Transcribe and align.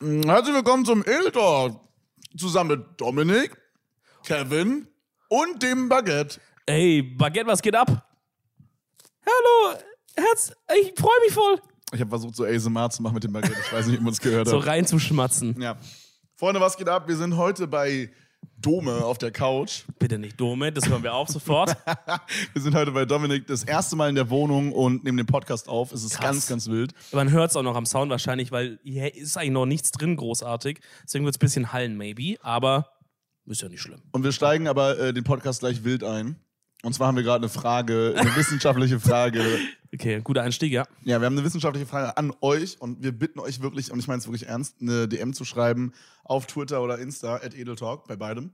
Herzlich 0.00 0.54
willkommen 0.54 0.84
zum 0.84 1.02
Edeltalk. 1.02 1.80
Zusammen 2.36 2.78
mit 2.80 3.00
Dominik, 3.00 3.56
Kevin 4.26 4.86
und 5.30 5.62
dem 5.62 5.88
Baguette. 5.88 6.38
Ey, 6.66 7.00
Baguette, 7.02 7.46
was 7.46 7.62
geht 7.62 7.74
ab? 7.74 7.88
Hallo, 9.24 9.78
Herz, 10.16 10.52
ich 10.78 10.92
freue 11.00 11.18
mich 11.24 11.32
voll. 11.32 11.62
Ich 11.94 12.00
habe 12.00 12.10
versucht, 12.10 12.36
so 12.36 12.44
ASMR 12.44 12.90
zu 12.90 13.02
machen 13.02 13.14
mit 13.14 13.24
dem 13.24 13.32
Baguette. 13.32 13.56
Ich 13.58 13.72
weiß 13.72 13.86
nicht, 13.86 13.96
ob 13.96 14.02
man 14.04 14.12
es 14.12 14.20
gehört 14.20 14.48
So 14.48 14.60
hat. 14.60 14.66
reinzuschmatzen. 14.66 15.58
Ja. 15.62 15.78
Freunde, 16.34 16.60
was 16.60 16.76
geht 16.76 16.90
ab? 16.90 17.08
Wir 17.08 17.16
sind 17.16 17.34
heute 17.38 17.66
bei 17.66 18.12
Dome 18.58 19.04
auf 19.04 19.18
der 19.18 19.30
Couch. 19.30 19.82
Bitte 19.98 20.18
nicht 20.18 20.40
Dome, 20.40 20.72
das 20.72 20.88
hören 20.88 21.02
wir 21.02 21.14
auf 21.14 21.28
sofort. 21.28 21.76
Wir 22.52 22.62
sind 22.62 22.74
heute 22.74 22.92
bei 22.92 23.04
Dominik 23.04 23.46
das 23.46 23.64
erste 23.64 23.96
Mal 23.96 24.08
in 24.08 24.14
der 24.14 24.30
Wohnung 24.30 24.72
und 24.72 25.04
nehmen 25.04 25.16
den 25.18 25.26
Podcast 25.26 25.68
auf. 25.68 25.92
Es 25.92 26.02
ist 26.04 26.14
Krass. 26.14 26.24
ganz, 26.24 26.46
ganz 26.46 26.68
wild. 26.68 26.92
Man 27.12 27.30
hört 27.30 27.50
es 27.50 27.56
auch 27.56 27.62
noch 27.62 27.76
am 27.76 27.86
Sound 27.86 28.10
wahrscheinlich, 28.10 28.52
weil 28.52 28.78
hier 28.82 29.14
ist 29.14 29.36
eigentlich 29.36 29.50
noch 29.50 29.66
nichts 29.66 29.90
drin 29.90 30.16
großartig. 30.16 30.80
Deswegen 31.04 31.24
wird 31.24 31.34
es 31.34 31.38
ein 31.38 31.44
bisschen 31.44 31.72
hallen, 31.72 31.96
maybe. 31.96 32.36
Aber 32.42 32.90
ist 33.46 33.62
ja 33.62 33.68
nicht 33.68 33.80
schlimm. 33.82 34.02
Und 34.12 34.24
wir 34.24 34.32
steigen 34.32 34.66
aber 34.68 34.98
äh, 34.98 35.12
den 35.12 35.24
Podcast 35.24 35.60
gleich 35.60 35.84
wild 35.84 36.02
ein. 36.02 36.36
Und 36.86 36.92
zwar 36.92 37.08
haben 37.08 37.16
wir 37.16 37.24
gerade 37.24 37.44
eine 37.44 37.48
Frage, 37.48 38.14
eine 38.16 38.36
wissenschaftliche 38.36 39.00
Frage. 39.00 39.42
Okay, 39.92 40.20
guter 40.22 40.42
Einstieg, 40.42 40.70
ja. 40.70 40.84
Ja, 41.02 41.20
wir 41.20 41.26
haben 41.26 41.36
eine 41.36 41.44
wissenschaftliche 41.44 41.84
Frage 41.84 42.16
an 42.16 42.32
euch 42.40 42.80
und 42.80 43.02
wir 43.02 43.10
bitten 43.10 43.40
euch 43.40 43.60
wirklich, 43.60 43.90
und 43.90 43.98
ich 43.98 44.06
meine 44.06 44.20
es 44.20 44.26
wirklich 44.28 44.46
ernst, 44.46 44.76
eine 44.80 45.08
DM 45.08 45.32
zu 45.32 45.44
schreiben 45.44 45.92
auf 46.22 46.46
Twitter 46.46 46.80
oder 46.80 47.00
Insta, 47.00 47.38
at 47.38 47.56
Edeltalk, 47.56 48.06
bei 48.06 48.14
beidem. 48.14 48.52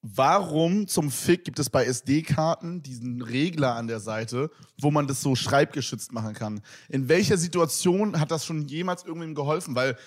Warum 0.00 0.88
zum 0.88 1.10
Fick 1.10 1.44
gibt 1.44 1.58
es 1.58 1.68
bei 1.68 1.84
SD-Karten 1.84 2.82
diesen 2.82 3.20
Regler 3.20 3.74
an 3.74 3.86
der 3.86 4.00
Seite, 4.00 4.50
wo 4.80 4.90
man 4.90 5.06
das 5.06 5.20
so 5.20 5.34
schreibgeschützt 5.34 6.10
machen 6.12 6.32
kann? 6.32 6.62
In 6.88 7.10
welcher 7.10 7.36
Situation 7.36 8.18
hat 8.18 8.30
das 8.30 8.46
schon 8.46 8.66
jemals 8.66 9.04
irgendwem 9.04 9.34
geholfen? 9.34 9.74
Weil 9.74 9.98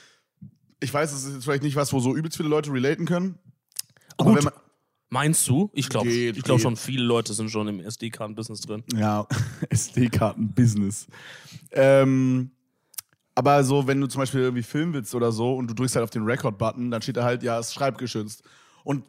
ich 0.80 0.92
weiß, 0.92 1.14
es 1.14 1.26
ist 1.26 1.34
jetzt 1.36 1.44
vielleicht 1.44 1.62
nicht 1.62 1.76
was, 1.76 1.94
wo 1.94 2.00
so 2.00 2.16
übelst 2.16 2.38
viele 2.38 2.50
Leute 2.50 2.74
relaten 2.74 3.06
können. 3.06 3.38
Aber 4.18 4.32
Gut. 4.32 4.38
wenn 4.38 4.46
man, 4.46 4.54
Meinst 5.10 5.48
du? 5.48 5.70
Ich 5.74 5.88
glaube 5.88 6.10
ich 6.10 6.44
glaub 6.44 6.58
geht. 6.58 6.64
schon, 6.64 6.76
viele 6.76 7.04
Leute 7.04 7.34
sind 7.34 7.50
schon 7.50 7.68
im 7.68 7.80
SD-Karten-Business 7.80 8.62
drin. 8.62 8.84
Ja, 8.94 9.26
SD-Karten-Business. 9.70 11.08
Ähm, 11.72 12.52
aber 13.36 13.64
so, 13.64 13.88
wenn 13.88 14.02
du 14.02 14.08
zum 14.08 14.20
Beispiel 14.20 14.42
irgendwie 14.42 14.64
filmen 14.64 14.94
willst 14.94 15.16
oder 15.16 15.32
so 15.32 15.56
und 15.56 15.70
du 15.70 15.74
drückst 15.74 15.96
halt 15.96 16.04
auf 16.04 16.10
den 16.10 16.24
Record-Button, 16.24 16.92
dann 16.92 17.02
steht 17.02 17.18
da 17.18 17.24
halt, 17.24 17.44
ja, 17.44 17.60
es 17.60 17.68
ist 17.68 17.76
schreibgeschützt. 17.76 18.44
Und 18.84 19.04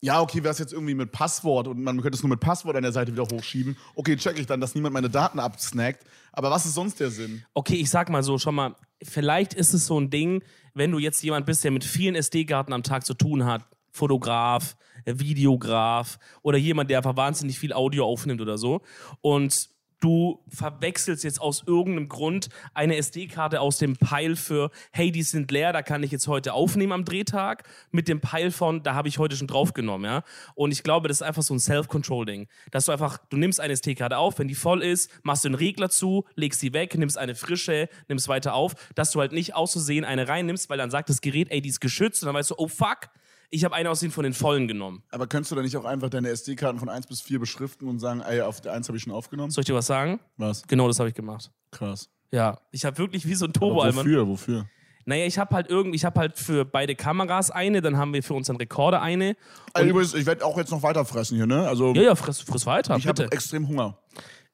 ja, 0.00 0.20
okay, 0.20 0.42
wäre 0.42 0.52
es 0.52 0.58
jetzt 0.58 0.72
irgendwie 0.72 0.94
mit 0.94 1.10
Passwort 1.10 1.66
und 1.66 1.82
man 1.82 2.00
könnte 2.00 2.16
es 2.16 2.22
nur 2.22 2.30
mit 2.30 2.40
Passwort 2.40 2.76
an 2.76 2.82
der 2.82 2.92
Seite 2.92 3.12
wieder 3.12 3.24
hochschieben. 3.24 3.76
Okay, 3.94 4.16
check 4.16 4.38
ich 4.38 4.46
dann, 4.46 4.60
dass 4.60 4.74
niemand 4.74 4.92
meine 4.92 5.08
Daten 5.10 5.40
absnackt. 5.40 6.04
Aber 6.32 6.50
was 6.50 6.66
ist 6.66 6.74
sonst 6.74 7.00
der 7.00 7.10
Sinn? 7.10 7.44
Okay, 7.54 7.76
ich 7.76 7.90
sag 7.90 8.10
mal 8.10 8.22
so, 8.22 8.38
schon 8.38 8.54
mal, 8.54 8.76
vielleicht 9.02 9.54
ist 9.54 9.72
es 9.72 9.86
so 9.86 9.98
ein 9.98 10.10
Ding, 10.10 10.44
wenn 10.74 10.92
du 10.92 10.98
jetzt 10.98 11.22
jemand 11.22 11.46
bist, 11.46 11.64
der 11.64 11.70
mit 11.70 11.82
vielen 11.82 12.14
SD-Karten 12.14 12.72
am 12.72 12.82
Tag 12.82 13.06
zu 13.06 13.14
tun 13.14 13.46
hat, 13.46 13.64
Fotograf, 13.90 14.76
Videograf 15.06 16.18
oder 16.42 16.58
jemand, 16.58 16.90
der 16.90 16.98
einfach 16.98 17.16
wahnsinnig 17.16 17.58
viel 17.58 17.72
Audio 17.72 18.04
aufnimmt 18.04 18.40
oder 18.40 18.58
so 18.58 18.82
und 19.20 19.70
du 20.00 20.42
verwechselst 20.48 21.24
jetzt 21.24 21.40
aus 21.40 21.64
irgendeinem 21.66 22.08
Grund 22.08 22.48
eine 22.74 22.96
SD-Karte 22.96 23.60
aus 23.60 23.78
dem 23.78 23.96
Pile 23.96 24.36
für, 24.36 24.70
hey, 24.92 25.10
die 25.10 25.22
sind 25.22 25.50
leer, 25.50 25.72
da 25.72 25.82
kann 25.82 26.02
ich 26.02 26.10
jetzt 26.10 26.28
heute 26.28 26.52
aufnehmen 26.52 26.92
am 26.92 27.04
Drehtag, 27.04 27.64
mit 27.90 28.08
dem 28.08 28.20
Pile 28.20 28.50
von, 28.50 28.82
da 28.82 28.94
habe 28.94 29.08
ich 29.08 29.18
heute 29.18 29.36
schon 29.36 29.46
draufgenommen, 29.46 30.04
ja. 30.04 30.22
Und 30.54 30.72
ich 30.72 30.82
glaube, 30.82 31.08
das 31.08 31.18
ist 31.18 31.22
einfach 31.22 31.42
so 31.42 31.54
ein 31.54 31.60
Self-Control-Ding, 31.60 32.48
dass 32.70 32.86
du 32.86 32.92
einfach, 32.92 33.18
du 33.30 33.36
nimmst 33.36 33.60
eine 33.60 33.72
SD-Karte 33.72 34.18
auf, 34.18 34.38
wenn 34.38 34.48
die 34.48 34.54
voll 34.54 34.82
ist, 34.82 35.10
machst 35.22 35.44
du 35.44 35.48
einen 35.48 35.54
Regler 35.54 35.88
zu, 35.88 36.24
legst 36.34 36.60
sie 36.60 36.72
weg, 36.72 36.96
nimmst 36.96 37.18
eine 37.18 37.34
frische, 37.34 37.88
nimmst 38.08 38.28
weiter 38.28 38.54
auf, 38.54 38.74
dass 38.94 39.12
du 39.12 39.20
halt 39.20 39.32
nicht 39.32 39.54
auszusehen 39.54 40.04
eine 40.04 40.28
reinnimmst, 40.28 40.68
weil 40.68 40.78
dann 40.78 40.90
sagt 40.90 41.08
das 41.08 41.20
Gerät, 41.20 41.50
ey, 41.50 41.62
die 41.62 41.70
ist 41.70 41.80
geschützt 41.80 42.22
und 42.22 42.26
dann 42.26 42.34
weißt 42.34 42.50
du, 42.50 42.54
oh 42.58 42.68
fuck, 42.68 43.08
ich 43.50 43.64
habe 43.64 43.74
eine 43.74 43.90
aus 43.90 44.00
den 44.00 44.10
von 44.10 44.24
den 44.24 44.32
vollen 44.32 44.68
genommen. 44.68 45.02
Aber 45.10 45.26
könntest 45.26 45.50
du 45.52 45.56
da 45.56 45.62
nicht 45.62 45.76
auch 45.76 45.84
einfach 45.84 46.10
deine 46.10 46.28
SD-Karten 46.30 46.78
von 46.78 46.88
1 46.88 47.06
bis 47.06 47.20
4 47.20 47.38
beschriften 47.38 47.88
und 47.88 47.98
sagen, 47.98 48.20
ey, 48.20 48.40
auf 48.40 48.60
der 48.60 48.72
1 48.72 48.88
habe 48.88 48.96
ich 48.96 49.04
schon 49.04 49.12
aufgenommen? 49.12 49.50
Soll 49.50 49.62
ich 49.62 49.66
dir 49.66 49.74
was 49.74 49.86
sagen? 49.86 50.20
Was? 50.36 50.66
Genau 50.66 50.88
das 50.88 50.98
habe 50.98 51.08
ich 51.08 51.14
gemacht. 51.14 51.50
Krass. 51.70 52.08
Ja, 52.32 52.58
ich 52.72 52.84
habe 52.84 52.98
wirklich 52.98 53.26
wie 53.26 53.34
so 53.34 53.44
ein 53.46 53.50
Aber 53.50 53.58
Turbo-Alman. 53.60 54.04
wofür, 54.04 54.26
wofür? 54.28 54.66
Naja, 55.04 55.24
ich 55.26 55.38
habe 55.38 55.54
halt 55.54 55.70
irgendwie, 55.70 55.94
ich 55.94 56.04
habe 56.04 56.18
halt 56.18 56.36
für 56.36 56.64
beide 56.64 56.96
Kameras 56.96 57.52
eine, 57.52 57.80
dann 57.80 57.96
haben 57.96 58.12
wir 58.12 58.24
für 58.24 58.34
unseren 58.34 58.56
Rekorder 58.56 59.00
eine. 59.00 59.36
Also 59.72 59.88
übrigens, 59.88 60.14
ich 60.14 60.26
werde 60.26 60.44
auch 60.44 60.58
jetzt 60.58 60.72
noch 60.72 60.82
weiter 60.82 61.04
fressen 61.04 61.36
hier, 61.36 61.46
ne? 61.46 61.68
Also, 61.68 61.94
Ja, 61.94 62.02
ja, 62.02 62.14
friss, 62.16 62.40
friss 62.40 62.66
weiter, 62.66 62.96
ich 62.96 63.06
habe 63.06 63.30
extrem 63.30 63.68
Hunger. 63.68 63.96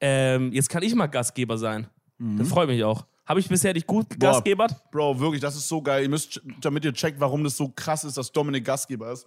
Ähm, 0.01 0.53
jetzt 0.53 0.69
kann 0.69 0.83
ich 0.83 0.95
mal 0.95 1.07
Gastgeber 1.07 1.57
sein. 1.57 1.87
Das 2.19 2.49
freut 2.49 2.69
mich 2.69 2.85
auch. 2.85 3.07
Habe 3.33 3.41
ich 3.41 3.49
bisher 3.49 3.73
dich 3.73 3.87
gut. 3.87 4.11
Boah. 4.11 4.33
gastgebert? 4.33 4.91
Bro, 4.91 5.19
wirklich, 5.19 5.41
das 5.41 5.57
ist 5.57 5.67
so 5.67 5.81
geil. 5.81 6.03
Ihr 6.03 6.11
müsst, 6.11 6.39
damit 6.61 6.85
ihr 6.85 6.93
checkt, 6.93 7.19
warum 7.19 7.43
das 7.43 7.57
so 7.57 7.73
krass 7.75 8.05
ist, 8.05 8.19
dass 8.19 8.31
Dominik 8.31 8.63
Gastgeber 8.63 9.11
ist. 9.11 9.27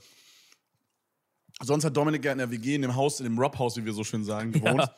Sonst 1.64 1.86
hat 1.86 1.98
Dominik 1.98 2.24
ja 2.24 2.34
in 2.34 2.38
der 2.38 2.52
WG, 2.52 2.76
in 2.76 2.84
dem 2.84 2.96
Haus, 2.96 3.20
in 3.20 3.24
dem 3.24 3.40
Rob-Haus, 3.40 3.78
wie 3.78 3.84
wir 3.84 3.94
so 3.94 4.04
schön 4.04 4.24
sagen, 4.24 4.52
gewohnt. 4.52 4.78
Ja. 4.78 4.96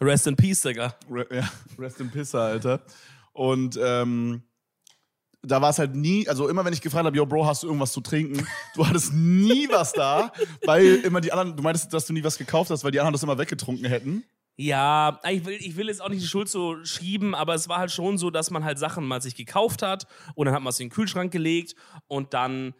Rest 0.00 0.28
in 0.28 0.36
Peace, 0.36 0.60
Digga. 0.60 0.94
Re 1.10 1.26
ja, 1.28 1.50
rest 1.80 1.98
in 1.98 2.08
Pissa, 2.08 2.46
Alter. 2.46 2.84
Und 3.32 3.76
ähm, 3.82 4.44
da 5.42 5.60
war 5.60 5.70
es 5.70 5.80
halt 5.80 5.96
nie, 5.96 6.28
also 6.28 6.48
immer 6.48 6.64
wenn 6.64 6.72
ich 6.72 6.82
gefragt 6.82 7.06
habe, 7.06 7.16
yo, 7.16 7.26
Bro, 7.26 7.46
hast 7.46 7.64
du 7.64 7.66
irgendwas 7.66 7.90
zu 7.90 8.00
trinken? 8.00 8.46
Du 8.76 8.86
hattest 8.86 9.12
nie 9.12 9.68
was 9.72 9.92
da, 9.92 10.32
weil 10.64 11.00
immer 11.00 11.20
die 11.20 11.32
anderen, 11.32 11.56
du 11.56 11.64
meintest, 11.64 11.92
dass 11.92 12.06
du 12.06 12.12
nie 12.12 12.22
was 12.22 12.38
gekauft 12.38 12.70
hast, 12.70 12.84
weil 12.84 12.92
die 12.92 13.00
anderen 13.00 13.14
das 13.14 13.24
immer 13.24 13.38
weggetrunken 13.38 13.86
hätten. 13.86 14.22
Ja, 14.60 15.18
ich 15.28 15.44
will, 15.46 15.54
ich 15.58 15.76
will 15.76 15.88
jetzt 15.88 16.02
auch 16.02 16.10
nicht 16.10 16.22
die 16.22 16.26
Schuld 16.26 16.48
so 16.48 16.84
schieben, 16.84 17.34
aber 17.34 17.54
es 17.54 17.68
war 17.68 17.78
halt 17.78 17.90
schon 17.90 18.18
so, 18.18 18.30
dass 18.30 18.50
man 18.50 18.62
halt 18.62 18.78
Sachen 18.78 19.06
mal 19.06 19.22
sich 19.22 19.34
gekauft 19.34 19.80
hat 19.82 20.06
und 20.34 20.44
dann 20.46 20.54
hat 20.54 20.62
man 20.62 20.70
es 20.70 20.78
in 20.80 20.88
den 20.88 20.92
Kühlschrank 20.92 21.32
gelegt 21.32 21.74
und 22.08 22.34
dann 22.34 22.74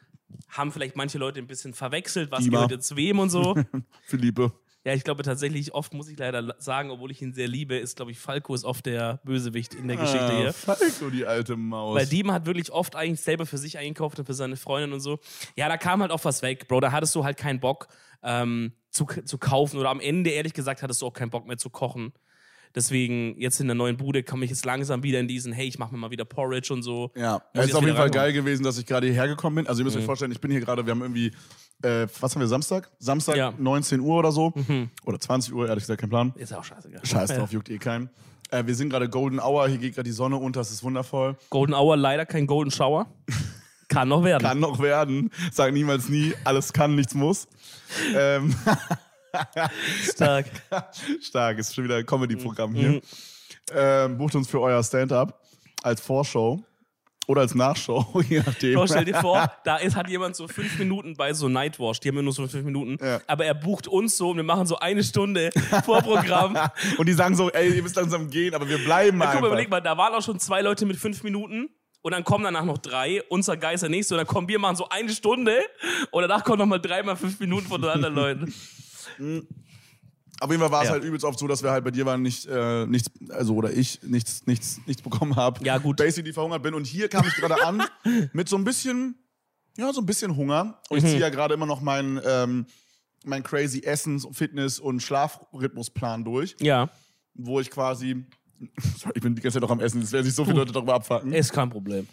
haben 0.48 0.72
vielleicht 0.72 0.94
manche 0.96 1.16
Leute 1.16 1.40
ein 1.40 1.46
bisschen 1.46 1.72
verwechselt, 1.72 2.30
was 2.30 2.44
Dima. 2.44 2.56
gehört 2.58 2.70
jetzt 2.72 2.94
wem 2.96 3.18
und 3.18 3.30
so. 3.30 3.56
Philippe. 4.02 4.52
Ja, 4.84 4.94
ich 4.94 5.04
glaube 5.04 5.22
tatsächlich, 5.22 5.74
oft 5.74 5.92
muss 5.94 6.08
ich 6.08 6.18
leider 6.18 6.54
sagen, 6.58 6.90
obwohl 6.90 7.10
ich 7.10 7.20
ihn 7.20 7.32
sehr 7.34 7.48
liebe, 7.48 7.76
ist, 7.76 7.96
glaube 7.96 8.12
ich, 8.12 8.18
Falco 8.18 8.54
ist 8.54 8.64
oft 8.64 8.84
der 8.86 9.20
Bösewicht 9.24 9.74
in 9.74 9.88
der 9.88 9.96
Geschichte 9.98 10.24
Ah, 10.26 10.36
hier. 10.38 10.52
Falco, 10.52 11.10
die 11.10 11.26
alte 11.26 11.56
Maus. 11.56 11.96
Weil 11.96 12.06
Diemen 12.06 12.32
hat 12.32 12.46
wirklich 12.46 12.70
oft 12.72 12.94
eigentlich 12.96 13.20
selber 13.20 13.44
für 13.46 13.58
sich 13.58 13.76
eingekauft 13.78 14.18
und 14.18 14.24
für 14.26 14.32
seine 14.34 14.56
Freundin 14.56 14.92
und 14.92 15.00
so. 15.00 15.18
Ja, 15.56 15.68
da 15.68 15.76
kam 15.76 16.00
halt 16.00 16.12
auch 16.12 16.24
was 16.24 16.40
weg, 16.42 16.66
Bro. 16.68 16.80
Da 16.80 16.92
hattest 16.92 17.14
du 17.14 17.24
halt 17.24 17.36
keinen 17.36 17.60
Bock 17.60 17.88
ähm, 18.22 18.72
zu, 18.90 19.06
zu 19.06 19.38
kaufen 19.38 19.78
oder 19.78 19.90
am 19.90 20.00
Ende, 20.00 20.30
ehrlich 20.30 20.52
gesagt, 20.54 20.82
hattest 20.82 21.02
du 21.02 21.06
auch 21.06 21.12
keinen 21.12 21.30
Bock 21.30 21.46
mehr 21.46 21.56
zu 21.58 21.70
kochen. 21.70 22.12
Deswegen, 22.74 23.36
jetzt 23.36 23.60
in 23.60 23.66
der 23.66 23.74
neuen 23.74 23.96
Bude 23.96 24.22
komme 24.22 24.44
ich 24.44 24.50
jetzt 24.50 24.64
langsam 24.64 25.02
wieder 25.02 25.18
in 25.18 25.26
diesen, 25.26 25.52
hey, 25.52 25.66
ich 25.66 25.78
mache 25.80 25.90
mir 25.92 25.98
mal 25.98 26.10
wieder 26.12 26.24
Porridge 26.24 26.72
und 26.72 26.82
so. 26.82 27.10
Ja, 27.16 27.42
es 27.52 27.66
ist 27.66 27.74
auf 27.74 27.84
jeden 27.84 27.96
Fall 27.96 28.10
geil 28.10 28.32
gewesen, 28.32 28.62
dass 28.62 28.78
ich 28.78 28.86
gerade 28.86 29.08
hierher 29.08 29.26
gekommen 29.26 29.56
bin. 29.56 29.66
Also 29.66 29.80
ihr 29.80 29.84
müsst 29.84 29.96
euch 29.96 30.04
vorstellen, 30.04 30.30
ich 30.30 30.40
bin 30.40 30.52
hier 30.52 30.60
gerade, 30.60 30.86
wir 30.86 30.92
haben 30.92 31.02
irgendwie, 31.02 31.32
äh, 31.82 32.06
was 32.20 32.32
haben 32.34 32.40
wir, 32.40 32.46
Samstag? 32.46 32.88
Samstag, 33.00 33.34
Ja. 33.36 33.52
19 33.58 33.98
Uhr 33.98 34.16
oder 34.18 34.30
so. 34.30 34.52
Oder 35.04 35.18
20 35.18 35.52
Uhr, 35.52 35.66
ehrlich 35.68 35.82
gesagt, 35.82 36.00
kein 36.00 36.10
Plan. 36.10 36.32
Ist 36.36 36.54
auch 36.54 36.62
scheißegal. 36.62 37.04
Scheiß 37.04 37.34
drauf, 37.34 37.50
juckt 37.52 37.70
eh 37.70 37.78
keinen. 37.78 38.08
Äh, 38.52 38.64
wir 38.66 38.74
sind 38.76 38.90
gerade 38.90 39.08
Golden 39.08 39.40
Hour, 39.40 39.66
hier 39.68 39.78
geht 39.78 39.96
gerade 39.96 40.08
die 40.08 40.14
Sonne 40.14 40.36
unter, 40.36 40.60
es 40.60 40.70
ist 40.70 40.84
wundervoll. 40.84 41.36
Golden 41.50 41.74
Hour, 41.74 41.96
leider 41.96 42.24
kein 42.24 42.46
Golden 42.46 42.70
Shower. 42.70 43.06
Kann 43.90 44.08
noch 44.08 44.24
werden. 44.24 44.42
Kann 44.42 44.58
noch 44.60 44.78
werden, 44.80 45.30
sag 45.52 45.72
niemals 45.74 46.08
nie, 46.08 46.32
alles 46.44 46.72
kann, 46.72 46.94
nichts 46.94 47.12
muss. 47.14 47.46
ähm, 48.14 48.54
Stark. 50.12 50.46
stark, 51.20 51.58
ist 51.58 51.74
schon 51.74 51.84
wieder 51.84 51.96
ein 51.96 52.06
Comedy-Programm 52.06 52.74
hier. 52.74 52.88
Mhm. 52.90 53.00
Ähm, 53.74 54.18
bucht 54.18 54.34
uns 54.34 54.48
für 54.48 54.60
euer 54.60 54.82
Stand-up 54.82 55.40
als 55.82 56.00
Vorschau 56.00 56.62
oder 57.28 57.42
als 57.42 57.54
Nachschau, 57.54 58.20
je 58.28 58.42
nachdem. 58.44 58.74
Bro, 58.74 58.86
stell 58.88 59.04
dir 59.04 59.14
vor, 59.14 59.52
da 59.64 59.76
ist, 59.76 59.94
hat 59.94 60.08
jemand 60.08 60.34
so 60.34 60.48
fünf 60.48 60.76
Minuten 60.78 61.16
bei 61.16 61.32
so 61.32 61.48
Nightwash, 61.48 62.00
die 62.00 62.08
haben 62.08 62.16
ja 62.16 62.22
nur 62.22 62.32
so 62.32 62.46
fünf 62.48 62.64
Minuten, 62.64 62.96
Ja. 63.04 63.20
aber 63.28 63.44
er 63.44 63.54
bucht 63.54 63.86
uns 63.86 64.16
so 64.16 64.30
und 64.30 64.36
wir 64.36 64.42
machen 64.44 64.66
so 64.66 64.78
eine 64.80 65.04
Stunde 65.04 65.50
Vorprogramm. 65.84 66.56
Und 66.98 67.06
die 67.08 67.12
sagen 67.12 67.36
so, 67.36 67.50
ey, 67.50 67.74
ihr 67.76 67.82
müsst 67.82 67.94
langsam 67.96 68.30
gehen, 68.30 68.54
aber 68.54 68.68
wir 68.68 68.78
bleiben 68.78 69.18
Ja, 69.20 69.26
guck 69.26 69.34
einfach. 69.34 69.40
mal, 69.42 69.46
überleg 69.48 69.70
mal, 69.70 69.80
da 69.80 69.96
waren 69.96 70.12
auch 70.14 70.22
schon 70.22 70.40
zwei 70.40 70.60
Leute 70.60 70.86
mit 70.86 70.96
fünf 70.96 71.22
Minuten 71.22 71.68
und 72.02 72.12
dann 72.12 72.24
kommen 72.24 72.44
danach 72.44 72.64
noch 72.64 72.78
drei, 72.78 73.22
unser 73.28 73.56
Geist 73.56 73.82
der 73.82 73.90
nächste 73.90 74.14
und 74.14 74.18
dann 74.18 74.26
kommen 74.26 74.48
wir, 74.48 74.58
machen 74.58 74.76
so 74.76 74.88
eine 74.88 75.10
Stunde 75.10 75.58
und 76.10 76.22
danach 76.22 76.44
kommen 76.44 76.58
nochmal 76.58 76.80
dreimal 76.80 77.16
fünf 77.16 77.38
Minuten 77.40 77.66
von 77.66 77.80
den 77.80 77.90
anderen 77.90 78.14
Leuten. 78.14 78.54
Auf 80.42 80.50
jeden 80.50 80.60
Fall 80.62 80.70
war 80.70 80.80
es 80.82 80.86
Ja. 80.88 80.92
halt 80.92 81.04
übelst 81.04 81.24
oft 81.24 81.38
so, 81.38 81.46
dass 81.46 81.62
wir 81.62 81.70
halt 81.70 81.84
bei 81.84 81.90
dir 81.90 82.06
waren 82.06 82.22
nicht, 82.22 82.46
äh, 82.46 82.86
nichts, 82.86 83.10
also 83.28 83.54
oder 83.56 83.70
ich 83.72 84.02
nichts, 84.02 84.46
nichts, 84.46 84.80
nichts 84.86 85.02
bekommen 85.02 85.36
habe. 85.36 85.62
Ja, 85.64 85.76
gut. 85.76 85.98
Basically 85.98 86.32
verhungert 86.32 86.62
bin. 86.62 86.72
Und 86.72 86.86
hier 86.86 87.08
kam 87.08 87.26
ich 87.26 87.34
gerade 87.34 87.62
an 87.62 87.82
mit 88.32 88.48
so 88.48 88.56
ein 88.56 88.64
bisschen, 88.64 89.16
ja, 89.76 89.92
so 89.92 90.00
ein 90.00 90.06
bisschen 90.06 90.34
Hunger. 90.36 90.80
Und 90.88 90.96
ich 90.98 91.04
Mhm. 91.04 91.08
ziehe 91.08 91.20
ja 91.20 91.28
gerade 91.28 91.52
immer 91.52 91.66
noch 91.66 91.82
meinen, 91.82 92.18
ähm, 92.24 92.66
mein 93.26 93.42
crazy 93.42 93.80
Essens-, 93.84 94.26
Fitness- 94.32 94.80
und 94.80 95.00
Schlafrhythmusplan 95.02 96.24
durch, 96.24 96.56
Ja, 96.58 96.88
wo 97.34 97.60
ich 97.60 97.70
quasi, 97.70 98.24
sorry, 98.98 99.12
ich 99.16 99.22
bin 99.22 99.34
die 99.34 99.42
ganze 99.42 99.56
Zeit 99.56 99.62
noch 99.62 99.70
am 99.70 99.80
Essen, 99.80 100.02
es 100.02 100.12
werden 100.12 100.24
sich 100.24 100.34
so 100.34 100.44
viele 100.44 100.58
Leute 100.58 100.72
darüber 100.72 100.94
abfacken, 100.94 101.32
ist 101.32 101.52
kein 101.52 101.70
Problem. 101.70 102.06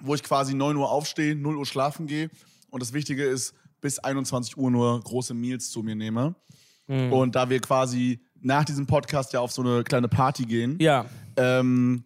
wo 0.00 0.14
ich 0.14 0.22
quasi 0.22 0.54
9 0.54 0.76
Uhr 0.76 0.90
aufstehe, 0.90 1.34
0 1.34 1.56
Uhr 1.56 1.66
schlafen 1.66 2.06
gehe. 2.06 2.30
Und 2.70 2.82
das 2.82 2.92
Wichtige 2.92 3.24
ist, 3.24 3.54
bis 3.80 3.98
21 3.98 4.56
Uhr 4.56 4.70
nur 4.70 5.00
große 5.00 5.32
Meals 5.34 5.70
zu 5.70 5.82
mir 5.82 5.94
nehme. 5.94 6.34
Mhm. 6.86 7.12
Und 7.12 7.34
da 7.34 7.48
wir 7.48 7.60
quasi 7.60 8.20
nach 8.40 8.64
diesem 8.64 8.86
Podcast 8.86 9.32
ja 9.32 9.40
auf 9.40 9.52
so 9.52 9.62
eine 9.62 9.84
kleine 9.84 10.08
Party 10.08 10.44
gehen, 10.44 10.76
Ja, 10.80 11.06
ähm, 11.36 12.04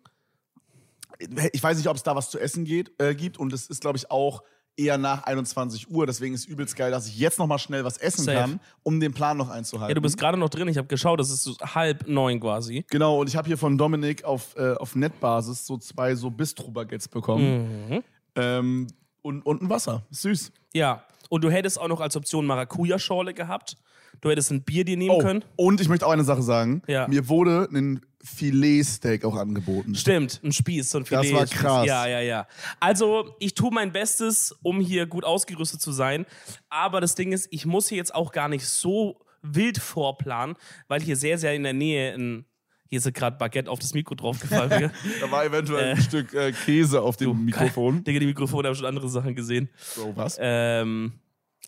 ich 1.53 1.63
weiß 1.63 1.77
nicht, 1.77 1.89
ob 1.89 1.97
es 1.97 2.03
da 2.03 2.17
was 2.17 2.31
zu 2.31 2.39
essen 2.39 2.65
geht, 2.65 2.93
äh, 2.99 3.15
gibt 3.15 3.39
und 3.39 3.53
es 3.53 3.67
ist, 3.67 3.81
glaube 3.83 3.99
ich, 3.99 4.11
auch 4.11 4.43
eher 4.81 4.99
nach 4.99 5.25
21 5.25 5.91
Uhr. 5.91 6.07
Deswegen 6.07 6.35
ist 6.35 6.47
übelst 6.47 6.77
geil, 6.77 6.91
dass 6.91 7.07
ich 7.07 7.19
jetzt 7.19 7.39
noch 7.39 7.47
mal 7.47 7.59
schnell 7.59 7.85
was 7.85 7.97
essen 7.99 8.25
Safe. 8.25 8.39
kann, 8.39 8.61
um 8.83 9.01
den 9.01 9.13
Plan 9.13 9.37
noch 9.37 9.49
einzuhalten. 9.51 9.91
Ja, 9.91 9.95
du 9.95 10.01
bist 10.01 10.19
gerade 10.19 10.39
noch 10.39 10.49
drin. 10.49 10.69
Ich 10.69 10.77
habe 10.79 10.89
geschaut, 10.89 11.21
das 11.21 11.31
ist 11.31 11.45
so 11.45 11.55
halb 11.61 12.07
neun 12.09 12.41
quasi. 12.41 12.85
Genau, 12.91 13.21
und 13.21 13.29
ich 13.29 13.37
habe 13.37 13.47
hier 13.47 13.59
von 13.59 13.77
Dominik 13.79 14.25
auf, 14.25 14.57
äh, 14.57 14.75
auf 14.75 14.95
Netbasis 14.97 15.67
so 15.67 15.77
zwei 15.79 16.15
so 16.15 16.31
Bistro-Baguettes 16.31 17.09
bekommen. 17.09 17.87
Mhm. 17.89 18.03
Ähm, 18.37 18.87
und, 19.23 19.45
und 19.45 19.63
ein 19.63 19.69
Wasser. 19.71 20.03
Süß. 20.11 20.53
Ja. 20.73 21.05
Und 21.29 21.45
du 21.45 21.51
hättest 21.51 21.81
auch 21.81 21.89
noch 21.89 22.01
als 22.01 22.17
Option 22.17 22.47
Maracuja-Schorle 22.47 23.35
gehabt. 23.35 23.77
Du 24.21 24.31
hättest 24.31 24.51
ein 24.51 24.63
Bier 24.63 24.85
dir 24.85 24.97
nehmen 24.97 25.15
Oh, 25.15 25.19
können. 25.19 25.45
und 25.57 25.81
ich 25.81 25.89
möchte 25.89 26.07
auch 26.07 26.11
eine 26.11 26.25
Sache 26.25 26.43
sagen. 26.43 26.83
Ja. 26.87 27.07
Mir 27.09 27.29
wurde 27.29 27.69
ein 27.73 28.01
Filetsteak 28.23 29.25
auch 29.25 29.37
angeboten. 29.37 29.95
Stimmt, 29.95 30.41
ein 30.45 30.53
Spieß, 30.53 30.91
so 30.91 30.99
ein 30.99 31.05
Das 31.09 31.27
Filet. 31.27 31.35
war 31.39 31.47
krass. 31.47 31.87
Ja, 31.87 32.07
ja, 32.07 32.21
ja. 32.21 32.47
Also, 32.79 33.35
ich 33.39 33.55
tue 33.55 33.71
mein 33.73 33.93
Bestes, 33.93 34.55
um 34.63 34.81
hier 34.81 35.07
gut 35.07 35.25
ausgerüstet 35.25 35.81
zu 35.81 35.93
sein. 35.93 36.27
Aber 36.69 37.01
das 37.01 37.15
Ding 37.15 37.33
ist, 37.33 37.49
ich 37.51 37.67
muss 37.67 37.89
hier 37.89 37.99
jetzt 37.99 38.15
auch 38.15 38.33
gar 38.33 38.49
nicht 38.49 38.67
so 38.67 39.21
wild 39.43 39.79
vorplanen, 39.79 40.57
weil 40.89 41.01
hier 41.01 41.17
sehr, 41.17 41.39
sehr 41.39 41.55
in 41.55 41.63
der 41.63 41.73
Nähe 41.73 42.15
ein. 42.15 42.45
Hier 42.89 42.99
ist 42.99 43.15
gerade 43.15 43.39
Baguette 43.39 43.71
auf 43.71 43.79
das 43.79 43.95
Mikro 43.95 44.17
draufgefallen. 44.17 44.91
Da 45.21 45.31
war 45.31 45.45
eventuell 45.45 45.93
ein 45.95 46.03
Stück 46.03 46.35
äh, 46.35 46.51
Käse 46.51 47.01
auf 47.01 47.17
dem 47.17 47.45
Mikrofon. 47.45 48.03
Digga, 48.05 48.19
die 48.19 48.27
Mikrofone 48.27 48.67
haben 48.67 48.75
schon 48.75 48.87
andere 48.87 49.09
Sachen 49.09 49.35
gesehen. 49.37 49.69
So, 49.79 50.13
was? 50.17 50.37
Ähm, 50.41 51.13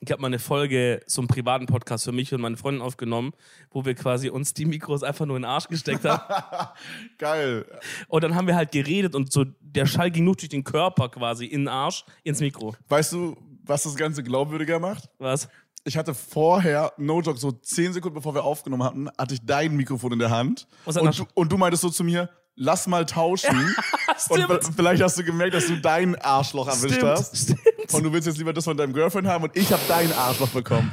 ich 0.05 0.11
habe 0.11 0.21
mal 0.21 0.27
eine 0.27 0.41
Folge, 0.41 1.01
so 1.07 1.21
einen 1.21 1.29
privaten 1.29 1.67
Podcast 1.67 2.05
für 2.05 2.11
mich 2.11 2.35
und 2.35 2.41
meine 2.41 2.57
Freundin 2.57 2.83
aufgenommen, 2.83 3.33
wo 3.71 3.85
wir 3.85 3.95
quasi 3.95 4.31
uns 4.31 4.53
die 4.53 4.65
Mikros 4.65 5.05
einfach 5.05 5.27
nur 5.27 5.37
in 5.37 5.43
den 5.43 5.49
Arsch 5.49 5.69
gesteckt 5.69 6.05
haben. 6.05 6.67
Geil. 7.19 7.65
und 8.09 8.25
dann 8.25 8.35
haben 8.35 8.49
wir 8.49 8.57
halt 8.57 8.73
geredet 8.73 9.15
und 9.15 9.33
so 9.33 9.45
der 9.61 9.87
Schall 9.87 10.11
ging 10.11 10.25
nur 10.25 10.35
durch 10.35 10.49
den 10.49 10.65
Körper 10.65 11.09
quasi 11.09 11.47
in 11.47 11.63
den 11.63 11.69
Arsch, 11.69 12.05
ins 12.25 12.41
Mikro. 12.41 12.75
Weißt 12.89 13.13
du, 13.13 13.37
was 13.63 13.85
das 13.85 13.95
Ganze 13.95 14.25
glaubwürdiger 14.25 14.81
macht? 14.81 15.09
Was? 15.19 15.49
Ich 15.85 15.97
hatte 15.97 16.15
vorher, 16.15 16.93
no 16.97 17.21
joke, 17.21 17.39
so 17.39 17.53
zehn 17.53 17.93
Sekunden 17.93 18.17
bevor 18.17 18.35
wir 18.35 18.43
aufgenommen 18.43 18.83
hatten, 18.83 19.09
hatte 19.17 19.35
ich 19.35 19.41
dein 19.45 19.77
Mikrofon 19.77 20.15
in 20.15 20.19
der 20.19 20.31
Hand. 20.31 20.67
Und 20.85 21.17
du, 21.17 21.27
und 21.35 21.53
du 21.53 21.59
meintest 21.59 21.83
so 21.83 21.91
zu 21.91 22.03
mir, 22.03 22.29
lass 22.57 22.89
mal 22.89 23.07
tauschen. 23.07 23.57
und 24.29 24.43
Stimmt. 24.43 24.71
vielleicht 24.77 25.03
hast 25.03 25.19
du 25.19 25.25
gemerkt, 25.25 25.55
dass 25.55 25.69
du 25.69 25.81
dein 25.81 26.17
Arschloch 26.17 26.67
erwischt 26.67 27.03
hast. 27.03 27.37
stimmt. 27.37 27.61
Und 27.95 28.03
du 28.05 28.13
willst 28.13 28.27
jetzt 28.27 28.39
lieber 28.39 28.53
das 28.53 28.65
von 28.65 28.77
deinem 28.77 28.93
Girlfriend 28.93 29.27
haben 29.29 29.45
und 29.45 29.57
ich 29.57 29.73
habe 29.73 29.83
dein 29.89 30.13
Arschloch 30.13 30.49
bekommen. 30.49 30.91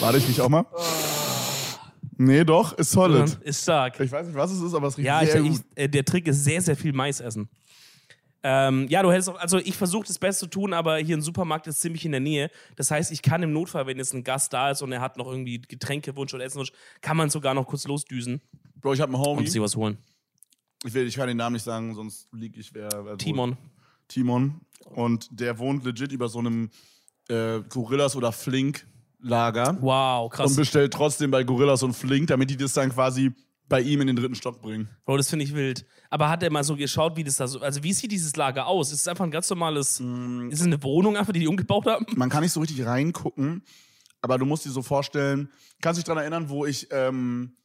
Warte 0.00 0.18
ich 0.18 0.26
mich 0.28 0.40
auch 0.40 0.48
mal? 0.48 0.64
Nee, 2.16 2.44
doch, 2.44 2.72
ist 2.78 2.92
solid. 2.92 3.38
Ist 3.42 3.62
stark. 3.62 3.98
Ich 4.00 4.10
weiß 4.12 4.26
nicht, 4.26 4.36
was 4.36 4.52
es 4.52 4.60
ist, 4.60 4.74
aber 4.74 4.86
es 4.88 4.96
riecht 4.96 5.06
Ja, 5.06 5.22
ich, 5.22 5.30
sehr 5.30 5.42
ich, 5.42 5.50
gut. 5.50 5.60
äh, 5.74 5.88
der 5.88 6.04
Trick 6.04 6.28
ist 6.28 6.44
sehr, 6.44 6.60
sehr 6.62 6.76
viel 6.76 6.92
Mais 6.92 7.20
essen. 7.20 7.48
Ähm, 8.46 8.86
ja, 8.88 9.02
du 9.02 9.10
hättest 9.10 9.30
auch, 9.30 9.38
also 9.38 9.58
ich 9.58 9.74
versuche 9.74 10.06
das 10.06 10.18
Beste 10.18 10.40
zu 10.40 10.46
tun, 10.48 10.74
aber 10.74 10.98
hier 10.98 11.16
ein 11.16 11.22
Supermarkt 11.22 11.66
ist 11.66 11.80
ziemlich 11.80 12.04
in 12.04 12.12
der 12.12 12.20
Nähe. 12.20 12.50
Das 12.76 12.90
heißt, 12.90 13.10
ich 13.10 13.22
kann 13.22 13.42
im 13.42 13.52
Notfall, 13.52 13.86
wenn 13.86 13.96
jetzt 13.96 14.12
ein 14.12 14.22
Gast 14.22 14.52
da 14.52 14.70
ist 14.70 14.82
und 14.82 14.92
er 14.92 15.00
hat 15.00 15.16
noch 15.16 15.26
irgendwie 15.26 15.60
Getränkewunsch 15.60 16.34
oder 16.34 16.44
Essenwunsch, 16.44 16.70
kann 17.00 17.16
man 17.16 17.30
sogar 17.30 17.54
noch 17.54 17.66
kurz 17.66 17.86
losdüsen 17.86 18.42
Bro, 18.82 18.92
ich 18.92 19.00
habe 19.00 19.14
einen 19.14 19.22
Homie. 19.24 19.40
und 19.40 19.50
sich 19.50 19.60
was 19.62 19.74
holen. 19.76 19.96
Ich, 20.84 20.92
will, 20.92 21.06
ich 21.06 21.14
kann 21.16 21.26
den 21.26 21.38
Namen 21.38 21.54
nicht 21.54 21.62
sagen, 21.62 21.94
sonst 21.94 22.28
lieg 22.32 22.54
ich 22.58 22.74
wer. 22.74 22.90
wer 23.04 23.16
Timon. 23.16 23.56
Timon. 24.08 24.60
Und 24.86 25.28
der 25.30 25.58
wohnt 25.58 25.84
legit 25.84 26.12
über 26.12 26.28
so 26.28 26.38
einem 26.38 26.70
äh, 27.28 27.60
Gorillas 27.68 28.16
oder 28.16 28.32
Flink-Lager. 28.32 29.78
Wow, 29.80 30.24
Und 30.24 30.30
krass. 30.32 30.56
bestellt 30.56 30.92
trotzdem 30.92 31.30
bei 31.30 31.44
Gorillas 31.44 31.82
und 31.82 31.94
Flink, 31.94 32.28
damit 32.28 32.50
die 32.50 32.56
das 32.56 32.72
dann 32.74 32.90
quasi 32.90 33.32
bei 33.68 33.80
ihm 33.80 34.02
in 34.02 34.08
den 34.08 34.16
dritten 34.16 34.34
Stock 34.34 34.60
bringen. 34.60 34.88
Bro, 35.06 35.16
das 35.16 35.30
finde 35.30 35.44
ich 35.46 35.54
wild. 35.54 35.86
Aber 36.10 36.28
hat 36.28 36.42
er 36.42 36.50
mal 36.50 36.62
so 36.64 36.76
geschaut, 36.76 37.16
wie 37.16 37.24
das 37.24 37.36
da 37.36 37.46
so, 37.48 37.60
also 37.60 37.82
wie 37.82 37.94
sieht 37.94 38.12
dieses 38.12 38.36
Lager 38.36 38.66
aus? 38.66 38.92
Ist 38.92 39.00
es 39.00 39.08
einfach 39.08 39.24
ein 39.24 39.30
ganz 39.30 39.48
normales, 39.48 40.00
Mm. 40.00 40.50
ist 40.50 40.60
es 40.60 40.66
eine 40.66 40.82
Wohnung 40.82 41.16
einfach, 41.16 41.32
die 41.32 41.40
die 41.40 41.48
umgebaut 41.48 41.86
haben? 41.86 42.04
Man 42.14 42.28
kann 42.28 42.42
nicht 42.42 42.52
so 42.52 42.60
richtig 42.60 42.84
reingucken, 42.84 43.62
aber 44.20 44.36
du 44.36 44.44
musst 44.44 44.66
dir 44.66 44.70
so 44.70 44.82
vorstellen, 44.82 45.48
kannst 45.80 45.96
dich 45.96 46.04
daran 46.04 46.20
erinnern, 46.20 46.50
wo 46.50 46.66
ich 46.66 46.88
ähm, 46.90 47.56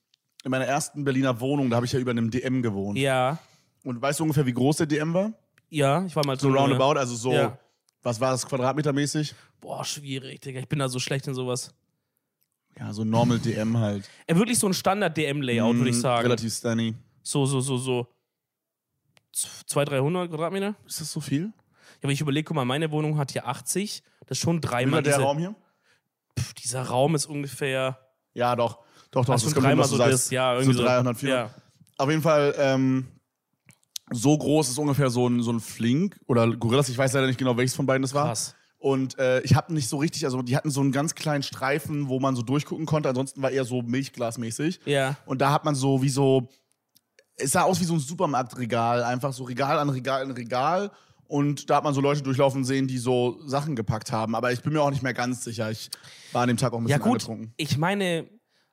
in 0.45 0.51
meiner 0.51 0.65
ersten 0.65 1.03
Berliner 1.03 1.41
Wohnung, 1.41 1.69
da 1.69 1.75
habe 1.75 1.85
ich 1.85 1.91
ja 1.91 1.99
über 1.99 2.11
einem 2.11 2.31
DM 2.31 2.61
gewohnt. 2.61 2.97
Ja, 2.97 3.37
Und 3.83 4.01
weißt 4.01 4.21
du 4.21 4.23
ungefähr, 4.23 4.45
wie 4.45 4.53
groß 4.53 4.77
der 4.77 4.87
DM 4.87 5.13
war? 5.13 5.33
Ja, 5.69 6.05
ich 6.05 6.15
war 6.15 6.25
mal 6.25 6.39
So 6.39 6.49
roundabout, 6.49 6.97
also 6.99 7.15
so, 7.15 7.33
Ja. 7.33 7.57
was 8.03 8.19
war 8.19 8.31
das 8.31 8.45
quadratmetermäßig? 8.45 9.33
Boah, 9.61 9.83
schwierig, 9.85 10.41
Digga. 10.41 10.59
Ich 10.59 10.67
bin 10.67 10.79
da 10.79 10.89
so 10.89 10.99
schlecht 10.99 11.27
in 11.27 11.33
sowas. 11.33 11.73
Ja, 12.79 12.93
so 12.93 13.03
normal 13.03 13.39
DM 13.39 13.77
halt. 13.77 14.09
Ja, 14.29 14.37
wirklich 14.37 14.57
so 14.57 14.67
ein 14.67 14.73
Standard-DM-Layout, 14.73 15.75
würde 15.75 15.89
ich 15.89 15.97
Mm, 15.97 16.01
sagen. 16.01 16.21
Relativ 16.23 16.53
stunny. 16.53 16.95
So, 17.23 17.45
so, 17.45 17.59
so, 17.59 17.77
so. 17.77 18.07
200, 19.33 19.93
300 19.99 20.29
Quadratmeter? 20.29 20.75
Ist 20.85 21.01
das 21.01 21.11
so 21.11 21.19
viel? 21.19 21.43
Ja, 21.45 22.03
aber 22.03 22.11
ich 22.11 22.21
überlege, 22.21 22.45
guck 22.45 22.55
mal, 22.55 22.65
meine 22.65 22.89
Wohnung 22.91 23.17
hat 23.17 23.31
hier 23.31 23.47
80. 23.47 24.01
Das 24.27 24.37
ist 24.37 24.41
schon 24.43 24.57
Wie 24.57 24.61
dreimal. 24.61 24.93
war 24.97 25.01
der 25.01 25.13
diese, 25.13 25.23
Raum 25.25 25.37
hier? 25.37 25.55
Pff, 26.37 26.53
dieser 26.53 26.83
Raum 26.83 27.15
ist 27.15 27.25
ungefähr. 27.25 27.99
Ja, 28.33 28.55
doch. 28.55 28.79
Doch, 29.11 29.25
doch. 29.25 29.33
Schon 29.39 29.53
kommt 29.53 29.55
hin, 29.55 29.63
dreimal 29.63 29.87
so 29.87 29.97
das, 29.97 30.29
ja, 30.29 30.53
irgendwie 30.53 30.73
so 30.77 30.83
300, 30.83 31.17
400. 31.17 31.49
Ja. 31.51 31.61
Auf 31.97 32.09
jeden 32.09 32.21
Fall, 32.21 32.53
ähm, 32.57 33.07
so 34.11 34.37
groß 34.37 34.69
ist 34.69 34.77
ungefähr 34.77 35.09
so 35.09 35.27
ein, 35.27 35.41
so 35.41 35.51
ein 35.51 35.59
Flink 35.59 36.19
oder 36.27 36.47
Gorillas. 36.55 36.89
Ich 36.89 36.97
weiß 36.97 37.13
leider 37.13 37.27
nicht 37.27 37.37
genau, 37.39 37.55
welches 37.57 37.75
von 37.75 37.85
beiden 37.85 38.01
das 38.01 38.13
war. 38.13 38.25
Krass. 38.27 38.55
Und 38.77 39.19
äh, 39.19 39.41
ich 39.41 39.55
habe 39.55 39.73
nicht 39.73 39.89
so 39.89 39.97
richtig, 39.97 40.23
also 40.25 40.41
die 40.41 40.55
hatten 40.55 40.71
so 40.71 40.79
einen 40.79 40.91
ganz 40.93 41.13
kleinen 41.13 41.43
Streifen, 41.43 42.07
wo 42.07 42.19
man 42.21 42.35
so 42.35 42.41
durchgucken 42.41 42.85
konnte. 42.85 43.09
Ansonsten 43.09 43.41
war 43.41 43.51
eher 43.51 43.65
so 43.65 43.81
Milchglasmäßig. 43.81 44.79
Ja. 44.85 45.17
Und 45.25 45.41
da 45.41 45.51
hat 45.51 45.65
man 45.65 45.75
so 45.75 46.01
wie 46.01 46.07
so, 46.09 46.47
es 47.35 47.51
sah 47.51 47.63
aus 47.63 47.79
wie 47.81 47.85
so 47.85 47.93
ein 47.93 47.99
Supermarktregal, 47.99 49.03
einfach 49.03 49.33
so 49.33 49.43
Regal 49.43 49.77
an 49.79 49.89
Regal 49.89 50.21
an 50.23 50.31
Regal. 50.31 50.91
Und 51.27 51.69
da 51.69 51.75
hat 51.75 51.83
man 51.83 51.93
so 51.93 52.01
Leute 52.01 52.23
durchlaufen 52.23 52.63
sehen, 52.63 52.87
die 52.87 52.97
so 52.97 53.39
Sachen 53.45 53.75
gepackt 53.75 54.11
haben. 54.11 54.33
Aber 54.33 54.51
ich 54.51 54.61
bin 54.61 54.73
mir 54.73 54.81
auch 54.81 54.89
nicht 54.89 55.03
mehr 55.03 55.13
ganz 55.13 55.43
sicher. 55.43 55.69
Ich 55.69 55.89
war 56.31 56.43
an 56.43 56.47
dem 56.47 56.57
Tag 56.57 56.71
auch 56.73 56.79
ein 56.79 56.87
Ja, 56.87 56.97
bisschen 56.97 57.03
gut. 57.11 57.21
angetrunken. 57.21 57.53
Ich 57.57 57.77
meine, 57.77 58.27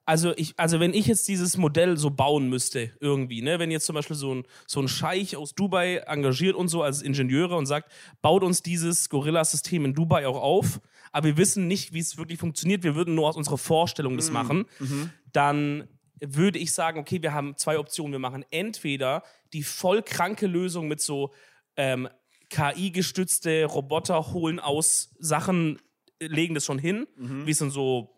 also, 0.07 0.33
ich, 0.37 0.55
also 0.57 0.81
wenn 0.81 0.95
ich 0.95 1.07
jetzt 1.07 1.27
dieses 1.29 1.57
Modell 1.57 1.97
so 1.97 2.11
bauen 2.11 2.49
müsste, 2.49 2.93
irgendwie, 3.01 3.43
ne, 3.43 3.59
wenn 3.59 3.71
jetzt 3.71 3.87
zum 3.87 3.95
Beispiel 3.95 4.17
so 4.17 4.37
ein, 4.37 4.45
so 4.67 4.81
ein 4.81 4.89
Scheich 4.89 5.37
aus 5.37 5.55
Dubai 5.55 5.97
engagiert 6.07 6.55
und 6.55 6.69
so 6.69 6.83
als 6.83 7.03
Ingenieure 7.03 7.57
und 7.57 7.67
sagt, 7.67 7.93
baut 8.23 8.45
uns 8.45 8.63
dieses 8.63 9.09
Gorilla-System 9.11 9.85
in 9.85 9.95
Dubai 9.95 10.27
auch 10.27 10.41
auf, 10.41 10.81
aber 11.13 11.27
wir 11.27 11.37
wissen 11.37 11.67
nicht, 11.67 11.93
wie 11.93 11.99
es 11.99 12.17
wirklich 12.17 12.39
funktioniert, 12.39 12.85
wir 12.85 12.95
würden 12.95 13.15
nur 13.17 13.29
aus 13.29 13.37
unserer 13.37 13.59
Vorstellung 13.59 14.17
das 14.17 14.31
machen, 14.31 14.67
dann 15.33 15.89
würde 16.21 16.59
ich 16.59 16.73
sagen, 16.73 17.01
okay, 17.01 17.21
wir 17.21 17.35
haben 17.35 17.57
zwei 17.57 17.79
Optionen. 17.79 18.13
Wir 18.13 18.19
machen 18.19 18.45
entweder 18.51 19.23
die 19.53 19.63
voll 19.63 20.03
kranke 20.03 20.47
Lösung 20.47 20.89
mit 20.89 21.01
so 21.01 21.33
ähm, 21.77 22.09
KI-gestützte 22.49 23.65
Roboter 23.65 24.33
holen 24.33 24.61
aus 24.61 25.15
Sachen, 25.19 25.79
äh, 26.21 26.27
legen 26.27 26.55
das 26.55 26.65
schon 26.65 26.79
hin, 26.79 27.07
wie 27.45 27.51
es 27.51 27.61
in 27.61 27.71
so 27.71 28.16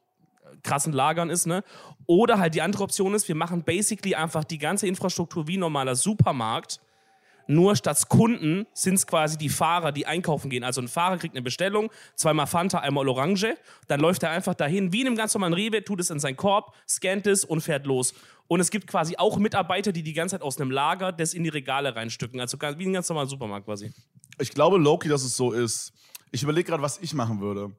krassen 0.62 0.93
Lagern 0.93 1.31
ist, 1.31 1.47
ne? 1.47 1.62
Oder 2.07 2.38
halt 2.38 2.55
die 2.55 2.62
andere 2.62 2.85
Option 2.85 3.14
ist, 3.14 3.28
wir 3.28 3.35
machen 3.35 3.62
basically 3.64 4.14
einfach 4.14 4.45
die 4.45 4.59
ganze 4.59 4.87
Infrastruktur 4.87 5.47
wie 5.47 5.57
ein 5.57 5.61
normaler 5.61 5.95
Supermarkt. 5.95 6.81
Nur 7.50 7.76
statt 7.76 8.09
Kunden 8.11 8.67
sind 8.75 8.95
es 8.95 9.07
quasi 9.07 9.38
die 9.38 9.49
Fahrer, 9.49 9.90
die 9.90 10.05
einkaufen 10.05 10.50
gehen. 10.50 10.64
Also 10.64 10.83
ein 10.83 10.88
Fahrer 10.88 11.17
kriegt 11.17 11.35
eine 11.35 11.40
Bestellung, 11.40 11.90
zweimal 12.14 12.47
Fanta, 12.47 12.81
einmal 12.81 13.09
Orange, 13.09 13.57
dann 13.87 14.00
läuft 14.00 14.23
er 14.23 14.31
einfach 14.31 14.52
dahin, 14.52 14.93
wie 14.93 15.00
in 15.00 15.07
einem 15.07 15.17
ganz 15.17 15.33
normalen 15.33 15.55
Rewe, 15.55 15.83
tut 15.83 15.99
es 16.00 16.11
in 16.11 16.21
seinen 16.21 16.37
Korb, 16.37 16.75
scannt 16.87 17.26
es 17.26 17.45
und 17.45 17.62
fährt 17.62 17.87
los. 17.87 18.12
Und 18.49 18.61
es 18.61 18.71
gibt 18.71 18.87
quasi 18.87 19.17
auch 19.17 19.38
Mitarbeiter, 19.38 19.93
die 19.93 20.02
die 20.02 20.12
ganze 20.12 20.35
Zeit 20.35 20.43
aus 20.43 20.61
einem 20.61 20.71
Lager 20.71 21.11
das 21.11 21.33
in 21.33 21.43
die 21.43 21.49
Regale 21.49 21.97
reinstücken. 21.97 22.38
Also 22.38 22.59
wie 22.61 22.87
ein 22.87 22.93
ganz 22.93 23.09
normaler 23.09 23.28
Supermarkt 23.28 23.64
quasi. 23.64 23.93
Ich 24.38 24.50
glaube, 24.50 24.76
Loki, 24.76 25.09
dass 25.09 25.25
es 25.25 25.35
so 25.35 25.52
ist. 25.52 25.93
Ich 26.31 26.43
überlege 26.43 26.69
gerade, 26.69 26.83
was 26.83 26.99
ich 26.99 27.14
machen 27.14 27.40
würde. 27.40 27.73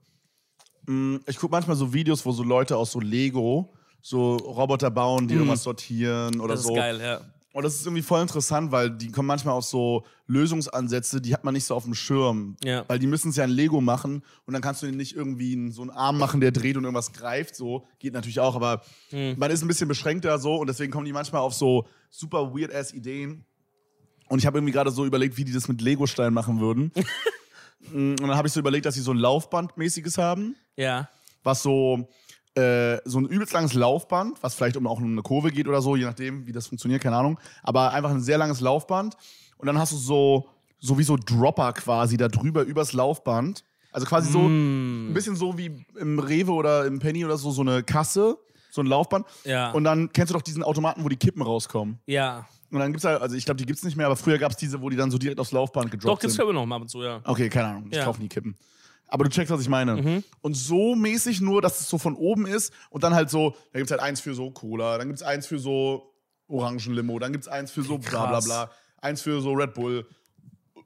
Mm, 0.90 1.18
Ich 1.28 1.38
gucke 1.38 1.52
manchmal 1.52 1.76
so 1.76 1.94
Videos, 1.94 2.26
wo 2.26 2.32
so 2.32 2.44
Leute 2.44 2.76
aus 2.78 2.92
so 2.92 3.00
Lego 3.00 3.74
so 4.02 4.38
Roboter 4.38 4.90
bauen, 4.90 5.28
die 5.28 5.34
irgendwas 5.36 5.64
sortieren 5.64 6.40
oder 6.40 6.54
Das 6.56 6.64
so. 6.64 6.70
ist 6.70 6.76
geil, 6.76 7.00
ja. 7.02 7.22
Und 7.52 7.64
das 7.64 7.76
ist 7.76 7.86
irgendwie 7.86 8.04
voll 8.04 8.22
interessant, 8.22 8.72
weil 8.72 8.90
die 8.92 9.12
kommen 9.12 9.28
manchmal 9.28 9.56
auf 9.56 9.66
so 9.66 10.06
Lösungsansätze, 10.28 11.20
die 11.20 11.34
hat 11.34 11.44
man 11.44 11.54
nicht 11.54 11.66
so 11.66 11.76
auf 11.76 11.84
dem 11.84 11.96
Schirm. 11.96 12.56
Ja. 12.64 12.86
Weil 12.88 13.00
die 13.00 13.08
müssen 13.08 13.30
es 13.32 13.36
ja 13.36 13.44
in 13.44 13.50
Lego 13.50 13.82
machen 13.82 14.24
und 14.46 14.54
dann 14.54 14.62
kannst 14.62 14.84
du 14.84 14.92
nicht 14.92 15.16
irgendwie 15.16 15.70
so 15.72 15.82
einen 15.82 15.90
Arm 15.92 16.18
machen, 16.18 16.40
der 16.42 16.52
dreht 16.52 16.78
und 16.78 16.84
irgendwas 16.86 17.12
greift. 17.12 17.56
So 17.56 17.86
geht 18.00 18.14
natürlich 18.14 18.40
auch, 18.40 18.56
aber 18.56 18.82
Hm. 19.10 19.36
man 19.38 19.52
ist 19.52 19.62
ein 19.64 19.68
bisschen 19.68 19.88
beschränkter 19.88 20.38
so 20.40 20.56
und 20.56 20.68
deswegen 20.68 20.92
kommen 20.94 21.06
die 21.06 21.14
manchmal 21.14 21.42
auf 21.42 21.54
so 21.54 21.86
super 22.10 22.54
weird 22.56 22.74
ass 22.74 22.94
Ideen. 22.94 23.46
Und 24.30 24.40
ich 24.40 24.46
habe 24.46 24.60
irgendwie 24.60 24.74
gerade 24.74 24.92
so 24.92 25.06
überlegt, 25.06 25.36
wie 25.38 25.44
die 25.44 25.52
das 25.52 25.68
mit 25.68 25.82
Lego-Stein 25.82 26.34
machen 26.34 26.60
würden. 26.62 26.92
Mm, 27.92 28.12
und 28.12 28.22
dann 28.22 28.36
habe 28.36 28.48
ich 28.48 28.54
so 28.54 28.60
überlegt, 28.60 28.86
dass 28.86 28.96
sie 28.96 29.02
so 29.02 29.12
ein 29.12 29.18
Laufband-mäßiges 29.18 30.18
haben 30.18 30.56
Ja. 30.76 31.10
was 31.44 31.64
so, 31.64 32.08
äh, 32.56 32.98
so 33.06 33.20
ein 33.20 33.26
übelst 33.26 33.54
langes 33.54 33.74
Laufband, 33.74 34.42
was 34.44 34.56
vielleicht 34.56 34.76
um 34.78 34.86
auch 34.88 34.98
um 35.00 35.12
eine 35.12 35.22
Kurve 35.22 35.52
geht 35.52 35.68
oder 35.68 35.82
so, 35.82 35.96
je 35.96 36.06
nachdem, 36.06 36.46
wie 36.46 36.52
das 36.52 36.68
funktioniert, 36.68 37.02
keine 37.02 37.16
Ahnung. 37.18 37.40
Aber 37.64 37.94
einfach 37.94 38.10
ein 38.12 38.22
sehr 38.22 38.38
langes 38.38 38.60
Laufband. 38.60 39.16
Und 39.58 39.68
dann 39.68 39.78
hast 39.78 39.92
du 39.94 39.98
so, 39.98 40.50
so 40.80 40.98
wie 40.98 41.04
so 41.04 41.16
Dropper 41.18 41.74
quasi 41.74 42.18
da 42.18 42.28
drüber 42.28 42.64
übers 42.64 42.94
Laufband. 42.94 43.64
Also 43.92 44.06
quasi 44.06 44.30
so 44.32 44.50
Mm. 44.50 45.10
ein 45.10 45.14
bisschen 45.14 45.36
so 45.36 45.58
wie 45.58 45.86
im 46.00 46.20
Rewe 46.20 46.52
oder 46.52 46.86
im 46.86 47.00
Penny 47.00 47.24
oder 47.26 47.38
so, 47.38 47.52
so 47.52 47.62
eine 47.62 47.82
Kasse, 47.84 48.38
so 48.72 48.82
ein 48.82 48.88
Laufband. 48.88 49.26
Ja. 49.46 49.72
Und 49.72 49.84
dann 49.86 50.12
kennst 50.14 50.30
du 50.32 50.36
doch 50.36 50.44
diesen 50.44 50.64
Automaten, 50.64 51.04
wo 51.04 51.10
die 51.10 51.18
Kippen 51.18 51.42
rauskommen. 51.42 52.00
Ja. 52.06 52.48
Und 52.72 52.80
dann 52.80 52.92
gibt's 52.92 53.04
halt, 53.06 53.22
also 53.22 53.36
ich 53.36 53.46
glaube, 53.46 53.58
die 53.58 53.66
gibt's 53.66 53.84
nicht 53.84 53.98
mehr, 53.98 54.06
aber 54.06 54.16
früher 54.16 54.38
gab's 54.38 54.56
diese, 54.58 54.82
wo 54.82 54.90
die 54.90 54.96
dann 54.98 55.10
so 55.12 55.18
direkt 55.18 55.40
aufs 55.40 55.52
Laufband 55.52 55.90
gedroppt 55.92 56.18
Doch, 56.18 56.20
gibt's 56.20 56.36
sind. 56.36 56.44
immer 56.44 56.54
noch 56.54 56.66
mal 56.66 56.76
ab 56.76 56.84
und 56.84 56.88
zu, 56.90 57.02
ja. 57.02 57.22
Okay, 57.24 57.50
keine 57.50 57.68
Ahnung. 57.70 57.88
Ich 57.90 57.96
Ja. 57.96 58.02
Mhm. 58.04 58.06
kauf 58.06 58.20
nie 58.20 58.28
Kippen. 58.28 58.56
Aber 59.08 59.24
du 59.24 59.32
checkst, 59.32 59.52
was 59.52 59.62
ich 59.62 59.70
meine. 59.70 60.24
Und 60.42 60.54
so 60.56 60.94
mäßig 60.94 61.42
nur, 61.42 61.64
dass 61.64 61.80
es 61.80 61.90
so 61.90 61.98
von 61.98 62.16
oben 62.16 62.46
ist 62.46 62.72
und 62.92 63.04
dann 63.04 63.16
halt 63.16 63.32
so, 63.32 63.56
da 63.74 63.80
gibt's 63.80 63.90
halt 63.92 64.02
eins 64.02 64.22
für 64.22 64.36
so 64.36 64.52
Cola, 64.52 65.00
dann 65.00 65.08
gibt's 65.08 65.24
eins 65.24 65.48
für 65.48 65.58
so 65.58 66.14
Orangenlimo, 66.48 67.18
dann 67.18 67.32
gibt's 67.32 67.48
eins 67.48 67.72
für 67.72 67.82
so 67.82 67.98
bla 67.98 68.28
bla 68.28 68.40
bla, 68.40 68.72
eins 69.02 69.22
für 69.24 69.42
so 69.42 69.52
Red 69.54 69.74
Bull. 69.74 70.08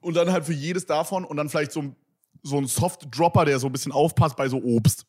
Und 0.00 0.14
dann 0.16 0.32
halt 0.32 0.46
für 0.46 0.52
jedes 0.54 0.86
davon 0.86 1.24
und 1.24 1.36
dann 1.36 1.50
vielleicht 1.50 1.72
so, 1.72 1.94
so 2.42 2.56
ein 2.56 2.66
Soft-Dropper, 2.66 3.44
der 3.44 3.58
so 3.58 3.66
ein 3.66 3.72
bisschen 3.72 3.92
aufpasst 3.92 4.36
bei 4.36 4.48
so 4.48 4.56
Obst. 4.58 5.04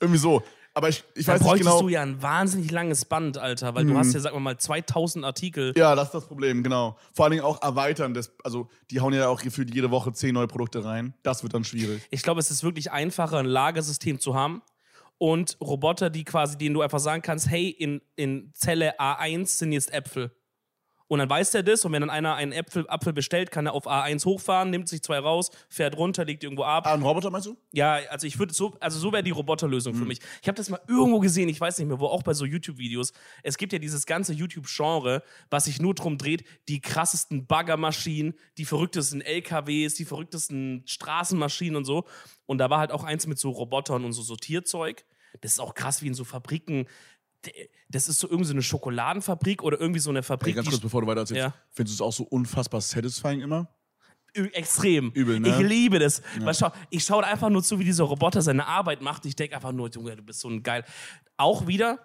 Irgendwie 0.00 0.18
so. 0.18 0.42
Aber 0.72 0.88
ich, 0.88 1.02
ich 1.14 1.26
weiß 1.26 1.42
nicht 1.42 1.58
genau. 1.58 1.80
du 1.80 1.88
ja 1.88 2.02
ein 2.02 2.22
wahnsinnig 2.22 2.70
langes 2.70 3.04
Band, 3.04 3.38
Alter, 3.38 3.74
weil 3.74 3.84
du 3.84 3.96
hast 3.98 4.12
ja, 4.12 4.20
sagen 4.20 4.36
wir 4.36 4.40
mal, 4.40 4.56
2000 4.56 5.24
Artikel. 5.24 5.72
Ja, 5.76 5.96
das 5.96 6.06
ist 6.06 6.14
das 6.14 6.26
Problem, 6.26 6.62
genau. 6.62 6.96
Vor 7.12 7.24
allen 7.24 7.32
Dingen 7.32 7.44
auch 7.44 7.60
erweitern. 7.60 8.14
Das, 8.14 8.32
also, 8.44 8.68
die 8.90 9.00
hauen 9.00 9.12
ja 9.12 9.28
auch 9.28 9.42
gefühlt 9.42 9.74
jede 9.74 9.90
Woche 9.90 10.12
zehn 10.12 10.32
neue 10.32 10.46
Produkte 10.46 10.84
rein. 10.84 11.14
Das 11.22 11.42
wird 11.42 11.54
dann 11.54 11.64
schwierig. 11.64 12.02
Ich 12.10 12.22
glaube, 12.22 12.38
es 12.38 12.50
ist 12.50 12.62
wirklich 12.62 12.92
einfacher, 12.92 13.38
ein 13.38 13.46
Lagersystem 13.46 14.20
zu 14.20 14.34
haben 14.34 14.62
und 15.18 15.58
Roboter, 15.60 16.08
die 16.08 16.24
quasi, 16.24 16.56
denen 16.56 16.74
du 16.74 16.80
einfach 16.80 16.98
sagen 16.98 17.20
kannst, 17.20 17.50
hey, 17.50 17.68
in, 17.68 18.00
in 18.16 18.52
Zelle 18.54 18.98
A1 18.98 19.46
sind 19.58 19.72
jetzt 19.72 19.92
Äpfel. 19.92 20.30
Und 21.10 21.18
dann 21.18 21.28
weiß 21.28 21.50
der 21.50 21.64
das 21.64 21.84
und 21.84 21.90
wenn 21.90 22.02
dann 22.02 22.08
einer 22.08 22.36
einen 22.36 22.52
Äpfel, 22.52 22.88
Apfel 22.88 23.12
bestellt, 23.12 23.50
kann 23.50 23.66
er 23.66 23.72
auf 23.72 23.88
A1 23.88 24.24
hochfahren, 24.24 24.70
nimmt 24.70 24.88
sich 24.88 25.02
zwei 25.02 25.18
raus, 25.18 25.50
fährt 25.68 25.96
runter, 25.96 26.24
legt 26.24 26.44
die 26.44 26.46
irgendwo 26.46 26.62
ab. 26.62 26.86
Ah, 26.86 26.94
ein 26.94 27.02
Roboter 27.02 27.30
meinst 27.30 27.48
du? 27.48 27.56
Ja, 27.72 27.98
also 28.10 28.28
ich 28.28 28.38
würde 28.38 28.54
so, 28.54 28.76
also 28.78 29.00
so 29.00 29.12
wäre 29.12 29.24
die 29.24 29.32
Roboterlösung 29.32 29.92
für 29.92 30.04
mich. 30.04 30.20
Ich 30.40 30.46
habe 30.46 30.54
das 30.54 30.70
mal 30.70 30.80
irgendwo 30.86 31.18
gesehen, 31.18 31.48
ich 31.48 31.60
weiß 31.60 31.78
nicht 31.78 31.88
mehr, 31.88 31.98
wo 31.98 32.06
auch 32.06 32.22
bei 32.22 32.32
so 32.32 32.44
YouTube-Videos. 32.44 33.12
Es 33.42 33.58
gibt 33.58 33.72
ja 33.72 33.80
dieses 33.80 34.06
ganze 34.06 34.34
YouTube-Genre, 34.34 35.24
was 35.50 35.64
sich 35.64 35.82
nur 35.82 35.96
drum 35.96 36.16
dreht, 36.16 36.44
die 36.68 36.80
krassesten 36.80 37.44
Baggermaschinen, 37.44 38.34
die 38.56 38.64
verrücktesten 38.64 39.20
LKWs, 39.20 39.94
die 39.94 40.04
verrücktesten 40.04 40.84
Straßenmaschinen 40.86 41.74
und 41.74 41.86
so. 41.86 42.04
Und 42.46 42.58
da 42.58 42.70
war 42.70 42.78
halt 42.78 42.92
auch 42.92 43.02
eins 43.02 43.26
mit 43.26 43.40
so 43.40 43.50
Robotern 43.50 44.04
und 44.04 44.12
so 44.12 44.22
Sortierzeug. 44.22 45.04
Das 45.40 45.50
ist 45.52 45.58
auch 45.58 45.74
krass 45.74 46.02
wie 46.02 46.06
in 46.06 46.14
so 46.14 46.22
Fabriken. 46.22 46.86
Das 47.88 48.08
ist 48.08 48.20
so 48.20 48.28
irgendwie 48.28 48.46
so 48.46 48.52
eine 48.52 48.62
Schokoladenfabrik 48.62 49.62
oder 49.62 49.80
irgendwie 49.80 50.00
so 50.00 50.10
eine 50.10 50.18
Hey, 50.20 50.24
Fabrik. 50.24 50.54
ganz 50.54 50.66
die 50.66 50.70
kurz, 50.70 50.82
bevor 50.82 51.00
du 51.00 51.06
weiter 51.06 51.20
erzählst. 51.20 51.42
Ja. 51.42 51.54
Findest 51.70 51.98
du 51.98 52.04
es 52.04 52.06
auch 52.06 52.12
so 52.12 52.24
unfassbar 52.24 52.80
satisfying 52.80 53.40
immer? 53.40 53.68
Extrem. 54.32 55.10
Übel, 55.12 55.40
ne? 55.40 55.48
Ich 55.48 55.58
liebe 55.58 55.98
das. 55.98 56.22
Weil 56.38 56.54
schau, 56.54 56.70
ich 56.90 57.02
schaue 57.02 57.24
einfach 57.24 57.48
nur 57.48 57.62
zu, 57.62 57.78
wie 57.78 57.84
dieser 57.84 58.04
Roboter 58.04 58.42
seine 58.42 58.66
Arbeit 58.66 59.00
macht. 59.02 59.26
Ich 59.26 59.34
denke 59.34 59.56
einfach 59.56 59.72
nur, 59.72 59.90
Junge, 59.90 60.16
du 60.16 60.22
bist 60.22 60.40
so 60.40 60.48
ein 60.48 60.62
geil. 60.62 60.84
Auch 61.36 61.66
wieder, 61.66 61.98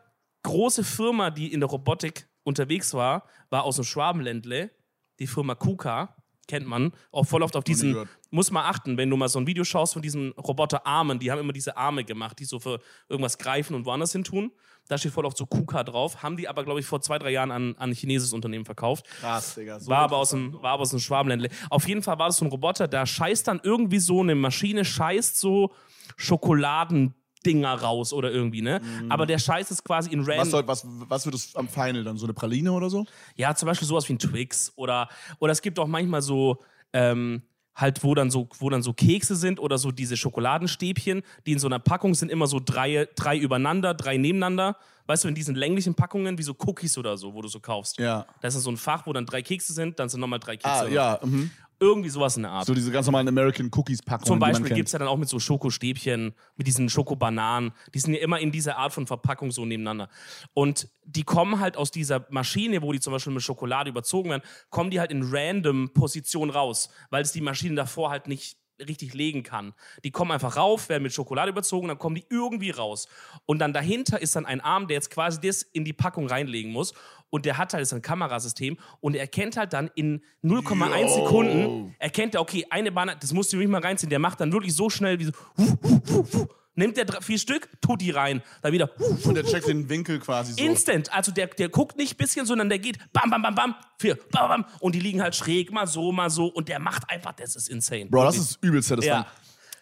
große 0.44 0.84
Firma, 0.84 1.30
die 1.30 1.51
in 1.54 1.60
der 1.60 1.70
Robotik 1.70 2.27
unterwegs 2.44 2.94
war, 2.94 3.27
war 3.50 3.63
aus 3.63 3.75
dem 3.75 3.86
Schwabenländle, 3.86 4.72
die 5.20 5.27
Firma 5.27 5.56
KUKA. 5.56 6.15
Kennt 6.48 6.68
man, 6.68 6.94
auch 7.12 7.25
voll 7.25 7.42
oft 7.42 7.56
auf 7.56 7.63
diesen, 7.63 8.08
muss 8.30 8.51
mal 8.51 8.70
achten, 8.70 8.98
wenn 8.98 9.10
du 9.10 9.18
mal 9.18 9.30
so 9.30 9.39
ein 9.39 9.48
Video 9.48 9.63
schaust 9.63 9.94
von 9.94 10.04
diesen 10.04 10.32
Roboterarmen, 10.34 11.18
die 11.18 11.32
haben 11.32 11.39
immer 11.39 11.54
diese 11.54 11.75
Arme 11.75 12.04
gemacht, 12.04 12.38
die 12.38 12.46
so 12.46 12.60
für 12.60 12.80
irgendwas 13.10 13.39
greifen 13.39 13.74
und 13.74 13.86
woanders 13.88 14.12
hin 14.12 14.24
tun. 14.24 14.51
Da 14.88 14.98
steht 14.98 15.13
voll 15.13 15.25
oft 15.25 15.36
so 15.38 15.46
KUKA 15.46 15.84
drauf, 15.84 16.22
haben 16.22 16.38
die 16.38 16.48
aber, 16.48 16.63
glaube 16.63 16.80
ich, 16.80 16.86
vor 16.86 17.01
zwei, 17.01 17.18
drei 17.18 17.32
Jahren 17.32 17.51
an, 17.51 17.75
an 17.77 17.89
ein 17.89 17.96
chinesisches 17.96 18.34
Unternehmen 18.34 18.65
verkauft. 18.65 19.08
Krass, 19.20 19.56
Digga. 19.56 19.80
So 19.80 19.89
War 19.89 20.00
aber 20.00 20.18
aus 20.18 20.30
dem, 20.30 20.54
war 20.62 20.74
aber 20.74 20.84
aus 20.84 20.92
dem 20.92 21.00
Schwabenländle. 21.00 21.50
Auf 21.70 21.88
jeden 21.88 22.04
Fall 22.04 22.20
war 22.20 22.27
das 22.27 22.38
so 22.38 22.46
ein 22.46 22.51
Roboter, 22.51 22.88
da 22.88 23.06
scheißt 23.06 23.48
dann 23.48 23.60
irgendwie 23.63 24.00
so 24.00 24.22
eine 24.22 24.36
Maschine, 24.36 24.86
scheißt 24.86 25.39
so 25.39 25.72
Schokoladendinger 26.18 27.74
raus 27.82 28.13
oder 28.13 28.32
irgendwie, 28.32 28.62
ne? 28.62 28.82
Aber 29.10 29.25
der 29.25 29.39
scheißt 29.39 29.72
es 29.72 29.84
quasi 29.84 30.12
in 30.12 30.22
was, 30.22 30.27
random. 30.27 30.50
soll, 30.50 30.68
was, 30.68 30.86
was 30.86 31.25
wird 31.25 31.36
es 31.36 31.56
am 31.56 31.68
Final 31.68 32.04
dann? 32.04 32.18
So 32.18 32.25
eine 32.25 32.34
Praline 32.34 32.72
oder 32.72 32.89
so? 32.89 33.06
Ja, 33.36 33.56
zum 33.56 33.68
Beispiel 33.68 33.88
sowas 33.88 34.08
wie 34.08 34.13
ein 34.13 34.20
Twix 34.20 34.72
oder, 34.75 35.10
oder 35.39 35.51
es 35.51 35.62
gibt 35.62 35.80
auch 35.80 35.88
manchmal 35.88 36.22
so, 36.22 36.58
ähm, 36.94 37.42
halt, 37.75 38.03
wo 38.03 38.15
dann 38.15 38.32
so, 38.32 38.48
wo 38.60 38.70
dann 38.70 38.82
so 38.82 38.94
Kekse 38.94 39.36
sind 39.36 39.60
oder 39.60 39.77
so 39.77 39.91
diese 39.91 40.17
Schokoladenstäbchen, 40.17 41.24
die 41.46 41.51
in 41.51 41.60
so 41.60 41.67
einer 41.67 41.79
Packung 41.79 42.15
sind 42.15 42.32
immer 42.32 42.48
so 42.48 42.60
drei, 42.63 43.08
drei 43.15 43.38
übereinander, 43.38 43.94
drei 43.94 44.17
nebeneinander. 44.17 44.77
Weißt 45.08 45.24
du, 45.24 45.27
in 45.27 45.36
diesen 45.36 45.53
länglichen 45.53 45.94
Packungen, 45.94 46.39
wie 46.39 46.44
so 46.44 46.55
Cookies 46.65 46.98
oder 46.98 47.15
so, 47.15 47.34
wo 47.34 47.41
du 47.41 47.48
so 47.48 47.60
kaufst. 47.60 48.00
Ja. 48.00 48.25
Da 48.41 48.48
ist 48.48 48.55
dann 48.55 48.63
so 48.63 48.72
ein 48.72 48.77
Fach, 48.77 49.05
wo 49.05 49.13
dann 49.13 49.27
drei 49.27 49.44
Kekse 49.44 49.72
sind, 49.72 50.00
dann 50.00 50.10
sind 50.10 50.20
nochmal 50.20 50.39
drei 50.39 50.58
Kekse. 50.58 50.67
Ah, 50.67 50.88
ja. 50.88 51.20
Mhm. 51.22 51.51
Irgendwie 51.86 52.10
sowas 52.10 52.36
in 52.36 52.44
der 52.44 52.51
Art. 52.51 52.65
So 52.65 52.74
diese 52.74 52.92
ganz 52.92 53.06
normalen 53.06 53.27
American 53.27 53.70
Cookies 53.72 54.01
Packungen. 54.01 54.25
Zum 54.25 54.39
Beispiel 54.39 54.74
gibt 54.74 54.88
es 54.88 54.94
ja 54.94 54.98
dann 54.98 55.08
auch 55.08 55.18
mit 55.18 55.30
so 55.30 55.39
Schokostäbchen, 55.39 56.34
mit 56.56 56.65
diesen 56.65 56.89
Schokobananen. 56.89 57.74
Die 57.94 58.00
sind 58.00 58.15
ja 58.15 58.22
immer 58.22 58.39
in 58.39 58.51
dieser 58.51 58.77
Art 58.77 58.92
von 58.92 59.06
Verpackung 59.06 59.51
so 59.51 59.65
nebeneinander. 59.65 60.10
Und 60.56 60.89
die 61.04 61.24
kommen 61.24 61.60
halt 61.60 61.77
aus 61.77 61.92
dieser 61.92 62.25
Maschine, 62.32 62.82
wo 62.82 62.92
die 62.92 63.00
zum 63.00 63.13
Beispiel 63.13 63.34
mit 63.34 63.44
Schokolade 63.44 63.92
überzogen 63.92 64.32
werden, 64.32 64.42
kommen 64.72 64.89
die 64.89 65.00
halt 65.00 65.12
in 65.12 65.22
random 65.24 65.94
Position 65.94 66.50
raus, 66.50 66.89
weil 67.12 67.22
es 67.22 67.32
die 67.32 67.42
Maschine 67.42 67.75
davor 67.75 68.10
halt 68.10 68.27
nicht 68.27 68.58
richtig 68.80 69.13
legen 69.13 69.44
kann. 69.44 69.74
Die 70.04 70.12
kommen 70.12 70.32
einfach 70.32 70.58
rauf, 70.58 70.89
werden 70.89 71.04
mit 71.04 71.13
Schokolade 71.13 71.51
überzogen, 71.51 71.88
dann 71.88 71.98
kommen 71.98 72.15
die 72.15 72.25
irgendwie 72.30 72.72
raus. 72.72 73.08
Und 73.46 73.60
dann 73.60 73.74
dahinter 73.74 74.22
ist 74.22 74.36
dann 74.36 74.46
ein 74.46 74.62
Arm, 74.62 74.88
der 74.88 74.96
jetzt 74.96 75.12
quasi 75.12 75.39
das 75.39 75.62
in 75.62 75.86
die 75.86 75.94
Packung 75.94 76.27
reinlegen 76.27 76.72
muss. 76.72 76.94
Und 77.36 77.46
der 77.46 77.58
hat 77.58 77.74
halt 77.74 77.86
so 77.86 77.98
ein 77.98 78.01
Kamerasystem 78.01 78.77
und 79.01 79.13
er 79.13 79.20
erkennt 79.20 79.58
halt 79.58 79.74
dann 79.74 79.92
in 79.94 80.22
0,1 80.42 81.01
Yo. 81.01 81.08
Sekunden, 81.15 81.96
erkennt 82.00 82.34
er, 82.34 82.39
okay, 82.39 82.65
eine 82.70 82.94
Bahn, 82.94 83.12
das 83.20 83.34
musst 83.34 83.51
du 83.51 83.58
nicht 83.58 83.68
mal 83.68 83.82
reinziehen. 83.82 84.10
Der 84.10 84.20
macht 84.20 84.39
dann 84.39 84.54
wirklich 84.54 84.74
so 84.74 84.89
schnell 84.89 85.20
wie 85.20 85.25
so, 85.25 85.32
hu, 85.58 85.77
hu, 85.84 86.01
hu, 86.08 86.25
hu. 86.32 86.48
nimmt 86.75 86.96
der 86.96 87.22
vier 87.22 87.38
Stück, 87.38 87.68
tut 87.82 88.00
die 88.00 88.12
rein, 88.12 88.42
dann 88.62 88.72
wieder, 88.72 88.89
hu, 88.98 89.18
hu, 89.22 89.27
Und 89.27 89.36
der 89.36 89.44
checkt 89.44 89.68
den 89.68 89.89
Winkel 89.89 90.20
quasi 90.20 90.54
so. 90.54 90.63
Instant. 90.63 91.12
Also 91.12 91.34
der, 91.34 91.48
der 91.48 91.68
guckt 91.68 91.98
nicht 91.98 92.15
bisschen, 92.15 92.46
sondern 92.46 92.70
der 92.70 92.80
geht 92.80 93.00
bam, 93.12 93.30
bam, 93.30 93.42
bam, 93.42 93.54
bam, 93.54 93.75
vier, 94.00 94.18
bam, 94.32 94.48
bam. 94.48 94.65
Und 94.80 94.96
die 94.96 95.01
liegen 95.01 95.22
halt 95.22 95.36
schräg, 95.36 95.74
mal 95.74 95.88
so, 95.88 96.13
mal 96.13 96.30
so. 96.30 96.48
Und 96.48 96.70
der 96.70 96.80
macht 96.80 97.10
einfach, 97.10 97.34
das 97.34 97.58
ist 97.58 97.68
insane. 97.68 98.06
Bro, 98.06 98.24
das 98.24 98.38
ist 98.38 98.63
übel 98.63 98.82
satisfying. 98.82 99.24
Ja. 99.24 99.27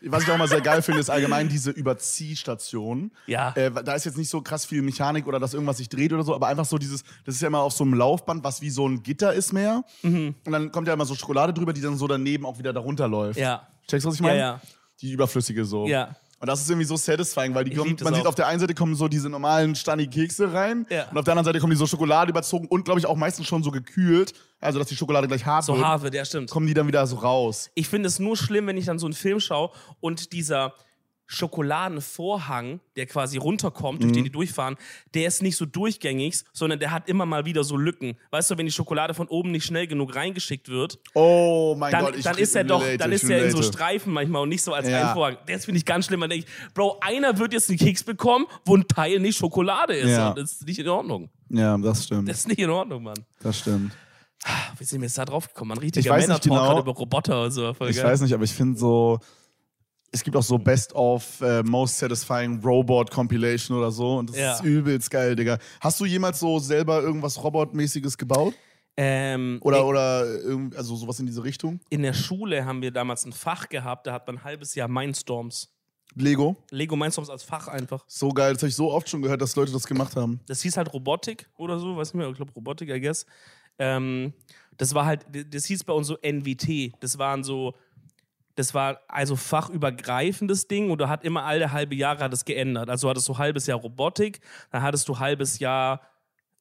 Was 0.05 0.24
ich 0.24 0.29
auch 0.31 0.38
mal 0.38 0.48
sehr 0.48 0.62
geil 0.62 0.81
finde, 0.81 1.00
ist 1.00 1.10
allgemein 1.10 1.48
diese 1.50 1.72
Überziehstation. 1.72 3.12
Ja. 3.27 3.53
Äh, 3.55 3.72
da 3.83 3.93
ist 3.93 4.05
jetzt 4.05 4.17
nicht 4.17 4.29
so 4.29 4.41
krass 4.41 4.65
viel 4.65 4.81
Mechanik 4.81 5.27
oder 5.27 5.39
dass 5.39 5.53
irgendwas 5.53 5.77
sich 5.77 5.89
dreht 5.89 6.13
oder 6.13 6.24
so, 6.24 6.36
aber 6.36 6.48
einfach 6.48 6.65
so 6.65 6.77
dieses, 6.77 7.03
das 7.25 7.36
ist 7.36 7.41
ja 7.41 7.48
immer 7.48 7.60
auf 7.62 7.74
so 7.74 7.83
einem 7.83 7.93
Laufband, 7.93 8.43
was 8.43 8.62
wie 8.62 8.69
so 8.69 8.88
ein 8.88 9.03
Gitter 9.03 9.33
ist 9.33 9.53
mehr. 9.53 9.83
Und 10.03 10.36
dann 10.45 10.72
kommt 10.72 10.88
ja 10.88 10.93
immer 10.93 11.05
so 11.05 11.15
Schokolade 11.15 11.53
drüber, 11.53 11.74
die 11.74 11.81
dann 11.81 11.98
so 11.98 12.07
daneben 12.07 12.45
auch 12.45 12.57
wieder 12.60 12.74
darunter 12.74 13.07
läuft. 13.07 13.39
Ja. 13.39 13.67
Checkst 13.88 14.05
du, 14.05 14.10
was 14.10 14.15
ich 14.15 14.22
Ja, 14.22 14.27
meine? 14.27 14.39
ja. 14.39 14.62
Die 15.01 15.12
überflüssige 15.12 15.65
so. 15.65 15.88
Ja. 15.88 16.15
Und 16.43 16.47
das 16.47 16.59
ist 16.59 16.69
irgendwie 16.69 16.85
so 16.85 16.97
satisfying, 16.97 17.55
weil 17.55 17.63
die 17.63 17.73
kommen, 17.73 17.95
man 18.03 18.13
sieht 18.15 18.25
auch. 18.25 18.27
auf 18.31 18.35
der 18.35 18.47
einen 18.47 18.59
Seite 18.59 18.73
kommen 18.73 18.95
so 18.95 19.07
diese 19.07 19.29
normalen 19.29 19.75
Stani-Kekse 19.75 20.51
rein 20.51 20.85
Ja. 20.89 21.07
und 21.09 21.17
auf 21.17 21.23
der 21.23 21.31
anderen 21.31 21.45
Seite 21.45 21.62
kommen 21.62 21.71
die 21.71 21.77
so 21.77 21.88
Schokolade 21.88 22.31
überzogen 22.31 22.67
und 22.67 22.83
glaube 22.83 23.00
ich 23.00 23.05
auch 23.05 23.15
meistens 23.15 23.47
schon 23.47 23.63
so 23.63 23.71
gekühlt, 23.71 24.33
also 24.59 24.77
dass 24.77 24.89
die 24.89 24.95
Schokolade 24.97 25.29
gleich 25.29 25.45
hart 25.45 25.63
So 25.63 25.73
wird, 25.77 25.85
hart 25.85 26.01
wird, 26.01 26.13
ja, 26.13 26.25
stimmt. 26.25 26.50
kommen 26.51 26.67
die 26.67 26.73
dann 26.73 26.85
wieder 26.85 27.07
so 27.07 27.15
raus. 27.15 27.69
Ich 27.75 27.88
finde 27.88 28.07
es 28.07 28.19
nur 28.19 28.35
schlimm, 28.35 28.67
wenn 28.67 28.75
ich 28.75 28.83
dann 28.83 29.00
so 29.00 29.05
einen 29.07 29.13
Film 29.13 29.39
schaue 29.39 29.69
und 30.01 30.33
dieser 30.33 30.73
Schokoladenvorhang, 31.27 32.80
der 32.96 33.06
quasi 33.06 33.38
runterkommt, 33.38 34.01
durch 34.03 34.12
Mhm. 34.12 34.15
den 34.15 34.24
die 34.25 34.30
durchfahren, 34.32 34.75
der 35.13 35.27
ist 35.27 35.42
nicht 35.42 35.56
so 35.58 35.65
durchgängig, 35.65 36.44
sondern 36.53 36.80
der 36.80 36.92
hat 36.92 37.08
immer 37.10 37.25
mal 37.25 37.46
wieder 37.46 37.63
so 37.63 37.77
Lücken. 37.77 38.18
Weißt 38.32 38.51
du, 38.51 38.58
wenn 38.58 38.65
die 38.65 38.72
Schokolade 38.72 39.13
von 39.13 39.27
oben 39.27 39.51
nicht 39.51 39.65
schnell 39.65 39.88
genug 39.88 40.15
reingeschickt 40.15 40.70
wird, 40.70 41.00
Oh 41.13 41.75
mein 41.77 41.92
dann, 41.92 42.06
Gott, 42.06 42.15
ich 42.18 42.24
dann 42.24 42.38
ist 42.38 42.56
er 42.56 42.63
doch, 42.63 42.84
dann 42.98 43.12
ist 43.12 43.24
er 43.30 43.46
in 43.46 43.51
so. 43.51 43.62
Streifen 43.63 44.13
manchmal 44.13 44.44
und 44.44 44.50
nicht 44.50 44.62
so 44.63 44.74
als 44.74 44.88
Ja. 44.88 45.10
ein 45.10 45.13
Vorhang. 45.13 45.38
Das 45.48 45.65
finde 45.65 45.77
ich 45.80 45.86
ganz 45.86 46.06
schlimm. 46.06 46.20
Man 46.20 46.30
denkt, 46.30 46.48
Bro, 46.74 46.98
einer 47.01 47.38
wird 47.39 47.53
jetzt 47.53 47.70
einen 47.70 47.80
Keks 47.80 48.03
bekommen, 48.03 48.46
wo 48.65 48.75
ein 48.75 48.88
Teil 48.88 49.20
nicht 49.20 49.38
Schokolade 49.38 49.96
ist. 49.96 50.12
Ja. 50.12 50.30
Und 50.30 50.38
das 50.39 50.51
ist 50.53 50.65
nicht 50.68 50.80
in 50.80 50.88
Ordnung. 50.89 51.30
Ja, 51.50 51.77
das 51.77 52.06
stimmt. 52.06 52.30
Das 52.30 52.39
ist 52.39 52.48
nicht 52.48 52.60
in 52.60 52.70
Ordnung, 52.70 53.03
Mann. 53.03 53.25
Das 53.42 53.60
stimmt. 53.60 53.94
Wie 54.77 54.84
sind 54.84 55.00
wir 55.01 55.06
jetzt 55.08 55.18
da 55.18 55.24
drauf 55.25 55.48
gekommen? 55.48 55.70
Man 55.70 55.77
richtiger 55.77 56.01
Ich 56.01 56.10
weiß 56.10 56.27
nicht 56.27 56.46
Männer-Talk 56.46 56.51
genau. 56.51 56.63
gerade 56.68 56.80
über 56.82 56.92
Roboter 56.92 57.44
und 57.44 57.51
so. 57.51 57.70
Ich 57.88 58.03
weiß 58.03 58.22
nicht, 58.22 58.34
aber 58.34 58.44
ich 58.44 58.51
finde 58.51 58.77
so, 58.77 59.20
es 60.13 60.24
gibt 60.24 60.38
auch 60.38 60.43
so 60.43 60.58
Best 60.58 60.93
of 60.93 61.41
äh, 61.41 61.63
Most 61.63 61.98
Satisfying 61.98 62.62
Robot 62.63 63.10
Compilation 63.12 63.77
oder 63.77 63.91
so 63.91 64.17
und 64.20 64.29
das 64.29 64.38
Ja. 64.38 64.53
ist 64.53 64.63
übelst 64.63 65.10
geil, 65.12 65.36
Digga. 65.36 65.58
Hast 65.82 66.00
du 66.00 66.05
jemals 66.05 66.39
so 66.39 66.60
selber 66.60 67.01
irgendwas 67.01 67.43
Robotmäßiges 67.43 68.17
gebaut? 68.17 68.53
Ähm, 68.96 69.58
Oder, 69.63 69.86
oder 69.88 70.24
irgend- 70.41 70.75
also 70.75 70.96
sowas 70.96 71.20
in 71.20 71.25
diese 71.25 71.43
Richtung? 71.43 71.79
in 71.89 72.03
der 72.03 72.13
Schule 72.13 72.63
haben 72.63 72.82
wir 72.84 72.91
damals 72.91 73.25
ein 73.25 73.34
Fach 73.34 73.67
gehabt, 73.67 74.05
da 74.05 74.13
hat 74.13 74.27
man 74.27 74.38
ein 74.38 74.43
halbes 74.43 74.75
Jahr 74.75 74.88
Mindstorms. 74.88 75.70
Lego? 76.15 76.55
Lego 76.70 76.96
Mindstorms 76.96 77.32
als 77.32 77.41
Fach 77.41 77.67
einfach. 77.67 78.05
So 78.08 78.29
geil, 78.29 78.53
das 78.53 78.62
habe 78.62 78.70
ich 78.70 78.75
so 78.75 78.91
oft 78.91 79.10
schon 79.10 79.24
gehört, 79.24 79.41
dass 79.41 79.55
Leute 79.55 79.72
das 79.72 79.88
gemacht 79.88 80.15
haben. 80.15 80.41
Das 80.46 80.62
hieß 80.62 80.77
halt 80.77 80.93
Robotik 80.93 81.50
oder 81.58 81.79
so, 81.79 81.98
weiß 81.98 82.13
nicht 82.13 82.20
mehr, 82.22 82.29
ich 82.29 82.36
glaube 82.36 82.51
Robotik, 82.53 82.89
I 82.89 83.01
guess. 83.01 83.25
Ähm, 83.79 84.32
das 84.77 84.93
war 84.93 85.08
halt, 85.08 85.25
das 85.51 85.65
hieß 85.65 85.84
bei 85.86 85.93
uns 85.93 86.05
so 86.05 86.17
NWT. 86.22 86.93
Das 87.00 87.17
waren 87.17 87.43
so, 87.43 87.74
das 88.55 88.74
war 88.74 89.00
also 89.07 89.36
fachübergreifendes 89.36 90.67
Ding 90.67 90.91
und 90.91 91.01
da 91.01 91.10
hat 91.10 91.24
immer 91.24 91.43
alle 91.43 91.72
halbe 91.72 91.95
Jahre 91.95 92.24
hat 92.24 92.33
es 92.33 92.45
geändert. 92.45 92.89
Also 92.89 93.10
hattest 93.10 93.27
du 93.27 93.38
halbes 93.38 93.65
Jahr 93.67 93.79
Robotik, 93.79 94.39
dann 94.72 94.83
hattest 94.83 95.07
du 95.10 95.19
halbes 95.19 95.60
Jahr 95.60 96.01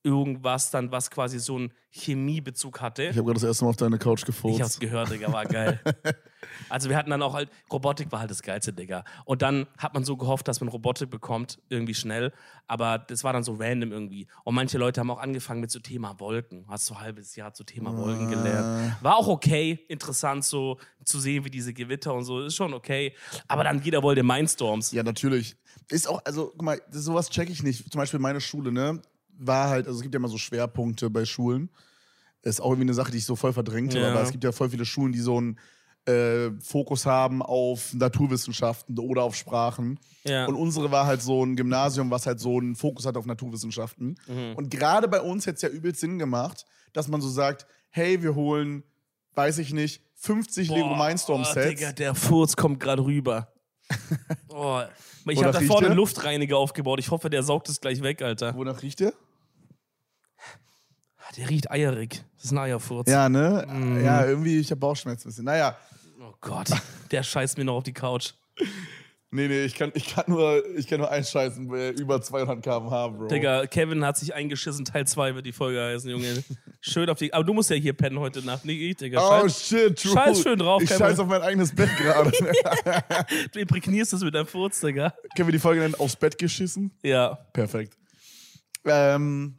irgendwas 0.04 0.71
dann, 0.71 0.90
was 0.90 1.11
quasi 1.11 1.38
so 1.38 1.56
einen 1.56 1.73
Chemiebezug 1.90 2.80
hatte. 2.80 3.04
Ich 3.04 3.11
habe 3.11 3.25
gerade 3.25 3.35
das 3.35 3.44
erste 3.44 3.64
Mal 3.64 3.71
auf 3.71 3.76
deine 3.76 3.99
Couch 3.99 4.23
Ich 4.23 4.26
hab's 4.28 4.42
gefurzt. 4.42 4.80
gehört, 4.80 5.11
Digga, 5.11 5.32
war 5.32 5.44
geil. 5.44 5.78
also 6.68 6.88
wir 6.88 6.97
hatten 6.97 7.11
dann 7.11 7.23
auch 7.23 7.35
halt, 7.35 7.50
Robotik 7.71 8.11
war 8.11 8.21
halt 8.21 8.30
das 8.30 8.42
Geilste, 8.42 8.73
Digga. 8.73 9.04
Und 9.26 9.42
dann 9.42 9.66
hat 9.78 9.94
man 9.94 10.02
so 10.04 10.16
gehofft, 10.16 10.49
dass 10.49 10.61
man 10.61 10.68
Robotik 10.68 11.11
bekommt, 11.11 11.61
irgendwie 11.68 11.94
schnell. 11.94 12.32
Aber 12.66 12.99
das 12.99 13.23
war 13.25 13.32
dann 13.32 13.44
so 13.44 13.52
random 13.59 13.92
irgendwie. 13.92 14.26
Und 14.44 14.54
manche 14.54 14.78
Leute 14.78 15.00
haben 15.00 15.11
auch 15.11 15.21
angefangen 15.21 15.61
mit 15.61 15.71
so 15.71 15.80
Thema 15.80 16.18
Wolken. 16.18 16.64
Hast 16.68 16.87
so 16.87 16.94
ein 16.94 17.00
halbes 17.00 17.37
Jahr 17.37 17.52
zu 17.52 17.62
Thema 17.62 17.97
Wolken 17.97 18.28
gelernt. 18.30 18.97
War 19.02 19.16
auch 19.16 19.28
okay, 19.28 19.85
interessant 19.88 20.44
so 20.44 20.78
zu 21.04 21.21
sehen, 21.21 21.44
wie 21.44 21.50
diese 21.50 21.75
Gewitter 21.75 22.14
und 22.14 22.25
so. 22.25 22.40
Ist 22.40 22.56
schon 22.56 22.75
okay. 22.75 23.14
Aber 23.49 23.64
dann 23.64 23.82
jeder 23.82 24.02
wollte 24.02 24.23
Mindstorms. 24.23 24.92
Ja, 24.92 25.02
natürlich. 25.02 25.56
Ist 25.88 26.09
auch, 26.09 26.23
also, 26.25 26.52
guck 26.52 26.62
mal, 26.62 26.80
sowas 26.90 27.28
check 27.28 27.50
ich 27.50 27.62
nicht. 27.62 27.90
Zum 27.92 27.99
Beispiel 27.99 28.18
meine 28.21 28.40
Schule, 28.40 28.73
ne? 28.73 29.00
War 29.46 29.68
halt, 29.68 29.87
also 29.87 29.99
es 29.99 30.02
gibt 30.02 30.14
ja 30.14 30.18
immer 30.18 30.28
so 30.28 30.38
Schwerpunkte 30.38 31.11
bei 31.11 31.25
Schulen. 31.25 31.70
Ist 32.42 32.61
auch 32.61 32.70
irgendwie 32.70 32.82
eine 32.82 32.94
Sache, 32.94 33.12
die 33.12 33.18
ich 33.18 33.25
so 33.25 33.37
voll 33.37 33.52
verdrängt 33.52 33.94
habe. 33.94 34.04
Ja. 34.04 34.11
Aber 34.12 34.22
es 34.22 34.32
gibt 34.32 34.42
ja 34.44 34.52
voll 34.52 34.70
viele 34.70 34.84
Schulen, 34.84 35.12
die 35.12 35.20
so 35.20 35.38
einen 35.38 35.58
äh, 36.06 36.50
Fokus 36.61 37.06
haben 37.06 37.42
auf 37.42 37.94
Naturwissenschaften 37.94 38.99
oder 38.99 39.22
auf 39.22 39.37
Sprachen. 39.37 40.00
Ja. 40.25 40.46
Und 40.46 40.56
unsere 40.56 40.90
war 40.90 41.06
halt 41.06 41.22
so 41.22 41.44
ein 41.44 41.54
Gymnasium, 41.54 42.11
was 42.11 42.26
halt 42.26 42.40
so 42.40 42.58
einen 42.58 42.75
Fokus 42.75 43.06
hat 43.06 43.16
auf 43.16 43.26
Naturwissenschaften. 43.26 44.18
Mhm. 44.26 44.54
Und 44.56 44.70
gerade 44.70 45.06
bei 45.06 45.20
uns 45.20 45.46
hätte 45.46 45.56
es 45.56 45.62
ja 45.62 45.68
übelst 45.68 46.00
Sinn 46.00 46.18
gemacht, 46.18 46.64
dass 46.92 47.06
man 47.08 47.20
so 47.20 47.28
sagt, 47.28 47.66
hey, 47.90 48.22
wir 48.22 48.34
holen, 48.34 48.82
weiß 49.34 49.58
ich 49.58 49.72
nicht, 49.72 50.02
50 50.16 50.70
Lego 50.70 50.88
Boah, 50.88 51.06
Mindstorm-Sets. 51.06 51.68
Digga, 51.68 51.92
der 51.92 52.14
Furz 52.14 52.56
kommt 52.56 52.80
gerade 52.80 53.04
rüber. 53.04 53.52
Oh, 54.54 54.82
ich 55.28 55.42
habe 55.42 55.52
da 55.52 55.61
vorne 55.62 55.87
einen 55.87 55.96
Luftreiniger 55.96 56.58
aufgebaut. 56.58 56.99
Ich 56.99 57.11
hoffe, 57.11 57.30
der 57.30 57.42
saugt 57.42 57.70
es 57.70 57.80
gleich 57.80 58.02
weg, 58.02 58.20
Alter. 58.20 58.54
Wonach 58.54 58.82
riecht 58.82 59.00
der? 59.00 59.14
Der 61.36 61.48
riecht 61.48 61.70
eierig. 61.70 62.22
Das 62.36 62.46
ist 62.46 62.52
ein 62.52 62.58
Eierfurz. 62.58 63.08
Ja, 63.08 63.28
ne? 63.28 63.66
Mhm. 63.68 64.04
Ja, 64.04 64.24
irgendwie, 64.26 64.58
ich 64.58 64.70
habe 64.70 64.80
Bauchschmerzen 64.80 65.28
ein 65.28 65.30
bisschen. 65.30 65.44
Naja, 65.44 65.76
Oh 66.24 66.34
Gott, 66.40 66.68
der 67.10 67.22
scheißt 67.22 67.58
mir 67.58 67.64
noch 67.64 67.76
auf 67.76 67.82
die 67.84 67.92
Couch. 67.92 68.30
nee, 69.30 69.48
nee, 69.48 69.64
ich 69.64 69.74
kann, 69.74 69.90
ich 69.94 70.14
kann, 70.14 70.24
nur, 70.28 70.62
ich 70.76 70.86
kann 70.86 71.00
nur 71.00 71.10
einscheißen 71.10 71.66
bei 71.66 71.90
über 71.90 72.22
200 72.22 72.62
km/h, 72.62 73.08
Bro. 73.08 73.26
Digga, 73.26 73.66
Kevin 73.66 74.04
hat 74.04 74.16
sich 74.18 74.32
eingeschissen, 74.32 74.84
Teil 74.84 75.06
2 75.06 75.34
wird 75.34 75.46
die 75.46 75.52
Folge 75.52 75.82
heißen, 75.82 76.08
Junge. 76.08 76.44
Schön 76.80 77.10
auf 77.10 77.18
die. 77.18 77.34
Aber 77.34 77.42
du 77.44 77.52
musst 77.54 77.70
ja 77.70 77.76
hier 77.76 77.92
pennen 77.92 78.18
heute 78.20 78.44
Nacht, 78.44 78.64
nicht 78.64 78.80
ich, 78.80 78.96
Digga. 78.96 79.20
Oh 79.20 79.42
Scheiß, 79.42 79.66
shit, 79.66 79.98
true. 80.00 80.12
Scheiß 80.12 80.42
schön 80.42 80.58
drauf, 80.58 80.80
Ich 80.82 80.88
Kevin. 80.88 81.06
scheiß 81.06 81.18
auf 81.18 81.26
mein 81.28 81.42
eigenes 81.42 81.74
Bett 81.74 81.90
gerade. 81.96 82.30
du 83.52 83.58
imprägnierst 83.58 84.12
es 84.12 84.22
mit 84.22 84.34
deinem 84.34 84.46
Furz, 84.46 84.80
Digga. 84.80 85.12
Können 85.36 85.48
wir 85.48 85.52
die 85.52 85.58
Folge 85.58 85.80
nennen, 85.80 85.94
aufs 85.96 86.14
Bett 86.16 86.38
geschissen? 86.38 86.92
Ja. 87.02 87.34
Perfekt. 87.52 87.96
Ähm, 88.84 89.58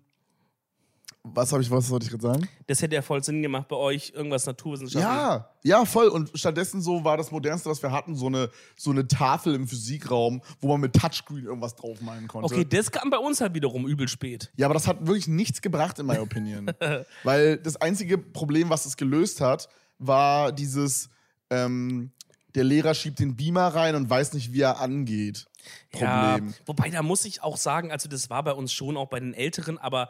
was 1.26 1.54
habe 1.54 1.64
ich, 1.64 1.72
was 1.72 1.90
wollte 1.90 2.06
ich 2.06 2.12
gerade 2.12 2.24
sagen? 2.24 2.50
Das 2.68 2.82
hätte 2.82 2.96
ja 2.96 3.02
voll 3.02 3.24
Sinn 3.24 3.42
gemacht 3.42 3.70
bei 3.70 3.78
euch, 3.78 4.12
irgendwas 4.14 4.46
Naturwissenschaften. 4.46 5.10
Ja, 5.10 5.50
ja, 5.64 5.86
voll. 5.86 6.08
Und 6.10 6.32
stattdessen 6.36 6.82
so 6.82 7.06
war 7.06 7.16
das 7.16 7.32
Modernste, 7.32 7.70
was 7.70 7.82
wir 7.82 7.92
hatten, 7.92 8.16
so 8.16 8.28
eine, 8.28 8.50
so 8.76 8.92
eine 8.92 9.08
Tafel 9.08 9.56
im 9.56 9.66
Physikraum, 9.66 10.42
wo 10.60 10.68
man 10.68 10.82
mit 10.82 10.94
Touchscreen 10.94 11.46
irgendwas 11.46 11.76
draufmalen 11.76 12.28
konnte. 12.28 12.54
Okay, 12.54 12.66
das 12.66 12.92
kam 12.92 13.10
bei 13.10 13.18
uns 13.18 13.40
halt 13.40 13.54
wiederum 13.54 13.88
übel 13.88 14.10
spät. 14.10 14.52
Ja, 14.58 14.68
aber 14.68 14.74
das 14.74 14.86
hat 14.86 15.08
wirklich 15.08 15.30
nichts 15.30 15.62
gebracht, 15.62 15.98
in 15.98 16.08
my 16.08 16.18
opinion. 16.18 16.70
Weil 17.24 17.58
das 17.58 17.78
einzige 17.78 18.18
Problem, 18.18 18.70
was 18.70 18.86
es 18.86 18.98
gelöst 18.98 19.40
hat, 19.40 19.70
war 20.00 20.52
dieses, 20.52 21.10
ähm, 21.50 22.12
der 22.54 22.66
Lehrer 22.66 22.94
schiebt 22.94 23.20
den 23.20 23.38
Beamer 23.38 23.68
rein 23.70 23.96
und 23.96 24.10
weiß 24.10 24.34
nicht, 24.34 24.52
wie 24.52 24.62
er 24.62 24.82
angeht. 24.82 25.46
Problem. 25.90 26.10
Ja, 26.50 26.54
wobei, 26.66 26.90
da 26.90 27.02
muss 27.02 27.24
ich 27.24 27.42
auch 27.42 27.56
sagen, 27.56 27.94
also 27.94 28.10
das 28.10 28.30
war 28.30 28.44
bei 28.44 28.52
uns 28.52 28.74
schon 28.74 28.98
auch 28.98 29.08
bei 29.08 29.22
den 29.22 29.34
Älteren, 29.34 29.78
aber 29.78 30.10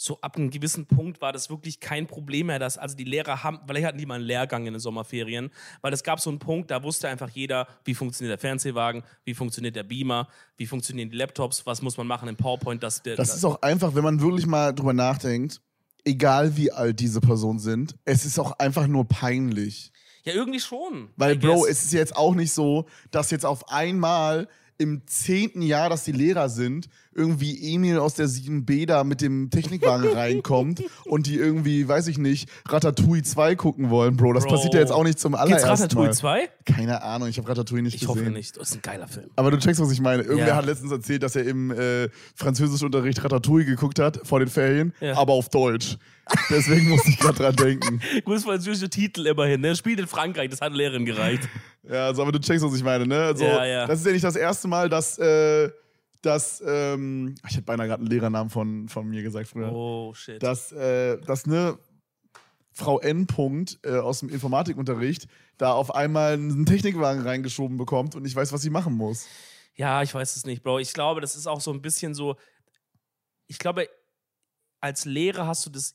so 0.00 0.20
ab 0.20 0.36
einem 0.36 0.50
gewissen 0.50 0.86
Punkt 0.86 1.20
war 1.20 1.32
das 1.32 1.50
wirklich 1.50 1.80
kein 1.80 2.06
Problem 2.06 2.46
mehr, 2.46 2.60
dass 2.60 2.78
also 2.78 2.96
die 2.96 3.04
Lehrer 3.04 3.42
haben, 3.42 3.58
vielleicht 3.66 3.84
hatten 3.84 3.98
die 3.98 4.06
mal 4.06 4.14
einen 4.14 4.24
Lehrgang 4.24 4.64
in 4.64 4.74
den 4.74 4.80
Sommerferien, 4.80 5.50
weil 5.82 5.92
es 5.92 6.04
gab 6.04 6.20
so 6.20 6.30
einen 6.30 6.38
Punkt, 6.38 6.70
da 6.70 6.84
wusste 6.84 7.08
einfach 7.08 7.28
jeder, 7.28 7.66
wie 7.84 7.94
funktioniert 7.94 8.30
der 8.30 8.38
Fernsehwagen, 8.38 9.02
wie 9.24 9.34
funktioniert 9.34 9.74
der 9.74 9.82
Beamer, 9.82 10.28
wie 10.56 10.66
funktionieren 10.66 11.10
die 11.10 11.16
Laptops, 11.16 11.66
was 11.66 11.82
muss 11.82 11.96
man 11.96 12.06
machen 12.06 12.28
im 12.28 12.36
PowerPoint, 12.36 12.80
dass 12.80 13.02
der 13.02 13.16
Das 13.16 13.34
ist 13.34 13.44
auch 13.44 13.60
einfach, 13.60 13.96
wenn 13.96 14.04
man 14.04 14.20
wirklich 14.20 14.46
mal 14.46 14.72
drüber 14.72 14.92
nachdenkt, 14.92 15.60
egal 16.04 16.56
wie 16.56 16.70
alt 16.70 17.00
diese 17.00 17.20
Personen 17.20 17.58
sind, 17.58 17.96
es 18.04 18.24
ist 18.24 18.38
auch 18.38 18.52
einfach 18.52 18.86
nur 18.86 19.04
peinlich. 19.04 19.90
ja 20.22 20.32
irgendwie 20.32 20.60
schon. 20.60 21.10
Weil, 21.16 21.36
Bro, 21.36 21.66
es 21.66 21.84
ist 21.84 21.92
jetzt 21.92 22.14
auch 22.14 22.36
nicht 22.36 22.52
so, 22.52 22.86
dass 23.10 23.32
jetzt 23.32 23.44
auf 23.44 23.68
einmal 23.68 24.46
im 24.78 25.02
zehnten 25.06 25.60
Jahr, 25.60 25.90
dass 25.90 26.04
die 26.04 26.12
Lehrer 26.12 26.48
sind, 26.48 26.88
irgendwie 27.12 27.74
Emil 27.74 27.98
aus 27.98 28.14
der 28.14 28.28
7b 28.28 28.86
da 28.86 29.02
mit 29.02 29.20
dem 29.20 29.50
Technikwagen 29.50 30.08
reinkommt 30.16 30.84
und 31.04 31.26
die 31.26 31.34
irgendwie, 31.34 31.88
weiß 31.88 32.06
ich 32.06 32.16
nicht, 32.16 32.48
Ratatouille 32.68 33.24
2 33.24 33.56
gucken 33.56 33.90
wollen, 33.90 34.16
Bro. 34.16 34.34
Das 34.34 34.44
Bro. 34.44 34.52
passiert 34.54 34.74
ja 34.74 34.80
jetzt 34.80 34.92
auch 34.92 35.02
nicht 35.02 35.18
zum 35.18 35.32
Gibt's 35.32 35.42
allerersten 35.42 35.68
Ratatouille 35.82 36.08
Mal. 36.10 36.14
2? 36.14 36.48
Keine 36.64 37.02
Ahnung, 37.02 37.28
ich 37.28 37.38
habe 37.38 37.48
Ratatouille 37.48 37.82
nicht 37.82 37.94
Ich 37.94 38.02
gesehen. 38.02 38.20
hoffe 38.20 38.30
nicht. 38.30 38.56
Das 38.56 38.68
ist 38.70 38.76
ein 38.76 38.82
geiler 38.82 39.08
Film. 39.08 39.30
Aber 39.34 39.50
du 39.50 39.58
checkst, 39.58 39.80
was 39.80 39.90
ich 39.90 40.00
meine. 40.00 40.22
Irgendwer 40.22 40.46
Ja. 40.48 40.56
hat 40.56 40.66
letztens 40.66 40.92
erzählt, 40.92 41.24
dass 41.24 41.34
er 41.34 41.44
im 41.44 41.72
äh, 41.72 42.08
Französischunterricht 42.36 43.24
Ratatouille 43.24 43.64
geguckt 43.66 43.98
hat 43.98 44.20
vor 44.22 44.38
den 44.38 44.48
Ferien, 44.48 44.92
Ja. 45.00 45.16
aber 45.16 45.32
auf 45.32 45.48
Deutsch. 45.48 45.96
Deswegen 46.50 46.90
musste 46.90 47.08
ich 47.08 47.18
gerade 47.18 47.38
dran 47.38 47.56
denken. 47.56 48.00
Gutes 48.24 48.44
französische 48.44 48.90
Titel 48.90 49.26
immerhin. 49.26 49.60
Ne? 49.62 49.74
Spielt 49.74 49.98
in 49.98 50.06
Frankreich, 50.06 50.50
das 50.50 50.60
hat 50.60 50.72
Lehrerin 50.74 51.04
gereicht. 51.06 51.48
Ja, 51.88 52.06
also, 52.06 52.22
aber 52.22 52.32
du 52.32 52.38
checkst, 52.40 52.64
was 52.64 52.74
ich 52.74 52.82
meine, 52.84 53.06
ne? 53.06 53.24
Also, 53.24 53.44
Ja, 53.44 53.64
ja. 53.64 53.86
Das 53.86 54.00
ist 54.00 54.06
ja 54.06 54.12
nicht 54.12 54.24
das 54.24 54.36
erste 54.36 54.68
Mal, 54.68 54.88
dass, 54.88 55.18
äh, 55.18 55.70
dass 56.22 56.62
ähm, 56.66 57.34
ich 57.48 57.54
hätte 57.54 57.62
beinahe 57.64 57.86
gerade 57.86 58.00
einen 58.02 58.10
Lehrernamen 58.10 58.50
von, 58.50 58.88
von 58.88 59.08
mir 59.08 59.22
gesagt 59.22 59.48
früher, 59.48 59.72
Oh, 59.72 60.12
shit. 60.14 60.42
dass, 60.42 60.72
äh, 60.72 61.18
dass 61.20 61.46
ne 61.46 61.78
Frau 62.72 63.00
N. 63.00 63.26
Punkt, 63.26 63.78
äh, 63.84 63.96
aus 63.96 64.20
dem 64.20 64.28
Informatikunterricht 64.28 65.26
da 65.56 65.72
auf 65.72 65.94
einmal 65.94 66.34
einen 66.34 66.66
Technikwagen 66.66 67.22
reingeschoben 67.22 67.76
bekommt 67.76 68.14
und 68.14 68.24
ich 68.24 68.36
weiß, 68.36 68.52
was 68.52 68.62
sie 68.62 68.70
machen 68.70 68.94
muss. 68.94 69.26
Ja, 69.74 70.02
ich 70.02 70.14
weiß 70.14 70.36
es 70.36 70.44
nicht, 70.44 70.62
Bro. 70.62 70.80
Ich 70.80 70.92
glaube, 70.92 71.20
das 71.20 71.36
ist 71.36 71.46
auch 71.46 71.60
so 71.60 71.72
ein 71.72 71.82
bisschen 71.82 72.14
so. 72.14 72.36
Ich 73.46 73.58
glaube, 73.58 73.88
als 74.80 75.04
Lehrer 75.04 75.46
hast 75.46 75.64
du 75.66 75.70
das. 75.70 75.94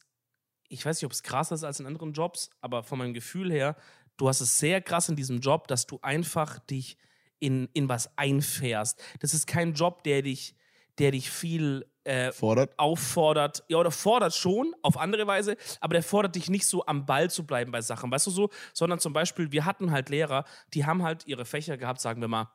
Ich 0.69 0.86
weiß 0.86 0.97
nicht, 0.97 1.06
ob 1.06 1.12
es 1.12 1.21
krasser 1.23 1.56
ist 1.56 1.63
als 1.63 1.79
in 1.79 1.86
anderen 1.86 2.13
Jobs, 2.13 2.49
aber 2.62 2.84
von 2.84 2.97
meinem 2.97 3.13
Gefühl 3.13 3.51
her, 3.51 3.75
du 4.17 4.28
hast 4.28 4.41
es 4.41 4.58
sehr 4.58 4.82
krass 4.82 5.10
in 5.10 5.15
diesem 5.15 5.39
Job, 5.39 5.67
dass 5.67 5.86
du 5.88 5.99
einfach 6.02 6.60
dich 6.60 6.97
in, 7.39 7.67
in 7.73 7.89
was 7.89 8.17
einfährst. 8.17 9.02
Das 9.19 9.34
ist 9.34 9.47
kein 9.47 9.73
Job, 9.73 10.04
der 10.04 10.21
dich, 10.21 10.56
der 10.97 11.12
dich 11.12 11.30
viel 11.30 11.86
äh, 12.06 12.32
Fordert. 12.32 12.78
auffordert, 12.78 13.63
ja, 13.69 13.78
oder 13.78 13.91
fordert 13.91 14.34
schon 14.34 14.76
auf 14.82 14.97
andere 14.97 15.26
Weise, 15.28 15.56
aber 15.80 15.93
der 15.93 16.04
fordert 16.04 16.36
dich 16.36 16.49
nicht 16.49 16.67
so 16.67 16.86
am 16.86 17.06
Ball 17.06 17.30
zu 17.30 17.45
bleiben 17.45 17.71
bei 17.71 17.82
Sachen, 17.82 18.12
weißt 18.12 18.28
du 18.28 18.32
so, 18.32 18.49
sondern 18.73 18.99
zum 18.99 19.13
Beispiel, 19.13 19.52
wir 19.52 19.65
hatten 19.65 19.91
halt 19.91 20.10
Lehrer, 20.10 20.45
die 20.73 20.86
haben 20.86 21.04
halt 21.04 21.26
ihre 21.28 21.45
Fächer 21.45 21.78
gehabt, 21.78 22.02
sagen 22.02 22.21
wir 22.21 22.28
mal, 22.28 22.52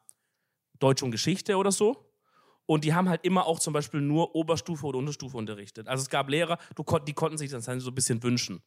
Deutsch 0.79 1.03
und 1.03 1.11
Geschichte 1.11 1.57
oder 1.57 1.73
so. 1.73 2.05
Und 2.67 2.85
die 2.85 2.93
haben 2.93 3.09
halt 3.09 3.25
immer 3.25 3.47
auch 3.47 3.59
zum 3.59 3.73
Beispiel 3.73 4.01
nur 4.03 4.35
Oberstufe 4.35 4.87
oder 4.87 4.99
Unterstufe 4.99 5.37
unterrichtet. 5.39 5.89
Also 5.89 6.03
es 6.03 6.11
gab 6.11 6.29
Lehrer, 6.29 6.59
kon- 6.85 7.05
die 7.07 7.15
konnten 7.15 7.39
sich 7.39 7.51
das 7.51 7.65
dann 7.65 7.81
so 7.81 7.91
ein 7.91 7.95
bisschen 7.95 8.23
wünschen. 8.23 8.63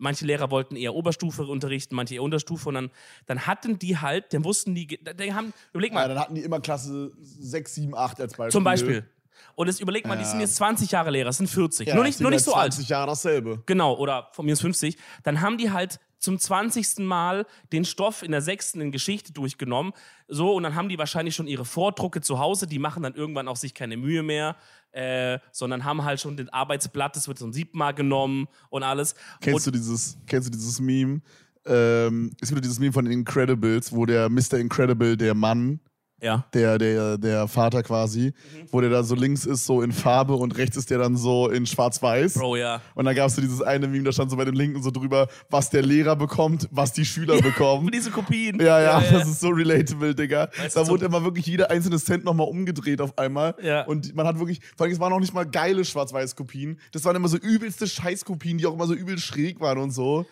Manche 0.00 0.24
Lehrer 0.24 0.50
wollten 0.50 0.76
eher 0.76 0.94
Oberstufe 0.94 1.44
unterrichten, 1.44 1.94
manche 1.94 2.14
eher 2.14 2.22
Unterstufe. 2.22 2.68
Und 2.70 2.74
dann, 2.74 2.90
dann 3.26 3.46
hatten 3.46 3.78
die 3.78 3.98
halt, 3.98 4.32
dann 4.34 4.44
wussten 4.44 4.74
die, 4.74 4.86
die 4.86 5.34
haben, 5.34 5.52
überleg 5.72 5.92
mal, 5.92 6.02
Ja, 6.02 6.08
dann 6.08 6.18
hatten 6.18 6.34
die 6.34 6.40
immer 6.42 6.58
Klasse 6.60 7.12
6, 7.20 7.74
7, 7.74 7.94
8 7.94 8.20
als 8.20 8.32
Beispiel. 8.34 8.50
zum 8.52 8.64
Beispiel. 8.64 9.06
Und 9.54 9.66
jetzt 9.68 9.80
überleg 9.80 10.06
mal, 10.06 10.16
die 10.16 10.22
Ja. 10.22 10.28
sind 10.28 10.40
jetzt 10.40 10.56
20 10.56 10.90
Jahre 10.90 11.10
Lehrer, 11.10 11.26
das 11.26 11.36
sind 11.38 11.48
40. 11.48 11.88
Ja, 11.88 11.94
nur 11.94 12.04
nicht, 12.04 12.20
nur 12.20 12.30
nicht 12.30 12.44
so 12.44 12.54
alt. 12.54 12.72
20 12.72 12.88
Jahre 12.88 13.08
dasselbe. 13.08 13.62
Genau, 13.66 13.94
oder 13.96 14.28
von 14.32 14.46
mir 14.46 14.52
ist 14.52 14.60
50. 14.62 14.96
Dann 15.22 15.40
haben 15.40 15.58
die 15.58 15.70
halt 15.70 16.00
zum 16.20 16.38
20. 16.38 17.00
Mal 17.00 17.46
den 17.72 17.84
Stoff 17.84 18.22
in 18.22 18.30
der 18.30 18.42
sechsten 18.42 18.80
in 18.80 18.92
Geschichte 18.92 19.32
durchgenommen. 19.32 19.92
So, 20.28 20.54
und 20.54 20.62
dann 20.62 20.74
haben 20.74 20.88
die 20.88 20.98
wahrscheinlich 20.98 21.34
schon 21.34 21.48
ihre 21.48 21.64
Vordrucke 21.64 22.20
zu 22.20 22.38
Hause. 22.38 22.66
Die 22.66 22.78
machen 22.78 23.02
dann 23.02 23.14
irgendwann 23.14 23.48
auch 23.48 23.56
sich 23.56 23.74
keine 23.74 23.96
Mühe 23.96 24.22
mehr, 24.22 24.56
äh, 24.92 25.38
sondern 25.50 25.84
haben 25.84 26.04
halt 26.04 26.20
schon 26.20 26.36
den 26.36 26.48
Arbeitsblatt, 26.50 27.16
das 27.16 27.26
wird 27.26 27.38
zum 27.38 27.52
siebten 27.52 27.78
Mal 27.78 27.92
genommen 27.92 28.46
und 28.68 28.82
alles. 28.82 29.14
Kennst 29.40 29.66
und, 29.66 29.74
du 29.74 29.78
dieses, 29.78 30.18
kennst 30.26 30.48
du 30.48 30.52
dieses 30.52 30.78
Meme? 30.80 31.22
Ähm, 31.66 32.32
es 32.40 32.48
gibt 32.48 32.64
dieses 32.64 32.78
Meme 32.78 32.92
von 32.92 33.04
den 33.04 33.12
Incredibles, 33.12 33.92
wo 33.92 34.06
der 34.06 34.28
Mr. 34.28 34.54
Incredible, 34.54 35.16
der 35.16 35.34
Mann, 35.34 35.80
Ja. 36.22 36.44
der, 36.54 36.78
der, 36.78 37.18
der 37.18 37.48
Vater 37.48 37.82
quasi, 37.82 38.32
Mhm. 38.54 38.66
wo 38.70 38.80
der 38.80 38.90
da 38.90 39.02
so 39.02 39.14
links 39.14 39.46
ist, 39.46 39.64
so 39.66 39.82
in 39.82 39.92
Farbe 39.92 40.34
und 40.34 40.56
rechts 40.58 40.76
ist 40.76 40.90
der 40.90 40.98
dann 40.98 41.16
so 41.16 41.48
in 41.48 41.66
Schwarz-Weiß. 41.66 42.34
Bro, 42.34 42.56
ja. 42.56 42.80
Und 42.94 43.04
dann 43.06 43.14
gab 43.14 43.28
es 43.28 43.36
so 43.36 43.40
dieses 43.40 43.62
eine 43.62 43.88
Meme, 43.88 44.04
da 44.04 44.12
stand 44.12 44.30
so 44.30 44.36
bei 44.36 44.44
den 44.44 44.54
Linken 44.54 44.82
so 44.82 44.90
drüber, 44.90 45.28
was 45.48 45.70
der 45.70 45.82
Lehrer 45.82 46.16
bekommt, 46.16 46.68
was 46.70 46.92
die 46.92 47.04
Schüler 47.04 47.40
bekommen. 47.40 47.90
Diese 47.94 48.10
Kopien. 48.10 48.60
Ja, 48.60 48.80
ja, 48.80 49.00
das 49.00 49.28
ist 49.28 49.40
so 49.40 49.48
relatable, 49.48 50.14
Digga. 50.14 50.48
Weißt 50.58 50.76
da 50.76 50.84
so- 50.84 50.92
wurde 50.92 51.06
immer 51.06 51.24
wirklich 51.24 51.46
jeder 51.46 51.70
einzelne 51.70 51.98
Cent 51.98 52.24
nochmal 52.24 52.48
umgedreht 52.48 53.00
auf 53.00 53.16
einmal. 53.18 53.54
Ja. 53.62 53.84
Und 53.86 54.14
man 54.14 54.26
hat 54.26 54.38
wirklich, 54.38 54.60
vor 54.76 54.84
allem, 54.84 54.92
es 54.92 55.00
waren 55.00 55.12
auch 55.12 55.20
nicht 55.20 55.34
mal 55.34 55.44
geile 55.44 55.84
Schwarz-Weiß-Kopien. 55.84 56.78
Das 56.92 57.04
waren 57.04 57.16
immer 57.16 57.28
so 57.28 57.36
übelste 57.38 57.86
Scheißkopien, 57.86 58.58
die 58.58 58.66
auch 58.66 58.74
immer 58.74 58.86
so 58.86 58.94
übel 58.94 59.18
schräg 59.18 59.60
waren 59.60 59.78
und 59.78 59.90
so. 59.90 60.26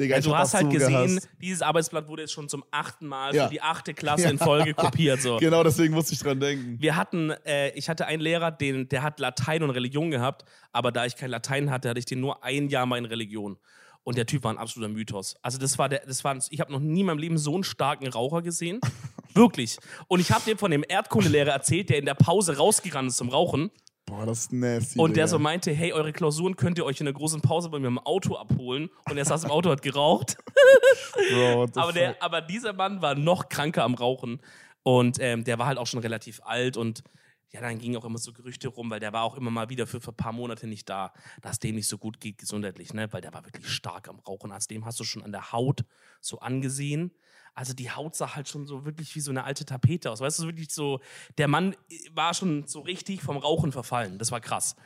Digga, 0.00 0.16
Ja, 0.16 0.22
du 0.22 0.34
hast 0.36 0.54
halt 0.54 0.70
gesehen, 0.70 0.90
gehasst. 1.16 1.28
dieses 1.40 1.62
Arbeitsblatt 1.62 2.08
wurde 2.08 2.22
jetzt 2.22 2.32
schon 2.32 2.48
zum 2.48 2.64
achten 2.70 3.06
Mal 3.06 3.34
Ja. 3.34 3.44
für 3.46 3.50
die 3.52 3.60
achte 3.62 3.94
Klasse 3.94 4.28
in 4.30 4.38
Folge 4.38 4.74
kopiert. 4.74 5.20
So. 5.22 5.36
Genau, 5.36 5.62
deswegen 5.62 5.94
musste 5.94 6.14
ich 6.14 6.20
dran 6.20 6.40
denken. 6.40 6.76
Wir 6.80 6.96
hatten, 6.96 7.30
äh, 7.44 7.70
ich 7.70 7.88
hatte 7.88 8.06
einen 8.06 8.22
Lehrer, 8.22 8.50
den, 8.50 8.88
der 8.88 9.02
hat 9.02 9.20
Latein 9.20 9.62
und 9.62 9.70
Religion 9.70 10.10
gehabt, 10.10 10.44
aber 10.72 10.90
da 10.90 11.04
ich 11.06 11.14
kein 11.16 11.30
Latein 11.30 11.70
hatte, 11.70 11.88
hatte 11.90 11.98
ich 12.00 12.06
den 12.06 12.20
nur 12.20 12.42
ein 12.42 12.68
Jahr 12.68 12.86
mal 12.86 12.96
in 12.98 13.04
Religion. 13.04 13.58
Und 14.02 14.16
der 14.16 14.24
Typ 14.24 14.44
war 14.44 14.50
ein 14.52 14.56
absoluter 14.58 14.90
Mythos. 14.90 15.36
Also 15.42 15.58
das 15.58 15.78
war 15.78 15.90
der, 15.90 16.00
das 16.06 16.24
war, 16.24 16.34
ich 16.48 16.58
habe 16.60 16.72
noch 16.72 16.80
nie 16.80 17.00
in 17.00 17.06
meinem 17.06 17.18
Leben 17.18 17.36
so 17.36 17.52
einen 17.54 17.64
starken 17.64 18.08
Raucher 18.08 18.40
gesehen. 18.40 18.80
Wirklich. 19.34 19.76
Und 20.08 20.20
ich 20.20 20.32
habe 20.32 20.42
dem 20.46 20.56
von 20.58 20.70
dem 20.70 20.82
Erdkundelehrer 20.88 21.50
erzählt, 21.50 21.90
der 21.90 21.98
in 21.98 22.06
der 22.06 22.14
Pause 22.14 22.56
rausgerannt 22.56 23.10
ist 23.10 23.18
zum 23.18 23.28
Rauchen. 23.28 23.70
Boah, 24.10 24.26
das 24.26 24.40
ist 24.40 24.52
nasty. 24.52 24.98
Und 24.98 25.16
der 25.16 25.24
Digga. 25.24 25.28
so 25.28 25.38
meinte, 25.38 25.72
hey, 25.72 25.92
eure 25.92 26.12
Klausuren 26.12 26.56
könnt 26.56 26.78
ihr 26.78 26.84
euch 26.84 26.98
in 27.00 27.06
der 27.06 27.14
großen 27.14 27.40
Pause 27.40 27.68
bei 27.68 27.78
mir 27.78 27.86
im 27.86 27.98
Auto 27.98 28.34
abholen. 28.34 28.90
Und 29.08 29.16
er 29.16 29.24
saß 29.24 29.44
im 29.44 29.50
Auto, 29.50 29.70
hat 29.70 29.82
geraucht. 29.82 30.36
Bro, 31.32 31.68
Aber, 31.76 31.92
der, 31.92 32.20
aber 32.20 32.40
dieser 32.40 32.72
Mann 32.72 33.00
war 33.02 33.14
noch 33.14 33.48
kranker 33.48 33.84
am 33.84 33.94
Rauchen. 33.94 34.40
Und 34.82 35.18
ähm, 35.20 35.44
der 35.44 35.58
war 35.58 35.66
halt 35.66 35.78
auch 35.78 35.86
schon 35.86 36.00
relativ 36.00 36.40
alt. 36.44 36.76
Und 36.76 37.04
ja, 37.50 37.60
dann 37.60 37.78
gingen 37.78 37.96
auch 37.96 38.04
immer 38.04 38.18
so 38.18 38.32
Gerüchte 38.32 38.68
rum, 38.68 38.90
weil 38.90 39.00
der 39.00 39.12
war 39.12 39.22
auch 39.22 39.36
immer 39.36 39.50
mal 39.50 39.68
wieder 39.68 39.86
für, 39.86 40.00
für 40.00 40.10
ein 40.10 40.16
paar 40.16 40.32
Monate 40.32 40.66
nicht 40.66 40.88
da, 40.88 41.12
dass 41.40 41.58
dem 41.60 41.76
nicht 41.76 41.88
so 41.88 41.98
gut 41.98 42.20
geht 42.20 42.38
gesundheitlich, 42.38 42.92
ne? 42.92 43.12
Weil 43.12 43.20
der 43.20 43.32
war 43.32 43.44
wirklich 43.44 43.68
stark 43.68 44.08
am 44.08 44.18
Rauchen. 44.20 44.50
Also 44.50 44.66
dem 44.68 44.84
hast 44.84 44.98
du 44.98 45.04
schon 45.04 45.22
an 45.22 45.32
der 45.32 45.52
Haut 45.52 45.84
so 46.20 46.40
angesehen. 46.40 47.12
Also 47.54 47.74
die 47.74 47.90
Haut 47.90 48.14
sah 48.14 48.34
halt 48.34 48.48
schon 48.48 48.66
so 48.66 48.84
wirklich 48.84 49.14
wie 49.14 49.20
so 49.20 49.30
eine 49.30 49.44
alte 49.44 49.64
Tapete 49.64 50.10
aus. 50.10 50.20
Weißt 50.20 50.38
du, 50.38 50.44
wirklich 50.44 50.70
so, 50.70 51.00
der 51.38 51.48
Mann 51.48 51.74
war 52.14 52.34
schon 52.34 52.66
so 52.66 52.80
richtig 52.80 53.22
vom 53.22 53.36
Rauchen 53.36 53.72
verfallen. 53.72 54.18
Das 54.18 54.32
war 54.32 54.40
krass. 54.40 54.76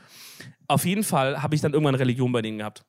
Auf 0.68 0.84
jeden 0.84 1.04
Fall 1.04 1.42
habe 1.42 1.54
ich 1.54 1.60
dann 1.60 1.72
irgendwann 1.72 1.94
Religion 1.94 2.32
bei 2.32 2.42
denen 2.42 2.58
gehabt. 2.58 2.84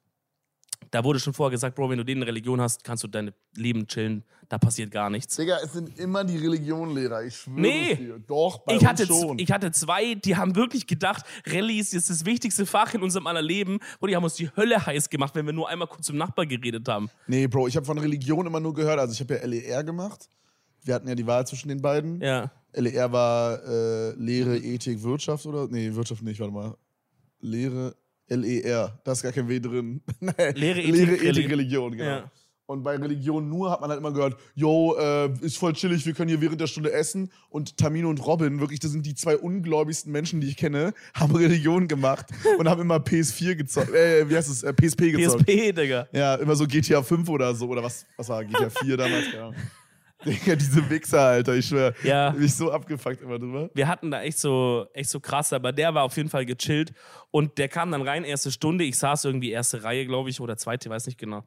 Da 0.92 1.04
wurde 1.04 1.20
schon 1.20 1.34
vorher 1.34 1.52
gesagt, 1.52 1.76
Bro, 1.76 1.90
wenn 1.90 1.98
du 1.98 2.06
den 2.06 2.18
in 2.18 2.24
Religion 2.24 2.62
hast, 2.62 2.84
kannst 2.84 3.04
du 3.04 3.08
dein 3.08 3.32
Leben 3.56 3.88
chillen. 3.88 4.24
Da 4.48 4.58
passiert 4.60 4.92
gar 4.92 5.10
nichts. 5.10 5.36
Digga, 5.36 5.58
es 5.64 5.74
sind 5.74 5.98
immer 5.98 6.24
die 6.24 6.38
Religionlehrer, 6.38 7.24
ich 7.24 7.36
schwöre 7.36 7.60
Nee. 7.62 7.92
es 7.94 7.98
dir. 7.98 8.20
Doch, 8.28 8.60
bei 8.60 8.76
Ich 8.76 8.86
hatte, 8.86 9.08
schon. 9.08 9.40
ich 9.40 9.52
hatte 9.52 9.72
zwei, 9.72 10.14
die 10.16 10.36
haben 10.36 10.56
wirklich 10.56 10.86
gedacht, 10.86 11.26
Rallye 11.48 11.80
ist 11.80 11.94
das 11.94 12.26
wichtigste 12.26 12.66
Fach 12.68 12.94
in 12.94 13.02
unserem 13.02 13.26
aller 13.28 13.42
Leben. 13.42 13.80
Und 14.00 14.10
die 14.10 14.16
haben 14.16 14.24
uns 14.24 14.36
die 14.36 14.50
Hölle 14.56 14.86
heiß 14.86 15.10
gemacht, 15.10 15.34
wenn 15.36 15.46
wir 15.48 15.54
nur 15.54 15.68
einmal 15.68 15.88
kurz 15.88 16.06
zum 16.06 16.18
Nachbar 16.18 16.46
geredet 16.46 16.88
haben. 16.88 17.10
nee, 17.28 17.48
Bro, 17.48 17.68
ich 17.68 17.76
habe 17.76 17.86
von 17.86 17.98
Religion 17.98 18.46
immer 18.46 18.60
nur 18.60 18.74
gehört. 18.74 19.00
Also 19.00 19.14
ich 19.14 19.20
habe 19.22 19.36
ja 19.36 19.46
LER 19.46 19.84
gemacht. 19.84 20.30
Wir 20.84 20.94
hatten 20.94 21.08
ja 21.08 21.16
die 21.16 21.26
Wahl 21.26 21.48
zwischen 21.48 21.70
den 21.70 21.82
beiden. 21.82 22.22
Ja. 22.22 22.52
LER 22.74 23.12
war 23.12 23.64
äh, 23.68 24.12
Lehre, 24.12 24.58
Ethik, 24.58 25.02
Wirtschaft 25.02 25.46
oder? 25.48 25.68
Nee, 25.68 25.96
Wirtschaft 25.96 26.22
nicht, 26.22 26.40
warte 26.40 26.54
mal. 26.54 26.76
Lehre, 27.40 27.96
LER, 28.28 29.00
da 29.04 29.12
ist 29.12 29.22
gar 29.24 29.32
kein 29.32 29.48
W 29.48 29.60
drin. 29.60 30.02
Lehre, 30.20 30.82
Ethik, 30.82 30.96
Lehre, 30.96 31.12
Ethik, 31.16 31.24
Reli- 31.24 31.50
Religion, 31.52 31.92
genau. 31.98 32.10
Ja. 32.10 32.32
Und 32.68 32.82
bei 32.82 32.96
Religion 32.96 33.48
nur 33.48 33.70
hat 33.70 33.80
man 33.80 33.92
halt 33.92 34.00
immer 34.00 34.12
gehört, 34.12 34.38
yo, 34.56 34.96
äh, 34.98 35.30
ist 35.42 35.56
voll 35.58 35.74
chillig, 35.74 36.04
wir 36.04 36.14
können 36.14 36.30
hier 36.30 36.42
während 36.42 36.60
der 36.60 36.66
Stunde 36.66 36.92
essen. 36.92 37.32
Und 37.50 37.78
Tamino 37.78 38.10
und 38.10 38.26
Robin, 38.26 38.60
wirklich, 38.60 38.80
das 38.80 38.90
sind 38.90 39.06
die 39.06 39.14
zwei 39.14 39.38
ungläubigsten 39.38 40.12
Menschen, 40.12 40.42
die 40.42 40.48
ich 40.48 40.58
kenne, 40.58 40.94
haben 41.14 41.36
Religion 41.36 41.88
gemacht 41.88 42.26
und 42.58 42.68
haben 42.68 42.82
immer 42.82 42.96
PS4 42.98 43.54
gezockt, 43.54 43.94
äh, 43.94 44.28
wie 44.28 44.36
heißt 44.36 44.50
es, 44.50 44.64
äh, 44.64 44.74
PSP 44.74 45.12
gezockt. 45.12 45.46
PSP, 45.46 45.74
Digga. 45.74 46.08
Ja, 46.12 46.34
immer 46.36 46.56
so 46.56 46.66
GTA 46.66 47.04
5 47.04 47.30
oder 47.30 47.54
so, 47.54 47.68
oder 47.68 47.84
was, 47.84 48.04
was 48.18 48.30
war 48.30 48.44
GTA 48.44 48.72
4 48.72 48.98
damals, 48.98 49.26
keine 49.30 49.44
Ahnung. 49.44 49.56
Digga, 50.26 50.56
diese 50.56 50.90
Wichser, 50.90 51.22
Alter, 51.22 51.56
ich 51.56 51.68
schwör. 51.68 51.94
Ja. 52.04 52.32
Mich 52.32 52.56
so 52.56 52.72
abgefuckt 52.72 53.22
immer 53.22 53.40
drüber. 53.40 53.70
Wir 53.74 53.88
hatten 53.88 54.12
da 54.12 54.22
echt 54.22 54.40
so, 54.40 54.88
echt 54.94 55.10
so 55.10 55.20
krass, 55.20 55.54
aber 55.54 55.72
der 55.72 55.94
war 55.94 56.04
auf 56.04 56.18
jeden 56.18 56.30
Fall 56.30 56.46
gechillt. 56.46 56.94
Und 57.32 57.58
der 57.58 57.68
kam 57.70 57.92
dann 57.92 58.02
rein, 58.02 58.24
erste 58.24 58.52
Stunde. 58.52 58.84
Ich 58.84 58.98
saß 58.98 59.26
irgendwie 59.26 59.52
erste 59.52 59.84
Reihe, 59.84 60.06
glaube 60.06 60.30
ich, 60.30 60.40
oder 60.40 60.58
zweite, 60.58 60.90
weiß 60.90 61.06
nicht 61.06 61.18
genau. 61.18 61.44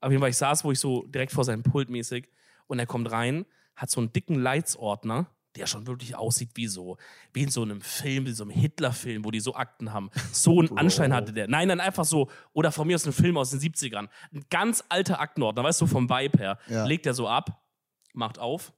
Auf 0.00 0.10
jeden 0.10 0.20
Fall, 0.20 0.30
ich 0.30 0.36
saß, 0.36 0.64
wo 0.64 0.72
ich 0.72 0.80
so 0.80 1.06
direkt 1.06 1.32
vor 1.32 1.44
seinem 1.44 1.62
Pult 1.62 1.90
mäßig. 1.90 2.28
Und 2.66 2.78
er 2.78 2.86
kommt 2.86 3.10
rein, 3.10 3.44
hat 3.76 3.90
so 3.90 4.00
einen 4.00 4.12
dicken 4.12 4.36
Leitsordner, 4.36 5.26
der 5.56 5.66
schon 5.66 5.86
wirklich 5.86 6.16
aussieht 6.16 6.50
wie 6.54 6.66
so, 6.66 6.96
wie 7.32 7.42
in 7.42 7.50
so 7.50 7.62
einem 7.62 7.80
Film, 7.80 8.26
wie 8.26 8.32
so 8.32 8.42
einem 8.44 8.50
Hitler-Film, 8.50 9.24
wo 9.24 9.30
die 9.30 9.40
so 9.40 9.54
Akten 9.54 9.92
haben. 9.92 10.10
So 10.32 10.58
einen 10.58 10.76
Anschein 10.76 11.14
hatte 11.14 11.32
der. 11.32 11.46
Nein, 11.48 11.68
dann 11.68 11.80
einfach 11.80 12.04
so, 12.04 12.28
oder 12.52 12.72
von 12.72 12.86
mir 12.86 12.96
aus 12.96 13.06
ein 13.06 13.12
Film 13.12 13.36
aus 13.36 13.50
den 13.50 13.60
70ern. 13.60 14.08
Ein 14.32 14.44
ganz 14.50 14.82
alter 14.88 15.20
Aktenordner, 15.20 15.62
weißt 15.62 15.80
du, 15.80 15.86
vom 15.86 16.08
Vibe 16.08 16.38
her. 16.38 16.58
Ja. 16.68 16.84
Legt 16.86 17.06
er 17.06 17.14
so 17.14 17.28
ab, 17.28 17.62
macht 18.14 18.38
auf, 18.38 18.72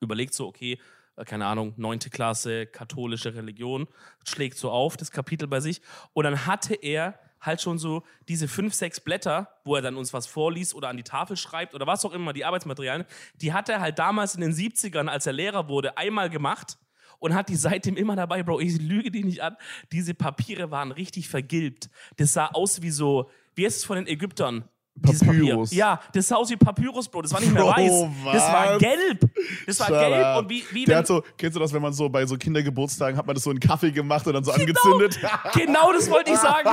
überlegt 0.00 0.34
so, 0.34 0.46
okay, 0.46 0.78
äh, 1.16 1.24
keine 1.24 1.46
Ahnung, 1.46 1.74
neunte 1.76 2.10
Klasse, 2.10 2.66
katholische 2.66 3.34
Religion, 3.34 3.86
schlägt 4.24 4.56
so 4.56 4.70
auf, 4.70 4.96
das 4.96 5.10
Kapitel 5.10 5.46
bei 5.48 5.60
sich. 5.60 5.82
Und 6.12 6.24
dann 6.24 6.46
hatte 6.46 6.74
er 6.74 7.18
halt 7.40 7.60
schon 7.60 7.78
so 7.78 8.02
diese 8.28 8.48
fünf, 8.48 8.74
sechs 8.74 9.00
Blätter, 9.00 9.48
wo 9.64 9.76
er 9.76 9.82
dann 9.82 9.96
uns 9.96 10.12
was 10.12 10.26
vorliest 10.26 10.74
oder 10.74 10.88
an 10.88 10.96
die 10.96 11.04
Tafel 11.04 11.36
schreibt 11.36 11.74
oder 11.74 11.86
was 11.86 12.04
auch 12.04 12.12
immer, 12.12 12.32
die 12.32 12.44
Arbeitsmaterialien, 12.44 13.06
die 13.36 13.52
hat 13.52 13.68
er 13.68 13.80
halt 13.80 13.98
damals 13.98 14.34
in 14.34 14.40
den 14.40 14.52
70ern, 14.52 15.06
als 15.06 15.26
er 15.26 15.32
Lehrer 15.32 15.68
wurde, 15.68 15.96
einmal 15.96 16.30
gemacht 16.30 16.78
und 17.20 17.34
hat 17.34 17.48
die 17.48 17.56
seitdem 17.56 17.96
immer 17.96 18.16
dabei, 18.16 18.42
Bro. 18.42 18.60
Ich 18.60 18.80
lüge 18.80 19.10
dich 19.10 19.24
nicht 19.24 19.42
an. 19.42 19.56
Diese 19.92 20.14
Papiere 20.14 20.70
waren 20.70 20.92
richtig 20.92 21.28
vergilbt. 21.28 21.90
Das 22.16 22.32
sah 22.32 22.46
aus 22.46 22.82
wie 22.82 22.90
so, 22.90 23.30
wie 23.54 23.66
heißt 23.66 23.78
es 23.78 23.84
von 23.84 23.96
den 23.96 24.06
Ägyptern? 24.06 24.68
Papyrus. 25.02 25.70
Papier. 25.70 25.78
Ja, 25.78 26.00
das 26.12 26.26
sah 26.28 26.36
aus 26.36 26.50
wie 26.50 26.56
Papyrus, 26.56 27.08
Bro. 27.08 27.22
Das 27.22 27.32
war 27.32 27.40
nicht 27.40 27.52
mehr 27.52 27.62
Bro, 27.62 27.70
weiß. 27.76 28.32
Das 28.32 28.42
war 28.52 28.72
was? 28.74 28.78
gelb. 28.78 29.20
Das 29.66 29.80
war 29.80 29.86
Shut 29.88 29.98
gelb 30.00 30.24
up. 30.24 30.38
und 30.40 30.50
wie, 30.50 30.64
wie 30.72 30.84
Der 30.84 30.94
wenn, 30.94 30.98
hat 30.98 31.06
so, 31.06 31.22
kennst 31.36 31.56
du 31.56 31.60
das, 31.60 31.72
wenn 31.72 31.82
man 31.82 31.92
so 31.92 32.08
bei 32.08 32.24
so 32.26 32.36
Kindergeburtstagen 32.36 33.16
hat 33.18 33.26
man 33.26 33.34
das 33.34 33.44
so 33.44 33.50
in 33.50 33.60
Kaffee 33.60 33.90
gemacht 33.90 34.26
und 34.26 34.32
dann 34.34 34.44
so 34.44 34.52
angezündet? 34.52 35.18
Genau 35.54 35.92
das 35.92 36.10
wollte 36.10 36.30
ich 36.32 36.38
sagen. 36.38 36.68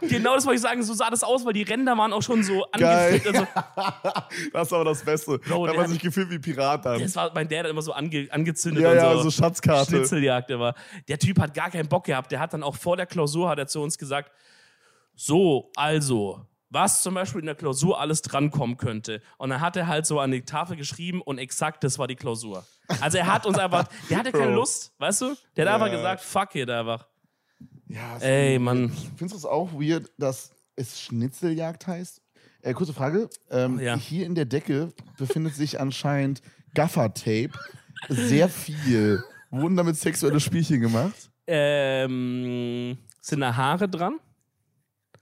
genau 0.08 0.34
das 0.34 0.44
wollte 0.46 0.56
ich 0.56 0.62
sagen. 0.62 0.82
So 0.82 0.94
sah 0.94 1.10
das 1.10 1.22
aus, 1.22 1.44
weil 1.44 1.52
die 1.52 1.62
Ränder 1.62 1.96
waren 1.96 2.12
auch 2.12 2.22
schon 2.22 2.42
so 2.42 2.64
Geil. 2.78 3.14
angefüllt. 3.14 3.36
Also, 3.36 4.50
das 4.52 4.66
ist 4.66 4.72
aber 4.72 4.84
das 4.84 5.04
Beste. 5.04 5.38
Bro, 5.38 5.66
da 5.66 5.72
hat 5.72 5.78
man 5.78 5.88
sich 5.90 5.98
gefühlt 6.00 6.30
wie 6.30 6.38
Pirat 6.38 6.84
dann. 6.84 7.00
das 7.00 7.14
war 7.16 7.30
mein 7.34 7.48
Dad 7.48 7.64
hat 7.64 7.70
immer 7.70 7.82
so 7.82 7.92
ange, 7.92 8.28
angezündet 8.30 8.82
Ja, 8.82 8.90
und 8.90 8.96
ja, 8.96 9.16
so. 9.16 9.22
so 9.22 9.30
Schatzkarte. 9.30 9.90
Schnitzeljagd 9.90 10.50
immer. 10.50 10.74
Der 11.08 11.18
Typ 11.18 11.38
hat 11.40 11.54
gar 11.54 11.70
keinen 11.70 11.88
Bock 11.88 12.04
gehabt. 12.04 12.30
Der 12.32 12.40
hat 12.40 12.52
dann 12.52 12.62
auch 12.62 12.76
vor 12.76 12.96
der 12.96 13.06
Klausur 13.06 13.48
hat 13.48 13.58
er 13.58 13.66
zu 13.66 13.80
uns 13.80 13.96
gesagt, 13.98 14.30
so, 15.14 15.70
also, 15.76 16.40
was 16.70 17.02
zum 17.02 17.14
Beispiel 17.14 17.40
in 17.40 17.46
der 17.46 17.54
Klausur 17.56 18.00
alles 18.00 18.22
drankommen 18.22 18.76
könnte. 18.76 19.20
Und 19.38 19.50
dann 19.50 19.60
hat 19.60 19.76
er 19.76 19.86
halt 19.88 20.06
so 20.06 20.20
an 20.20 20.30
die 20.30 20.42
Tafel 20.42 20.76
geschrieben 20.76 21.20
und 21.20 21.38
exakt 21.38 21.82
das 21.84 21.98
war 21.98 22.06
die 22.06 22.16
Klausur. 22.16 22.64
Also 23.00 23.18
er 23.18 23.26
hat 23.32 23.44
uns 23.44 23.58
einfach, 23.58 23.88
der 24.08 24.18
hatte 24.18 24.32
keine. 24.32 24.54
Lust, 24.54 24.92
weißt 24.98 25.20
du? 25.22 25.34
Der 25.56 25.64
hat 25.64 25.70
Ja. 25.70 25.74
einfach 25.84 25.90
gesagt, 25.96 26.20
fuck 26.22 26.54
it 26.54 26.70
einfach. 26.70 27.06
Ja, 27.88 28.16
ist 28.16 28.22
Ey, 28.22 28.58
Mann. 28.58 28.90
Findest 29.16 29.32
du 29.34 29.36
es 29.38 29.44
auch 29.44 29.72
weird, 29.72 30.10
dass 30.16 30.52
es 30.76 31.00
Schnitzeljagd 31.00 31.86
heißt? 31.86 32.22
Äh, 32.62 32.72
kurze 32.74 32.92
Frage. 32.92 33.28
Ähm, 33.50 33.80
Ja. 33.80 33.96
Hier 33.96 34.24
in 34.26 34.34
der 34.34 34.44
Decke 34.44 34.92
befindet 35.18 35.54
sich 35.56 35.80
anscheinend 35.80 36.40
Gaffer-Tape. 36.74 37.50
Sehr 38.08 38.48
viel. 38.48 39.22
Wurden 39.50 39.76
damit 39.76 39.96
sexuelle 39.96 40.38
Spielchen 40.40 40.80
gemacht? 40.80 41.30
Ähm, 41.48 42.96
sind 43.20 43.40
da 43.40 43.56
Haare 43.56 43.88
dran? 43.88 44.20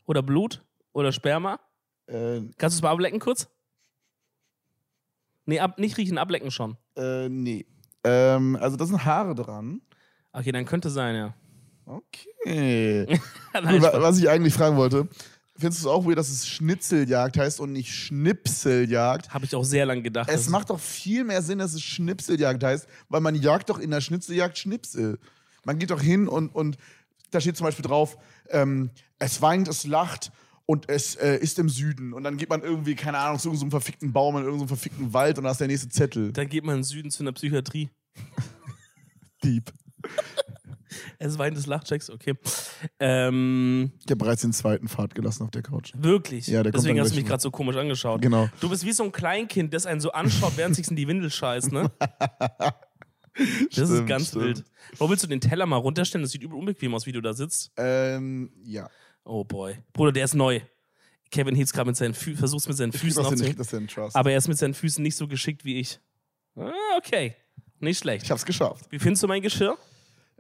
Oder 0.07 0.23
Blut? 0.23 0.63
Oder 0.99 1.13
Sperma? 1.13 1.61
Äh, 2.07 2.41
Kannst 2.59 2.75
du 2.77 2.81
es 2.81 2.83
mal 2.83 2.91
ablecken 2.91 3.21
kurz? 3.21 3.47
Nee, 5.47 5.61
ab, 5.61 5.79
nicht 5.79 5.97
riechen, 5.97 6.19
ablecken 6.19 6.51
schon. 6.51 6.77
äh, 6.97 7.29
nee. 7.29 7.65
Ähm, 8.03 8.57
also 8.61 8.77
da 8.77 8.85
sind 8.85 9.05
Haare 9.05 9.35
dran. 9.37 9.81
Okay, 10.33 10.51
dann 10.51 10.65
könnte 10.65 10.91
sein, 10.91 11.15
ja. 11.15 11.35
Okay. 11.87 13.07
Nein, 13.55 13.81
Wa-. 13.83 14.03
Was 14.03 14.19
ich 14.19 14.29
eigentlich 14.29 14.55
fragen 14.55 14.77
wollte, 14.77 15.09
findest 15.57 15.85
du 15.85 15.89
es 15.89 15.93
auch 15.93 16.05
weird, 16.05 16.19
dass 16.19 16.29
es 16.31 16.49
Schnitzeljagd 16.49 17.39
heißt 17.39 17.61
und 17.61 17.73
nicht 17.73 17.93
Schnipseljagd? 17.95 19.33
Habe 19.33 19.45
ich 19.45 19.55
auch 19.55 19.65
sehr 19.65 19.87
lange 19.87 20.03
gedacht. 20.03 20.29
Es 20.29 20.49
macht 20.49 20.71
doch 20.71 20.81
viel 20.81 21.23
mehr 21.25 21.43
Sinn, 21.43 21.59
dass 21.59 21.75
es 21.75 21.83
Schnipseljagd 21.83 22.63
heißt, 22.65 22.89
weil 23.09 23.21
man 23.21 23.37
jagt 23.37 23.71
doch 23.71 23.79
in 23.79 23.91
der 23.93 24.01
Schnitzeljagd 24.01 24.59
Schnipsel. 24.59 25.19
Man 25.65 25.79
geht 25.79 25.91
doch 25.91 26.01
hin 26.01 26.27
und, 26.29 26.55
und 26.55 26.77
da 27.31 27.41
steht 27.41 27.57
zum 27.57 27.67
Beispiel 27.67 27.85
drauf, 27.85 28.17
ähm, 28.51 28.91
es 29.19 29.41
weint, 29.43 29.69
es 29.69 29.87
lacht 29.87 30.31
und 30.71 30.87
es 30.91 31.15
äh, 31.15 31.37
ist 31.39 31.59
im 31.59 31.71
Süden. 31.71 32.13
Und 32.13 32.25
dann 32.25 32.37
geht 32.37 32.51
man 32.51 32.63
irgendwie, 32.63 32.95
keine 32.95 33.17
Ahnung, 33.19 33.39
zu 33.39 33.49
irgendeinem 33.49 33.71
verfickten 33.71 34.13
Baum 34.13 34.37
in 34.37 34.43
irgendeinem 34.43 34.69
verfickten 34.69 35.15
Wald 35.15 35.39
und 35.39 35.45
da 35.45 35.51
ist 35.51 35.61
der 35.61 35.67
nächste 35.67 35.89
Zettel. 35.89 36.31
Dann 36.33 36.47
geht 36.49 36.63
man 36.63 36.75
in 36.75 36.81
den 36.81 36.85
Süden 36.85 37.11
zu 37.11 37.23
einer 37.23 37.33
Psychiatrie. 37.33 37.89
Dieb. 39.43 39.73
Es 41.19 41.39
weint 41.39 41.57
des 41.57 41.67
Lachchecks, 41.67 42.11
okay. 42.11 42.35
Ähm, 43.01 43.93
Ich 44.05 44.11
habe 44.11 44.17
bereits 44.17 44.43
den 44.43 44.53
zweiten 44.53 44.89
Pfad 44.89 45.15
gelassen 45.15 45.43
auf 45.45 45.51
der 45.51 45.63
Couch. 45.63 45.93
wirklich? 45.97 46.47
Ja, 46.49 46.63
der 46.63 46.73
Deswegen 46.73 47.01
hast 47.01 47.13
du 47.13 47.17
mich 47.17 47.25
gerade 47.27 47.43
so 47.43 47.51
komisch 47.51 47.77
angeschaut. 47.77 48.21
Genau. 48.21 48.49
Du 48.61 48.69
bist 48.69 48.85
wie 48.85 48.93
so 48.93 49.05
ein 49.05 49.13
Kleinkind, 49.13 49.73
das 49.73 49.87
einen 49.87 50.01
so 50.01 50.13
anschaut, 50.13 50.53
während 50.57 50.77
sich 50.77 50.89
in 50.89 50.97
die 50.97 51.09
Windel 51.09 51.31
scheißt, 51.31 51.73
ne? 51.73 51.91
Das 53.71 53.79
ist 53.79 53.91
Stimmt, 53.91 54.09
ganz 54.09 54.29
stimmt. 54.29 54.45
wild. 54.45 54.65
Wo 54.97 55.09
willst 55.09 55.23
du 55.23 55.29
den 55.29 55.41
Teller 55.41 55.65
mal 55.65 55.77
runterstellen? 55.77 56.23
Das 56.25 56.33
sieht 56.33 56.43
übel 56.43 56.59
unbequem 56.59 56.93
aus, 56.93 57.07
wie 57.07 57.13
du 57.13 57.21
da 57.21 57.33
sitzt. 57.35 57.71
Ähm, 57.77 58.51
ja. 58.65 58.91
Oh 59.29 59.45
boy. 59.45 59.77
Bruder, 59.93 60.13
der 60.13 60.25
ist 60.25 60.35
neu. 60.35 60.61
Kevin 61.31 61.55
hebt 61.55 61.71
gerade 61.73 61.89
mit 61.89 61.97
seinen 61.97 62.15
Fü 62.15 62.35
versucht 62.35 62.67
mit 62.67 62.77
seinen 62.79 62.93
Füßen 62.93 63.87
Trust. 63.87 64.17
Aber 64.17 64.31
er 64.31 64.39
ist 64.39 64.49
mit 64.49 64.57
seinen 64.57 64.73
Füßen 64.73 65.03
nicht 65.03 65.17
so 65.17 65.29
geschickt 65.29 65.67
wie 65.67 65.79
ich. 65.79 66.01
Ah, 66.57 66.73
okay. 66.97 67.37
Nicht 67.79 67.99
schlecht. 67.99 68.25
ich 68.25 68.31
hab's 68.31 68.47
geschafft. 68.47 68.87
Wie 68.91 68.99
findest 68.99 69.23
du 69.23 69.29
mein 69.29 69.43
Geschirr? 69.43 69.77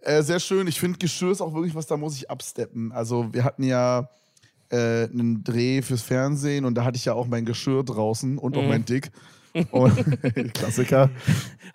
Äh, 0.00 0.22
sehr 0.22 0.40
schön. 0.40 0.66
Ich 0.66 0.80
finde, 0.80 0.98
Geschirr 0.98 1.32
ist 1.32 1.42
auch 1.42 1.52
wirklich 1.52 1.74
was, 1.74 1.86
da 1.86 1.98
muss 1.98 2.16
ich 2.16 2.30
absteppen. 2.30 2.90
Also, 2.90 3.32
wir 3.32 3.44
hatten 3.44 3.62
ja 3.62 4.08
äh, 4.70 5.04
einen 5.04 5.44
Dreh 5.44 5.82
fürs 5.82 6.02
Fernsehen 6.02 6.64
und 6.64 6.74
da 6.74 6.84
hatte 6.84 6.96
ich 6.96 7.04
ja 7.04 7.12
auch 7.12 7.26
mein 7.26 7.44
Geschirr 7.44 7.84
draußen 7.84 8.38
und 8.38 8.56
auch 8.56 8.62
mein 8.62 8.84
Dick. 8.86 9.10
Klassiker. 10.54 11.10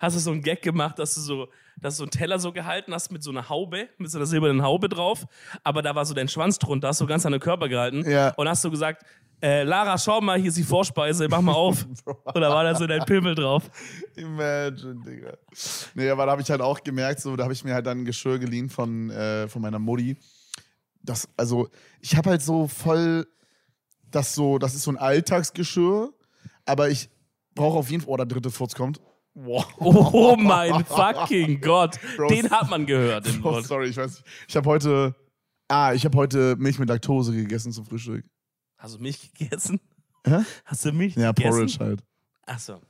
Hast 0.00 0.16
du 0.16 0.20
so 0.20 0.30
einen 0.30 0.42
Gag 0.42 0.62
gemacht, 0.62 0.98
dass 0.98 1.14
du 1.14 1.20
so, 1.20 1.48
dass 1.80 1.94
du 1.94 1.98
so 1.98 2.02
einen 2.04 2.10
Teller 2.10 2.38
so 2.38 2.52
gehalten 2.52 2.92
hast 2.92 3.10
mit 3.10 3.22
so 3.22 3.30
einer 3.30 3.48
Haube, 3.48 3.88
mit 3.98 4.10
so 4.10 4.18
einer 4.18 4.26
silbernen 4.26 4.62
Haube 4.62 4.88
drauf, 4.88 5.26
aber 5.62 5.82
da 5.82 5.94
war 5.94 6.04
so 6.06 6.14
dein 6.14 6.28
Schwanz 6.28 6.58
drunter, 6.58 6.88
hast 6.88 7.00
du 7.00 7.06
ganz 7.06 7.24
an 7.26 7.32
den 7.32 7.40
Körper 7.40 7.68
gehalten 7.68 8.08
Ja. 8.08 8.30
und 8.34 8.48
hast 8.48 8.64
du 8.64 8.70
gesagt, 8.70 9.04
äh, 9.42 9.62
Lara, 9.64 9.98
schau 9.98 10.20
mal, 10.20 10.38
hier 10.38 10.48
ist 10.48 10.56
die 10.56 10.62
Vorspeise, 10.62 11.28
mach 11.28 11.42
mal 11.42 11.52
auf. 11.52 11.84
Und 12.06 12.40
da 12.40 12.48
war 12.48 12.64
da 12.64 12.74
so 12.74 12.86
dein 12.86 13.04
Pimmel 13.04 13.34
drauf. 13.34 13.64
Imagine, 14.16 15.02
Digga. 15.04 15.36
Nee, 15.94 16.08
aber 16.08 16.24
da 16.24 16.32
habe 16.32 16.40
ich 16.40 16.50
halt 16.50 16.62
auch 16.62 16.82
gemerkt, 16.82 17.20
so, 17.20 17.36
da 17.36 17.42
habe 17.42 17.52
ich 17.52 17.62
mir 17.62 17.74
halt 17.74 17.84
dann 17.84 17.98
ein 17.98 18.04
Geschirr 18.06 18.38
geliehen 18.38 18.70
von, 18.70 19.10
äh, 19.10 19.46
von 19.48 19.60
meiner 19.60 19.78
Mutti. 19.78 20.16
Das, 21.02 21.28
also, 21.36 21.68
ich 22.00 22.16
habe 22.16 22.30
halt 22.30 22.40
so 22.40 22.68
voll 22.68 23.26
das 24.10 24.34
so, 24.34 24.56
das 24.58 24.74
ist 24.74 24.84
so 24.84 24.92
ein 24.92 24.96
Alltagsgeschirr, 24.96 26.10
aber 26.64 26.88
ich 26.88 27.10
brauche 27.54 27.78
auf 27.78 27.90
jeden 27.90 28.02
Fall, 28.02 28.12
oh, 28.12 28.16
der 28.16 28.26
dritte 28.26 28.50
Furz 28.50 28.74
kommt. 28.74 29.00
Wow. 29.34 29.66
Oh 29.80 30.36
mein 30.36 30.84
fucking 30.84 31.60
Gott. 31.60 31.98
Bro. 32.16 32.28
Den 32.28 32.48
hat 32.50 32.70
man 32.70 32.86
gehört. 32.86 33.26
Den 33.26 33.42
Oh, 33.44 33.60
sorry, 33.60 33.88
ich 33.88 33.96
weiß 33.96 34.12
nicht. 34.12 34.24
Ich 34.48 34.56
habe 34.56 34.68
heute, 34.70 35.14
ah, 35.68 35.92
ich 35.92 36.04
habe 36.04 36.16
heute 36.16 36.54
Milch 36.56 36.78
mit 36.78 36.88
Laktose 36.88 37.32
gegessen 37.32 37.72
zum 37.72 37.84
Frühstück. 37.84 38.24
Hast 38.78 38.94
du 38.94 38.98
Milch 39.00 39.32
gegessen? 39.34 39.80
Hä? 40.26 40.38
Hast 40.64 40.84
du 40.84 40.92
Milch 40.92 41.16
Ja, 41.16 41.32
gegessen? 41.32 41.50
Porridge 41.50 41.76
halt. 41.80 42.04
Achso. 42.46 42.80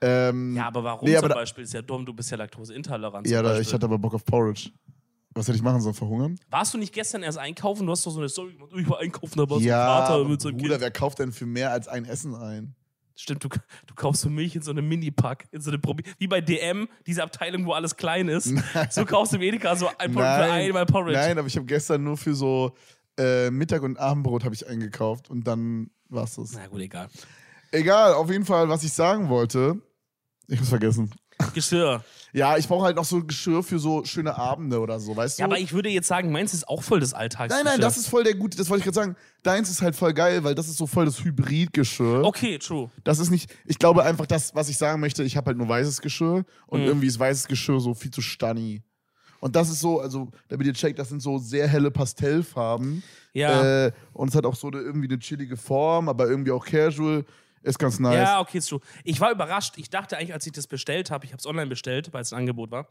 Ähm, 0.00 0.56
Ja, 0.56 0.66
aber 0.66 0.82
warum 0.82 1.08
Nee, 1.08 1.16
aber 1.16 1.28
zum 1.28 1.34
Beispiel? 1.36 1.64
Ist 1.64 1.74
ja 1.74 1.82
dumm, 1.82 2.04
du 2.04 2.12
bist 2.14 2.30
ja 2.30 2.36
laktoseintolerant. 2.36 3.28
ja, 3.28 3.40
da, 3.42 3.58
ich 3.60 3.72
hatte 3.72 3.86
aber 3.86 3.98
Bock 3.98 4.14
auf 4.14 4.24
Porridge. 4.24 4.70
Was 5.34 5.46
hätte 5.46 5.56
ich 5.56 5.62
machen 5.62 5.80
sollen? 5.80 5.94
Verhungern? 5.94 6.36
Warst 6.48 6.74
du 6.74 6.78
nicht 6.78 6.92
gestern 6.92 7.22
erst 7.22 7.38
einkaufen? 7.38 7.86
Du 7.86 7.92
hast 7.92 8.04
doch 8.04 8.10
so 8.10 8.18
eine 8.18 8.28
Story 8.28 8.54
gemacht, 8.54 8.72
oh, 8.74 8.78
ich 8.78 8.88
war 8.90 8.98
einkaufen, 8.98 9.36
da 9.36 9.42
war 9.42 9.58
so 9.58 9.62
ein 9.62 9.62
Ja, 9.62 10.04
Vater 10.06 10.24
mit 10.24 10.40
seinem 10.40 10.56
Bruder, 10.56 10.70
Kind. 10.70 10.80
wer 10.80 10.90
kauft 10.90 11.20
denn 11.20 11.30
für 11.32 11.46
mehr 11.46 11.70
als 11.70 11.86
ein 11.86 12.04
Essen 12.06 12.34
ein? 12.34 12.74
Stimmt, 13.20 13.44
du, 13.44 13.48
du 13.48 13.94
kaufst 13.94 14.22
so 14.22 14.30
Milch 14.30 14.56
in 14.56 14.62
so 14.62 14.70
einem 14.70 14.88
Mini-Pack, 14.88 15.48
in 15.52 15.60
so 15.60 15.70
eine 15.70 15.78
Probi 15.78 16.04
wie 16.16 16.26
bei 16.26 16.40
DM, 16.40 16.88
diese 17.06 17.22
Abteilung, 17.22 17.66
wo 17.66 17.72
alles 17.72 17.96
klein 17.96 18.28
ist. 18.28 18.50
So 18.90 19.04
kaufst 19.04 19.32
du 19.32 19.36
im 19.36 19.42
Edeka 19.42 19.76
so 19.76 19.88
ein 19.98 20.12
Por 20.12 20.22
für 20.22 20.28
einmal 20.28 20.86
Porridge. 20.86 21.18
Nein, 21.18 21.38
aber 21.38 21.46
ich 21.46 21.56
habe 21.56 21.66
gestern 21.66 22.02
nur 22.02 22.16
für 22.16 22.34
so 22.34 22.74
äh, 23.18 23.50
Mittag- 23.50 23.82
und 23.82 23.98
Abendbrot 23.98 24.44
habe 24.44 24.54
ich 24.54 24.66
eingekauft 24.66 25.28
und 25.28 25.46
dann 25.46 25.90
war's 26.08 26.36
das. 26.36 26.52
Na 26.54 26.66
gut, 26.68 26.80
egal. 26.80 27.08
Egal, 27.72 28.14
auf 28.14 28.30
jeden 28.30 28.46
Fall, 28.46 28.68
was 28.70 28.82
ich 28.84 28.92
sagen 28.92 29.28
wollte. 29.28 29.80
Ich 30.48 30.58
hab's 30.58 30.70
vergessen. 30.70 31.10
Geschirr. 31.52 32.02
Ja, 32.32 32.56
ich 32.56 32.68
brauche 32.68 32.84
halt 32.84 32.96
noch 32.96 33.04
so 33.04 33.24
Geschirr 33.24 33.62
für 33.62 33.78
so 33.78 34.04
schöne 34.04 34.36
Abende 34.36 34.78
oder 34.80 35.00
so, 35.00 35.16
weißt 35.16 35.38
du? 35.38 35.40
Ja, 35.42 35.46
aber 35.46 35.58
ich 35.58 35.72
würde 35.72 35.88
jetzt 35.88 36.06
sagen, 36.08 36.30
meins 36.30 36.54
ist 36.54 36.68
auch 36.68 36.82
voll 36.82 37.00
des 37.00 37.12
Alltags. 37.14 37.52
nein, 37.54 37.64
nein, 37.64 37.80
das 37.80 37.96
ist 37.96 38.08
voll 38.08 38.22
der 38.24 38.34
gute, 38.34 38.56
das 38.56 38.68
wollte 38.70 38.80
ich 38.80 38.84
gerade 38.84 38.94
sagen. 38.94 39.16
Deins 39.42 39.68
ist 39.70 39.82
halt 39.82 39.96
voll 39.96 40.12
geil, 40.12 40.44
weil 40.44 40.54
das 40.54 40.68
ist 40.68 40.76
so 40.76 40.86
voll 40.86 41.06
das 41.06 41.24
Hybridgeschirr. 41.24 42.24
Okay, 42.24 42.58
true. 42.58 42.90
Das 43.04 43.18
ist 43.18 43.30
nicht, 43.30 43.50
ich 43.66 43.78
glaube 43.78 44.04
einfach, 44.04 44.26
das, 44.26 44.54
was 44.54 44.68
ich 44.68 44.78
sagen 44.78 45.00
möchte, 45.00 45.22
ich 45.24 45.36
habe 45.36 45.46
halt 45.46 45.58
nur 45.58 45.68
weißes 45.68 46.00
Geschirr 46.00 46.44
und 46.66 46.80
Mhm. 46.82 46.86
irgendwie 46.86 47.06
ist 47.06 47.18
weißes 47.18 47.48
Geschirr 47.48 47.80
so 47.80 47.94
viel 47.94 48.10
zu 48.10 48.20
stunny. 48.22 48.82
Und 49.40 49.56
das 49.56 49.70
ist 49.70 49.80
so, 49.80 50.00
also, 50.00 50.28
damit 50.48 50.66
ihr 50.66 50.74
checkt, 50.74 50.98
das 50.98 51.08
sind 51.08 51.20
so 51.22 51.38
sehr 51.38 51.66
helle 51.66 51.90
Pastellfarben. 51.90 53.02
Ja. 53.32 53.86
Äh, 53.86 53.92
und 54.12 54.28
es 54.28 54.34
hat 54.34 54.44
auch 54.44 54.54
so 54.54 54.68
eine, 54.68 54.78
irgendwie 54.80 55.08
eine 55.08 55.18
chillige 55.18 55.56
Form, 55.56 56.08
aber 56.08 56.28
irgendwie 56.28 56.50
auch 56.50 56.64
casual. 56.64 57.24
Ist 57.62 57.78
ganz 57.78 57.98
nice. 57.98 58.14
Ja, 58.14 58.40
okay, 58.40 58.58
ist 58.58 58.68
true. 58.68 58.80
Ich 59.04 59.20
war 59.20 59.30
überrascht. 59.30 59.74
Ich 59.76 59.90
dachte 59.90 60.16
eigentlich, 60.16 60.32
als 60.32 60.46
ich 60.46 60.52
das 60.52 60.66
bestellt 60.66 61.10
habe, 61.10 61.26
ich 61.26 61.32
habe 61.32 61.40
es 61.40 61.46
online 61.46 61.66
bestellt, 61.66 62.12
weil 62.12 62.22
es 62.22 62.32
ein 62.32 62.38
Angebot 62.38 62.70
war, 62.70 62.88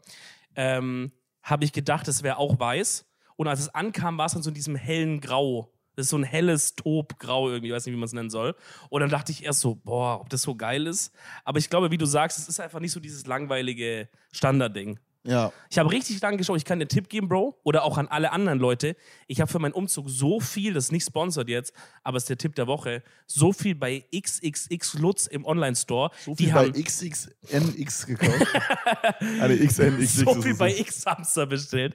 ähm, 0.54 1.12
habe 1.42 1.64
ich 1.64 1.72
gedacht, 1.72 2.06
es 2.08 2.22
wäre 2.22 2.36
auch 2.36 2.58
weiß. 2.58 3.06
Und 3.36 3.48
als 3.48 3.60
es 3.60 3.68
ankam, 3.74 4.18
war 4.18 4.26
es 4.26 4.32
dann 4.32 4.42
so 4.42 4.50
in 4.50 4.54
diesem 4.54 4.76
hellen 4.76 5.20
Grau. 5.20 5.72
Das 5.96 6.06
ist 6.06 6.10
so 6.10 6.18
ein 6.18 6.24
helles 6.24 6.76
Topgrau 6.76 7.48
irgendwie, 7.48 7.68
ich 7.68 7.74
weiß 7.74 7.84
nicht, 7.86 7.94
wie 7.94 7.98
man 7.98 8.06
es 8.06 8.12
nennen 8.12 8.30
soll. 8.30 8.54
Und 8.90 9.00
dann 9.00 9.10
dachte 9.10 9.32
ich 9.32 9.44
erst 9.44 9.60
so, 9.60 9.74
boah, 9.74 10.20
ob 10.20 10.30
das 10.30 10.42
so 10.42 10.54
geil 10.54 10.86
ist. 10.86 11.12
Aber 11.44 11.58
ich 11.58 11.68
glaube, 11.68 11.90
wie 11.90 11.98
du 11.98 12.06
sagst, 12.06 12.38
es 12.38 12.48
ist 12.48 12.60
einfach 12.60 12.80
nicht 12.80 12.92
so 12.92 13.00
dieses 13.00 13.26
langweilige 13.26 14.08
Standardding. 14.32 14.98
Ja. 15.24 15.52
Ich 15.70 15.78
habe 15.78 15.90
richtig 15.90 16.20
lang 16.22 16.38
geschaut. 16.38 16.56
Ich 16.56 16.64
kann 16.64 16.78
dir 16.78 16.84
einen 16.84 16.88
Tipp 16.88 17.08
geben, 17.08 17.28
Bro. 17.28 17.58
Oder 17.62 17.84
auch 17.84 17.98
an 17.98 18.08
alle 18.08 18.32
anderen 18.32 18.58
Leute. 18.58 18.96
Ich 19.26 19.40
habe 19.40 19.50
für 19.50 19.58
meinen 19.58 19.72
Umzug 19.72 20.08
so 20.08 20.40
viel, 20.40 20.72
das 20.72 20.84
ist 20.84 20.92
nicht 20.92 21.04
sponsert 21.04 21.48
jetzt, 21.48 21.74
aber 22.02 22.16
es 22.16 22.24
ist 22.24 22.30
der 22.30 22.38
Tipp 22.38 22.54
der 22.54 22.66
Woche, 22.66 23.02
so 23.26 23.52
viel 23.52 23.74
bei 23.74 24.04
XXX 24.14 24.94
Lutz 24.94 25.26
im 25.26 25.44
Online-Store. 25.44 26.10
So 26.24 26.34
viel 26.34 26.46
die 26.46 26.52
bei 26.52 26.58
haben 26.58 26.72
XXNX 26.72 28.06
gekauft. 28.06 28.46
Eine 29.40 29.58
XNXX. 29.58 30.14
so 30.16 30.40
viel 30.40 30.54
bei. 30.54 30.74
X-Hamster 30.78 31.46
bestellt. 31.46 31.94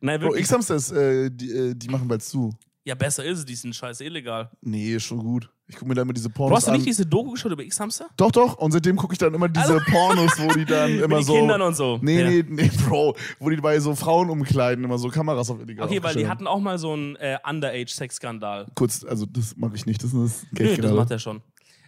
Nein, 0.00 0.20
Bro. 0.20 0.34
X-Hamster 0.34 0.76
ist, 0.76 0.90
äh, 0.92 1.30
die, 1.30 1.50
äh, 1.50 1.74
die 1.74 1.88
machen 1.88 2.08
bald 2.08 2.22
zu. 2.22 2.54
ja, 2.84 2.94
besser 2.94 3.24
ist 3.24 3.40
es, 3.40 3.44
die 3.44 3.54
sind 3.54 3.74
scheiße 3.74 4.04
illegal. 4.04 4.50
Nee, 4.62 4.94
ist 4.94 5.04
schon 5.04 5.18
gut. 5.18 5.50
Ich 5.66 5.76
gucke 5.76 5.88
mir 5.88 5.94
da 5.94 6.02
immer 6.02 6.12
diese 6.12 6.28
Pornos 6.28 6.56
hast 6.58 6.66
du 6.66 6.72
an. 6.72 6.76
nicht 6.76 6.86
diese 6.86 7.06
Doku 7.06 7.30
geschaut 7.30 7.50
über 7.52 7.62
X-Hamster? 7.62 8.08
doch, 8.18 8.30
doch. 8.30 8.58
Und 8.58 8.72
seitdem 8.72 8.96
gucke 8.96 9.14
ich 9.14 9.18
dann 9.18 9.32
immer 9.32 9.48
diese 9.48 9.80
Pornos, 9.90 10.32
wo 10.38 10.52
die 10.52 10.64
dann 10.66 10.90
immer 10.98 11.16
Mit 11.16 11.26
so. 11.26 11.32
Kindern 11.34 11.62
und 11.62 11.74
so. 11.74 11.98
Nee, 12.02 12.20
Ja. 12.20 12.28
nee, 12.28 12.44
nee, 12.46 12.70
Bro. 12.86 13.16
Wo 13.38 13.48
die 13.48 13.56
bei 13.56 13.80
so 13.80 13.94
Frauen 13.94 14.28
umkleiden 14.28 14.84
immer 14.84 14.98
so 14.98 15.08
Kameras 15.08 15.48
auf 15.50 15.60
illegal 15.60 15.86
Okay, 15.86 16.02
weil 16.02 16.14
die 16.16 16.28
hatten 16.28 16.46
auch 16.46 16.60
mal 16.60 16.78
so 16.78 16.92
einen 16.92 17.16
äh, 17.16 17.38
Underage-Sex-Skandal. 17.48 18.66
Kurz, 18.74 19.04
also 19.04 19.24
das 19.26 19.56
mache 19.56 19.74
ich 19.76 19.86
nicht. 19.86 20.02
Das 20.04 20.12
ist 20.12 20.42
das 20.42 20.46
Nö, 20.52 20.58
Geld 20.58 20.70
das 20.78 20.84
gerade. 20.84 20.94
macht 20.96 21.10
er 21.10 21.18
schon. 21.18 21.40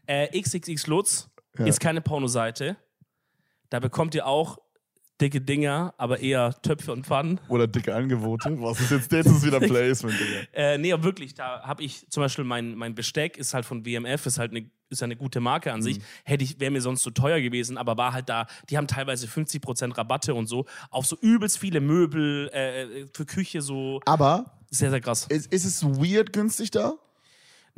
Äh, 0.07 0.41
XXX 0.41 0.87
Lutz 0.87 1.29
Ja. 1.59 1.67
ist 1.67 1.79
keine 1.81 2.01
Pornoseite. 2.01 2.77
Da 3.69 3.81
bekommt 3.81 4.15
ihr 4.15 4.27
auch 4.27 4.59
dicke 5.20 5.40
Dinger, 5.40 5.94
aber 5.96 6.20
eher 6.20 6.55
Töpfe 6.62 6.92
und 6.92 7.07
Pfannen. 7.07 7.40
Oder 7.48 7.66
dicke 7.66 7.94
Angebote. 7.94 8.57
Was 8.61 8.81
ist 8.81 8.90
jetzt? 8.90 9.12
Jetzt 9.12 9.26
ist 9.26 9.44
wieder 9.44 9.61
Placement, 9.61 10.14
Digga. 10.18 10.40
Äh, 10.52 10.79
nee, 10.79 10.92
aber 10.92 11.05
wirklich, 11.05 11.35
da 11.35 11.62
habe 11.62 11.83
ich 11.83 12.09
zum 12.11 12.22
Beispiel 12.22 12.44
mein, 12.44 12.74
mein 12.74 12.94
Besteck 12.94 13.37
ist 13.37 13.55
halt 13.55 13.64
von 13.64 13.85
WMF, 13.87 14.26
ist 14.26 14.38
halt 14.38 14.50
eine 14.52 14.70
ist 14.88 15.02
eine 15.02 15.16
gute 15.16 15.40
Marke 15.40 15.72
an 15.72 15.81
Mhm. 15.81 15.83
sich. 15.85 15.98
Hätte 16.24 16.44
ich, 16.44 16.61
wäre 16.61 16.70
mir 16.70 16.81
sonst 16.81 17.02
zu 17.02 17.11
teuer 17.11 17.40
gewesen, 17.40 17.76
aber 17.76 17.96
war 17.96 18.12
halt 18.12 18.29
da, 18.29 18.46
die 18.70 18.76
haben 18.76 18.87
teilweise 18.87 19.26
50% 19.26 19.98
Rabatte 19.98 20.33
und 20.33 20.46
so. 20.46 20.64
Auf 20.90 21.07
so 21.07 21.16
übelst 21.20 21.59
viele 21.59 21.81
Möbel, 21.81 22.48
äh, 22.50 23.07
für 23.12 23.26
Küche 23.26 23.62
so. 23.62 24.00
Aber 24.07 24.59
Sehr, 24.70 24.90
sehr 24.90 25.00
krass. 25.00 25.26
ist, 25.29 25.52
ist 25.52 25.64
es 25.64 25.85
weird 25.85 26.33
günstig 26.33 26.70
da? 26.70 26.94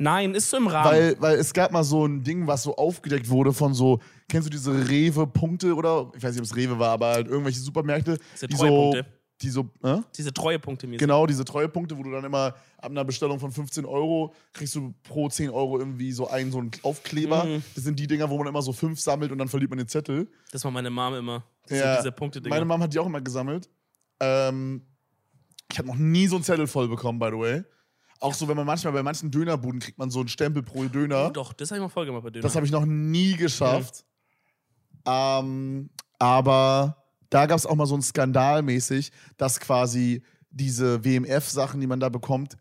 Nein, 0.01 0.33
ist 0.33 0.49
so 0.49 0.57
im 0.57 0.67
Rahmen. 0.67 0.89
Weil, 0.89 1.15
weil 1.19 1.37
es 1.37 1.53
gab 1.53 1.71
mal 1.73 1.83
so 1.83 2.05
ein 2.05 2.23
Ding, 2.23 2.47
was 2.47 2.63
so 2.63 2.75
aufgedeckt 2.75 3.29
wurde 3.29 3.51
von 3.51 3.73
so, 3.73 3.99
kennst 4.29 4.47
du 4.47 4.49
diese 4.49 4.89
Rewe-Punkte 4.89 5.75
oder, 5.75 6.09
ich 6.15 6.23
weiß 6.23 6.31
nicht, 6.31 6.39
ob 6.39 6.45
es 6.45 6.55
Rewe 6.55 6.79
war, 6.79 6.91
aber 6.91 7.07
halt 7.07 7.27
irgendwelche 7.27 7.59
Supermärkte, 7.59 8.17
Diese 8.33 8.47
die 8.47 8.55
so, 8.55 8.65
Treuepunkte. 8.65 9.05
die 9.41 9.49
so, 9.49 9.69
äh? 9.83 9.97
Diese 10.17 10.33
Treuepunkte 10.33 10.87
mir. 10.87 10.97
Genau, 10.97 11.27
diese 11.27 11.43
Treuepunkte, 11.43 11.97
wo 11.97 12.03
du 12.03 12.11
dann 12.11 12.23
immer 12.23 12.55
ab 12.77 12.91
einer 12.91 13.03
Bestellung 13.03 13.41
von 13.41 13.51
15 13.51 13.85
Euro 13.85 14.33
kriegst 14.53 14.73
du 14.75 14.93
pro 15.03 15.27
10 15.27 15.49
Euro 15.49 15.77
irgendwie 15.79 16.13
so 16.13 16.29
einen, 16.29 16.51
so 16.53 16.59
einen 16.59 16.71
Aufkleber. 16.83 17.43
Mhm. 17.43 17.63
Das 17.75 17.83
sind 17.83 17.99
die 17.99 18.07
Dinger, 18.07 18.29
wo 18.29 18.37
man 18.37 18.47
immer 18.47 18.61
so 18.61 18.71
fünf 18.71 19.01
sammelt 19.01 19.33
und 19.33 19.37
dann 19.37 19.49
verliert 19.49 19.69
man 19.69 19.79
den 19.79 19.87
Zettel. 19.89 20.29
Das 20.51 20.63
war 20.63 20.71
meine 20.71 20.89
Mom 20.89 21.13
immer. 21.15 21.43
Diese, 21.69 21.81
Ja, 21.81 21.97
diese 21.97 22.13
Punkte, 22.13 22.41
Meine 22.47 22.63
Mom 22.63 22.81
hat 22.81 22.93
die 22.93 22.99
auch 22.99 23.05
immer 23.05 23.19
gesammelt. 23.19 23.69
Ähm, 24.21 24.81
ich 25.69 25.77
habe 25.77 25.89
noch 25.89 25.97
nie 25.97 26.25
so 26.27 26.35
einen 26.35 26.43
Zettel 26.45 26.67
voll 26.67 26.87
bekommen, 26.87 27.19
by 27.19 27.27
the 27.31 27.37
way. 27.37 27.63
Auch 28.19 28.33
so, 28.33 28.47
wenn 28.47 28.57
man 28.57 28.65
manchmal 28.65 28.93
bei 28.93 29.03
manchen 29.03 29.31
Dönerbuden 29.31 29.79
kriegt 29.79 29.97
man 29.97 30.11
so 30.11 30.19
einen 30.19 30.27
Stempel 30.27 30.61
pro 30.61 30.83
Döner. 30.85 31.27
Oh, 31.27 31.29
doch, 31.29 31.53
das 31.53 31.71
habe 31.71 31.77
ich 31.77 31.81
mal 31.81 31.89
voll 31.89 32.05
gemacht 32.05 32.23
bei 32.23 32.29
Döner. 32.29 32.43
Das 32.43 32.55
habe 32.55 32.65
ich 32.65 32.71
noch 32.71 32.85
nie 32.85 33.35
geschafft. 33.35 34.05
Ähm, 35.05 35.89
aber 36.19 36.97
da 37.29 37.45
gab 37.45 37.57
es 37.57 37.65
auch 37.65 37.75
mal 37.75 37.85
so 37.85 37.95
ein 37.95 38.01
Skandal 38.01 38.61
mäßig, 38.61 39.11
dass 39.37 39.59
quasi 39.59 40.21
diese 40.49 41.03
WMF-Sachen, 41.05 41.79
die 41.79 41.87
man 41.87 41.99
da 41.99 42.09
bekommt, 42.09 42.57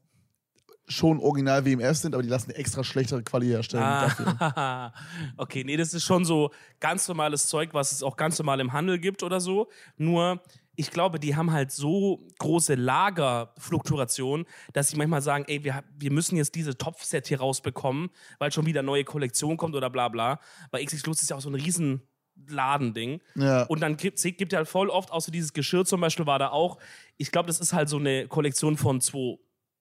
schon 0.86 1.20
original 1.20 1.64
WMF 1.64 1.96
sind, 1.96 2.14
aber 2.14 2.22
die 2.22 2.28
lassen 2.28 2.50
eine 2.50 2.58
extra 2.58 2.82
schlechtere 2.82 3.22
Qualität 3.22 3.56
herstellen. 3.56 3.82
dafür. 3.82 4.36
Ah, 4.40 4.92
okay, 5.36 5.64
nee, 5.64 5.76
das 5.76 5.92
ist 5.92 6.04
schon 6.04 6.24
so 6.24 6.50
ganz 6.80 7.06
normales 7.08 7.46
Zeug, 7.46 7.74
was 7.74 7.92
es 7.92 8.02
auch 8.02 8.16
ganz 8.16 8.38
normal 8.38 8.60
im 8.60 8.72
Handel 8.72 8.98
gibt 8.98 9.22
oder 9.22 9.40
so. 9.40 9.68
Nur, 9.96 10.40
ich 10.78 10.92
glaube, 10.92 11.18
die 11.18 11.34
haben 11.34 11.50
halt 11.50 11.72
so 11.72 12.24
große 12.38 12.76
Lagerfluktuationen, 12.76 14.46
dass 14.72 14.88
sie 14.88 14.96
manchmal 14.96 15.22
sagen, 15.22 15.44
ey, 15.48 15.64
wir, 15.64 15.82
wir 15.98 16.12
müssen 16.12 16.36
jetzt 16.36 16.54
diese 16.54 16.78
Topfset 16.78 17.26
hier 17.26 17.40
rausbekommen, 17.40 18.10
weil 18.38 18.52
schon 18.52 18.64
wieder 18.64 18.82
neue 18.82 19.02
Kollektion 19.02 19.56
kommt 19.56 19.74
oder 19.74 19.90
bla 19.90 20.08
bla. 20.08 20.38
Weil 20.70 20.84
XX 20.84 21.04
Lutz 21.04 21.20
ist 21.20 21.30
ja 21.30 21.36
auch 21.36 21.40
so 21.40 21.50
ein 21.50 21.56
riesen 21.56 22.02
Ladending. 22.46 23.20
Ja. 23.34 23.64
Und 23.64 23.80
dann 23.80 23.96
gibt 23.96 24.18
es 24.18 24.22
gibt 24.22 24.52
ja 24.52 24.58
halt 24.58 24.68
voll 24.68 24.88
oft, 24.88 25.10
außer 25.10 25.32
dieses 25.32 25.52
Geschirr 25.52 25.84
zum 25.84 26.00
Beispiel 26.00 26.26
war 26.26 26.38
da 26.38 26.50
auch, 26.50 26.78
ich 27.16 27.32
glaube, 27.32 27.48
das 27.48 27.58
ist 27.58 27.72
halt 27.72 27.88
so 27.88 27.98
eine 27.98 28.28
Kollektion 28.28 28.76
von 28.76 29.00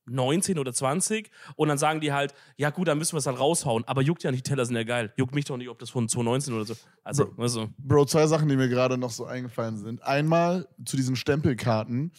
2019 0.08 0.60
oder 0.60 0.74
20 0.74 1.30
und 1.56 1.67
dann 1.67 1.78
sagen 1.78 2.02
die 2.02 2.12
halt, 2.12 2.34
ja 2.56 2.70
gut, 2.70 2.88
dann 2.88 2.98
müssen 2.98 3.13
wir 3.13 3.20
es 3.20 3.26
dann 3.26 3.36
raushauen, 3.36 3.84
aber 3.86 4.02
juckt 4.02 4.24
ja 4.24 4.32
nicht, 4.32 4.46
die 4.46 4.50
Teller 4.50 4.65
sind 4.65 4.76
ja 4.76 4.84
geil. 4.84 5.13
Juckt 5.15 5.36
mich 5.36 5.46
doch 5.46 5.58
nicht, 5.58 5.70
ob 5.70 5.80
das 5.80 5.89
von 5.89 6.08
2019 6.08 6.54
oder 6.54 6.65
so. 6.65 6.76
Also, 7.04 7.32
weißt 7.38 7.56
du. 7.56 7.67
Bro, 7.78 8.06
zwei 8.06 8.28
Sachen, 8.28 8.50
die 8.50 8.56
mir 8.56 8.70
gerade 8.70 8.98
noch 8.98 9.12
so 9.12 9.26
eingefallen 9.26 9.78
sind. 9.78 10.04
Einmal 10.04 10.67
zu 10.86 10.98
diesen 10.98 11.15
Stempelkarten. 11.15 12.12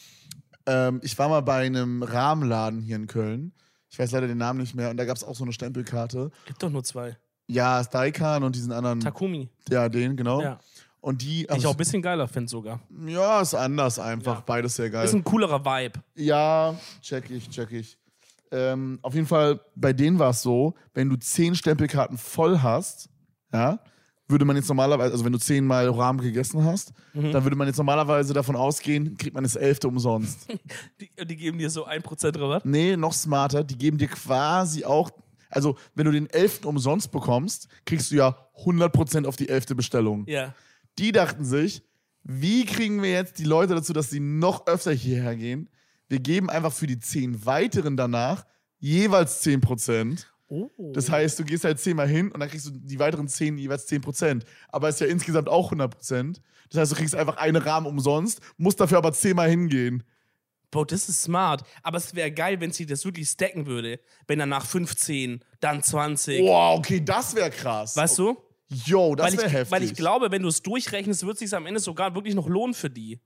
Ähm, 0.66 1.00
ich 1.02 1.18
war 1.18 1.28
mal 1.28 1.40
bei 1.42 1.66
einem 1.66 2.02
Rahmenladen 2.02 2.80
hier 2.80 2.96
in 2.96 3.06
Köln. 3.06 3.52
Ich 3.90 3.98
weiß 3.98 4.12
leider 4.12 4.26
den 4.26 4.38
Namen 4.38 4.60
nicht 4.60 4.74
mehr. 4.74 4.90
Und 4.90 4.98
da 4.98 5.04
gab 5.04 5.16
es 5.16 5.24
auch 5.24 5.34
so 5.34 5.44
eine 5.44 5.52
Stempelkarte. 5.52 6.30
Gibt 6.46 6.62
doch 6.62 6.70
nur 6.70 6.84
zwei. 6.84 7.16
Ja, 7.46 7.82
Staikan 7.82 8.42
und 8.42 8.54
diesen 8.54 8.72
anderen. 8.72 9.00
Takumi. 9.00 9.48
ja, 9.70 9.88
den, 9.88 10.16
genau. 10.16 10.42
Ja. 10.42 10.60
Und 11.08 11.22
die. 11.22 11.46
Die 11.50 11.56
ich 11.56 11.66
auch 11.66 11.70
ein 11.70 11.76
bisschen 11.78 12.02
geiler 12.02 12.28
finde 12.28 12.50
sogar. 12.50 12.80
ja, 13.06 13.40
ist 13.40 13.54
anders 13.54 13.98
einfach. 13.98 14.34
Ja. 14.36 14.42
Beides 14.44 14.76
sehr 14.76 14.90
geil. 14.90 15.04
Ist 15.06 15.14
ein 15.14 15.24
coolerer 15.24 15.64
Vibe. 15.64 16.00
Ja, 16.16 16.74
check 17.00 17.30
ich, 17.30 17.48
check 17.48 17.72
ich. 17.72 17.96
Ähm, 18.50 18.98
auf 19.02 19.14
jeden 19.14 19.26
Fall, 19.26 19.60
bei 19.74 19.92
denen 19.94 20.18
war 20.18 20.30
es 20.30 20.42
so, 20.42 20.74
wenn 20.94 21.08
du 21.08 21.16
zehn 21.16 21.54
Stempelkarten 21.54 22.18
voll 22.18 22.60
hast, 22.60 23.08
ja, 23.52 23.78
würde 24.26 24.44
man 24.44 24.56
jetzt 24.56 24.68
normalerweise, 24.68 25.12
also 25.12 25.24
wenn 25.24 25.32
du 25.32 25.38
zehnmal 25.38 25.88
Rahmen 25.88 26.20
gegessen 26.20 26.62
hast, 26.64 26.92
Mhm. 27.14 27.32
dann 27.32 27.44
würde 27.44 27.56
man 27.56 27.66
jetzt 27.68 27.78
normalerweise 27.78 28.34
davon 28.34 28.56
ausgehen, 28.56 29.16
kriegt 29.16 29.34
man 29.34 29.44
das 29.44 29.56
elfte 29.56 29.88
umsonst. 29.88 30.46
Die, 31.00 31.10
die 31.26 31.36
geben 31.36 31.58
dir 31.58 31.70
so 31.70 31.86
1% 31.86 32.38
Rabatt. 32.38 32.66
nee, 32.66 32.96
noch 32.96 33.14
smarter, 33.14 33.64
die 33.64 33.78
geben 33.78 33.96
dir 33.96 34.08
quasi 34.08 34.84
auch, 34.84 35.10
also 35.48 35.76
wenn 35.94 36.04
du 36.04 36.12
den 36.12 36.28
elften 36.28 36.66
umsonst 36.66 37.10
bekommst, 37.10 37.68
kriegst 37.86 38.10
du 38.10 38.16
ja 38.16 38.36
100% 38.64 39.26
auf 39.26 39.36
die 39.36 39.48
elfte 39.48 39.74
Bestellung. 39.74 40.24
Ja. 40.26 40.54
Die 40.98 41.12
dachten 41.12 41.44
sich, 41.44 41.82
wie 42.24 42.64
kriegen 42.64 43.02
wir 43.02 43.12
jetzt 43.12 43.38
die 43.38 43.44
Leute 43.44 43.74
dazu, 43.74 43.92
dass 43.92 44.10
sie 44.10 44.20
noch 44.20 44.66
öfter 44.66 44.92
hierher 44.92 45.36
gehen? 45.36 45.70
Wir 46.08 46.18
geben 46.18 46.50
einfach 46.50 46.72
für 46.72 46.86
die 46.86 46.98
zehn 46.98 47.46
weiteren 47.46 47.96
danach 47.96 48.44
jeweils 48.78 49.44
10%. 49.44 50.26
Oh. 50.48 50.70
Das 50.94 51.10
heißt, 51.10 51.38
du 51.38 51.44
gehst 51.44 51.64
halt 51.64 51.78
zehnmal 51.78 52.08
hin 52.08 52.32
und 52.32 52.40
dann 52.40 52.48
kriegst 52.48 52.66
du 52.66 52.70
die 52.70 52.98
weiteren 52.98 53.28
zehn 53.28 53.58
jeweils 53.58 53.88
10%. 53.88 54.42
Aber 54.68 54.88
es 54.88 54.96
ist 54.96 55.00
ja 55.02 55.06
insgesamt 55.06 55.48
auch 55.48 55.72
100%. 55.72 56.40
Das 56.70 56.80
heißt, 56.80 56.92
du 56.92 56.96
kriegst 56.96 57.14
einfach 57.14 57.36
einen 57.36 57.56
Rahmen 57.56 57.86
umsonst, 57.86 58.40
musst 58.56 58.80
dafür 58.80 58.98
aber 58.98 59.12
zehnmal 59.12 59.48
hingehen. 59.50 60.02
Bro, 60.70 60.86
das 60.86 61.08
ist 61.08 61.22
smart. 61.22 61.62
Aber 61.82 61.96
es 61.98 62.14
wäre 62.14 62.30
geil, 62.30 62.60
wenn 62.60 62.72
sie 62.72 62.84
das 62.84 63.04
wirklich 63.04 63.28
stacken 63.28 63.66
würde. 63.66 64.00
Wenn 64.26 64.38
dann 64.38 64.50
nach 64.50 64.66
15, 64.66 65.42
dann 65.60 65.82
20. 65.82 66.42
Wow, 66.42 66.78
okay, 66.78 67.02
das 67.02 67.34
wäre 67.34 67.50
krass. 67.50 67.96
Weißt 67.96 68.18
du? 68.18 68.36
Yo, 68.68 69.14
das 69.14 69.32
wäre 69.32 69.46
ich, 69.46 69.52
heftig. 69.52 69.70
weil 69.70 69.82
ich 69.82 69.94
glaube, 69.94 70.30
wenn 70.30 70.42
du 70.42 70.48
es 70.48 70.62
durchrechnest, 70.62 71.24
wird 71.24 71.34
es 71.34 71.38
sich 71.40 71.54
am 71.54 71.66
Ende 71.66 71.80
sogar 71.80 72.14
wirklich 72.14 72.34
noch 72.34 72.48
lohnen 72.48 72.74
für 72.74 72.90
die. 72.90 73.20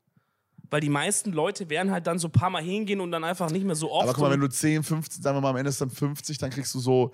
Weil 0.71 0.81
die 0.81 0.89
meisten 0.89 1.33
Leute 1.33 1.69
werden 1.69 1.91
halt 1.91 2.07
dann 2.07 2.19
so 2.19 2.29
ein 2.29 2.33
paar 2.33 2.49
Mal 2.49 2.63
hingehen 2.63 3.01
und 3.01 3.11
dann 3.11 3.25
einfach 3.25 3.51
nicht 3.51 3.65
mehr 3.65 3.75
so 3.75 3.91
oft. 3.91 4.05
Aber 4.05 4.15
guck 4.15 4.23
mal, 4.23 4.31
wenn 4.31 4.41
du 4.41 4.49
10, 4.49 4.83
15, 4.83 5.23
sagen 5.23 5.37
wir 5.37 5.41
mal, 5.41 5.51
am 5.51 5.57
Ende 5.57 5.69
ist 5.69 5.81
dann 5.81 5.91
50, 5.91 6.39
dann 6.39 6.51
kriegst 6.51 6.75
du 6.75 6.79
so, 6.79 7.13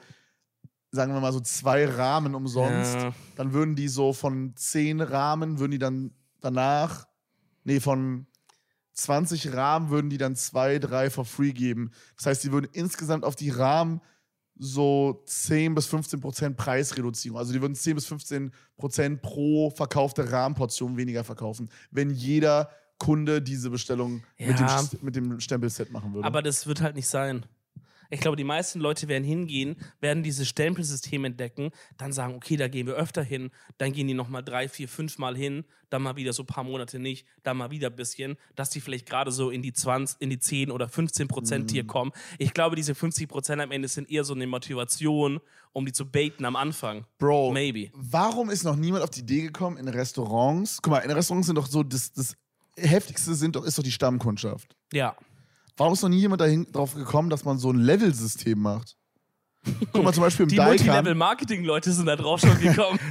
sagen 0.93 1.13
wir 1.13 1.21
mal, 1.21 1.33
so 1.33 1.41
zwei 1.41 1.87
Rahmen 1.87 2.35
umsonst. 2.35 2.95
Ja. 2.95 3.13
Dann 3.37 3.53
würden 3.53 3.75
die 3.75 3.89
so 3.89 4.13
von 4.13 4.55
10 4.55 5.01
Rahmen, 5.01 5.59
würden 5.59 5.73
die 5.73 5.79
dann 5.79 6.13
danach, 6.41 7.09
nee, 7.65 7.81
von 7.81 8.27
20 8.93 9.55
Rahmen 9.55 9.91
würden 9.91 10.11
die 10.11 10.19
dann 10.19 10.37
zwei, 10.37 10.79
drei 10.79 11.09
for 11.09 11.25
free 11.25 11.53
geben. 11.53 11.93
Das 12.17 12.27
heißt, 12.27 12.45
die 12.45 12.53
würden 12.53 12.69
insgesamt 12.73 13.25
auf 13.25 13.37
die 13.37 13.51
Rahmen 13.51 14.01
so 14.59 15.23
10 15.27 15.75
bis 15.75 15.87
15 15.87 16.21
Prozent 16.21 16.57
Preisreduzierung. 16.57 17.39
Also 17.39 17.53
die 17.53 17.61
würden 17.61 17.75
10 17.75 17.95
bis 17.95 18.07
15 18.07 18.53
Prozent 18.77 19.23
pro 19.23 19.71
verkaufte 19.71 20.31
Rahmenportion 20.31 20.97
weniger 20.97 21.25
verkaufen, 21.25 21.71
wenn 21.91 22.11
jeder 22.11 22.71
Kunde 22.99 23.41
diese 23.41 23.71
Bestellung 23.71 24.23
mit, 24.39 24.59
dem, 24.59 24.67
Ja. 24.67 24.85
Mit 25.03 25.17
dem 25.17 25.41
Stempelset 25.41 25.93
machen 25.93 26.15
würde. 26.15 26.27
Aber 26.27 26.43
das 26.43 26.67
wird 26.67 26.81
halt 26.81 26.97
nicht 26.97 27.09
sein. 27.09 27.47
Ich 28.11 28.21
glaube, 28.21 28.37
die 28.37 28.45
meisten 28.45 28.81
Leute 28.81 29.09
werden 29.09 29.25
hingehen, 29.25 29.77
werden 30.01 30.23
dieses 30.23 30.49
Stempelsystem 30.49 31.25
entdecken, 31.25 31.71
dann 31.97 32.13
sagen, 32.13 32.35
okay, 32.35 32.57
da 32.57 32.69
gehen 32.69 32.87
wir 32.87 32.95
öfter 32.95 33.23
hin, 33.23 33.51
dann 33.77 33.93
gehen 33.93 34.09
die 34.09 34.15
nochmal 34.15 34.43
drei, 34.43 34.69
vier, 34.69 34.89
fünf 34.89 35.19
Mal 35.19 35.37
hin, 35.37 35.65
dann 35.91 36.03
mal 36.03 36.17
wieder 36.17 36.33
so 36.33 36.43
ein 36.43 36.47
paar 36.47 36.65
Monate 36.65 36.99
nicht, 36.99 37.27
dann 37.43 37.57
mal 37.57 37.71
wieder 37.71 37.89
ein 37.89 37.97
bisschen, 37.97 38.37
dass 38.57 38.71
die 38.71 38.81
vielleicht 38.81 39.07
gerade 39.07 39.31
so 39.31 39.51
in 39.51 39.63
die 39.63 39.73
20, 39.73 40.21
in 40.21 40.31
die 40.31 40.39
10 40.39 40.71
oder 40.71 40.89
15 40.89 41.29
Prozent 41.29 41.71
hier 41.71 41.87
kommen. 41.87 42.13
Ich 42.39 42.55
glaube, 42.55 42.77
diese 42.77 42.95
50 42.95 43.29
Prozent 43.29 43.61
am 43.61 43.71
Ende 43.71 43.89
sind 43.89 44.11
eher 44.11 44.25
so 44.25 44.35
eine 44.35 44.47
Motivation, 44.47 45.41
um 45.73 45.85
die 45.87 45.93
zu 45.93 46.07
baiten 46.07 46.45
am 46.45 46.57
Anfang. 46.57 47.05
Bro, 47.19 47.53
Maybe. 47.53 47.91
warum 47.95 48.51
ist 48.51 48.65
noch 48.65 48.77
niemand 48.77 49.05
auf 49.05 49.11
die 49.11 49.21
Idee 49.21 49.43
gekommen, 49.43 49.77
in 49.77 49.89
Restaurants, 49.89 50.81
guck 50.83 50.93
mal, 50.93 50.99
in 51.01 51.11
Restaurants 51.11 51.47
sind 51.47 51.57
doch 51.57 51.67
so, 51.67 51.83
das, 51.83 52.13
das 52.13 52.37
heftigste 52.77 53.35
sind 53.35 53.57
doch, 53.57 53.65
ist 53.65 53.79
doch 53.79 53.83
die 53.83 53.93
Stammkundschaft. 53.93 54.75
Ja. 54.93 55.17
Warum 55.79 55.93
ist 55.95 56.03
noch 56.03 56.09
nie 56.11 56.19
jemand 56.19 56.41
dahin, 56.41 56.67
drauf 56.73 56.95
gekommen, 56.95 57.31
dass 57.31 57.45
man 57.45 57.59
so 57.59 57.71
ein 57.71 57.79
Level-System 57.79 58.59
macht? 58.59 58.97
Guck 59.93 60.03
mal 60.03 60.13
zum 60.13 60.23
Beispiel 60.23 60.45
im 60.45 60.49
Die. 60.49 60.57
Multilevel-Marketing-Leute 60.61 61.93
sind 61.93 62.07
da 62.07 62.17
drauf 62.17 62.41
schon 62.41 62.59
gekommen. 62.61 62.99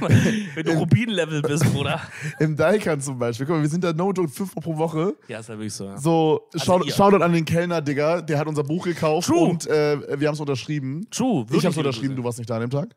Wenn 0.54 0.66
du 0.66 0.72
Rubin-Level 0.72 1.42
bist, 1.42 1.64
Bruder. 1.72 2.00
Im 2.40 2.56
Daikan 2.56 3.00
zum 3.00 3.18
Beispiel. 3.18 3.46
Guck 3.46 3.56
mal, 3.56 3.62
wir 3.62 3.68
sind 3.68 3.84
da 3.84 3.92
no 3.92 4.12
joke 4.12 4.28
fünfmal 4.28 4.62
pro 4.62 4.76
Woche. 4.76 5.14
Ja, 5.28 5.38
ist 5.38 5.48
halt 5.48 5.58
wirklich 5.58 5.74
so. 5.74 5.84
Ja. 5.84 5.98
So, 5.98 6.48
schau, 6.56 6.82
ihr. 6.82 6.92
Shoutout 6.92 7.22
an 7.22 7.32
den 7.32 7.44
Kellner, 7.44 7.80
Digga. 7.80 8.22
Der 8.22 8.38
hat 8.38 8.46
unser 8.46 8.64
Buch 8.64 8.84
gekauft 8.84 9.28
True. 9.28 9.48
und 9.50 9.66
äh, 9.66 10.20
wir 10.20 10.26
haben 10.28 10.34
es 10.34 10.40
unterschrieben. 10.40 11.06
True, 11.10 11.46
Ich 11.50 11.54
hab's 11.54 11.62
wirklich 11.64 11.78
unterschrieben, 11.78 12.16
du 12.16 12.24
warst 12.24 12.38
nicht 12.38 12.50
da 12.50 12.56
an 12.56 12.62
dem 12.62 12.70
Tag. 12.70 12.96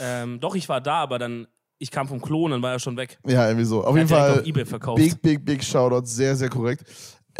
Ähm, 0.00 0.40
doch, 0.40 0.54
ich 0.54 0.68
war 0.68 0.80
da, 0.80 0.94
aber 1.02 1.18
dann, 1.18 1.46
ich 1.78 1.90
kam 1.90 2.08
vom 2.08 2.20
Klon, 2.22 2.52
dann 2.52 2.62
war 2.62 2.72
er 2.72 2.78
schon 2.78 2.96
weg. 2.96 3.18
Ja, 3.26 3.46
irgendwie 3.48 3.66
so. 3.66 3.84
Auf 3.84 3.96
jeden 3.96 4.08
Fall. 4.08 4.40
auf 4.40 4.46
Ebay 4.46 4.64
verkauft. 4.64 4.96
Big, 4.98 5.20
big, 5.20 5.44
big 5.44 5.62
Shoutout. 5.62 6.06
Sehr, 6.06 6.34
sehr 6.36 6.48
korrekt. 6.48 6.84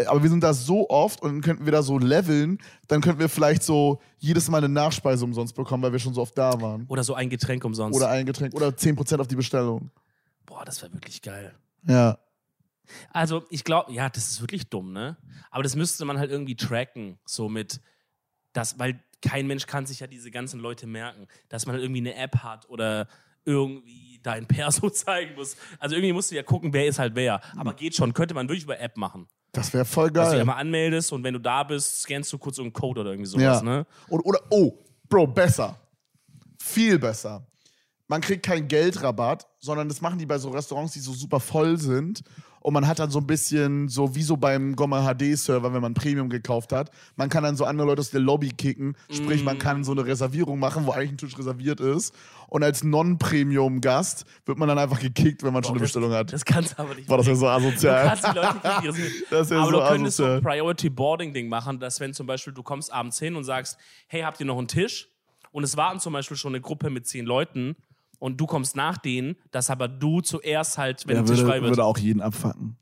Aber 0.05 0.21
wir 0.21 0.29
sind 0.29 0.43
da 0.43 0.53
so 0.53 0.89
oft 0.89 1.21
und 1.21 1.41
könnten 1.41 1.65
wir 1.65 1.71
da 1.71 1.81
so 1.81 1.97
leveln, 1.97 2.57
dann 2.87 3.01
könnten 3.01 3.19
wir 3.19 3.29
vielleicht 3.29 3.63
so 3.63 4.01
jedes 4.17 4.49
Mal 4.49 4.57
eine 4.57 4.69
Nachspeise 4.69 5.23
umsonst 5.23 5.55
bekommen, 5.55 5.83
weil 5.83 5.91
wir 5.91 5.99
schon 5.99 6.13
so 6.13 6.21
oft 6.21 6.37
da 6.37 6.59
waren. 6.61 6.85
Oder 6.87 7.03
so 7.03 7.13
ein 7.13 7.29
Getränk 7.29 7.63
umsonst. 7.63 7.95
Oder 7.95 8.09
ein 8.09 8.25
Getränk 8.25 8.53
oder 8.53 8.67
10% 8.67 9.19
auf 9.19 9.27
die 9.27 9.35
Bestellung. 9.35 9.91
Boah, 10.45 10.65
das 10.65 10.81
wäre 10.81 10.93
wirklich 10.93 11.21
geil. 11.21 11.55
Ja. 11.87 12.17
Also, 13.11 13.45
ich 13.49 13.63
glaube, 13.63 13.93
ja, 13.93 14.09
das 14.09 14.29
ist 14.29 14.41
wirklich 14.41 14.69
dumm, 14.69 14.93
ne? 14.93 15.17
Aber 15.49 15.63
das 15.63 15.75
müsste 15.75 16.05
man 16.05 16.19
halt 16.19 16.29
irgendwie 16.29 16.55
tracken, 16.55 17.17
so 17.25 17.49
mit, 17.49 17.81
das, 18.53 18.77
weil 18.77 18.99
kein 19.21 19.47
Mensch 19.47 19.65
kann 19.65 19.85
sich 19.85 20.01
ja 20.01 20.07
diese 20.07 20.29
ganzen 20.29 20.59
Leute 20.59 20.85
merken, 20.85 21.27
dass 21.49 21.65
man 21.65 21.73
halt 21.73 21.83
irgendwie 21.83 22.01
eine 22.01 22.15
App 22.15 22.37
hat 22.43 22.69
oder 22.69 23.07
irgendwie 23.43 24.19
dein 24.21 24.45
Perso 24.45 24.89
zeigen 24.91 25.35
muss. 25.35 25.55
Also 25.79 25.95
irgendwie 25.95 26.13
musst 26.13 26.31
du 26.31 26.35
ja 26.35 26.43
gucken, 26.43 26.73
wer 26.73 26.85
ist 26.85 26.99
halt 26.99 27.15
wer. 27.15 27.41
Aber 27.57 27.73
geht 27.73 27.95
schon, 27.95 28.13
könnte 28.13 28.33
man 28.33 28.47
wirklich 28.47 28.63
über 28.63 28.79
App 28.79 28.97
machen. 28.97 29.27
Das 29.55 29.73
wäre 29.73 29.85
voll 29.85 30.11
Dass 30.11 30.25
du 30.25 30.31
dich 30.31 30.31
geil. 30.33 30.39
einmal 30.41 30.57
anmeldest 30.59 31.11
und 31.13 31.23
wenn 31.23 31.33
du 31.33 31.39
da 31.39 31.63
bist, 31.63 32.01
scannst 32.01 32.31
du 32.33 32.37
kurz 32.37 32.57
so 32.57 32.61
einen 32.61 32.73
Code 32.73 33.01
oder 33.01 33.11
irgendwie 33.11 33.29
sowas, 33.29 33.43
Ja. 33.43 33.61
ne? 33.61 33.85
Und, 34.09 34.21
oder, 34.21 34.39
oh, 34.49 34.77
Bro, 35.07 35.27
besser. 35.27 35.77
Viel 36.61 36.97
besser. 36.99 37.45
Man 38.07 38.21
kriegt 38.21 38.45
keinen 38.45 38.67
Geldrabatt, 38.67 39.47
sondern 39.59 39.87
das 39.87 40.01
machen 40.01 40.17
die 40.19 40.25
bei 40.25 40.37
so 40.37 40.49
Restaurants, 40.49 40.93
die 40.93 40.99
so 40.99 41.13
super 41.13 41.39
voll 41.39 41.77
sind. 41.77 42.21
Und 42.65 42.73
man 42.73 42.87
hat 42.87 42.97
dann 42.97 43.11
so 43.11 43.19
ein 43.19 43.27
bisschen, 43.27 43.89
so 43.89 44.15
wie 44.15 44.23
so 44.23 44.37
beim 44.37 44.75
Gomma 44.75 45.13
HD-Server, 45.13 45.71
wenn 45.71 45.83
man 45.83 45.93
Premium 45.93 46.29
gekauft 46.29 46.71
hat. 46.73 46.89
Man 47.15 47.29
kann 47.29 47.43
dann 47.43 47.55
so 47.55 47.63
andere 47.63 47.85
Leute 47.85 47.99
aus 47.99 48.09
der 48.09 48.21
Lobby 48.21 48.49
kicken. 48.49 48.97
Sprich, 49.11 49.43
man 49.43 49.59
kann 49.59 49.83
so 49.83 49.91
eine 49.91 50.03
Reservierung 50.03 50.57
machen, 50.57 50.87
wo 50.87 50.91
eigentlich 50.91 51.11
ein 51.11 51.17
Tisch 51.19 51.37
reserviert 51.37 51.79
ist. 51.79 52.15
Und 52.47 52.63
als 52.63 52.83
Non-Premium-Gast 52.83 54.25
wird 54.45 54.57
man 54.57 54.67
dann 54.67 54.79
einfach 54.79 54.99
gekickt, 54.99 55.43
wenn 55.43 55.53
man 55.53 55.63
schon 55.63 55.73
eine 55.73 55.79
das- 55.81 55.89
Bestellung 55.89 56.11
hat. 56.11 56.33
Das 56.33 56.43
kannst 56.43 56.73
du 56.73 56.79
aber 56.81 56.95
nicht 56.95 57.07
Boah, 57.07 57.17
das 57.17 57.27
wäre 57.27 57.35
so 57.35 57.45
Du 57.45 57.51
asozial. 57.51 58.07
kannst 58.07 58.23
die 58.27 58.31
Leute 58.35 58.55
nicht 58.55 58.65
interessieren. 58.65 59.11
Das 59.29 59.41
ist 59.41 59.51
ja 59.51 59.57
Aber 59.61 59.65
so 59.71 59.79
du 59.79 59.87
könntest 59.87 60.17
so 60.17 60.23
ein 60.23 60.29
asozial. 60.31 60.41
Priority 60.53 60.89
Boarding 60.89 61.33
Ding 61.33 61.47
machen, 61.49 61.79
dass 61.79 61.99
wenn 61.99 62.13
zum 62.13 62.27
Beispiel 62.27 62.53
du 62.53 62.63
kommst 62.63 62.91
abends 62.91 63.19
hin 63.19 63.35
und 63.35 63.43
sagst, 63.43 63.77
hey, 64.07 64.21
habt 64.21 64.39
ihr 64.39 64.45
noch 64.45 64.57
einen 64.57 64.67
Tisch? 64.67 65.09
Und 65.51 65.63
es 65.63 65.77
warten 65.77 65.99
zum 65.99 66.13
Beispiel 66.13 66.35
schon 66.35 66.53
eine 66.53 66.61
Gruppe 66.61 66.89
mit 66.89 67.05
zehn 67.07 67.25
Leuten 67.25 67.75
und 68.25 68.41
du 68.41 68.47
kommst 68.47 68.75
nach 68.75 68.97
denen, 68.97 69.35
dass 69.51 69.69
aber 69.69 69.87
du 69.87 70.19
zuerst 70.19 70.79
halt, 70.79 71.05
wenn 71.07 71.13
Der 71.15 71.23
der 71.23 71.35
Tisch 71.35 71.43
frei 71.45 71.57
würde, 71.57 71.61
wird. 71.61 71.71
würde 71.73 71.83
auch 71.85 71.99
jeden 71.99 72.21
abfacken. 72.21 72.75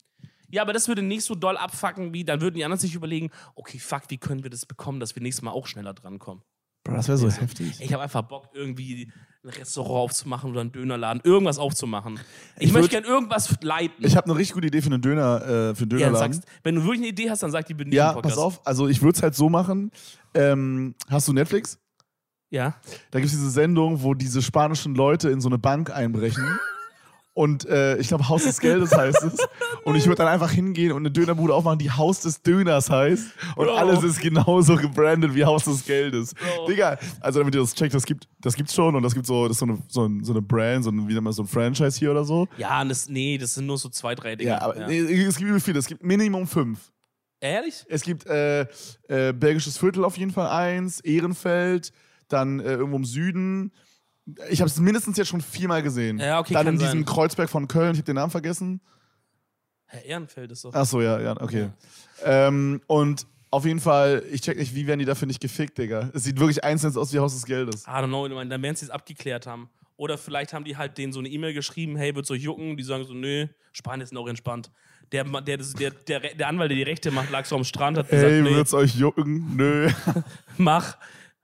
Ja, 0.49 0.62
aber 0.62 0.71
das 0.71 0.88
würde 0.88 1.01
nicht 1.01 1.25
so 1.25 1.36
doll 1.36 1.58
abfacken, 1.58 2.13
wie 2.13 2.23
dann 2.23 2.39
würden 2.39 2.56
die 2.56 2.63
anderen 2.63 2.79
sich 2.79 2.95
überlegen, 2.95 3.29
okay, 3.56 3.77
fuck, 3.77 4.03
wie 4.08 4.17
können 4.17 4.43
wir 4.43 4.49
das 4.49 4.65
bekommen, 4.65 5.01
dass 5.01 5.15
wir 5.15 5.21
nächstes 5.21 5.41
Mal 5.41 5.51
auch 5.51 5.67
schneller 5.67 5.93
drankommen. 5.93 6.43
Bro, 6.86 6.95
das 6.95 7.08
wäre 7.10 7.17
so 7.17 7.29
heftig. 7.29 7.79
Ich 7.82 7.91
habe 7.91 8.03
einfach 8.03 8.21
Bock, 8.21 8.49
irgendwie 8.53 9.12
ein 9.43 9.49
Restaurant 9.49 10.12
aufzumachen 10.12 10.51
oder 10.51 10.62
einen 10.62 10.71
Dönerladen, 10.71 11.21
irgendwas 11.25 11.58
aufzumachen. 11.58 12.19
Ich, 12.58 12.67
Ich 12.67 12.73
möchte 12.73 12.89
gerne 12.89 13.08
irgendwas 13.08 13.53
leiten. 13.62 14.06
Ich 14.06 14.15
habe 14.15 14.27
eine 14.29 14.38
richtig 14.38 14.53
gute 14.53 14.67
Idee 14.67 14.82
für 14.82 14.88
einen 14.88 15.01
Döner, 15.01 15.41
äh, 15.41 15.75
für 15.75 15.84
einen 15.84 15.91
ja, 15.91 15.97
Dönerladen. 16.08 16.34
sagst, 16.34 16.43
wenn 16.63 16.75
du 16.75 16.82
wirklich 16.84 16.99
eine 16.99 17.08
Idee 17.08 17.29
hast, 17.29 17.43
dann 17.43 17.51
sag 17.51 17.65
die 17.65 17.73
bitte 17.73 17.93
Ja, 17.93 18.13
pass 18.13 18.38
auf. 18.38 18.65
Also 18.65 18.88
ich 18.88 19.01
würde 19.01 19.17
es 19.17 19.23
halt 19.23 19.36
so 19.36 19.49
machen. 19.49 19.91
Ähm, 20.34 20.95
hast 21.10 21.27
du 21.27 21.34
Netflix? 21.34 21.79
Ja. 22.53 22.75
Da 23.09 23.19
gibt 23.19 23.31
es 23.31 23.37
diese 23.37 23.49
Sendung, 23.49 24.03
wo 24.03 24.13
diese 24.13 24.43
spanischen 24.43 24.93
Leute 24.93 25.31
in 25.31 25.41
so 25.41 25.49
eine 25.49 25.57
Bank 25.57 25.89
einbrechen. 25.89 26.59
Und 27.35 27.65
äh, 27.65 27.97
ich 27.97 28.09
glaube, 28.09 28.29
Haus 28.29 28.43
des 28.43 28.59
Geldes 28.59 28.95
heißt 28.95 29.23
es. 29.23 29.37
Und 29.85 29.95
ich 29.95 30.05
würde 30.05 30.17
dann 30.17 30.27
einfach 30.27 30.51
hingehen 30.51 30.91
und 30.91 31.01
eine 31.01 31.09
Dönerbude 31.09 31.51
aufmachen, 31.51 31.79
die 31.79 31.89
Haus 31.89 32.19
des 32.19 32.43
Döners 32.43 32.91
heißt. 32.91 33.25
Und 33.55 33.65
Bro. 33.65 33.75
alles 33.75 34.03
ist 34.03 34.21
genauso 34.21 34.75
gebrandet 34.75 35.33
wie 35.33 35.43
Haus 35.43 35.65
des 35.65 35.83
Geldes. 35.83 36.35
Bro. 36.35 36.67
Digga, 36.67 36.99
also 37.19 37.39
damit 37.39 37.55
ihr 37.55 37.61
das 37.61 37.73
checkt, 37.73 37.95
das 37.95 38.05
gibt 38.05 38.29
das 38.39 38.55
gibt's 38.55 38.75
schon 38.75 38.95
und 38.95 39.01
das 39.01 39.15
gibt 39.15 39.25
so, 39.25 39.47
das 39.47 39.57
so 39.57 39.65
eine, 39.65 39.79
so, 39.87 40.05
ein, 40.05 40.23
so 40.23 40.31
eine 40.31 40.43
Brand, 40.43 40.83
so 40.83 40.91
ein, 40.91 41.07
wie 41.07 41.13
nennt 41.13 41.23
man 41.23 41.33
so 41.33 41.41
ein 41.41 41.47
Franchise 41.47 41.97
hier 41.97 42.11
oder 42.11 42.23
so. 42.23 42.47
Ja, 42.55 42.85
das, 42.85 43.09
nee, 43.09 43.39
das 43.39 43.55
sind 43.55 43.65
nur 43.65 43.79
so 43.79 43.89
zwei, 43.89 44.13
drei 44.13 44.35
Dinge. 44.35 44.51
Ja, 44.51 44.61
aber 44.61 44.87
Nee, 44.87 44.99
es 44.99 45.35
gibt 45.37 45.49
übel 45.49 45.59
viele, 45.59 45.79
es 45.79 45.87
gibt 45.87 46.03
Minimum 46.03 46.45
fünf. 46.45 46.93
Ehrlich? 47.41 47.83
Es 47.89 48.03
gibt 48.03 48.27
äh, 48.27 48.61
äh, 49.07 49.33
Belgisches 49.33 49.77
Viertel 49.77 50.05
auf 50.05 50.17
jeden 50.17 50.31
Fall 50.31 50.47
eins, 50.47 50.99
Ehrenfeld, 51.01 51.91
dann 52.33 52.59
äh, 52.59 52.73
irgendwo 52.73 52.97
im 52.97 53.05
Süden. 53.05 53.71
Ich 54.49 54.61
habe 54.61 54.69
es 54.69 54.79
mindestens 54.79 55.17
jetzt 55.17 55.27
schon 55.27 55.41
viermal 55.41 55.83
gesehen. 55.83 56.17
Ja, 56.19 56.39
okay, 56.39 56.53
dann 56.53 56.65
kann 56.65 56.73
in 56.75 56.79
diesem 56.79 56.99
sein. 56.99 57.05
Kreuzberg 57.05 57.49
von 57.49 57.67
Köln, 57.67 57.91
ich 57.91 57.97
habe 57.97 58.05
den 58.05 58.15
Namen 58.15 58.31
vergessen. 58.31 58.81
Herr 59.85 60.03
Ehrenfeld 60.05 60.51
ist 60.51 60.65
doch. 60.65 60.71
Ach 60.73 60.85
so, 60.85 61.01
ja, 61.01 61.19
ja, 61.19 61.39
okay. 61.39 61.69
Ähm, 62.23 62.81
und 62.87 63.27
auf 63.51 63.65
jeden 63.65 63.79
Fall, 63.79 64.23
ich 64.31 64.41
check 64.41 64.57
nicht, 64.57 64.73
wie 64.73 64.88
werden 64.88 64.99
die 64.99 65.05
dafür 65.05 65.27
nicht 65.27 65.39
gefickt, 65.39 65.77
Digga. 65.77 66.09
Es 66.13 66.23
sieht 66.23 66.39
wirklich 66.39 66.63
einzeln 66.63 66.95
aus 66.97 67.13
wie 67.13 67.19
Haus 67.19 67.34
des 67.36 67.45
Geldes. 67.45 67.84
I 67.86 67.91
don't 67.91 68.07
know, 68.07 68.25
ich 68.25 68.34
meine, 68.34 68.49
dann 68.49 68.61
werden 68.63 68.75
sie 68.75 68.86
es 68.86 68.91
abgeklärt 68.91 69.45
haben. 69.45 69.69
Oder 69.95 70.17
vielleicht 70.17 70.53
haben 70.53 70.65
die 70.65 70.75
halt 70.75 70.97
denen 70.97 71.13
so 71.13 71.19
eine 71.19 71.29
E-Mail 71.29 71.53
geschrieben, 71.53 71.95
hey, 71.95 72.15
wird's 72.15 72.31
euch 72.31 72.41
jucken? 72.41 72.77
Die 72.77 72.84
sagen 72.84 73.05
so, 73.05 73.13
nö, 73.13 73.47
Spanien 73.71 74.01
ist 74.01 74.11
noch 74.11 74.27
entspannt. 74.27 74.71
Der, 75.11 75.23
der, 75.23 75.57
der, 75.57 75.91
der, 75.91 76.19
der 76.19 76.47
Anwalt, 76.47 76.71
der 76.71 76.77
die 76.77 76.84
Rechte 76.84 77.11
macht, 77.11 77.29
lag 77.29 77.45
so 77.45 77.55
am 77.55 77.63
Strand, 77.63 77.99
hat 77.99 78.09
gesagt, 78.09 78.31
Hey, 78.31 78.43
wird's 78.43 78.73
euch 78.73 78.95
jucken? 78.95 79.55
Nö. 79.55 79.88
mach, 80.57 80.97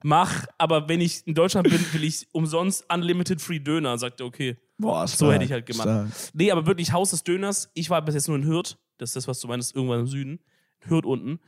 mach, 0.04 0.46
aber 0.58 0.88
wenn 0.90 1.02
ich 1.02 1.26
in 1.28 1.34
Deutschland 1.34 1.70
bin, 1.70 1.80
will 1.94 2.04
ich 2.04 2.28
umsonst 2.32 2.86
Unlimited 2.94 3.42
Free 3.42 3.60
Döner. 3.60 3.98
Sagt 3.98 4.20
er, 4.22 4.26
okay. 4.26 4.58
Boah, 4.78 5.08
So 5.08 5.32
hätte 5.32 5.44
ich 5.46 5.52
halt 5.52 5.66
gemacht. 5.66 5.84
stark. 5.84 6.08
Nee, 6.34 6.52
aber 6.52 6.66
wirklich 6.66 6.92
Haus 6.94 7.12
des 7.12 7.24
Döners. 7.24 7.70
Ich 7.74 7.90
war 7.90 8.02
bis 8.02 8.16
jetzt 8.16 8.28
nur 8.28 8.38
in 8.38 8.46
Hürth. 8.46 8.78
Das 8.98 9.10
ist 9.10 9.16
das, 9.16 9.28
was 9.28 9.40
du 9.40 9.48
meinst, 9.48 9.76
irgendwann 9.76 10.02
im 10.02 10.08
Süden. 10.08 10.40
Hürth 10.82 11.06
unten. 11.06 11.40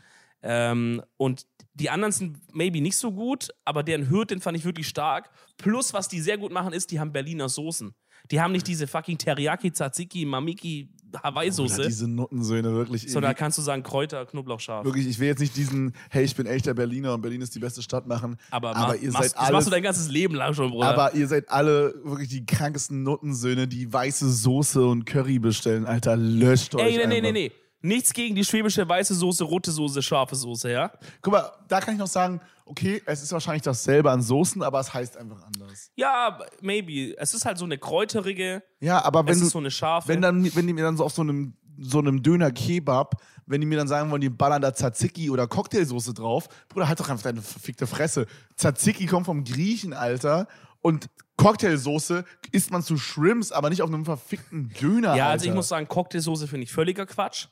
Ähm, 0.43 1.01
und 1.17 1.45
die 1.73 1.89
anderen 1.89 2.11
sind 2.11 2.37
maybe 2.53 2.81
nicht 2.81 2.97
so 2.97 3.11
gut, 3.11 3.49
aber 3.63 3.83
deren 3.83 4.09
Hürth, 4.09 4.27
den 4.31 4.41
fand 4.41 4.57
ich 4.57 4.65
wirklich 4.65 4.87
stark. 4.87 5.29
Plus, 5.57 5.93
was 5.93 6.07
die 6.07 6.19
sehr 6.19 6.37
gut 6.37 6.51
machen, 6.51 6.73
ist, 6.73 6.91
die 6.91 6.99
haben 6.99 7.13
Berliner 7.13 7.47
Soßen. 7.47 7.93
Die 8.29 8.39
haben 8.39 8.51
nicht 8.51 8.67
diese 8.67 8.87
fucking 8.87 9.17
Teriyaki, 9.17 9.71
Tzatziki, 9.71 10.25
Mamiki, 10.25 10.89
Hawaii-Soße, 11.21 11.83
diese 11.83 12.07
Nuttensöhne, 12.07 12.71
wirklich. 12.73 13.11
sondern 13.11 13.31
da 13.31 13.33
kannst 13.33 13.57
du 13.57 13.61
sagen 13.61 13.83
Kräuter, 13.83 14.25
Knoblauch, 14.25 14.59
scharf. 14.59 14.85
Wirklich, 14.85 15.07
ich 15.07 15.19
will 15.19 15.27
jetzt 15.27 15.39
nicht 15.39 15.55
diesen, 15.55 15.93
hey, 16.09 16.23
ich 16.23 16.35
bin 16.35 16.45
echter 16.45 16.73
Berliner 16.73 17.13
und 17.13 17.21
Berlin 17.21 17.41
ist 17.41 17.53
die 17.55 17.59
beste 17.59 17.81
Stadt 17.81 18.07
machen. 18.07 18.37
Aber, 18.49 18.75
aber 18.75 18.95
ihr 18.95 19.11
machst, 19.11 19.31
seid 19.31 19.41
das 19.41 19.51
machst 19.51 19.67
du 19.67 19.71
dein 19.71 19.83
ganzes 19.83 20.09
Leben 20.09 20.35
lang 20.35 20.53
schon, 20.53 20.71
Bruder. 20.71 20.87
aber 20.87 21.13
ihr 21.15 21.27
seid 21.27 21.49
alle 21.49 21.93
wirklich 22.03 22.29
die 22.29 22.45
krankesten 22.45 23.03
Nuttensöhne, 23.03 23.67
die 23.67 23.91
weiße 23.91 24.29
Soße 24.29 24.85
und 24.85 25.05
Curry 25.05 25.39
bestellen. 25.39 25.85
Alter, 25.85 26.15
löscht 26.15 26.75
euch 26.75 26.83
Ey, 26.83 26.97
nee, 26.97 27.07
nee, 27.07 27.21
nee, 27.21 27.31
nee. 27.31 27.51
Nichts 27.83 28.13
gegen 28.13 28.35
die 28.35 28.45
schwäbische 28.45 28.87
weiße 28.87 29.15
Soße, 29.15 29.43
rote 29.43 29.71
Soße, 29.71 30.03
scharfe 30.03 30.35
Soße, 30.35 30.71
ja? 30.71 30.91
Guck 31.21 31.33
mal, 31.33 31.51
da 31.67 31.79
kann 31.79 31.95
ich 31.95 31.99
noch 31.99 32.07
sagen, 32.07 32.39
okay, 32.71 33.01
es 33.05 33.21
ist 33.21 33.31
wahrscheinlich 33.33 33.61
dasselbe 33.63 34.09
an 34.09 34.21
Soßen, 34.21 34.63
aber 34.63 34.79
es 34.79 34.93
heißt 34.93 35.17
einfach 35.17 35.43
anders. 35.43 35.91
Ja, 35.95 36.39
maybe. 36.61 37.15
Es 37.17 37.33
ist 37.33 37.45
halt 37.45 37.57
so 37.57 37.65
eine 37.65 37.77
kräuterige, 37.77 38.63
Ja, 38.79 39.03
aber 39.03 39.25
wenn 39.25 39.33
es 39.33 39.39
du, 39.39 39.45
ist 39.47 39.51
so 39.51 39.59
eine 39.59 39.71
scharfe. 39.71 40.07
wenn 40.07 40.21
dann, 40.21 40.43
wenn 40.55 40.65
die 40.67 40.73
mir 40.73 40.83
dann 40.83 40.97
so 40.97 41.03
auf 41.03 41.13
so 41.13 41.21
einem 41.21 41.53
so 41.83 41.99
einem 41.99 42.21
Döner 42.21 42.51
Kebab, 42.51 43.21
wenn 43.47 43.59
die 43.59 43.65
mir 43.65 43.77
dann 43.77 43.87
sagen 43.87 44.11
wollen, 44.11 44.21
die 44.21 44.29
ballern 44.29 44.61
da 44.61 44.71
Tzatziki 44.71 45.29
oder 45.31 45.47
Cocktailsoße 45.47 46.13
drauf, 46.13 46.47
Bruder, 46.69 46.87
halt 46.87 46.99
doch 46.99 47.09
einfach 47.09 47.23
deine 47.23 47.41
verfickte 47.41 47.87
Fresse. 47.87 48.27
Tzatziki 48.55 49.07
kommt 49.07 49.25
vom 49.25 49.43
Griechen, 49.43 49.93
Alter, 49.93 50.47
und 50.81 51.09
Cocktailsoße 51.37 52.23
isst 52.51 52.71
man 52.71 52.83
zu 52.83 52.97
Shrimps, 52.97 53.51
aber 53.51 53.69
nicht 53.69 53.81
auf 53.81 53.89
einem 53.89 54.05
verfickten 54.05 54.69
Döner, 54.79 55.15
ja, 55.15 55.23
Alter. 55.25 55.25
also 55.27 55.45
ich 55.47 55.53
muss 55.55 55.69
sagen, 55.69 55.87
Cocktailsoße 55.87 56.47
finde 56.47 56.65
ich 56.65 56.71
völliger 56.71 57.05
Quatsch. 57.07 57.47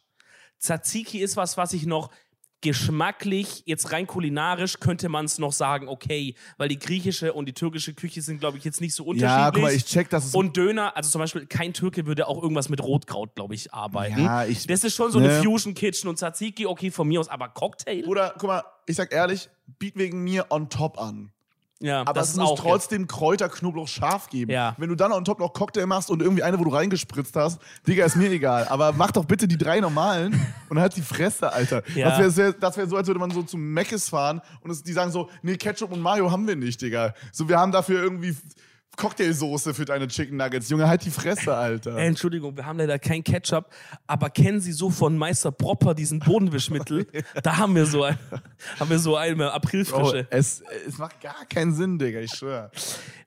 Tzatziki 0.59 1.19
ist 1.19 1.35
was, 1.37 1.57
was 1.57 1.73
ich 1.73 1.85
noch 1.85 2.11
geschmacklich, 2.61 3.63
jetzt 3.65 3.91
rein 3.91 4.07
kulinarisch, 4.07 4.79
könnte 4.79 5.09
man 5.09 5.25
es 5.25 5.37
noch 5.37 5.51
sagen, 5.53 5.87
okay, 5.87 6.35
weil 6.57 6.67
die 6.69 6.79
griechische 6.79 7.33
und 7.33 7.45
die 7.47 7.53
türkische 7.53 7.93
Küche 7.93 8.21
sind, 8.21 8.39
glaube 8.39 8.57
ich, 8.57 8.63
jetzt 8.63 8.81
nicht 8.81 8.93
so 8.95 9.03
unterschiedlich. 9.03 9.31
ja, 9.31 9.51
guck 9.51 9.61
mal, 9.61 9.73
ich 9.73 9.85
check, 9.85 10.09
dass 10.09 10.25
es 10.25 10.35
und 10.35 10.55
Döner, 10.57 10.95
also 10.95 11.09
zum 11.09 11.19
Beispiel, 11.19 11.45
kein 11.45 11.73
Türke 11.73 12.05
würde 12.05 12.27
auch 12.27 12.41
irgendwas 12.41 12.69
mit 12.69 12.81
Rotkraut, 12.81 13.35
glaube 13.35 13.55
ich, 13.55 13.73
arbeiten. 13.73 14.19
Ja, 14.23 14.45
ich- 14.45 14.65
das 14.67 14.83
ist 14.83 14.95
schon 14.95 15.11
so 15.11 15.19
eine 15.19 15.27
ne. 15.29 15.43
Fusion 15.43 15.73
Kitchen 15.73 16.09
und 16.09 16.17
Tzatziki, 16.17 16.65
okay, 16.65 16.91
von 16.91 17.07
mir 17.07 17.19
aus, 17.19 17.27
aber 17.27 17.49
Cocktail? 17.49 18.03
Bruder, 18.03 18.33
guck 18.37 18.47
mal, 18.49 18.63
ich 18.85 18.95
sag 18.95 19.13
ehrlich, 19.13 19.49
biet 19.77 19.95
wegen 19.97 20.23
mir 20.23 20.47
on 20.49 20.69
top 20.69 20.97
an. 20.99 21.31
Ja, 21.81 22.05
Aber 22.05 22.19
es 22.21 22.35
muss 22.35 22.59
trotzdem 22.59 23.07
Kräuter, 23.07 23.47
Knoblauch, 23.47 23.87
scharf 23.87 24.29
geben. 24.29 24.51
Ja. 24.51 24.75
Wenn 24.77 24.89
du 24.89 24.95
dann 24.95 25.13
on 25.13 25.23
top 25.23 25.39
noch 25.39 25.53
Cocktail 25.53 25.85
machst 25.85 26.09
und 26.09 26.21
irgendwie 26.21 26.43
eine, 26.43 26.59
wo 26.59 26.65
du 26.65 26.71
reingespritzt 26.71 27.35
hast, 27.37 27.61
Digga, 27.87 28.05
ist 28.05 28.17
mir 28.17 28.29
egal. 28.29 28.67
Aber 28.67 28.91
mach 28.91 29.11
doch 29.11 29.23
bitte 29.23 29.47
die 29.47 29.57
drei 29.57 29.79
normalen 29.79 30.39
und 30.69 30.79
halt 30.79 30.95
die 30.97 31.01
Fresse, 31.01 31.51
Alter. 31.53 31.83
Ja. 31.95 32.17
Das 32.19 32.35
wäre 32.35 32.53
das 32.53 32.75
wär 32.75 32.87
so, 32.87 32.97
als 32.97 33.07
würde 33.07 33.19
man 33.19 33.31
so 33.31 33.43
zum 33.43 33.73
Meckes 33.73 34.09
fahren 34.09 34.41
und 34.61 34.71
es, 34.71 34.83
die 34.83 34.91
sagen 34.91 35.11
so, 35.11 35.29
nee, 35.41 35.55
Ketchup 35.55 35.91
und 35.93 36.01
Mayo 36.01 36.29
haben 36.31 36.45
wir 36.47 36.57
nicht, 36.57 36.81
Digga. 36.81 37.13
So, 37.31 37.47
wir 37.47 37.57
haben 37.57 37.71
dafür 37.71 38.03
irgendwie 38.03 38.35
Cocktailsoße 38.97 39.73
für 39.73 39.85
deine 39.85 40.07
Chicken 40.07 40.37
Nuggets. 40.37 40.69
Junge, 40.69 40.87
halt 40.87 41.05
die 41.05 41.09
Fresse, 41.09 41.55
Alter. 41.55 41.97
Äh, 41.97 42.07
Entschuldigung, 42.07 42.57
wir 42.57 42.65
haben 42.65 42.77
leider 42.77 42.99
kein 42.99 43.23
Ketchup, 43.23 43.69
aber 44.07 44.29
kennen 44.29 44.59
Sie 44.59 44.73
so 44.73 44.89
von 44.89 45.17
Meister 45.17 45.51
Propper 45.51 45.93
diesen 45.93 46.19
Bodenwischmittel? 46.19 47.07
da 47.43 47.57
haben 47.57 47.75
wir 47.75 47.85
so 47.85 48.03
ein, 48.03 48.17
haben 48.79 48.89
wir 48.89 48.99
so 48.99 49.15
eine 49.15 49.45
Bro, 49.45 49.51
Aprilfrische. 49.51 50.27
es, 50.29 50.61
es 50.85 50.97
macht 50.97 51.21
gar 51.21 51.45
keinen 51.45 51.73
Sinn, 51.73 51.97
Digga, 51.97 52.19
ich 52.19 52.31
schwör. 52.31 52.71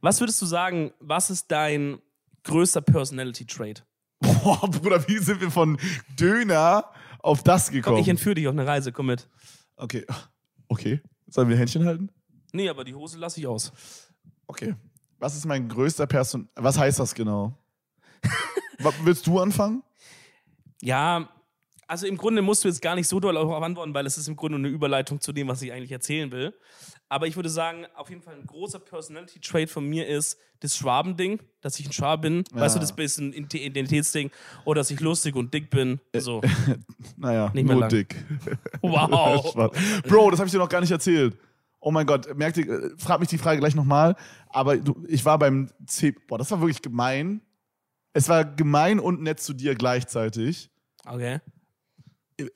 Was 0.01 0.21
würdest 0.21 0.43
du 0.43 0.47
sagen, 0.47 0.93
was 1.01 1.31
ist 1.31 1.51
dein 1.51 1.99
größter 2.45 2.83
Personality 2.83 3.47
Trait? 3.47 3.85
Boah, 4.21 4.69
Bruder, 4.71 5.07
wie 5.09 5.19
sind 5.19 5.41
wir 5.41 5.51
von 5.51 5.79
Döner 6.19 6.85
auf 7.21 7.43
das 7.43 7.71
gekommen? 7.71 7.99
Ich 7.99 8.09
entführe 8.09 8.35
dich 8.35 8.47
auf 8.47 8.53
eine 8.53 8.67
Reise, 8.67 8.93
komm 8.93 9.07
mit. 9.07 9.29
okay. 9.77 10.05
Okay. 10.69 11.03
Sollen 11.29 11.49
wir 11.51 11.57
Händchen 11.57 11.85
halten? 11.85 12.11
Nee, 12.53 12.69
aber 12.69 12.85
die 12.85 12.95
Hose 12.95 13.19
lasse 13.19 13.41
ich 13.41 13.47
aus. 13.47 13.73
Okay. 14.47 14.75
Was 15.23 15.37
ist 15.37 15.47
mein 15.47 15.69
größter 15.69 16.09
Person... 16.09 16.49
Was 16.57 16.77
heißt 16.77 16.99
das 16.99 17.15
genau? 17.15 17.57
Willst 19.05 19.25
du 19.29 19.39
anfangen? 19.39 19.85
Ja, 20.81 21.29
also 21.87 22.09
im 22.09 22.17
Grunde 22.17 22.43
musst 22.43 22.65
du 22.65 22.69
jetzt 22.69 22.83
gar 22.83 22.97
nicht 22.97 23.07
so 23.07 23.21
doll 23.21 23.35
darauf 23.35 23.63
antworten, 23.63 23.95
weil 23.95 24.05
es 24.05 24.19
ist 24.19 24.27
im 24.27 24.35
Grunde 24.35 24.59
eine 24.59 24.67
Überleitung 24.67 25.21
zu 25.21 25.33
dem, 25.33 25.47
was 25.47 25.63
ich 25.63 25.71
eigentlich 25.71 25.93
erzählen 25.93 26.33
will. 26.33 26.53
Aber 27.09 27.29
ich 27.29 27.37
würde 27.37 27.51
sagen, 27.51 27.87
auf 27.95 28.11
jeden 28.11 28.21
Fall 28.23 28.35
ein 28.35 28.47
großer 28.47 28.81
Personality 28.81 29.39
Trait 29.39 29.71
von 29.71 29.87
mir 29.89 30.09
ist 30.09 30.39
das 30.59 30.77
Schwabending, 30.77 31.41
dass 31.61 31.79
ich 31.79 31.87
ein 31.87 31.93
Schwab 31.93 32.23
bin. 32.23 32.43
Weißt 32.51 32.75
du, 32.75 32.81
das 32.81 32.93
bisschen 32.93 33.33
Ident- 33.33 33.55
Identitätsding. 33.61 34.33
Oder 34.65 34.81
dass 34.81 34.91
ich 34.91 34.99
lustig 34.99 35.37
und 35.37 35.55
dick 35.55 35.71
bin. 35.71 36.01
So. 36.17 36.41
Naja, 37.17 37.51
Nicht 37.55 37.65
mehr 37.65 37.75
nur 37.75 37.81
lang. 37.83 37.91
dick. 37.91 38.17
Wow. 38.81 39.55
Bro, 40.09 40.31
das 40.33 40.41
habe 40.41 40.47
ich 40.49 40.53
dir 40.53 40.59
noch 40.59 40.69
gar 40.69 40.81
nicht 40.81 40.91
erzählt. 40.91 41.37
Oh 41.85 41.91
mein 41.91 42.07
Gott, 42.07 42.37
merkt 42.39 42.57
ihr, 42.59 42.69
äh, 42.69 42.91
frag 42.97 43.19
mich 43.21 43.29
die 43.29 43.39
Frage 43.39 43.59
gleich 43.59 43.75
nochmal. 43.75 44.15
Aber 44.51 44.77
du, 44.77 45.05
ich 45.09 45.25
war 45.25 45.37
beim 45.39 45.69
C... 45.87 46.15
Boah, 46.29 46.39
das 46.39 46.51
war 46.53 46.61
wirklich 46.61 46.81
gemein. 46.81 47.41
Es 48.13 48.29
war 48.29 48.45
gemein 48.45 49.01
und 49.01 49.21
nett 49.23 49.41
zu 49.41 49.53
dir 49.53 49.75
gleichzeitig. 49.75 50.71
Okay. 51.05 51.41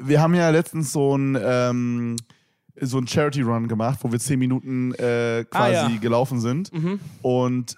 wir 0.02 0.20
haben 0.20 0.34
ja 0.34 0.50
letztens 0.50 0.92
so 0.92 1.16
ein, 1.16 1.36
ähm, 1.40 2.16
so 2.80 2.98
ein 2.98 3.06
Charity-Run 3.06 3.66
gemacht, 3.68 3.98
wo 4.02 4.12
wir 4.12 4.18
zehn 4.20 4.38
Minuten 4.38 4.92
äh, 4.94 5.44
quasi 5.50 5.76
Ah, 5.76 5.88
ja. 5.90 5.96
gelaufen 5.98 6.40
sind. 6.40 6.70
Und 7.22 7.76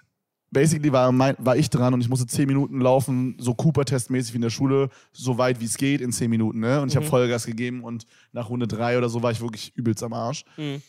basically 0.50 0.92
war, 0.92 1.12
mein, 1.12 1.34
war 1.38 1.56
ich 1.56 1.70
dran 1.70 1.94
und 1.94 2.00
ich 2.00 2.08
musste 2.08 2.26
zehn 2.26 2.46
Minuten 2.46 2.80
laufen, 2.80 3.36
so 3.38 3.54
Cooper-Test-mäßig 3.54 4.32
wie 4.32 4.36
in 4.36 4.42
der 4.42 4.50
Schule, 4.50 4.90
so 5.12 5.38
weit 5.38 5.60
wie 5.60 5.64
es 5.66 5.76
geht 5.76 6.00
in 6.00 6.12
zehn 6.12 6.28
Minuten. 6.30 6.60
Ne? 6.60 6.80
Und 6.80 6.88
ich 6.88 6.96
habe 6.96 7.06
Vollgas 7.06 7.46
gegeben 7.46 7.84
und 7.84 8.06
nach 8.32 8.50
Runde 8.50 8.66
drei 8.66 8.98
oder 8.98 9.08
so 9.08 9.22
war 9.22 9.30
ich 9.30 9.40
wirklich 9.40 9.74
übelst 9.76 10.02
am 10.02 10.12
Arsch. 10.12 10.44
Mhm. 10.56 10.82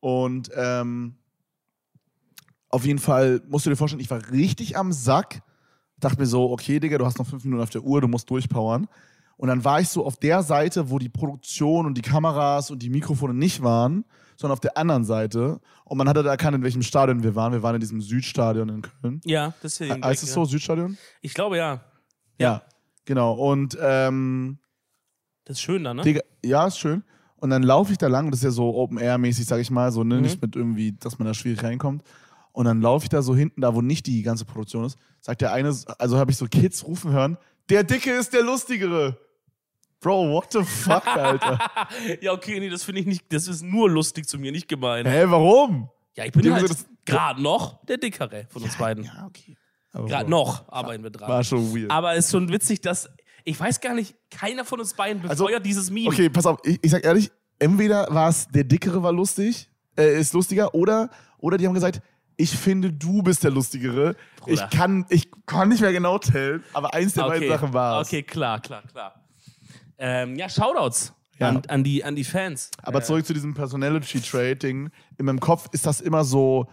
Und 0.00 0.50
ähm, 0.54 1.16
auf 2.68 2.84
jeden 2.84 2.98
Fall 2.98 3.42
musst 3.48 3.66
du 3.66 3.70
dir 3.70 3.76
vorstellen, 3.76 4.00
ich 4.00 4.10
war 4.10 4.30
richtig 4.30 4.76
am 4.76 4.92
Sack. 4.92 5.42
Dachte 5.98 6.18
mir 6.20 6.26
so, 6.26 6.50
okay, 6.50 6.80
Digga, 6.80 6.98
du 6.98 7.04
hast 7.04 7.18
noch 7.18 7.26
fünf 7.26 7.44
Minuten 7.44 7.62
auf 7.62 7.70
der 7.70 7.82
Uhr, 7.82 8.00
du 8.00 8.08
musst 8.08 8.30
durchpowern. 8.30 8.88
Und 9.36 9.48
dann 9.48 9.64
war 9.64 9.80
ich 9.80 9.88
so 9.88 10.04
auf 10.04 10.16
der 10.16 10.42
Seite, 10.42 10.90
wo 10.90 10.98
die 10.98 11.08
Produktion 11.08 11.86
und 11.86 11.94
die 11.96 12.02
Kameras 12.02 12.70
und 12.70 12.82
die 12.82 12.90
Mikrofone 12.90 13.34
nicht 13.34 13.62
waren, 13.62 14.04
sondern 14.36 14.52
auf 14.54 14.60
der 14.60 14.76
anderen 14.76 15.04
Seite. 15.04 15.60
Und 15.84 15.98
man 15.98 16.08
hatte 16.08 16.22
da 16.22 16.30
erkannt, 16.30 16.56
in 16.56 16.62
welchem 16.62 16.82
Stadion 16.82 17.22
wir 17.22 17.34
waren. 17.34 17.52
Wir 17.52 17.62
waren 17.62 17.74
in 17.74 17.80
diesem 17.80 18.00
Südstadion 18.00 18.68
in 18.68 18.82
Köln. 18.82 19.20
Ja, 19.24 19.54
deswegen. 19.62 20.04
Heißt 20.04 20.22
es 20.22 20.32
so, 20.32 20.44
Südstadion? 20.44 20.96
Ich 21.22 21.34
glaube 21.34 21.56
ja. 21.56 21.80
Ja. 22.38 22.62
Genau. 23.06 23.32
Und 23.32 23.76
ähm, 23.80 24.58
Das 25.44 25.56
ist 25.56 25.62
schön 25.62 25.84
da, 25.84 25.94
ne? 25.94 26.02
Digga, 26.02 26.20
ja, 26.44 26.66
ist 26.66 26.78
schön. 26.78 27.02
Und 27.40 27.50
dann 27.50 27.62
laufe 27.62 27.92
ich 27.92 27.98
da 27.98 28.06
lang, 28.06 28.30
das 28.30 28.40
ist 28.40 28.44
ja 28.44 28.50
so 28.50 28.74
Open-Air-mäßig, 28.74 29.46
sag 29.46 29.60
ich 29.60 29.70
mal, 29.70 29.90
so, 29.92 30.04
ne, 30.04 30.16
Mhm. 30.16 30.22
nicht 30.22 30.42
mit 30.42 30.56
irgendwie, 30.56 30.92
dass 30.92 31.18
man 31.18 31.26
da 31.26 31.34
schwierig 31.34 31.62
reinkommt. 31.62 32.02
Und 32.52 32.64
dann 32.66 32.80
laufe 32.80 33.04
ich 33.04 33.08
da 33.08 33.22
so 33.22 33.34
hinten, 33.34 33.60
da 33.60 33.74
wo 33.74 33.80
nicht 33.80 34.06
die 34.06 34.22
ganze 34.22 34.44
Produktion 34.44 34.84
ist, 34.84 34.98
sagt 35.20 35.40
der 35.40 35.52
eine, 35.52 35.74
also 35.98 36.18
habe 36.18 36.30
ich 36.30 36.36
so 36.36 36.46
Kids 36.46 36.84
rufen 36.86 37.12
hören, 37.12 37.38
der 37.68 37.84
Dicke 37.84 38.10
ist 38.12 38.32
der 38.34 38.42
Lustigere. 38.42 39.16
Bro, 40.00 40.32
what 40.32 40.52
the 40.52 40.62
fuck, 40.64 41.06
Alter? 41.16 41.58
ja, 42.20 42.32
okay, 42.32 42.58
nee, 42.58 42.68
das 42.70 42.82
finde 42.84 43.00
ich 43.02 43.06
nicht. 43.06 43.32
Das 43.32 43.46
ist 43.48 43.62
nur 43.62 43.88
lustig 43.90 44.26
zu 44.26 44.38
mir, 44.38 44.50
nicht 44.50 44.66
gemein. 44.68 45.06
Hä, 45.06 45.24
warum? 45.26 45.90
Ja, 46.16 46.24
ich 46.24 46.32
bin 46.32 46.42
Die 46.42 46.52
halt 46.52 46.70
gerade 47.04 47.40
noch 47.42 47.84
der 47.84 47.98
Dickere 47.98 48.46
von 48.48 48.62
uns 48.62 48.76
beiden. 48.76 49.04
Ja, 49.04 49.26
okay. 49.26 49.56
Gerade 49.92 50.30
noch 50.30 50.68
arbeiten 50.70 51.02
wir 51.02 51.10
dran. 51.10 51.28
War 51.28 51.44
schon 51.44 51.74
weird. 51.74 51.90
Aber 51.90 52.14
es 52.14 52.26
ist 52.26 52.30
schon 52.32 52.48
witzig, 52.50 52.80
dass. 52.80 53.08
Ich 53.44 53.58
weiß 53.58 53.80
gar 53.80 53.94
nicht, 53.94 54.14
keiner 54.30 54.64
von 54.64 54.80
uns 54.80 54.94
beiden 54.94 55.22
Also, 55.28 55.44
befeuert 55.44 55.64
dieses 55.64 55.90
Meme. 55.90 56.08
Okay, 56.08 56.28
pass 56.28 56.46
auf, 56.46 56.58
ich, 56.64 56.78
ich 56.82 56.90
sag 56.90 57.04
ehrlich, 57.04 57.30
entweder 57.58 58.06
war 58.10 58.28
es 58.28 58.48
der 58.48 58.64
Dickere 58.64 59.02
war 59.02 59.12
lustig, 59.12 59.68
äh, 59.96 60.18
ist 60.18 60.32
lustiger, 60.32 60.74
oder, 60.74 61.10
oder 61.38 61.56
die 61.56 61.66
haben 61.66 61.74
gesagt, 61.74 62.00
ich 62.36 62.56
finde, 62.56 62.90
du 62.90 63.22
bist 63.22 63.44
der 63.44 63.50
Lustigere. 63.50 64.16
Bruder. 64.38 64.52
Ich 64.52 64.76
kann, 64.76 65.04
ich 65.10 65.28
kann 65.44 65.68
nicht 65.68 65.82
mehr 65.82 65.92
genau 65.92 66.18
tellen, 66.18 66.64
aber 66.72 66.94
eins 66.94 67.12
der 67.12 67.24
beiden 67.24 67.48
Sachen 67.48 67.72
war 67.74 68.00
es. 68.00 68.08
Okay, 68.08 68.22
klar, 68.22 68.60
klar, 68.60 68.82
klar. 68.90 69.14
Ähm, 69.98 70.36
ja, 70.36 70.48
Shoutouts 70.48 71.12
Ja. 71.38 71.48
An, 71.48 71.62
an, 71.68 71.84
die, 71.84 72.02
an 72.02 72.16
die 72.16 72.24
Fans. 72.24 72.70
Aber 72.82 73.02
zurück 73.02 73.26
zu 73.26 73.34
diesem 73.34 73.52
Personality 73.52 74.20
Trading. 74.20 74.88
In 75.18 75.26
meinem 75.26 75.40
Kopf 75.40 75.68
ist 75.72 75.84
das 75.84 76.00
immer 76.00 76.24
so 76.24 76.66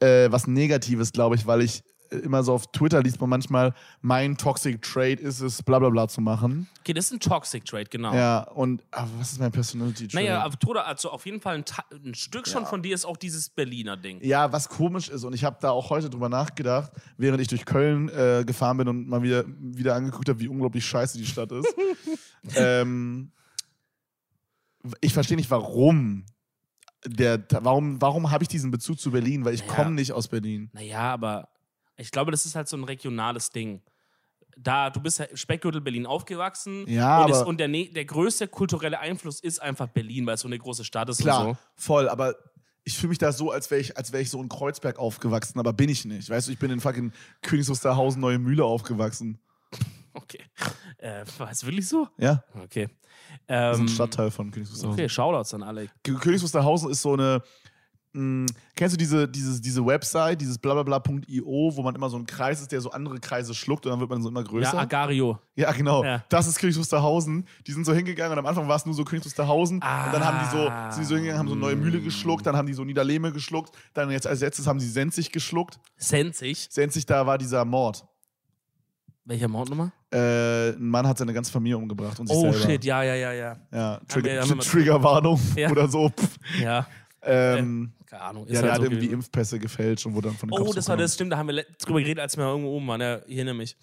äh, 0.00 0.30
was 0.32 0.48
Negatives, 0.48 1.12
glaube 1.12 1.36
ich, 1.36 1.46
weil 1.46 1.62
ich 1.62 1.84
immer 2.20 2.42
so 2.42 2.52
auf 2.52 2.70
Twitter 2.72 3.02
liest 3.02 3.20
man 3.20 3.30
manchmal, 3.30 3.74
mein 4.00 4.36
Toxic 4.36 4.80
Trade 4.82 5.14
ist 5.14 5.40
es, 5.40 5.62
bla 5.62 5.78
bla 5.78 5.88
bla 5.90 6.08
zu 6.08 6.20
machen. 6.20 6.68
Okay, 6.80 6.92
das 6.92 7.06
ist 7.06 7.12
ein 7.12 7.20
Toxic 7.20 7.64
Trade, 7.64 7.86
genau. 7.90 8.14
Ja, 8.14 8.42
und 8.42 8.82
aber 8.90 9.08
was 9.18 9.32
ist 9.32 9.40
mein 9.40 9.52
Personality 9.52 10.08
Trade? 10.08 10.24
Naja, 10.24 10.42
aber 10.42 10.58
Toda, 10.58 10.82
also 10.82 11.10
auf 11.10 11.24
jeden 11.26 11.40
Fall 11.40 11.56
ein, 11.56 11.64
ein 12.04 12.14
Stück 12.14 12.46
schon 12.46 12.66
von 12.66 12.82
dir 12.82 12.94
ist 12.94 13.04
auch 13.04 13.16
dieses 13.16 13.48
Berliner 13.50 13.96
Ding. 13.96 14.18
Ja, 14.22 14.52
was 14.52 14.68
komisch 14.68 15.08
ist, 15.08 15.24
und 15.24 15.32
ich 15.34 15.44
habe 15.44 15.56
da 15.60 15.70
auch 15.70 15.90
heute 15.90 16.10
drüber 16.10 16.28
nachgedacht, 16.28 16.92
während 17.16 17.40
ich 17.40 17.48
durch 17.48 17.64
Köln 17.64 18.08
äh, 18.08 18.44
gefahren 18.46 18.76
bin 18.76 18.88
und 18.88 19.08
mal 19.08 19.22
wieder, 19.22 19.44
wieder 19.46 19.94
angeguckt 19.94 20.28
habe, 20.28 20.40
wie 20.40 20.48
unglaublich 20.48 20.84
scheiße 20.84 21.18
die 21.18 21.26
Stadt 21.26 21.52
ist. 21.52 21.74
ähm, 22.56 23.32
ich 25.00 25.12
verstehe 25.12 25.36
nicht, 25.36 25.50
warum. 25.50 26.24
Der, 27.04 27.44
warum 27.60 28.00
warum 28.00 28.30
habe 28.30 28.44
ich 28.44 28.48
diesen 28.48 28.70
Bezug 28.70 29.00
zu 29.00 29.10
Berlin? 29.10 29.44
Weil 29.44 29.54
ich 29.54 29.66
Naja. 29.66 29.74
komme 29.74 29.90
nicht 29.92 30.12
aus 30.12 30.28
Berlin. 30.28 30.70
Naja, 30.72 31.12
aber 31.12 31.48
ich 31.96 32.10
glaube, 32.10 32.30
das 32.30 32.46
ist 32.46 32.54
halt 32.54 32.68
so 32.68 32.76
ein 32.76 32.84
regionales 32.84 33.50
Ding. 33.50 33.82
Da, 34.56 34.90
du 34.90 35.00
bist 35.00 35.18
ja 35.18 35.26
Speckgürtel 35.34 35.80
Berlin 35.80 36.04
aufgewachsen 36.04 36.86
Ja, 36.86 37.24
und, 37.24 37.30
ist, 37.30 37.38
aber- 37.38 37.46
und 37.48 37.58
der, 37.58 37.68
der 37.68 38.04
größte 38.04 38.48
kulturelle 38.48 38.98
Einfluss 39.00 39.40
ist 39.40 39.60
einfach 39.62 39.88
Berlin, 39.88 40.26
weil 40.26 40.34
es 40.34 40.40
so 40.42 40.48
eine 40.48 40.58
große 40.58 40.84
Stadt 40.84 41.08
ist 41.08 41.18
Klar, 41.22 41.44
so. 41.44 41.56
voll, 41.74 42.08
aber 42.08 42.34
ich 42.84 42.98
fühle 42.98 43.10
mich 43.10 43.18
da 43.18 43.32
so, 43.32 43.50
als 43.50 43.70
wäre 43.70 43.80
ich, 43.80 43.96
als 43.96 44.12
wär 44.12 44.20
ich 44.20 44.28
so 44.28 44.42
in 44.42 44.48
Kreuzberg 44.50 44.98
aufgewachsen, 44.98 45.58
aber 45.58 45.72
bin 45.72 45.88
ich 45.88 46.04
nicht. 46.04 46.28
Weißt 46.28 46.48
du, 46.48 46.52
ich 46.52 46.58
bin 46.58 46.70
in 46.70 46.80
fucking 46.80 47.12
Königs 47.40 47.68
Wusterhausen, 47.70 48.20
Neue 48.20 48.38
Mühle 48.38 48.64
aufgewachsen. 48.64 49.38
Okay. 50.14 50.40
Äh, 50.98 51.24
war 51.38 51.50
es 51.50 51.64
wirklich 51.64 51.88
so? 51.88 52.06
Ja, 52.18 52.44
Okay. 52.64 52.90
das 53.46 53.76
ist 53.76 53.80
Ähm, 53.80 53.84
ein 53.86 53.88
Stadtteil 53.88 54.30
von 54.30 54.50
Königs 54.50 54.70
Wusterhausen. 54.70 55.00
okay, 55.00 55.08
Shoutouts 55.08 55.54
an 55.54 55.62
alle. 55.62 55.88
Königs 56.04 56.42
Wusterhausen 56.42 56.90
ist 56.90 57.00
so 57.00 57.14
eine. 57.14 57.42
Mh, 58.14 58.46
kennst 58.76 58.92
du 58.94 58.98
diese, 58.98 59.26
dieses, 59.26 59.60
diese 59.62 59.84
Website, 59.86 60.40
dieses 60.40 60.58
blablabla.io, 60.58 61.72
wo 61.74 61.82
man 61.82 61.94
immer 61.94 62.10
so 62.10 62.18
ein 62.18 62.26
Kreis 62.26 62.60
ist, 62.60 62.70
der 62.70 62.80
so 62.82 62.90
andere 62.90 63.18
Kreise 63.20 63.54
schluckt 63.54 63.86
und 63.86 63.92
dann 63.92 64.00
wird 64.00 64.10
man 64.10 64.20
so 64.22 64.28
immer 64.28 64.40
Ja, 64.42 64.46
größer? 64.46 64.78
Agario. 64.78 65.38
Ja, 65.56 65.72
genau. 65.72 66.04
Ja. 66.04 66.22
Das 66.28 66.46
ist 66.46 66.58
Königs 66.58 66.78
Wusterhausen. 66.78 67.46
Die 67.66 67.72
sind 67.72 67.86
so 67.86 67.94
hingegangen 67.94 68.32
und 68.32 68.38
am 68.38 68.46
Anfang 68.46 68.68
war 68.68 68.76
es 68.76 68.84
nur 68.84 68.94
so 68.94 69.04
Königs 69.04 69.24
Wusterhausen. 69.26 69.76
Und 69.76 69.82
dann 69.82 70.24
haben 70.24 70.38
die 70.44 70.50
so, 70.56 70.68
Ah. 70.68 70.90
sind 70.92 71.02
die 71.04 71.06
so 71.08 71.14
hingegangen, 71.14 71.38
haben 71.38 71.48
so 71.48 71.54
neue 71.54 71.76
Mühle 71.76 72.00
geschluckt, 72.02 72.44
dann 72.46 72.54
haben 72.56 72.66
die 72.66 72.74
so 72.74 72.84
Niederlehme 72.84 73.32
geschluckt, 73.32 73.74
dann 73.94 74.10
jetzt 74.10 74.26
als 74.26 74.40
letztes 74.40 74.66
haben 74.66 74.78
sie 74.78 74.90
Senzig 74.90 75.32
geschluckt. 75.32 75.78
Senzig. 75.96 76.68
Senzig, 76.70 77.06
da 77.06 77.26
war 77.26 77.38
dieser 77.38 77.64
Mord. 77.64 78.04
Welcher 79.24 79.46
Mount 79.46 79.70
nochmal? 79.70 79.92
Äh, 80.12 80.70
ein 80.76 80.88
Mann 80.88 81.06
hat 81.06 81.16
seine 81.16 81.32
ganze 81.32 81.52
Familie 81.52 81.78
umgebracht 81.78 82.18
und 82.18 82.26
sich 82.26 82.36
Oh 82.36 82.50
selber. 82.52 82.58
shit, 82.58 82.84
ja, 82.84 83.04
ja, 83.04 83.14
ja, 83.14 83.32
ja. 83.32 83.56
Ja, 83.72 84.00
Trigger, 84.08 84.42
Triggerwarnung 84.58 85.40
Ja. 85.54 85.70
oder 85.70 85.86
so. 85.88 86.08
Pff. 86.10 86.36
Ja, 86.60 86.86
Ähm, 87.22 87.92
keine 88.06 88.22
Ahnung. 88.22 88.46
Ist 88.46 88.54
ja, 88.54 88.62
der 88.62 88.72
halt 88.72 88.72
hat 88.72 88.76
so 88.78 88.84
irgendwie 88.84 89.06
gewesen. 89.06 89.14
Impfpässe 89.14 89.58
gefälscht 89.58 90.06
und 90.06 90.14
wurde 90.14 90.28
dann 90.28 90.36
von 90.36 90.48
den 90.48 90.58
Oh, 90.58 90.64
Cops 90.64 90.74
das 90.74 90.88
war 90.88 90.96
das, 90.96 91.14
stimmt, 91.14 91.32
da 91.32 91.38
haben 91.38 91.48
wir 91.48 91.64
drüber 91.78 92.00
geredet, 92.00 92.20
als 92.20 92.36
wir 92.36 92.44
irgendwo 92.44 92.76
oben 92.76 92.86
waren. 92.88 93.00
Ja, 93.00 93.18
ich 93.26 93.36
erinnere 93.36 93.54
mich. 93.54 93.76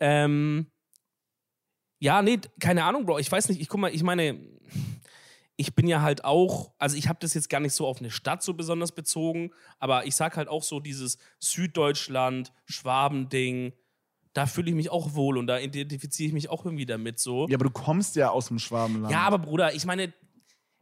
Ähm, 0.00 0.66
ja, 2.00 2.22
nee, 2.22 2.38
keine 2.60 2.84
Ahnung, 2.84 3.04
Bro. 3.04 3.18
Ich 3.18 3.30
weiß 3.30 3.48
nicht, 3.48 3.60
ich 3.60 3.68
guck 3.68 3.80
mal, 3.80 3.92
ich 3.92 4.02
meine, 4.02 4.38
ich 5.56 5.74
bin 5.74 5.88
ja 5.88 6.00
halt 6.02 6.24
auch, 6.24 6.72
also 6.78 6.96
ich 6.96 7.08
habe 7.08 7.18
das 7.20 7.34
jetzt 7.34 7.50
gar 7.50 7.60
nicht 7.60 7.74
so 7.74 7.86
auf 7.86 7.98
eine 7.98 8.10
Stadt 8.10 8.42
so 8.42 8.54
besonders 8.54 8.92
bezogen, 8.92 9.50
aber 9.80 10.06
ich 10.06 10.14
sag 10.14 10.36
halt 10.36 10.48
auch 10.48 10.62
so 10.62 10.78
dieses 10.78 11.18
Süddeutschland, 11.40 12.52
Schwabending, 12.66 13.72
da 14.32 14.46
fühle 14.46 14.70
ich 14.70 14.76
mich 14.76 14.90
auch 14.90 15.14
wohl 15.14 15.36
und 15.36 15.48
da 15.48 15.58
identifiziere 15.58 16.28
ich 16.28 16.32
mich 16.32 16.48
auch 16.48 16.64
irgendwie 16.64 16.86
damit 16.86 17.18
so. 17.18 17.48
Ja, 17.48 17.56
aber 17.56 17.64
du 17.64 17.70
kommst 17.70 18.14
ja 18.14 18.30
aus 18.30 18.48
dem 18.48 18.60
Schwabenland. 18.60 19.12
Ja, 19.12 19.22
aber 19.22 19.40
Bruder, 19.40 19.74
ich 19.74 19.84
meine, 19.84 20.12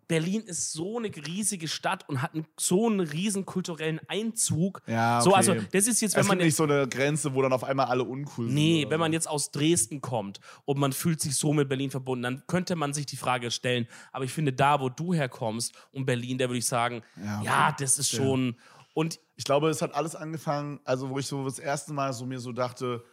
Berlin 0.08 0.42
ist 0.42 0.72
so 0.72 0.98
eine 0.98 1.08
riesige 1.08 1.66
Stadt 1.68 2.08
und 2.08 2.22
hat 2.22 2.30
so 2.58 2.86
einen 2.86 3.00
riesen 3.00 3.44
kulturellen 3.44 4.00
Einzug. 4.08 4.80
Ja, 4.86 5.20
So, 5.20 5.30
okay. 5.30 5.36
also 5.38 5.54
das 5.72 5.86
ist 5.86 6.00
jetzt, 6.00 6.14
wenn 6.14 6.20
es 6.22 6.28
man 6.28 6.38
gibt 6.38 6.44
nicht 6.46 6.52
jetzt, 6.52 6.56
so 6.58 6.64
eine 6.64 6.86
Grenze, 6.88 7.34
wo 7.34 7.42
dann 7.42 7.52
auf 7.52 7.64
einmal 7.64 7.86
alle 7.86 8.04
uncool 8.04 8.46
sind. 8.46 8.54
nee, 8.54 8.86
wenn 8.88 9.00
man 9.00 9.10
so. 9.10 9.14
jetzt 9.14 9.28
aus 9.28 9.50
Dresden 9.50 10.00
kommt 10.00 10.40
und 10.64 10.78
man 10.78 10.92
fühlt 10.92 11.20
sich 11.20 11.34
so 11.36 11.52
mit 11.52 11.68
Berlin 11.68 11.90
verbunden, 11.90 12.22
dann 12.22 12.42
könnte 12.46 12.76
man 12.76 12.92
sich 12.94 13.06
die 13.06 13.16
Frage 13.16 13.50
stellen. 13.50 13.88
Aber 14.12 14.24
ich 14.24 14.32
finde, 14.32 14.52
da, 14.52 14.80
wo 14.80 14.88
du 14.88 15.12
herkommst 15.12 15.74
und 15.92 16.06
Berlin, 16.06 16.38
da 16.38 16.48
würde 16.48 16.58
ich 16.58 16.66
sagen, 16.66 17.02
Ja, 17.16 17.42
ja, 17.42 17.66
okay. 17.68 17.76
das 17.80 17.98
ist 17.98 18.12
Ja. 18.12 18.18
schon 18.18 18.56
und 18.94 19.18
Ich 19.34 19.44
glaube, 19.44 19.68
es 19.68 19.82
hat 19.82 19.92
alles 19.94 20.14
angefangen, 20.14 20.80
also 20.84 21.10
wo 21.10 21.18
ich 21.18 21.26
so 21.26 21.44
das 21.44 21.58
erste 21.58 21.92
Mal 21.92 22.12
so 22.12 22.24
mir 22.24 22.38
so 22.40 22.52
dachte, 22.52 23.04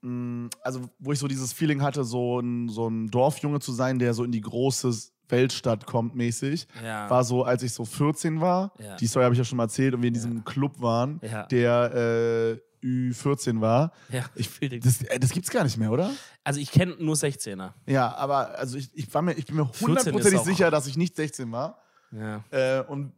mh, 0.00 0.48
also 0.62 0.88
wo 0.98 1.12
ich 1.12 1.18
so 1.18 1.28
dieses 1.28 1.52
Feeling 1.52 1.82
hatte, 1.82 2.02
so 2.04 2.40
ein, 2.40 2.68
so 2.68 2.88
ein 2.88 3.08
Dorfjunge 3.08 3.60
zu 3.60 3.72
sein, 3.72 3.98
der 3.98 4.14
so 4.14 4.24
in 4.24 4.32
die 4.32 4.40
große 4.40 4.92
Weltstadt 5.30 5.86
kommt 5.86 6.14
mäßig, 6.14 6.66
Ja. 6.84 7.08
war 7.10 7.24
so, 7.24 7.44
als 7.44 7.62
ich 7.62 7.72
so 7.72 7.84
14 7.84 8.40
war. 8.40 8.72
Ja. 8.78 8.96
Die 8.96 9.06
Story 9.06 9.24
habe 9.24 9.34
ich 9.34 9.38
ja 9.38 9.44
schon 9.44 9.56
mal 9.56 9.64
erzählt 9.64 9.94
und 9.94 10.02
wir 10.02 10.08
in 10.08 10.14
diesem 10.14 10.44
Club 10.44 10.80
waren, 10.80 11.20
Ja. 11.22 11.44
der 11.46 12.58
äh, 12.82 12.86
Ü14 12.86 13.60
war. 13.60 13.92
ja, 14.10 14.24
Ich, 14.36 14.48
das, 14.80 15.02
äh, 15.02 15.18
das 15.18 15.30
gibt's 15.30 15.50
gar 15.50 15.64
nicht 15.64 15.76
mehr, 15.76 15.90
oder? 15.90 16.10
also 16.44 16.60
ich 16.60 16.70
kenne 16.70 16.94
nur 16.98 17.14
16er. 17.16 17.72
Ja, 17.86 18.14
aber 18.16 18.56
also 18.58 18.78
ich, 18.78 18.88
ich, 18.94 19.12
war 19.12 19.22
mir, 19.22 19.32
ich 19.34 19.46
bin 19.46 19.56
mir 19.56 19.66
14 19.66 19.74
ist 19.74 19.86
hundertprozentig 20.06 20.40
sicher, 20.42 20.70
dass 20.70 20.86
ich 20.86 20.96
nicht 20.96 21.16
16 21.16 21.50
war. 21.52 21.82
Ja. 22.12 22.44
Äh, 22.50 22.82
und 22.84 23.12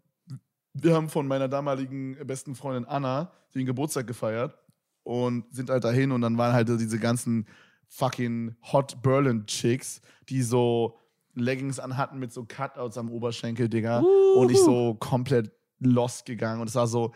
wir 0.72 0.94
haben 0.94 1.08
von 1.08 1.26
meiner 1.28 1.48
damaligen 1.48 2.16
besten 2.26 2.54
Freundin 2.54 2.84
Anna 2.86 3.30
den 3.54 3.66
Geburtstag 3.66 4.06
gefeiert 4.06 4.56
und 5.02 5.44
sind 5.54 5.68
halt 5.70 5.84
dahin 5.84 6.12
und 6.12 6.20
dann 6.22 6.38
waren 6.38 6.52
halt 6.52 6.68
diese 6.68 6.98
ganzen 6.98 7.46
fucking 7.88 8.54
Hot 8.72 9.02
Berlin 9.02 9.44
Chicks, 9.46 10.00
die 10.28 10.42
so 10.42 10.96
Leggings 11.34 11.78
anhatten 11.78 12.18
mit 12.18 12.32
so 12.32 12.44
Cutouts 12.44 12.98
am 12.98 13.10
Oberschenkel, 13.10 13.68
Digga. 13.68 14.00
Und 14.36 14.50
ich 14.50 14.58
so 14.58 14.94
komplett 14.94 15.52
lost 15.80 16.26
gegangen 16.26 16.60
und 16.60 16.68
es 16.68 16.74
war 16.74 16.86
so, 16.86 17.12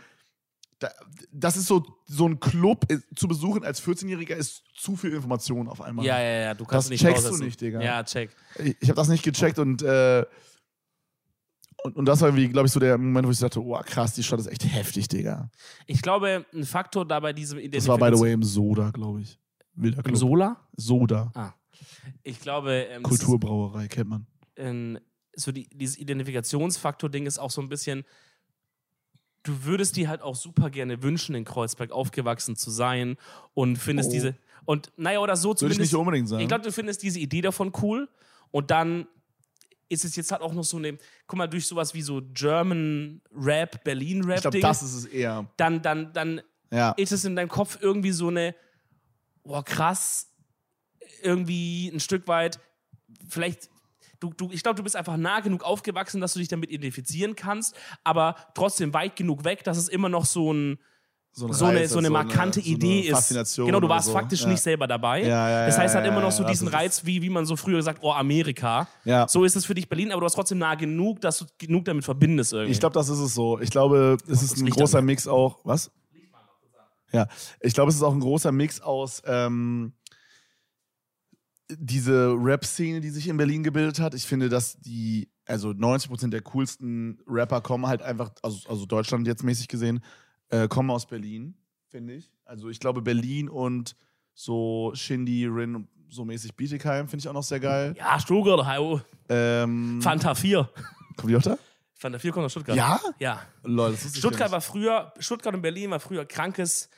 da, 0.78 0.90
das 1.32 1.56
ist 1.56 1.66
so, 1.66 1.84
so 2.06 2.26
ein 2.26 2.40
Club 2.40 2.90
äh, 2.90 2.98
zu 3.14 3.28
besuchen 3.28 3.64
als 3.64 3.82
14-Jähriger 3.82 4.34
ist 4.34 4.64
zu 4.74 4.96
viel 4.96 5.12
Information 5.12 5.68
auf 5.68 5.80
einmal. 5.80 6.04
Ja, 6.04 6.20
ja, 6.20 6.40
ja, 6.40 6.54
du 6.54 6.64
Das 6.64 6.70
kannst 6.72 6.90
nicht 6.90 7.00
checkst 7.00 7.30
du 7.30 7.36
nicht, 7.36 7.60
Digga. 7.60 7.80
Ja, 7.80 8.02
check. 8.02 8.30
Ich, 8.58 8.76
ich 8.80 8.88
habe 8.88 8.96
das 8.96 9.08
nicht 9.08 9.22
gecheckt 9.22 9.58
und, 9.58 9.82
äh, 9.82 10.24
und, 11.84 11.96
und 11.96 12.04
das 12.06 12.20
war 12.20 12.28
irgendwie, 12.28 12.48
glaube 12.48 12.66
ich, 12.66 12.72
so 12.72 12.80
der 12.80 12.96
Moment, 12.96 13.26
wo 13.26 13.30
ich 13.30 13.38
dachte, 13.38 13.62
oh 13.62 13.78
krass, 13.84 14.14
die 14.14 14.22
Stadt 14.22 14.40
ist 14.40 14.46
echt 14.46 14.64
heftig, 14.64 15.08
Digga. 15.08 15.50
Ich 15.86 16.02
glaube, 16.02 16.44
ein 16.52 16.64
Faktor 16.64 17.06
dabei 17.06 17.32
diesem 17.32 17.70
Das 17.70 17.86
war, 17.86 17.98
by 17.98 18.10
the 18.14 18.20
way, 18.20 18.32
im 18.32 18.42
Soda, 18.42 18.90
glaube 18.90 19.20
ich. 19.20 19.38
Wilder 19.74 19.98
Im 19.98 20.02
Club. 20.04 20.16
Sola? 20.16 20.56
Soda. 20.76 21.32
Ah. 21.34 21.52
Ich 22.22 22.40
glaube, 22.40 22.72
ähm, 22.90 23.02
Kulturbrauerei, 23.02 23.88
kennt 23.88 24.10
man. 24.10 24.26
Ähm, 24.56 24.98
so 25.36 25.50
die, 25.52 25.68
dieses 25.68 25.98
Identifikationsfaktor-Ding 25.98 27.26
ist 27.26 27.38
auch 27.38 27.50
so 27.50 27.60
ein 27.60 27.68
bisschen. 27.68 28.04
Du 29.42 29.64
würdest 29.64 29.96
dir 29.96 30.08
halt 30.08 30.22
auch 30.22 30.36
super 30.36 30.70
gerne 30.70 31.02
wünschen, 31.02 31.34
in 31.34 31.44
Kreuzberg 31.44 31.90
aufgewachsen 31.92 32.56
zu 32.56 32.70
sein 32.70 33.16
und 33.52 33.76
findest 33.76 34.08
Oh. 34.10 34.12
diese. 34.12 34.36
Und 34.64 34.90
naja, 34.96 35.18
oder 35.18 35.36
so 35.36 35.48
Würde 35.50 35.54
ich 35.54 35.58
zumindest. 35.60 35.92
nicht 35.92 35.98
unbedingt 35.98 36.28
sagen. 36.28 36.40
Ich 36.42 36.48
glaube, 36.48 36.64
du 36.64 36.72
findest 36.72 37.02
diese 37.02 37.18
Idee 37.18 37.42
davon 37.42 37.70
cool 37.82 38.08
und 38.50 38.70
dann 38.70 39.06
ist 39.90 40.04
es 40.06 40.16
jetzt 40.16 40.32
halt 40.32 40.40
auch 40.40 40.54
noch 40.54 40.64
so 40.64 40.78
eine, 40.78 40.96
guck 41.26 41.36
mal, 41.36 41.46
durch 41.46 41.66
sowas 41.66 41.92
wie 41.92 42.00
so 42.00 42.22
German 42.32 43.20
Rap, 43.36 43.84
Berlin 43.84 44.24
Rap 44.24 44.36
Ich 44.36 44.42
glaube, 44.42 44.60
das 44.60 44.82
ist 44.82 44.94
es 44.94 45.04
eher. 45.04 45.46
dann, 45.58 45.82
dann, 45.82 46.12
dann 46.14 46.40
Ja. 46.72 46.92
ist 46.92 47.12
es 47.12 47.26
in 47.26 47.36
deinem 47.36 47.50
Kopf 47.50 47.76
irgendwie 47.82 48.12
so 48.12 48.28
eine, 48.28 48.54
boah, 49.42 49.62
krass, 49.62 50.30
irgendwie 51.24 51.88
ein 51.88 52.00
Stück 52.00 52.28
weit, 52.28 52.60
vielleicht, 53.28 53.68
du, 54.20 54.32
du, 54.36 54.50
ich 54.52 54.62
glaube, 54.62 54.76
du 54.76 54.82
bist 54.82 54.96
einfach 54.96 55.16
nah 55.16 55.40
genug 55.40 55.62
aufgewachsen, 55.64 56.20
dass 56.20 56.32
du 56.34 56.38
dich 56.38 56.48
damit 56.48 56.70
identifizieren 56.70 57.34
kannst, 57.36 57.74
aber 58.04 58.36
trotzdem 58.54 58.92
weit 58.94 59.16
genug 59.16 59.44
weg, 59.44 59.64
dass 59.64 59.76
es 59.76 59.88
immer 59.88 60.08
noch 60.08 60.24
so 60.24 60.52
ein, 60.52 60.78
So, 61.32 61.46
ein 61.48 61.52
so 61.52 61.64
eine, 61.64 61.80
Reiz, 61.80 61.90
so 61.90 61.98
eine 61.98 62.10
markante 62.10 62.60
so 62.60 62.66
eine 62.66 62.74
Idee 62.76 63.00
ist. 63.00 63.14
Faszination 63.14 63.66
Genau, 63.66 63.80
du 63.80 63.88
warst 63.88 64.06
so. 64.06 64.12
faktisch 64.12 64.42
ja. 64.42 64.48
nicht 64.48 64.60
selber 64.60 64.86
dabei. 64.86 65.22
Ja, 65.22 65.48
ja, 65.50 65.66
das 65.66 65.76
heißt, 65.78 65.94
hat 65.96 66.04
ja, 66.04 66.10
immer 66.12 66.20
noch 66.20 66.30
so 66.30 66.44
diesen 66.44 66.68
ist- 66.68 66.74
Reiz, 66.74 67.04
wie, 67.04 67.22
wie 67.22 67.30
man 67.30 67.44
so 67.44 67.56
früher 67.56 67.82
sagt, 67.82 67.98
oh, 68.02 68.12
Amerika. 68.12 68.86
Ja. 69.04 69.26
So 69.26 69.42
ist 69.44 69.56
es 69.56 69.64
für 69.66 69.74
dich 69.74 69.88
Berlin, 69.88 70.12
aber 70.12 70.20
du 70.20 70.26
hast 70.26 70.34
trotzdem 70.34 70.58
nah 70.58 70.76
genug, 70.76 71.20
dass 71.20 71.38
du 71.38 71.46
genug 71.58 71.86
damit 71.86 72.04
verbindest 72.04 72.52
irgendwie. 72.52 72.70
Ich 72.72 72.78
glaube, 72.80 72.94
das 72.94 73.08
ist 73.08 73.18
es 73.18 73.34
so. 73.34 73.58
Ich 73.58 73.70
glaube, 73.70 74.16
es 74.28 74.42
ist 74.44 74.58
ein 74.58 74.66
Licht 74.66 74.76
großer. 74.78 75.02
Mix 75.02 75.26
auch. 75.26 75.58
Was? 75.64 75.90
Ja, 77.12 77.28
ich 77.60 77.74
glaube, 77.74 77.90
es 77.90 77.96
ist 77.96 78.02
auch 78.02 78.12
ein 78.12 78.20
großer 78.20 78.50
Mix 78.52 78.80
aus 78.80 79.22
ähm, 79.26 79.92
diese 81.70 82.34
Rap-Szene, 82.38 83.00
die 83.00 83.10
sich 83.10 83.28
in 83.28 83.36
Berlin 83.36 83.62
gebildet 83.62 84.00
hat. 84.00 84.14
Ich 84.14 84.26
finde, 84.26 84.48
dass 84.48 84.78
die, 84.80 85.30
also 85.46 85.70
90% 85.70 86.28
der 86.30 86.42
coolsten 86.42 87.20
Rapper 87.26 87.60
kommen 87.60 87.86
halt 87.86 88.02
einfach, 88.02 88.32
also, 88.42 88.68
also 88.68 88.86
Deutschland 88.86 89.26
jetzt 89.26 89.42
mäßig 89.42 89.68
gesehen, 89.68 90.02
äh, 90.50 90.68
kommen 90.68 90.90
aus 90.90 91.06
Berlin, 91.06 91.56
finde 91.88 92.14
ich. 92.14 92.30
Also 92.44 92.68
ich 92.68 92.80
glaube, 92.80 93.02
Berlin 93.02 93.48
und 93.48 93.96
so 94.34 94.92
Shindy, 94.94 95.46
Rin, 95.46 95.88
so 96.08 96.24
mäßig 96.24 96.54
Bietigheim 96.54 97.08
finde 97.08 97.22
ich 97.22 97.28
auch 97.28 97.34
noch 97.34 97.42
sehr 97.42 97.60
geil. 97.60 97.94
ja, 97.96 98.18
Stuttgart, 98.20 98.66
hallo. 98.66 99.00
Ähm, 99.28 100.00
Fanta 100.02 100.34
4. 100.34 100.68
kommt 101.16 101.30
die 101.30 101.36
auch 101.36 101.42
da? 101.42 101.58
Fanta 101.94 102.18
4 102.18 102.32
kommt 102.32 102.44
aus 102.44 102.52
Stuttgart. 102.52 102.76
Ja? 102.76 103.00
Ja. 103.18 103.40
Lol, 103.62 103.92
das 103.92 104.16
Stuttgart 104.16 104.50
gar 104.50 104.52
war 104.52 104.60
früher, 104.60 105.14
Stuttgart 105.18 105.54
und 105.54 105.62
Berlin 105.62 105.90
war 105.90 106.00
früher 106.00 106.26
krankes, 106.26 106.90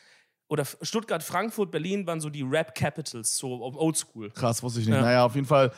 oder 0.48 0.64
Stuttgart, 0.82 1.22
Frankfurt, 1.22 1.70
Berlin 1.70 2.06
waren 2.06 2.20
so 2.20 2.30
die 2.30 2.42
Rap-Capitals, 2.42 3.36
so 3.36 3.60
oldschool. 3.62 4.30
Krass, 4.30 4.62
wusste 4.62 4.80
ich 4.80 4.86
nicht. 4.86 4.94
Ja. 4.94 5.02
Naja, 5.02 5.24
auf 5.24 5.34
jeden 5.34 5.46
Fall 5.46 5.72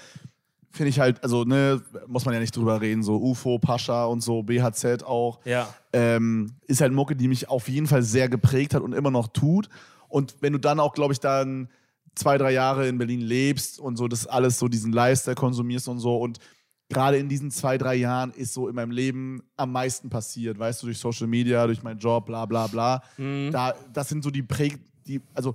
finde 0.70 0.90
ich 0.90 1.00
halt, 1.00 1.22
also 1.22 1.44
ne, 1.44 1.82
muss 2.06 2.24
man 2.24 2.34
ja 2.34 2.40
nicht 2.40 2.54
drüber 2.54 2.80
reden, 2.80 3.02
so 3.02 3.16
UFO, 3.16 3.58
Pascha 3.58 4.04
und 4.04 4.20
so, 4.20 4.42
BHZ 4.42 5.02
auch. 5.02 5.40
Ja. 5.44 5.72
Ähm, 5.92 6.52
ist 6.66 6.80
halt 6.80 6.92
Mucke, 6.92 7.16
die 7.16 7.28
mich 7.28 7.48
auf 7.48 7.68
jeden 7.68 7.86
Fall 7.86 8.02
sehr 8.02 8.28
geprägt 8.28 8.74
hat 8.74 8.82
und 8.82 8.92
immer 8.92 9.10
noch 9.10 9.28
tut. 9.28 9.68
Und 10.08 10.36
wenn 10.40 10.52
du 10.52 10.58
dann 10.58 10.80
auch, 10.80 10.94
glaube 10.94 11.12
ich, 11.12 11.20
dann 11.20 11.68
zwei, 12.14 12.36
drei 12.36 12.52
Jahre 12.52 12.88
in 12.88 12.98
Berlin 12.98 13.20
lebst 13.20 13.78
und 13.78 13.96
so 13.96 14.08
das 14.08 14.26
alles 14.26 14.58
so 14.58 14.68
diesen 14.68 14.92
Lifestyle 14.92 15.36
konsumierst 15.36 15.88
und 15.88 16.00
so 16.00 16.16
und 16.18 16.38
gerade 16.88 17.18
in 17.18 17.28
diesen 17.28 17.50
zwei, 17.50 17.76
drei 17.78 17.96
Jahren 17.96 18.32
ist 18.32 18.54
so 18.54 18.68
in 18.68 18.74
meinem 18.74 18.90
Leben 18.90 19.42
am 19.56 19.72
meisten 19.72 20.08
passiert, 20.08 20.58
weißt 20.58 20.82
du, 20.82 20.86
durch 20.86 20.98
Social 20.98 21.26
Media, 21.26 21.66
durch 21.66 21.82
meinen 21.82 21.98
Job, 21.98 22.26
bla 22.26 22.46
bla 22.46 22.66
bla. 22.66 23.02
Mhm. 23.16 23.50
Da, 23.52 23.74
das 23.92 24.08
sind 24.08 24.24
so 24.24 24.30
die 24.30 24.42
Präg, 24.42 24.78
die, 25.06 25.20
also 25.34 25.54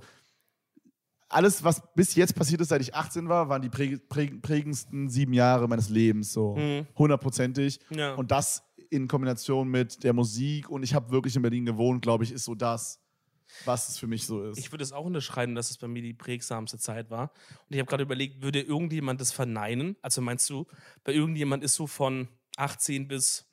alles, 1.28 1.64
was 1.64 1.82
bis 1.94 2.14
jetzt 2.14 2.34
passiert 2.36 2.60
ist, 2.60 2.68
seit 2.68 2.80
ich 2.80 2.94
18 2.94 3.28
war, 3.28 3.48
waren 3.48 3.62
die 3.62 3.68
präg, 3.68 4.08
präg, 4.08 4.40
prägendsten 4.42 5.08
sieben 5.08 5.32
Jahre 5.32 5.66
meines 5.68 5.88
Lebens, 5.88 6.32
so 6.32 6.54
Mhm. 6.56 6.86
hundertprozentig. 6.96 7.80
Ja. 7.90 8.14
Und 8.14 8.30
das 8.30 8.62
in 8.90 9.08
Kombination 9.08 9.68
mit 9.68 10.04
der 10.04 10.12
Musik 10.12 10.68
und 10.70 10.84
ich 10.84 10.94
habe 10.94 11.10
wirklich 11.10 11.34
in 11.34 11.42
Berlin 11.42 11.64
gewohnt, 11.64 12.02
glaube 12.02 12.22
ich, 12.22 12.30
ist 12.30 12.44
so 12.44 12.54
das, 12.54 13.00
was 13.64 13.88
es 13.88 13.98
für 13.98 14.06
mich 14.06 14.26
so 14.26 14.44
ist. 14.44 14.58
Ich 14.58 14.72
würde 14.72 14.84
es 14.84 14.92
auch 14.92 15.04
unterschreiben, 15.04 15.54
dass 15.54 15.70
es 15.70 15.78
bei 15.78 15.88
mir 15.88 16.02
die 16.02 16.14
prägsamste 16.14 16.78
Zeit 16.78 17.10
war. 17.10 17.30
Und 17.68 17.74
ich 17.74 17.78
habe 17.78 17.88
gerade 17.88 18.02
überlegt, 18.02 18.42
würde 18.42 18.60
irgendjemand 18.60 19.20
das 19.20 19.32
verneinen? 19.32 19.96
Also 20.02 20.20
meinst 20.20 20.48
du, 20.50 20.66
bei 21.04 21.12
irgendjemand 21.12 21.62
ist 21.64 21.74
so 21.74 21.86
von 21.86 22.28
18 22.56 23.08
bis 23.08 23.46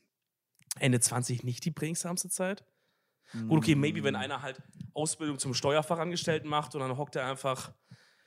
Ende 0.80 1.00
20 1.00 1.44
nicht 1.44 1.66
die 1.66 1.72
prägsamste 1.72 2.30
Zeit? 2.30 2.64
Gut, 3.48 3.60
okay, 3.60 3.76
maybe, 3.76 4.04
wenn 4.04 4.16
einer 4.16 4.42
halt 4.42 4.62
Ausbildung 4.94 5.40
zum 5.40 5.54
Steuerfachangestellten 5.54 6.50
macht 6.50 6.76
und 6.76 6.82
dann 6.82 6.98
hockt 6.98 7.16
er 7.16 7.26
einfach 7.28 7.72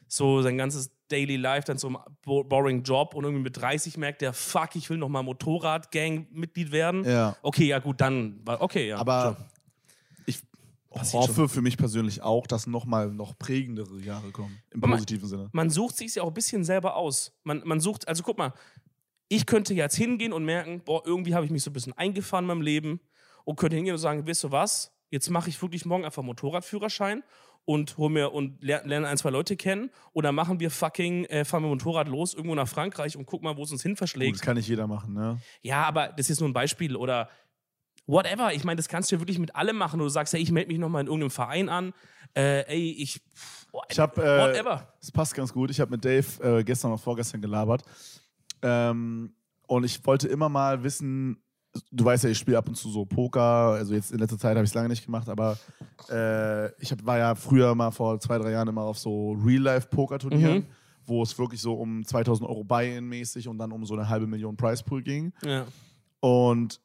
so 0.08 0.42
sein 0.42 0.56
ganzes 0.56 0.90
Daily 1.08 1.36
Life 1.36 1.66
dann 1.66 1.76
so 1.78 1.88
einem 1.88 1.98
bo- 2.22 2.44
boring 2.44 2.82
Job 2.82 3.14
und 3.14 3.24
irgendwie 3.24 3.42
mit 3.42 3.56
30 3.56 3.96
merkt 3.98 4.22
der, 4.22 4.32
fuck, 4.32 4.76
ich 4.76 4.88
will 4.90 4.96
noch 4.98 5.08
mal 5.08 5.22
Motorrad-Gang-Mitglied 5.22 6.72
werden. 6.72 7.04
Ja. 7.04 7.36
Okay, 7.42 7.66
ja 7.66 7.78
gut, 7.78 8.00
dann, 8.00 8.40
war- 8.46 8.60
okay, 8.60 8.88
ja. 8.88 8.96
Aber 8.98 9.36
hoffe 10.94 11.48
für 11.48 11.62
mich 11.62 11.76
persönlich 11.76 12.22
auch, 12.22 12.46
dass 12.46 12.66
nochmal 12.66 13.10
noch 13.10 13.36
prägendere 13.38 13.98
Jahre 14.00 14.30
kommen. 14.30 14.58
Im 14.70 14.82
Aber- 14.82 14.94
positiven 14.94 15.28
Sinne. 15.28 15.48
man 15.52 15.70
sucht 15.70 15.96
sich 15.96 16.14
ja 16.14 16.22
auch 16.22 16.28
ein 16.28 16.34
bisschen 16.34 16.64
selber 16.64 16.96
aus. 16.96 17.32
Man, 17.44 17.62
man 17.64 17.80
sucht, 17.80 18.06
also 18.08 18.22
guck 18.22 18.38
mal, 18.38 18.52
ich 19.28 19.46
könnte 19.46 19.74
jetzt 19.74 19.96
hingehen 19.96 20.32
und 20.32 20.44
merken, 20.44 20.82
boah, 20.84 21.02
irgendwie 21.04 21.34
habe 21.34 21.44
ich 21.44 21.50
mich 21.50 21.62
so 21.62 21.70
ein 21.70 21.72
bisschen 21.72 21.92
eingefahren 21.94 22.44
in 22.44 22.48
meinem 22.48 22.60
Leben 22.62 23.00
und 23.44 23.56
könnte 23.56 23.76
hingehen 23.76 23.94
und 23.94 23.98
sagen, 24.00 24.26
weißt 24.26 24.44
du 24.44 24.50
was, 24.52 24.92
jetzt 25.10 25.30
mache 25.30 25.48
ich 25.48 25.60
wirklich 25.60 25.84
morgen 25.86 26.04
einfach 26.04 26.22
Motorradführerschein 26.22 27.22
und 27.66 27.96
hol 27.96 28.10
mir 28.10 28.32
und 28.32 28.62
ler- 28.62 28.82
lerne 28.84 29.08
ein, 29.08 29.16
zwei 29.16 29.30
Leute 29.30 29.56
kennen 29.56 29.90
oder 30.12 30.32
machen 30.32 30.60
wir 30.60 30.70
fucking, 30.70 31.24
äh, 31.24 31.44
fahren 31.46 31.62
wir 31.62 31.68
Motorrad 31.70 32.08
los 32.08 32.34
irgendwo 32.34 32.54
nach 32.54 32.68
Frankreich 32.68 33.16
und 33.16 33.24
guck 33.24 33.42
mal, 33.42 33.56
wo 33.56 33.62
es 33.62 33.72
uns 33.72 33.82
hin 33.82 33.92
Gut, 33.92 33.98
verschlägt. 33.98 34.34
das 34.36 34.42
kann 34.42 34.56
nicht 34.56 34.68
jeder 34.68 34.86
machen, 34.86 35.14
ne? 35.14 35.38
Ja, 35.62 35.84
aber 35.84 36.08
das 36.08 36.28
ist 36.28 36.40
nur 36.40 36.48
ein 36.50 36.52
Beispiel 36.52 36.94
oder 36.94 37.30
whatever. 38.06 38.52
Ich 38.52 38.64
meine, 38.64 38.76
das 38.76 38.88
kannst 38.88 39.10
du 39.10 39.16
ja 39.16 39.20
wirklich 39.20 39.38
mit 39.38 39.54
allem 39.56 39.76
machen. 39.76 39.98
Du 39.98 40.08
sagst, 40.08 40.34
ey, 40.34 40.40
ich 40.40 40.50
melde 40.52 40.68
mich 40.68 40.78
nochmal 40.78 41.02
in 41.02 41.06
irgendeinem 41.06 41.30
Verein 41.30 41.68
an. 41.68 41.92
Äh, 42.36 42.66
ey, 42.66 42.90
ich. 42.98 43.20
Ich 43.88 43.98
habe, 43.98 44.22
äh, 44.22 44.40
whatever. 44.40 44.92
es 45.00 45.10
passt 45.10 45.34
ganz 45.34 45.52
gut. 45.52 45.70
Ich 45.70 45.80
habe 45.80 45.90
mit 45.90 46.04
Dave 46.04 46.26
äh, 46.58 46.64
gestern 46.64 46.92
oder 46.92 46.98
vorgestern 46.98 47.40
gelabert. 47.40 47.82
Ähm, 48.62 49.34
und 49.66 49.84
ich 49.84 50.04
wollte 50.06 50.28
immer 50.28 50.48
mal 50.48 50.82
wissen, 50.82 51.42
du 51.90 52.04
weißt 52.04 52.24
ja, 52.24 52.30
ich 52.30 52.38
spiele 52.38 52.58
ab 52.58 52.68
und 52.68 52.76
zu 52.76 52.88
so 52.90 53.04
Poker. 53.04 53.40
Also 53.40 53.94
jetzt 53.94 54.12
in 54.12 54.18
letzter 54.18 54.38
Zeit 54.38 54.56
habe 54.56 54.64
ich 54.64 54.70
es 54.70 54.74
lange 54.74 54.88
nicht 54.88 55.04
gemacht, 55.04 55.28
aber 55.28 55.58
äh, 56.08 56.70
ich 56.80 56.92
hab, 56.92 57.04
war 57.04 57.18
ja 57.18 57.34
früher 57.34 57.74
mal 57.74 57.90
vor 57.90 58.20
zwei, 58.20 58.38
drei 58.38 58.52
Jahren 58.52 58.68
immer 58.68 58.82
auf 58.82 58.98
so 58.98 59.32
Real-Life-Poker-Turnieren, 59.32 60.58
Mhm. 60.58 60.66
wo 61.04 61.22
es 61.22 61.36
wirklich 61.38 61.60
so 61.60 61.74
um 61.74 62.04
2000 62.04 62.48
Euro 62.48 62.62
Buy-In 62.62 63.04
mäßig 63.06 63.48
und 63.48 63.58
dann 63.58 63.72
um 63.72 63.84
so 63.84 63.94
eine 63.94 64.08
halbe 64.08 64.26
Million 64.26 64.56
Price-Pool 64.56 65.02
ging. 65.02 65.32
Ja. 65.44 65.64
Und 66.20 66.80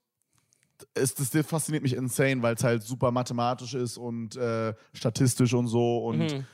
es, 0.93 1.13
das 1.15 1.29
fasziniert 1.45 1.83
mich 1.83 1.93
insane, 1.95 2.41
weil 2.41 2.55
es 2.55 2.63
halt 2.63 2.83
super 2.83 3.11
mathematisch 3.11 3.73
ist 3.73 3.97
und 3.97 4.35
äh, 4.35 4.73
statistisch 4.93 5.53
und 5.53 5.67
so. 5.67 5.99
Und 6.05 6.19
Mhm. 6.33 6.45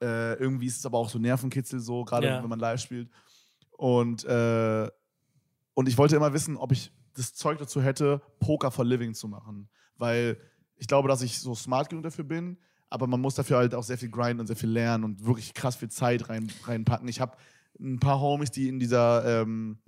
äh, 0.00 0.34
irgendwie 0.34 0.66
ist 0.66 0.78
es 0.78 0.86
aber 0.86 0.98
auch 0.98 1.08
so 1.08 1.18
Nervenkitzel, 1.18 1.80
so, 1.80 2.04
gerade 2.04 2.26
Ja. 2.28 2.42
wenn 2.42 2.48
man 2.48 2.58
live 2.58 2.80
spielt. 2.80 3.10
Und, 3.76 4.24
äh, 4.24 4.88
und 5.74 5.88
ich 5.88 5.98
wollte 5.98 6.16
immer 6.16 6.32
wissen, 6.32 6.56
ob 6.56 6.72
ich 6.72 6.92
das 7.14 7.34
Zeug 7.34 7.58
dazu 7.58 7.80
hätte, 7.82 8.20
Poker 8.40 8.70
for 8.70 8.84
Living 8.84 9.14
zu 9.14 9.28
machen. 9.28 9.68
Weil 9.96 10.38
ich 10.76 10.86
glaube, 10.88 11.08
dass 11.08 11.22
ich 11.22 11.38
so 11.40 11.54
smart 11.54 11.88
genug 11.88 12.04
dafür 12.04 12.24
bin, 12.24 12.58
aber 12.90 13.06
man 13.06 13.20
muss 13.20 13.34
dafür 13.34 13.58
halt 13.58 13.74
auch 13.74 13.82
sehr 13.82 13.98
viel 13.98 14.10
grinden 14.10 14.40
und 14.40 14.46
sehr 14.46 14.56
viel 14.56 14.70
lernen 14.70 15.04
und 15.04 15.24
wirklich 15.26 15.54
krass 15.54 15.76
viel 15.76 15.90
Zeit 15.90 16.28
rein, 16.28 16.50
reinpacken. 16.64 17.08
Ich 17.08 17.20
habe 17.20 17.36
ein 17.80 17.98
paar 17.98 18.20
Homies, 18.20 18.50
die 18.50 18.68
in 18.68 18.78
dieser 18.78 19.42
ähm, 19.42 19.78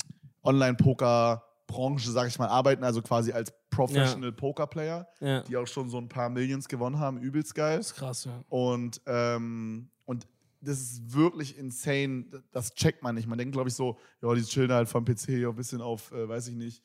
Online-Poker-Branche, 1.68 2.10
sag 2.10 2.28
ich 2.28 2.38
mal, 2.38 2.48
arbeiten, 2.48 2.84
also 2.84 3.02
quasi 3.02 3.32
als 3.32 3.52
Professional 3.70 4.32
Poker-Player, 4.32 5.06
ja. 5.20 5.42
die 5.42 5.56
auch 5.56 5.66
schon 5.66 5.88
so 5.90 5.98
ein 5.98 6.08
paar 6.08 6.28
Millions 6.28 6.68
gewonnen 6.68 6.98
haben, 6.98 7.18
übelst 7.18 7.54
geil. 7.54 7.78
Das 7.78 7.88
ist 7.88 7.94
krass, 7.96 8.24
ja. 8.24 8.44
Und, 8.48 9.00
ähm, 9.06 9.90
und 10.04 10.26
das 10.60 10.80
ist 10.80 11.12
wirklich 11.14 11.56
insane. 11.58 12.26
Das 12.50 12.74
checkt 12.74 13.02
man 13.02 13.14
nicht. 13.14 13.26
Man 13.28 13.38
denkt, 13.38 13.52
glaube 13.52 13.68
ich, 13.68 13.74
so, 13.74 13.98
ja, 14.22 14.34
die 14.34 14.42
chillen 14.42 14.72
halt 14.72 14.88
vom 14.88 15.04
PC 15.04 15.28
ja, 15.40 15.48
ein 15.50 15.54
bisschen 15.56 15.80
auf, 15.80 16.10
äh, 16.12 16.28
weiß 16.28 16.48
ich 16.48 16.56
nicht, 16.56 16.82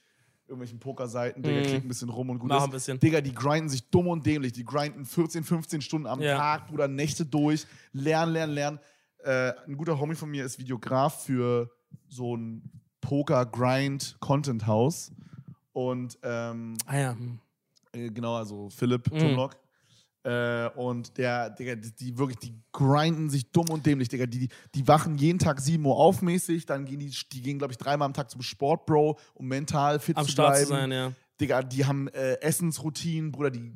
irgendwelchen 0.48 0.80
Pokerseiten, 0.80 1.42
Digga, 1.42 1.60
Mhm. 1.62 1.64
klicken 1.64 1.86
ein 1.86 1.88
bisschen 1.88 2.10
rum 2.10 2.30
und 2.30 2.40
gut 2.40 2.50
Mach 2.50 2.58
ist. 2.58 2.64
ein 2.66 2.72
bisschen. 2.72 3.00
Digga, 3.00 3.22
die 3.22 3.34
grinden 3.34 3.70
sich 3.70 3.90
dumm 3.90 4.08
und 4.08 4.26
dämlich. 4.26 4.52
Die 4.52 4.66
grinden 4.66 5.06
14, 5.06 5.44
15 5.46 5.82
Stunden 5.82 6.08
am 6.08 6.20
Ja. 6.22 6.38
Tag, 6.38 6.68
Bruder, 6.68 6.88
Nächte 6.90 7.26
durch. 7.26 7.66
Lernen, 7.94 8.34
lernen, 8.34 8.54
lernen. 8.54 8.80
Äh, 9.20 9.54
ein 9.66 9.78
guter 9.78 9.98
Homie 9.98 10.16
von 10.16 10.30
mir 10.30 10.44
ist 10.44 10.60
Videograf 10.60 11.24
für 11.24 11.72
so 12.10 12.36
ein 12.36 12.70
Poker-Grind-Content-Haus. 13.02 15.12
Und 15.74 16.18
ähm, 16.24 16.76
Ah 16.86 16.98
ja. 16.98 17.12
hm. 17.14 17.40
äh, 17.94 18.10
genau, 18.10 18.36
also 18.36 18.70
Philipp 18.70 19.12
Mhm. 19.12 19.20
Tumlock. 19.20 19.58
Äh, 20.24 20.70
und 20.76 21.18
der, 21.18 21.50
Digga, 21.50 21.74
die, 21.76 21.92
die 21.96 22.16
wirklich, 22.18 22.38
die 22.38 22.54
grinden 22.72 23.32
sich 23.32 23.50
dumm 23.52 23.70
und 23.70 23.86
dämlich, 23.88 24.08
Digga. 24.08 24.28
Die, 24.28 24.50
die 24.76 24.88
wachen 24.88 25.18
jeden 25.18 25.40
Tag 25.40 25.60
7 25.60 25.84
Uhr 25.84 25.96
auf 25.96 26.22
mäßig, 26.22 26.68
dann 26.68 26.86
gehen 26.86 27.00
die, 27.00 27.12
die 27.32 27.42
gehen, 27.42 27.58
glaube 27.58 27.72
ich, 27.74 27.78
dreimal 27.80 28.06
am 28.06 28.14
Tag 28.14 28.30
zum 28.30 28.44
Sport, 28.44 28.86
Bro, 28.86 29.18
um 29.34 29.48
mental 29.48 30.00
fit 30.00 30.18
Am 30.18 30.26
zu 30.26 30.32
Start 30.32 30.52
bleiben. 30.52 30.66
zu 30.68 30.74
sein, 30.74 30.92
ja. 30.92 31.12
Digga, 31.40 31.64
die 31.64 31.86
haben 31.86 32.08
äh, 32.10 32.34
Essensroutinen, 32.42 33.32
Bruder, 33.32 33.50
die. 33.50 33.74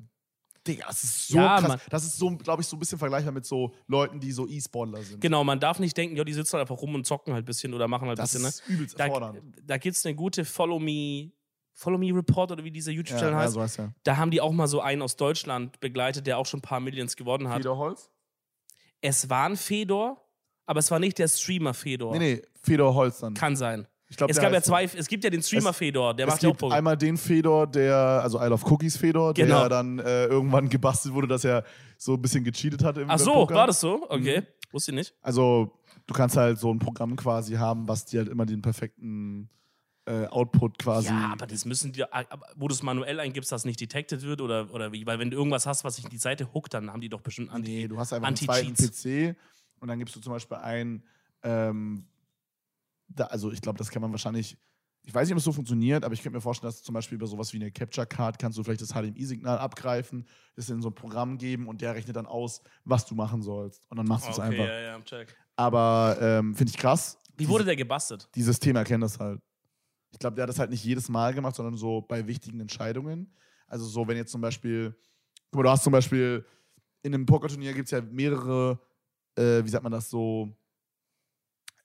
Digga, 0.67 0.85
das 0.87 1.03
ist 1.03 1.27
so 1.27 1.37
Ja, 1.37 1.59
krass. 1.59 1.67
Mann. 1.67 1.79
Das 1.89 2.03
ist 2.05 2.17
so, 2.17 2.29
glaube 2.37 2.61
ich, 2.61 2.67
so 2.67 2.75
ein 2.75 2.79
bisschen 2.79 2.97
vergleichbar 2.97 3.31
mit 3.33 3.45
so 3.45 3.73
Leuten, 3.87 4.19
die 4.19 4.31
so 4.31 4.47
E-Sportler 4.47 5.01
sind. 5.03 5.21
Genau, 5.21 5.43
man 5.43 5.59
darf 5.59 5.79
nicht 5.79 5.95
denken, 5.95 6.15
ja, 6.15 6.23
die 6.23 6.33
sitzen 6.33 6.53
halt 6.53 6.61
einfach 6.69 6.81
rum 6.81 6.95
und 6.95 7.05
zocken 7.05 7.33
halt 7.33 7.43
ein 7.43 7.45
bisschen 7.45 7.73
oder 7.73 7.87
machen 7.87 8.07
halt 8.07 8.19
ein 8.19 8.23
Das 8.23 8.31
bisschen, 8.33 8.43
ne? 8.43 8.49
ist 8.49 8.63
übelst 8.67 8.99
Da, 8.99 9.05
erfordernd. 9.05 9.41
da 9.63 9.77
gibt 9.77 9.95
es 9.95 10.05
eine 10.05 10.15
gute 10.15 10.43
Follow 10.45 10.79
Me, 10.79 11.31
Follow 11.73 11.97
Me 11.97 12.13
Report 12.15 12.51
oder 12.51 12.63
wie 12.63 12.71
dieser 12.71 12.91
Ja, 12.91 12.97
YouTube-Channel 12.97 13.33
ja, 13.33 13.39
heißt. 13.39 13.53
so 13.53 13.61
heißt 13.61 13.77
ja. 13.77 13.91
Da 14.03 14.17
haben 14.17 14.31
die 14.31 14.41
auch 14.41 14.51
mal 14.51 14.67
so 14.67 14.81
einen 14.81 15.01
aus 15.01 15.15
Deutschland 15.15 15.79
begleitet, 15.81 16.25
der 16.25 16.37
auch 16.37 16.45
schon 16.45 16.59
ein 16.59 16.61
paar 16.63 16.79
Millions 16.79 17.15
gewonnen 17.15 17.49
hat. 17.49 17.57
Fedor 17.57 17.77
Holz? 17.77 18.09
Es 19.01 19.29
war 19.29 19.47
ein 19.49 19.57
Fedor, 19.57 20.21
aber 20.65 20.79
es 20.79 20.89
war 20.89 20.99
nicht 20.99 21.19
der 21.19 21.27
Streamer 21.27 21.73
Fedor. 21.73 22.13
Nee, 22.17 22.35
nee, 22.35 22.41
Fedor 22.63 22.95
Holz 22.95 23.19
dann. 23.19 23.33
Kann 23.35 23.55
sein. 23.55 23.87
Glaub, 24.17 24.29
Es 24.29 24.35
der 24.37 24.43
gab 24.45 24.53
ja 24.53 24.61
zwei, 24.61 24.83
es 24.85 25.07
gibt 25.07 25.23
ja 25.23 25.29
den 25.29 25.41
Streamer 25.41 25.69
Es- 25.71 25.77
Fedor, 25.77 26.13
der 26.13 26.27
macht 26.27 26.41
ja 26.43 26.49
auch 26.49 26.57
Poker. 26.57 26.75
einmal 26.75 26.97
den 26.97 27.17
Fedor, 27.17 27.67
der, 27.67 27.95
also 27.95 28.41
I 28.41 28.45
Love 28.47 28.65
Cookies 28.65 28.97
Fedor, 28.97 29.33
der 29.33 29.45
Genau. 29.45 29.67
dann 29.69 29.99
äh, 29.99 30.25
irgendwann 30.25 30.69
gebastelt 30.69 31.13
wurde, 31.13 31.27
dass 31.27 31.43
er 31.43 31.63
so 31.97 32.13
ein 32.13 32.21
bisschen 32.21 32.43
gecheatet 32.43 32.83
hat 32.83 32.97
im 32.97 33.09
Ach 33.09 33.17
so, 33.19 33.33
Poker. 33.33 33.55
war 33.55 33.67
das 33.67 33.79
so? 33.79 34.05
Okay, 34.09 34.41
Mhm. 34.41 34.45
wusste 34.71 34.91
ich 34.91 34.95
nicht. 34.95 35.13
Also, 35.21 35.71
du 36.07 36.13
kannst 36.13 36.37
halt 36.37 36.57
so 36.59 36.71
ein 36.73 36.79
Programm 36.79 37.15
quasi 37.15 37.53
haben, 37.55 37.87
was 37.87 38.05
dir 38.05 38.19
halt 38.19 38.29
immer 38.29 38.45
den 38.45 38.61
perfekten 38.61 39.49
äh, 40.07 40.27
Output 40.27 40.77
quasi. 40.77 41.07
Ja, 41.07 41.31
aber 41.33 41.47
das 41.47 41.65
müssen 41.65 41.91
die, 41.91 42.03
aber 42.03 42.45
wo 42.55 42.67
du 42.67 42.75
es 42.75 42.83
manuell 42.83 43.19
eingibst, 43.19 43.51
dass 43.51 43.65
nicht 43.65 43.81
detected 43.81 44.21
wird 44.21 44.39
oder, 44.39 44.71
oder 44.71 44.91
wie? 44.91 45.03
Weil 45.07 45.17
wenn 45.17 45.31
du 45.31 45.37
irgendwas 45.37 45.65
hast, 45.65 45.83
was 45.83 45.95
sich 45.95 46.05
in 46.05 46.11
die 46.11 46.19
Seite 46.19 46.53
hookt, 46.53 46.75
dann 46.75 46.91
haben 46.93 47.01
die 47.01 47.09
doch 47.09 47.21
bestimmt 47.21 47.49
Anti. 47.49 47.71
Nee, 47.71 47.87
du 47.87 47.97
hast 47.97 48.13
einfach 48.13 48.27
einen 48.27 48.35
zweiten 48.37 48.67
Anti-Cheats. 48.67 49.01
PC 49.01 49.35
und 49.79 49.87
dann 49.87 49.97
gibst 49.97 50.15
du 50.15 50.19
zum 50.19 50.31
Beispiel 50.33 50.57
ein, 50.57 51.03
ähm, 51.41 52.05
da, 53.07 53.25
also 53.25 53.51
ich 53.51 53.61
glaube, 53.61 53.77
das 53.77 53.89
kann 53.89 54.01
man 54.01 54.11
wahrscheinlich, 54.11 54.57
ich 55.03 55.13
weiß 55.13 55.27
nicht, 55.27 55.33
ob 55.33 55.37
es 55.37 55.43
so 55.43 55.51
funktioniert, 55.51 56.03
aber 56.03 56.13
ich 56.13 56.21
könnte 56.23 56.35
mir 56.37 56.41
vorstellen, 56.41 56.71
dass 56.71 56.81
zum 56.81 56.93
Beispiel 56.93 57.17
über 57.17 57.27
sowas 57.27 57.53
wie 57.53 57.57
eine 57.57 57.71
Capture 57.71 58.07
Card 58.07 58.39
kannst 58.39 58.57
du 58.57 58.63
vielleicht 58.63 58.81
das 58.81 58.89
HDMI-Signal 58.93 59.57
abgreifen, 59.59 60.27
das 60.55 60.69
in 60.69 60.81
so 60.81 60.89
ein 60.89 60.95
Programm 60.95 61.37
geben 61.37 61.67
und 61.67 61.81
der 61.81 61.93
rechnet 61.93 62.15
dann 62.15 62.25
aus, 62.25 62.61
was 62.83 63.05
du 63.05 63.13
machen 63.15 63.41
sollst. 63.41 63.85
Und 63.89 63.97
dann 63.97 64.07
machst 64.07 64.27
du 64.27 64.31
es 64.31 64.39
Okay, 64.39 64.47
einfach. 64.47 64.65
ja, 64.65 64.79
ja, 64.79 65.01
check. 65.01 65.35
Aber 65.55 66.17
ähm, 66.19 66.55
finde 66.55 66.71
ich 66.71 66.77
krass. 66.77 67.19
Wie 67.37 67.47
wurde 67.47 67.65
der 67.65 67.75
gebastelt? 67.75 68.27
die 68.33 68.41
Systeme 68.41 68.79
erkennen 68.79 69.01
das 69.01 69.19
halt. 69.19 69.39
Ich 70.11 70.19
glaube, 70.19 70.35
der 70.35 70.43
hat 70.43 70.49
das 70.49 70.59
halt 70.59 70.69
nicht 70.69 70.83
jedes 70.83 71.09
Mal 71.09 71.33
gemacht, 71.33 71.55
sondern 71.55 71.75
so 71.75 72.01
bei 72.01 72.25
wichtigen 72.25 72.59
Entscheidungen. 72.61 73.33
Also 73.67 73.85
so, 73.85 74.07
wenn 74.07 74.15
jetzt 74.17 74.31
zum 74.31 74.41
Beispiel, 74.41 74.95
guck 75.51 75.57
mal, 75.57 75.63
du 75.63 75.69
hast 75.69 75.83
zum 75.83 75.91
Beispiel 75.91 76.45
in 77.03 77.13
einem 77.13 77.25
Pokerturnier 77.25 77.73
gibt 77.73 77.87
es 77.87 77.91
ja 77.91 78.01
mehrere, 78.01 78.79
äh, 79.35 79.63
wie 79.63 79.69
sagt 79.69 79.83
man 79.83 79.91
das 79.91 80.09
so, 80.09 80.57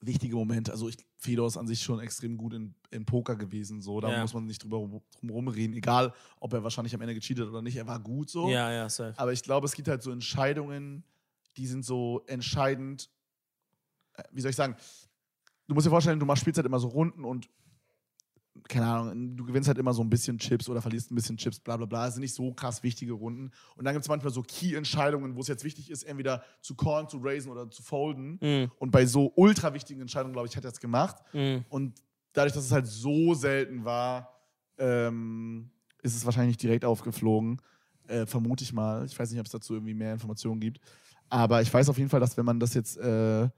wichtige 0.01 0.35
Momente. 0.37 0.73
Also 0.73 0.89
ich, 0.89 0.97
Fedor 1.19 1.47
ist 1.47 1.57
an 1.57 1.67
sich 1.67 1.83
schon 1.83 2.01
extrem 2.01 2.37
gut 2.37 2.55
in, 2.55 2.75
in 2.91 3.05
Poker 3.05 3.37
gewesen, 3.37 3.83
so. 3.83 4.01
Da 4.01 4.11
Ja. 4.11 4.23
muss 4.23 4.33
man 4.35 4.47
nicht 4.47 4.63
drüber 4.63 4.79
rum, 4.79 5.03
drum 5.19 5.31
rumreden. 5.31 5.77
Egal, 5.77 6.13
ob 6.39 6.53
er 6.53 6.63
wahrscheinlich 6.65 6.95
am 6.95 7.01
Ende 7.03 7.15
gecheatet 7.15 7.49
oder 7.49 7.61
nicht, 7.63 7.77
er 7.77 7.87
war 7.87 8.01
gut 8.01 8.31
so. 8.31 8.49
Ja, 8.49 8.73
ja, 8.73 8.89
safe. 8.89 9.19
Aber 9.19 9.33
ich 9.33 9.43
glaube, 9.43 9.67
es 9.67 9.75
gibt 9.75 9.89
halt 9.89 10.03
so 10.03 10.11
Entscheidungen, 10.11 11.05
die 11.57 11.67
sind 11.67 11.85
so 11.85 12.23
entscheidend. 12.27 13.11
äh, 14.15 14.23
Wie 14.33 14.41
soll 14.41 14.51
ich 14.51 14.57
sagen? 14.57 14.77
du 15.67 15.75
musst 15.75 15.87
dir 15.87 15.91
vorstellen, 15.91 16.19
du 16.19 16.27
machst 16.27 16.41
spielst 16.41 16.59
halt 16.59 16.67
immer 16.67 16.81
so 16.81 16.89
Runden 16.89 17.25
und 17.25 17.49
keine 18.69 18.87
Ahnung, 18.87 19.37
du 19.37 19.45
gewinnst 19.45 19.69
halt 19.69 19.79
immer 19.79 19.93
so 19.93 20.03
ein 20.03 20.11
bisschen 20.11 20.39
Chips 20.39 20.69
oder 20.69 20.83
verlierst 20.83 21.11
ein 21.11 21.15
bisschen 21.15 21.37
Chips, 21.37 21.61
bla 21.61 21.77
bla 21.77 21.87
bla. 21.87 22.07
Das 22.07 22.15
sind 22.15 22.23
nicht 22.23 22.35
so 22.35 22.53
krass 22.53 22.83
wichtige 22.83 23.13
Runden. 23.13 23.51
Und 23.77 23.85
dann 23.85 23.95
gibt 23.95 24.05
es 24.05 24.09
manchmal 24.09 24.33
so 24.33 24.43
Key-Entscheidungen, 24.43 25.37
wo 25.37 25.41
es 25.41 25.49
jetzt 25.49 25.65
wichtig 25.65 25.91
ist, 25.91 26.03
entweder 26.03 26.43
zu 26.61 26.75
callen, 26.75 27.09
zu 27.09 27.19
raisen 27.19 27.51
oder 27.51 27.71
zu 27.71 27.83
folden. 27.83 28.39
Mhm. 28.41 28.71
Und 28.79 28.91
bei 28.91 29.07
so 29.07 29.33
ultra 29.37 29.73
wichtigen 29.75 30.01
Entscheidungen, 30.01 30.33
glaube 30.33 30.49
ich, 30.49 30.57
hat 30.57 30.65
er 30.65 30.73
es 30.73 30.81
gemacht. 30.81 31.17
Mhm. 31.33 31.65
Und 31.69 32.03
dadurch, 32.33 32.53
dass 32.53 32.65
es 32.65 32.73
halt 32.73 32.87
so 32.87 33.35
selten 33.35 33.85
war, 33.85 34.41
ähm, 34.79 35.71
ist 36.03 36.17
es 36.17 36.25
wahrscheinlich 36.25 36.55
nicht 36.55 36.63
direkt 36.63 36.85
aufgeflogen. 36.85 37.61
Äh, 38.07 38.27
vermute 38.27 38.65
ich 38.65 38.73
mal. 38.73 39.05
Ich 39.05 39.19
weiß 39.19 39.31
nicht, 39.31 39.41
ob 39.41 39.47
es 39.47 39.53
dazu 39.53 39.75
irgendwie 39.75 39.95
mehr 39.95 40.13
Informationen 40.13 40.61
gibt. 40.61 40.81
Aber 41.29 41.63
ich 41.63 41.73
weiß 41.73 41.89
auf 41.89 41.99
jeden 41.99 42.11
Fall, 42.11 42.21
dass 42.21 42.37
wenn 42.37 42.45
man 42.45 42.59
das 42.59 42.75
jetzt 42.75 42.97
äh, 42.99 43.49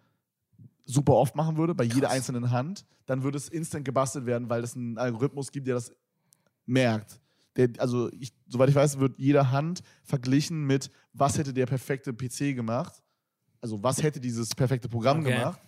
super 0.85 1.15
oft 1.15 1.37
machen 1.37 1.57
würde, 1.57 1.75
bei 1.75 1.85
jeder 1.85 2.09
Krass. 2.09 2.13
einzelnen 2.13 2.51
Hand, 2.51 2.85
dann 3.07 3.23
würde 3.23 3.39
es 3.39 3.49
instant 3.49 3.85
gebastelt 3.85 4.27
werden, 4.27 4.49
weil 4.49 4.63
es 4.65 4.77
einen 4.77 4.99
Algorithmus 4.99 5.53
gibt, 5.53 5.67
der 5.67 5.75
das 5.77 5.93
merkt. 6.67 7.21
Der, 7.57 7.69
also, 7.79 8.11
ich, 8.19 8.33
soweit 8.47 8.71
ich 8.71 8.75
weiß, 8.75 8.99
wird 8.99 9.19
jede 9.19 9.51
Hand 9.51 9.83
verglichen 10.05 10.67
mit, 10.67 10.91
was 11.13 11.37
hätte 11.37 11.53
der 11.53 11.67
perfekte 11.67 12.13
PC 12.13 12.57
gemacht. 12.57 13.03
Also, 13.61 13.83
was 13.83 14.03
hätte 14.03 14.21
dieses 14.21 14.55
perfekte 14.55 14.89
Programm 14.89 15.21
Okay. 15.21 15.35
gemacht. 15.35 15.61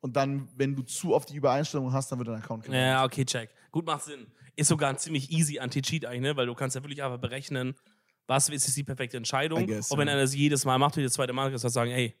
Und 0.00 0.14
dann, 0.14 0.48
wenn 0.56 0.76
du 0.76 0.82
zu 0.82 1.14
oft 1.14 1.28
die 1.30 1.36
Übereinstellung 1.36 1.92
hast, 1.92 2.12
dann 2.12 2.18
wird 2.18 2.28
dein 2.28 2.36
Account 2.36 2.62
gebannt. 2.62 2.80
Ja, 2.80 3.04
okay, 3.04 3.24
check. 3.24 3.50
Gut, 3.72 3.84
macht 3.84 4.04
Sinn. 4.04 4.26
Ist 4.54 4.68
sogar 4.68 4.90
ein 4.90 4.98
ziemlich 4.98 5.30
easy 5.32 5.58
Anti-Cheat 5.58 6.04
eigentlich, 6.06 6.20
ne? 6.20 6.36
weil 6.36 6.46
du 6.46 6.54
kannst 6.54 6.76
ja 6.76 6.82
wirklich 6.82 7.02
einfach 7.02 7.18
berechnen, 7.18 7.74
was 8.26 8.48
ist 8.48 8.66
jetzt 8.66 8.76
die 8.76 8.84
perfekte 8.84 9.16
Entscheidung. 9.16 9.66
Guess, 9.66 9.90
und 9.90 9.98
wenn 9.98 10.06
ja. 10.06 10.14
einer 10.14 10.22
das 10.22 10.34
jedes 10.34 10.64
Mal 10.64 10.78
macht, 10.78 10.96
und 10.96 11.02
das 11.02 11.14
zweite 11.14 11.32
Mal, 11.32 11.50
kannst 11.50 11.64
du 11.64 11.68
sagen, 11.68 11.90
ey, 11.90 12.14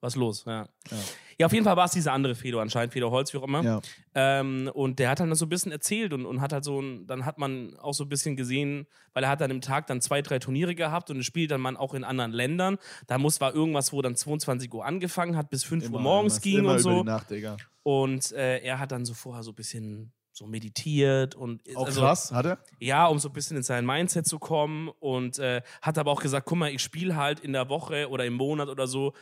was 0.00 0.14
ist 0.14 0.18
los? 0.18 0.44
Ja. 0.46 0.68
Ja. 0.90 0.96
Ja, 1.40 1.46
auf 1.46 1.54
jeden 1.54 1.64
Fall 1.64 1.76
war 1.76 1.86
es 1.86 1.92
dieser 1.92 2.12
andere 2.12 2.34
Fedor 2.34 2.60
anscheinend, 2.60 2.92
Fedor 2.92 3.10
Holz, 3.10 3.32
wie 3.32 3.38
auch 3.38 3.44
immer. 3.44 3.62
Ja. 3.62 3.80
Ähm, 4.14 4.70
und 4.74 4.98
der 4.98 5.08
hat 5.08 5.20
dann 5.20 5.34
so 5.34 5.46
ein 5.46 5.48
bisschen 5.48 5.72
erzählt 5.72 6.12
und, 6.12 6.26
und 6.26 6.42
hat 6.42 6.52
halt 6.52 6.64
so 6.64 6.82
ein, 6.82 7.06
dann 7.06 7.24
hat 7.24 7.38
man 7.38 7.78
auch 7.78 7.94
so 7.94 8.04
ein 8.04 8.10
bisschen 8.10 8.36
gesehen, 8.36 8.86
weil 9.14 9.24
er 9.24 9.30
hat 9.30 9.40
dann 9.40 9.50
im 9.50 9.62
Tag 9.62 9.86
dann 9.86 10.02
zwei, 10.02 10.20
drei 10.20 10.38
Turniere 10.38 10.74
gehabt 10.74 11.08
und 11.08 11.18
es 11.18 11.24
spielt 11.24 11.50
dann 11.50 11.62
man 11.62 11.78
auch 11.78 11.94
in 11.94 12.04
anderen 12.04 12.32
Ländern. 12.32 12.76
Da 13.06 13.16
muss 13.16 13.40
war 13.40 13.54
irgendwas, 13.54 13.90
wo 13.94 14.02
dann 14.02 14.16
22 14.16 14.70
Uhr 14.74 14.84
angefangen 14.84 15.34
hat, 15.34 15.48
bis 15.48 15.64
5 15.64 15.84
Uhr 15.84 15.88
Immer, 15.88 16.00
morgens 16.00 16.34
immer, 16.34 16.42
ging 16.42 16.66
und 16.66 16.78
so. 16.80 16.98
die 16.98 17.06
Nacht, 17.06 17.30
Digga. 17.30 17.56
Und 17.84 18.32
äh, 18.32 18.58
er 18.58 18.78
hat 18.78 18.92
dann 18.92 19.06
so 19.06 19.14
vorher 19.14 19.42
so 19.42 19.52
ein 19.52 19.54
bisschen 19.54 20.12
so 20.32 20.46
meditiert 20.46 21.34
und 21.34 21.62
Auch 21.74 21.86
also, 21.86 22.00
krass, 22.00 22.32
hat 22.32 22.46
er? 22.46 22.58
ja, 22.78 23.06
um 23.06 23.18
so 23.18 23.28
ein 23.28 23.32
bisschen 23.32 23.56
in 23.56 23.62
sein 23.62 23.84
Mindset 23.86 24.26
zu 24.26 24.38
kommen 24.38 24.90
und 25.00 25.38
äh, 25.38 25.62
hat 25.82 25.98
aber 25.98 26.10
auch 26.10 26.22
gesagt, 26.22 26.46
guck 26.46 26.58
mal, 26.58 26.70
ich 26.70 26.82
spiele 26.82 27.16
halt 27.16 27.40
in 27.40 27.52
der 27.52 27.68
Woche 27.68 28.08
oder 28.10 28.24
im 28.24 28.34
Monat 28.34 28.68
oder 28.68 28.86
so. 28.86 29.14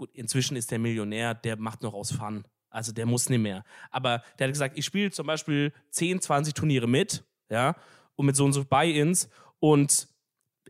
Gut, 0.00 0.08
inzwischen 0.14 0.56
ist 0.56 0.70
der 0.70 0.78
Millionär, 0.78 1.34
der 1.34 1.58
macht 1.58 1.82
noch 1.82 1.92
aus 1.92 2.10
Fun. 2.10 2.42
Also 2.70 2.90
der 2.90 3.04
muss 3.04 3.28
nicht 3.28 3.42
mehr. 3.42 3.64
Aber 3.90 4.22
der 4.38 4.46
hat 4.46 4.54
gesagt, 4.54 4.78
ich 4.78 4.86
spiele 4.86 5.10
zum 5.10 5.26
Beispiel 5.26 5.74
10, 5.90 6.22
20 6.22 6.54
Turniere 6.54 6.86
mit, 6.86 7.22
ja, 7.50 7.76
und 8.16 8.24
mit 8.24 8.34
so 8.34 8.46
und 8.46 8.54
so 8.54 8.64
Buy-ins 8.64 9.28
und 9.58 10.08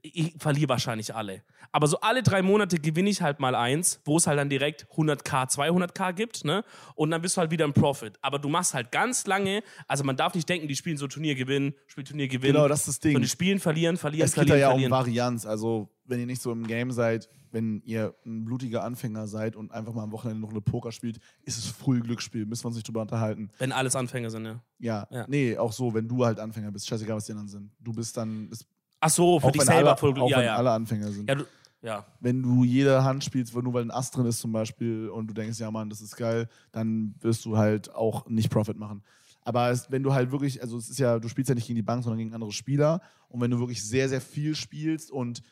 ich 0.03 0.35
verliere 0.37 0.70
wahrscheinlich 0.70 1.14
alle. 1.14 1.45
Aber 1.70 1.87
so 1.87 2.01
alle 2.01 2.24
drei 2.24 2.43
Monate 2.43 2.81
gewinne 2.81 3.09
ich 3.09 3.22
halt 3.22 3.39
mal 3.39 3.55
eins, 3.55 4.01
wo 4.05 4.16
es 4.16 4.26
halt 4.26 4.37
dann 4.37 4.49
direkt 4.49 4.89
100k, 4.97 5.49
200k 5.49 6.12
gibt, 6.12 6.45
ne? 6.45 6.64
Und 6.97 7.12
dann 7.12 7.22
bist 7.22 7.37
du 7.37 7.41
halt 7.43 7.53
wieder 7.53 7.66
im 7.66 7.72
Profit. 7.72 8.18
Aber 8.22 8.41
du 8.41 8.49
machst 8.49 8.74
halt 8.74 8.91
ganz 8.91 9.28
lange, 9.28 9.62
also 9.87 10.03
man 10.03 10.16
darf 10.16 10.35
nicht 10.35 10.49
denken, 10.49 10.66
die 10.66 10.74
spielen 10.74 10.97
so 10.97 11.07
Turnier 11.07 11.37
gewinnen, 11.37 11.76
spiel 11.87 12.03
Turnier 12.03 12.26
gewinnen. 12.26 12.55
Genau, 12.55 12.66
das 12.66 12.81
ist 12.81 12.89
das 12.89 12.99
Ding. 12.99 13.14
Und 13.14 13.22
die 13.22 13.28
spielen, 13.28 13.61
verlieren, 13.61 13.97
verlieren, 13.97 14.26
Es 14.26 14.35
geht 14.35 14.43
da 14.43 14.47
verlieren, 14.49 14.61
ja 14.61 14.68
um 14.70 14.72
verlieren. 14.72 14.91
Varianz. 14.91 15.47
Also, 15.47 15.89
wenn 16.05 16.18
ihr 16.18 16.26
nicht 16.26 16.43
so 16.43 16.51
im 16.51 16.66
Game 16.66 16.91
seid, 16.91 17.28
wenn 17.53 17.82
ihr 17.84 18.14
ein 18.24 18.44
blutiger 18.44 18.84
Anfänger 18.84 19.26
seid 19.26 19.57
und 19.57 19.72
einfach 19.72 19.92
mal 19.92 20.03
am 20.05 20.12
Wochenende 20.12 20.40
noch 20.40 20.51
eine 20.51 20.61
Poker 20.61 20.92
spielt, 20.92 21.18
ist 21.42 21.59
es 21.59 21.66
früh 21.66 22.01
Glücksspiel. 22.01 22.46
Müssen 22.46 22.64
wir 22.64 22.68
uns 22.68 22.76
nicht 22.76 22.86
drüber 22.88 23.03
unterhalten. 23.03 23.51
Wenn 23.59 23.72
alles 23.72 23.96
Anfänger 23.96 24.30
sind, 24.30 24.44
ja. 24.46 24.61
Ja, 24.78 25.07
Ja. 25.11 25.26
nee, 25.28 25.57
auch 25.59 25.72
so, 25.72 25.92
wenn 25.94 26.09
du 26.09 26.24
halt 26.24 26.38
Anfänger 26.38 26.70
bist. 26.70 26.88
Scheißegal, 26.88 27.16
was 27.16 27.26
die 27.26 27.32
anderen 27.32 27.48
sind. 27.48 27.70
Du 27.80 27.92
bist 27.92 28.16
dann, 28.16 28.48
ist, 28.51 28.66
Ach 29.01 29.11
so, 29.11 29.40
für 29.40 29.51
dich 29.51 29.62
selber 29.62 29.90
alle, 29.90 29.96
voll 29.96 30.18
auch 30.20 30.28
ja, 30.28 30.38
wenn 30.38 30.44
ja. 30.44 30.57
alle 30.57 30.70
Anfänger 30.72 31.11
sind. 31.11 31.28
ja, 31.28 31.34
du, 31.34 31.44
ja. 31.82 32.05
Wenn 32.20 32.42
du 32.42 32.64
jede 32.64 33.03
Hand 33.03 33.24
spielst, 33.24 33.55
nur 33.55 33.72
weil 33.72 33.82
ein 33.82 33.90
Ast 33.90 34.16
drin 34.16 34.26
ist 34.26 34.40
zum 34.40 34.53
Beispiel 34.53 35.09
und 35.09 35.26
du 35.26 35.34
denkst, 35.34 35.59
ja 35.59 35.70
Mann, 35.70 35.88
das 35.88 36.01
ist 36.03 36.16
geil, 36.16 36.48
dann 36.72 37.14
wirst 37.20 37.44
du 37.46 37.57
halt 37.57 37.94
auch 37.94 38.28
nicht 38.28 38.51
Profit 38.51 38.76
machen. 38.76 39.03
Aber 39.42 39.70
es, 39.70 39.90
wenn 39.90 40.03
du 40.03 40.12
halt 40.12 40.30
wirklich, 40.32 40.61
also 40.62 40.76
es 40.76 40.90
ist 40.90 40.98
ja, 40.98 41.18
du 41.18 41.28
spielst 41.28 41.48
ja 41.48 41.55
nicht 41.55 41.66
gegen 41.66 41.76
die 41.76 41.82
Bank, 41.82 42.05
sondern 42.05 42.18
gegen 42.18 42.34
andere 42.34 42.53
Spieler. 42.53 43.01
Und 43.28 43.40
wenn 43.40 43.51
du 43.51 43.59
wirklich 43.59 43.82
sehr, 43.82 44.09
sehr 44.09 44.20
viel 44.20 44.55
spielst 44.55 45.11
und 45.11 45.42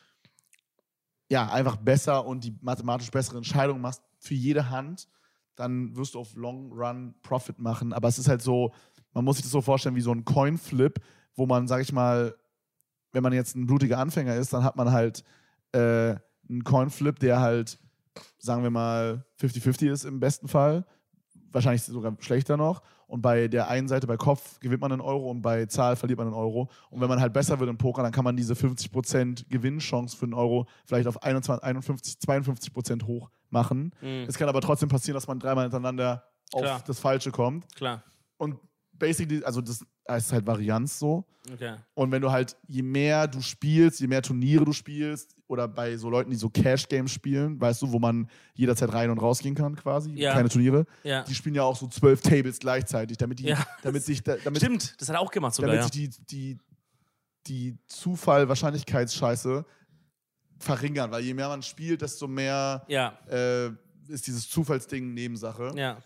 ja, 1.29 1.47
einfach 1.51 1.77
besser 1.77 2.25
und 2.25 2.43
die 2.43 2.55
mathematisch 2.61 3.11
bessere 3.11 3.37
Entscheidung 3.37 3.79
machst 3.81 4.01
für 4.19 4.33
jede 4.33 4.69
Hand, 4.69 5.07
dann 5.55 5.95
wirst 5.95 6.15
du 6.15 6.19
auf 6.19 6.35
Long 6.35 6.71
Run 6.71 7.13
Profit 7.21 7.59
machen. 7.59 7.93
Aber 7.93 8.07
es 8.07 8.17
ist 8.17 8.27
halt 8.27 8.41
so, 8.41 8.73
man 9.13 9.25
muss 9.25 9.37
sich 9.37 9.43
das 9.43 9.51
so 9.51 9.61
vorstellen 9.61 9.95
wie 9.95 10.01
so 10.01 10.11
ein 10.11 10.25
Coin-Flip, 10.25 10.99
wo 11.35 11.45
man, 11.45 11.67
sag 11.67 11.81
ich 11.81 11.91
mal, 11.91 12.35
wenn 13.11 13.23
man 13.23 13.33
jetzt 13.33 13.55
ein 13.55 13.67
blutiger 13.67 13.97
Anfänger 13.97 14.35
ist, 14.35 14.53
dann 14.53 14.63
hat 14.63 14.75
man 14.75 14.91
halt 14.91 15.23
äh, 15.71 16.15
einen 16.49 16.63
Coin-Flip, 16.63 17.17
der 17.19 17.39
halt, 17.39 17.79
sagen 18.39 18.63
wir 18.63 18.69
mal, 18.69 19.25
50-50 19.39 19.91
ist 19.91 20.03
im 20.05 20.19
besten 20.19 20.47
Fall. 20.47 20.85
Wahrscheinlich 21.51 21.83
sogar 21.83 22.15
schlechter 22.19 22.57
noch. 22.57 22.81
Und 23.09 23.23
bei 23.23 23.47
der 23.47 23.67
einen 23.67 23.87
Seite, 23.87 24.05
bei 24.05 24.17
Kopf, 24.17 24.59
gewinnt 24.59 24.81
man 24.81 24.91
einen 24.91 25.01
Euro 25.01 25.31
und 25.31 25.41
bei 25.41 25.65
Zahl 25.65 25.95
verliert 25.95 26.19
man 26.19 26.27
einen 26.27 26.35
Euro. 26.35 26.69
Und 26.91 27.01
wenn 27.01 27.09
man 27.09 27.19
halt 27.19 27.33
besser 27.33 27.59
wird 27.59 27.67
im 27.67 27.77
Poker, 27.77 28.03
dann 28.03 28.11
kann 28.11 28.23
man 28.23 28.37
diese 28.37 28.53
50% 28.53 29.49
Gewinnchance 29.49 30.15
für 30.15 30.25
einen 30.25 30.35
Euro 30.35 30.67
vielleicht 30.85 31.07
auf 31.07 31.23
21, 31.23 31.63
51, 31.63 32.17
52% 32.21 33.07
hoch 33.07 33.31
machen. 33.49 33.95
Mhm. 34.01 34.25
Es 34.27 34.37
kann 34.37 34.47
aber 34.47 34.61
trotzdem 34.61 34.89
passieren, 34.89 35.15
dass 35.15 35.27
man 35.27 35.39
dreimal 35.39 35.63
hintereinander 35.63 36.23
auf 36.53 36.61
Klar. 36.61 36.83
das 36.85 36.99
Falsche 36.99 37.31
kommt. 37.31 37.73
Klar. 37.75 38.03
Und 38.37 38.59
basically, 38.99 39.43
also 39.43 39.61
das 39.61 39.83
heißt 40.07 40.33
halt 40.33 40.45
Varianz 40.45 40.99
so. 40.99 41.25
Okay. 41.53 41.75
Und 41.95 42.11
wenn 42.11 42.21
du 42.21 42.31
halt, 42.31 42.55
je 42.67 42.81
mehr 42.83 43.27
du 43.27 43.41
spielst, 43.41 43.99
je 44.01 44.07
mehr 44.07 44.21
Turniere 44.21 44.65
du 44.65 44.73
spielst, 44.73 45.35
oder 45.47 45.67
bei 45.67 45.97
so 45.97 46.09
Leuten, 46.11 46.29
die 46.29 46.35
so 46.35 46.47
Cash-Games 46.49 47.11
spielen, 47.11 47.59
weißt 47.59 47.81
du, 47.81 47.91
wo 47.91 47.97
man 47.97 48.29
jederzeit 48.53 48.93
rein 48.93 49.09
und 49.09 49.17
rausgehen 49.19 49.55
kann, 49.55 49.75
quasi, 49.75 50.11
Ja. 50.13 50.33
keine 50.33 50.47
Turniere, 50.49 50.85
Ja. 51.03 51.23
die 51.23 51.33
spielen 51.33 51.55
ja 51.55 51.63
auch 51.63 51.75
so 51.75 51.87
zwölf 51.87 52.21
Tables 52.21 52.59
gleichzeitig, 52.59 53.17
damit 53.17 53.39
die, 53.39 53.45
Ja. 53.45 53.65
damit 53.81 54.03
sich, 54.03 54.21
da- 54.21 54.35
damit, 54.43 54.61
Stimmt, 54.61 55.01
das 55.01 55.09
hat 55.09 55.15
er 55.15 55.21
auch 55.21 55.31
gemacht 55.31 55.55
sogar, 55.55 55.71
damit 55.73 55.85
ja. 55.85 55.91
sich 55.91 56.15
die, 56.27 56.55
die, 56.57 56.57
die 57.47 57.77
Zufall-Wahrscheinlichkeitsscheiße 57.87 59.65
verringern, 60.59 61.09
weil 61.11 61.23
je 61.23 61.33
mehr 61.33 61.47
man 61.47 61.61
spielt, 61.61 62.01
desto 62.01 62.27
mehr 62.27 62.85
äh, 63.27 63.67
ist 64.11 64.27
dieses 64.27 64.47
Zufallsding 64.49 65.13
Nebensache. 65.13 65.71
ja. 65.75 65.97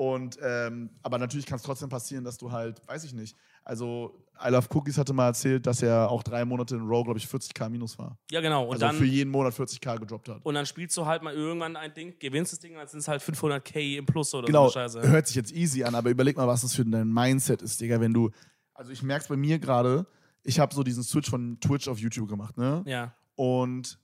Und 0.00 0.38
ähm, 0.42 0.88
aber 1.02 1.18
natürlich 1.18 1.44
kann 1.44 1.56
es 1.56 1.62
trotzdem 1.62 1.90
passieren, 1.90 2.24
dass 2.24 2.38
du 2.38 2.50
halt, 2.50 2.80
weiß 2.88 3.04
ich 3.04 3.12
nicht. 3.12 3.36
Also 3.62 4.24
I 4.42 4.48
Love 4.48 4.66
Cookies 4.70 4.96
hatte 4.96 5.12
mal 5.12 5.26
erzählt, 5.26 5.66
dass 5.66 5.82
er 5.82 6.10
auch 6.10 6.22
drei 6.22 6.46
Monate 6.46 6.76
in 6.76 6.80
Row, 6.88 7.04
glaube 7.04 7.18
ich, 7.18 7.26
40k 7.26 7.68
minus 7.68 7.98
war. 7.98 8.16
Ja, 8.30 8.40
genau. 8.40 8.64
Und 8.64 8.72
also 8.72 8.86
dann 8.86 8.96
für 8.96 9.04
jeden 9.04 9.30
Monat 9.30 9.52
40k 9.52 9.98
gedroppt 9.98 10.30
hat. 10.30 10.42
Und 10.42 10.54
dann 10.54 10.64
spielst 10.64 10.96
du 10.96 11.04
halt 11.04 11.22
mal 11.22 11.34
irgendwann 11.34 11.76
ein 11.76 11.92
Ding, 11.92 12.14
gewinnst 12.18 12.50
das 12.52 12.60
Ding, 12.60 12.76
dann 12.76 12.88
sind 12.88 13.00
es 13.00 13.08
halt 13.08 13.20
500k 13.20 13.98
im 13.98 14.06
Plus 14.06 14.32
oder 14.32 14.46
Genau, 14.46 14.68
so 14.68 14.72
Scheiße. 14.72 15.02
hört 15.02 15.26
sich 15.26 15.36
jetzt 15.36 15.52
easy 15.52 15.84
an, 15.84 15.94
aber 15.94 16.08
überleg 16.08 16.34
mal, 16.38 16.48
was 16.48 16.62
das 16.62 16.74
für 16.74 16.86
dein 16.86 17.12
Mindset 17.12 17.60
ist, 17.60 17.78
Digga, 17.78 18.00
wenn 18.00 18.14
du, 18.14 18.30
also 18.72 18.92
ich 18.92 19.02
merke 19.02 19.24
es 19.24 19.28
bei 19.28 19.36
mir 19.36 19.58
gerade, 19.58 20.06
ich 20.44 20.58
habe 20.60 20.74
so 20.74 20.82
diesen 20.82 21.02
Switch 21.02 21.28
von 21.28 21.60
Twitch 21.60 21.88
auf 21.88 21.98
YouTube 21.98 22.30
gemacht, 22.30 22.56
ne? 22.56 22.82
Ja, 22.86 23.14
Und 23.34 23.98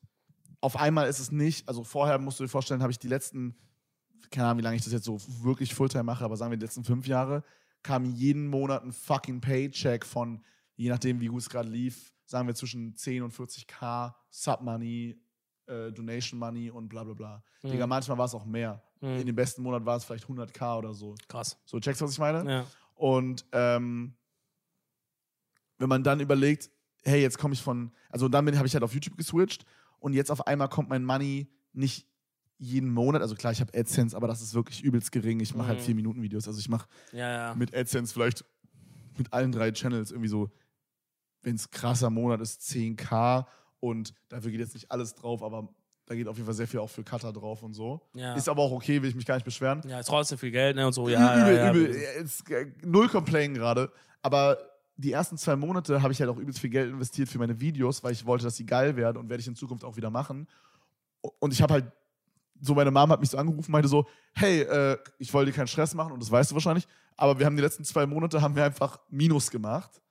auf 0.61 0.76
einmal 0.76 1.09
ist 1.09 1.20
es 1.20 1.32
nicht, 1.32 1.66
also 1.66 1.84
vorher 1.84 2.18
musst 2.18 2.38
du 2.38 2.44
dir 2.44 2.49
vorstellen, 2.51 2.82
habe 2.82 2.92
ich 2.92 2.99
die 2.99 3.09
letzten, 3.09 3.57
keine 4.30 4.48
Ahnung, 4.48 4.58
wie 4.58 4.62
lange 4.62 4.76
ich 4.76 4.84
das 4.84 4.92
jetzt 4.92 5.04
so 5.04 5.18
wirklich 5.42 5.74
Fulltime 5.74 6.04
mache, 6.04 6.24
aber 6.24 6.36
sagen 6.36 6.50
wir 6.50 6.58
die 6.58 6.64
letzten 6.64 6.84
fünf 6.84 7.06
Jahre, 7.06 7.42
kam 7.82 8.04
jeden 8.04 8.48
Monat 8.48 8.82
ein 8.84 8.92
fucking 8.92 9.40
Paycheck 9.40 10.04
von, 10.04 10.42
je 10.74 10.88
nachdem, 10.88 11.20
wie 11.20 11.26
gut 11.26 11.40
es 11.40 11.48
gerade 11.48 11.68
lief, 11.68 12.12
sagen 12.26 12.46
wir 12.48 12.54
zwischen 12.54 12.94
10 12.94 13.22
und 13.22 13.32
40k 13.32 14.14
Submoney, 14.30 15.20
äh, 15.66 15.92
Donation 15.92 16.38
Money 16.38 16.70
und 16.70 16.88
bla 16.88 17.04
bla 17.04 17.14
bla. 17.14 17.44
Mhm. 17.62 17.70
Digga, 17.70 17.86
manchmal 17.86 18.18
war 18.18 18.26
es 18.26 18.34
auch 18.34 18.44
mehr. 18.44 18.82
Mhm. 19.00 19.20
In 19.20 19.26
dem 19.26 19.36
besten 19.36 19.62
Monat 19.62 19.84
war 19.84 19.96
es 19.96 20.04
vielleicht 20.04 20.26
100k 20.26 20.78
oder 20.78 20.94
so. 20.94 21.14
krass. 21.28 21.58
So, 21.64 21.78
checkst 21.78 22.00
du, 22.00 22.06
was 22.06 22.12
ich 22.12 22.18
meine? 22.18 22.50
Ja. 22.50 22.66
Und 22.94 23.44
ähm, 23.52 24.14
wenn 25.78 25.88
man 25.88 26.02
dann 26.02 26.20
überlegt, 26.20 26.70
hey, 27.04 27.20
jetzt 27.20 27.38
komme 27.38 27.54
ich 27.54 27.62
von, 27.62 27.92
also 28.10 28.28
dann 28.28 28.56
habe 28.56 28.66
ich 28.66 28.74
halt 28.74 28.82
auf 28.82 28.94
YouTube 28.94 29.16
geswitcht 29.16 29.64
und 29.98 30.12
jetzt 30.12 30.30
auf 30.30 30.46
einmal 30.46 30.68
kommt 30.68 30.88
mein 30.88 31.04
Money 31.04 31.48
nicht 31.72 32.08
jeden 32.59 32.90
Monat, 32.90 33.22
also 33.22 33.34
klar, 33.34 33.52
ich 33.52 33.61
habe 33.61 33.76
AdSense, 33.78 34.16
aber 34.16 34.28
das 34.28 34.40
ist 34.40 34.54
wirklich 34.54 34.82
übelst 34.82 35.12
gering. 35.12 35.40
Ich 35.40 35.54
mache 35.54 35.68
halt 35.68 35.80
Mhm. 35.80 35.84
4 35.84 35.94
Minuten 35.94 36.22
Videos, 36.22 36.46
also 36.48 36.59
ich 36.59 36.68
mache 36.68 36.88
Ja, 37.12 37.30
ja. 37.48 37.54
mit 37.54 37.74
AdSense 37.74 38.12
vielleicht 38.14 38.44
mit 39.18 39.32
allen 39.32 39.52
drei 39.52 39.72
Channels 39.72 40.11
irgendwie 40.11 40.28
so, 40.28 40.50
wenn 41.42 41.54
es 41.57 41.70
krasser 41.70 42.11
Monat 42.11 42.40
ist, 42.40 42.62
10k 42.62 43.46
und 43.80 44.14
dafür 44.28 44.50
geht 44.50 44.61
jetzt 44.61 44.74
nicht 44.74 44.90
alles 44.90 45.14
drauf, 45.14 45.42
aber 45.42 45.68
da 46.07 46.14
geht 46.14 46.28
auf 46.28 46.36
jeden 46.36 46.46
Fall 46.46 46.54
sehr 46.54 46.68
viel 46.68 46.80
auch 46.80 46.88
für 46.90 47.02
Cutter 47.02 47.32
drauf 47.32 47.62
und 47.62 47.74
so. 47.74 48.00
Ja. 48.14 48.34
Ist 48.34 48.48
aber 48.48 48.62
auch 48.62 48.72
okay, 48.72 49.02
will 49.02 49.09
ich 49.11 49.16
mich 49.16 49.26
gar 49.26 49.34
nicht 49.34 49.44
beschweren. 49.44 49.82
Ja, 49.88 49.98
ist 50.00 50.07
trotzdem 50.07 50.38
viel 50.38 50.50
Geld, 50.52 50.76
ne? 50.76 50.86
Und 50.86 50.92
so, 50.92 51.09
ja. 51.09 51.40
übel, 51.42 51.57
ja, 51.57 51.64
ja. 51.64 51.70
übel. 51.72 51.86
Ist, 51.86 52.48
äh, 52.50 52.72
null 52.84 53.09
Complain 53.09 53.54
gerade. 53.54 53.90
Aber 54.22 54.57
die 54.96 55.11
ersten 55.12 55.36
zwei 55.36 55.57
Monate 55.57 56.02
habe 56.02 56.12
ich 56.12 56.20
halt 56.20 56.30
auch 56.30 56.36
übelst 56.38 56.61
viel 56.61 56.70
Geld 56.70 56.90
investiert 56.90 57.28
für 57.28 57.38
meine 57.38 57.59
Videos, 57.61 58.02
weil 58.04 58.12
ich 58.12 58.24
wollte, 58.24 58.44
dass 58.44 58.57
sie 58.57 58.64
geil 58.66 58.96
werden 58.96 59.16
und 59.16 59.28
werde 59.28 59.40
ich 59.40 59.48
in 59.48 59.57
Zukunft 59.57 59.84
auch 59.84 59.96
wieder 59.96 60.11
machen. 60.11 60.46
Und 61.40 61.52
ich 61.52 61.61
habe 61.61 61.74
halt 61.74 61.92
so 62.61 62.74
meine 62.74 62.90
Mom 62.90 63.11
hat 63.11 63.20
mich 63.20 63.30
so 63.30 63.38
angerufen, 63.38 63.70
meinte 63.72 63.88
so, 63.88 64.07
hey, 64.34 64.62
äh, 64.62 64.98
ich 65.18 65.32
wollte 65.34 65.50
dir 65.50 65.57
keinen 65.57 65.66
Stress 65.68 65.94
machen 65.94 66.12
und 66.12 66.20
das 66.22 66.30
weißt 66.30 66.50
du 66.50 66.54
wahrscheinlich, 66.54 66.86
aber 67.16 67.38
wir 67.38 67.46
haben 67.46 67.57
die 67.57 67.62
letzten 67.62 67.84
zwei 67.84 68.07
Monate 68.07 68.40
haben 68.42 68.54
wir 68.57 68.64
einfach 68.64 68.98
Minus 69.11 69.50
gemacht 69.50 70.02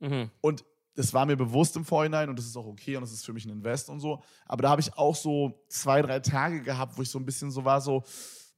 Mhm. 0.00 0.30
und 0.40 0.64
das 0.94 1.14
war 1.14 1.24
mir 1.24 1.36
bewusst 1.36 1.74
im 1.76 1.84
Vorhinein 1.84 2.28
und 2.28 2.38
das 2.38 2.44
ist 2.44 2.56
auch 2.56 2.66
okay 2.66 2.96
und 2.96 3.02
das 3.02 3.12
ist 3.12 3.24
für 3.24 3.32
mich 3.32 3.46
ein 3.46 3.50
Invest 3.50 3.88
und 3.88 4.00
so. 4.00 4.22
Aber 4.46 4.62
da 4.62 4.68
habe 4.70 4.80
ich 4.82 4.92
auch 4.98 5.16
so 5.16 5.64
zwei, 5.68 6.02
drei 6.02 6.20
Tage 6.20 6.60
gehabt, 6.62 6.98
wo 6.98 7.02
ich 7.02 7.08
so 7.08 7.18
ein 7.18 7.24
bisschen 7.24 7.50
so 7.50 7.64
war, 7.64 7.80
so, 7.80 8.02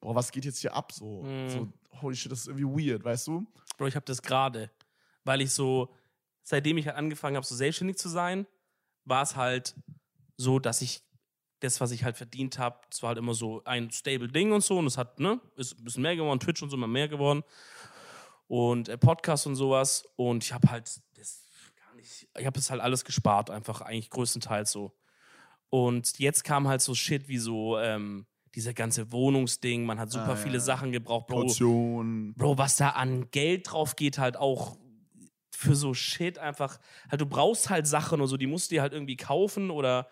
boah, 0.00 0.14
was 0.16 0.32
geht 0.32 0.44
jetzt 0.44 0.58
hier 0.58 0.74
ab? 0.74 0.90
So, 0.90 1.22
Mhm. 1.22 1.48
so 1.48 1.72
holy 2.00 2.16
shit, 2.16 2.32
das 2.32 2.40
ist 2.40 2.48
irgendwie 2.48 2.88
weird, 2.90 3.04
weißt 3.04 3.28
du? 3.28 3.46
Bro, 3.78 3.86
ich 3.86 3.94
habe 3.94 4.04
das 4.06 4.20
gerade, 4.20 4.70
weil 5.22 5.42
ich 5.42 5.52
so, 5.52 5.94
seitdem 6.42 6.76
ich 6.76 6.86
halt 6.88 6.96
angefangen 6.96 7.36
habe, 7.36 7.46
so 7.46 7.54
selbstständig 7.54 7.98
zu 7.98 8.08
sein, 8.08 8.46
war 9.04 9.22
es 9.22 9.36
halt 9.36 9.76
so, 10.36 10.58
dass 10.58 10.82
ich 10.82 11.03
das, 11.64 11.80
was 11.80 11.90
ich 11.90 12.04
halt 12.04 12.16
verdient 12.16 12.58
habe, 12.58 12.78
das 12.90 13.02
war 13.02 13.08
halt 13.08 13.18
immer 13.18 13.34
so 13.34 13.62
ein 13.64 13.90
stable 13.90 14.28
Ding 14.28 14.52
und 14.52 14.62
so 14.62 14.78
und 14.78 14.86
es 14.86 14.96
hat, 14.98 15.18
ne, 15.18 15.40
ist 15.56 15.78
ein 15.78 15.84
bisschen 15.84 16.02
mehr 16.02 16.16
geworden, 16.16 16.38
Twitch 16.40 16.62
und 16.62 16.70
so 16.70 16.76
immer 16.76 16.86
mehr 16.86 17.08
geworden 17.08 17.42
und 18.46 18.88
äh, 18.88 18.98
Podcast 18.98 19.46
und 19.46 19.56
sowas 19.56 20.04
und 20.16 20.44
ich 20.44 20.52
habe 20.52 20.70
halt 20.70 20.90
das 21.16 21.42
gar 21.76 21.94
nicht, 21.96 22.28
ich 22.38 22.46
habe 22.46 22.58
das 22.58 22.70
halt 22.70 22.80
alles 22.80 23.04
gespart, 23.04 23.50
einfach 23.50 23.80
eigentlich 23.80 24.10
größtenteils 24.10 24.70
so. 24.70 24.92
Und 25.70 26.18
jetzt 26.20 26.44
kam 26.44 26.68
halt 26.68 26.82
so 26.82 26.94
Shit 26.94 27.26
wie 27.26 27.38
so, 27.38 27.78
ähm, 27.78 28.26
dieser 28.54 28.74
ganze 28.74 29.10
Wohnungsding, 29.10 29.84
man 29.84 29.98
hat 29.98 30.12
super 30.12 30.34
Ah, 30.34 30.36
viele 30.36 30.58
ja. 30.58 30.60
Sachen 30.60 30.92
gebraucht, 30.92 31.26
Bro. 31.26 31.40
Kaution. 31.40 32.34
Bro, 32.34 32.56
was 32.58 32.76
da 32.76 32.90
an 32.90 33.28
Geld 33.32 33.72
drauf 33.72 33.96
geht, 33.96 34.18
halt 34.18 34.36
auch 34.36 34.76
für 35.50 35.74
so 35.74 35.94
Shit 35.94 36.38
einfach. 36.38 36.78
Halt, 37.10 37.20
du 37.20 37.26
brauchst 37.26 37.70
halt 37.70 37.88
Sachen 37.88 38.20
und 38.20 38.28
so, 38.28 38.36
die 38.36 38.46
musst 38.46 38.70
du 38.70 38.76
dir 38.76 38.82
halt 38.82 38.92
irgendwie 38.92 39.16
kaufen 39.16 39.70
oder 39.70 40.06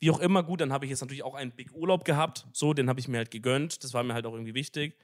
wie 0.00 0.10
auch 0.10 0.20
immer. 0.20 0.42
Gut, 0.42 0.60
dann 0.60 0.72
habe 0.72 0.84
ich 0.84 0.90
jetzt 0.90 1.00
natürlich 1.00 1.22
auch 1.24 1.34
einen 1.34 1.50
Big 1.52 1.74
Urlaub 1.74 2.04
gehabt. 2.04 2.46
So, 2.52 2.72
den 2.74 2.88
habe 2.88 3.00
ich 3.00 3.08
mir 3.08 3.18
halt 3.18 3.30
gegönnt. 3.30 3.82
Das 3.84 3.94
war 3.94 4.02
mir 4.02 4.14
halt 4.14 4.26
auch 4.26 4.32
irgendwie 4.32 4.54
wichtig. 4.54 4.96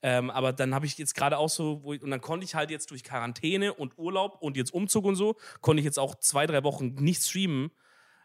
Ähm, 0.00 0.30
aber 0.30 0.52
dann 0.52 0.74
habe 0.74 0.86
ich 0.86 0.96
jetzt 0.96 1.14
gerade 1.14 1.36
auch 1.36 1.50
so, 1.50 1.82
wo 1.82 1.92
ich, 1.92 2.02
und 2.02 2.10
dann 2.10 2.20
konnte 2.22 2.44
ich 2.44 2.54
halt 2.54 2.70
jetzt 2.70 2.90
durch 2.90 3.04
Quarantäne 3.04 3.74
und 3.74 3.98
Urlaub 3.98 4.38
und 4.40 4.56
jetzt 4.56 4.72
Umzug 4.72 5.04
und 5.04 5.16
so, 5.16 5.36
konnte 5.60 5.80
ich 5.80 5.84
jetzt 5.84 5.98
auch 5.98 6.14
zwei, 6.14 6.46
drei 6.46 6.64
Wochen 6.64 6.94
nicht 6.94 7.22
streamen. 7.22 7.70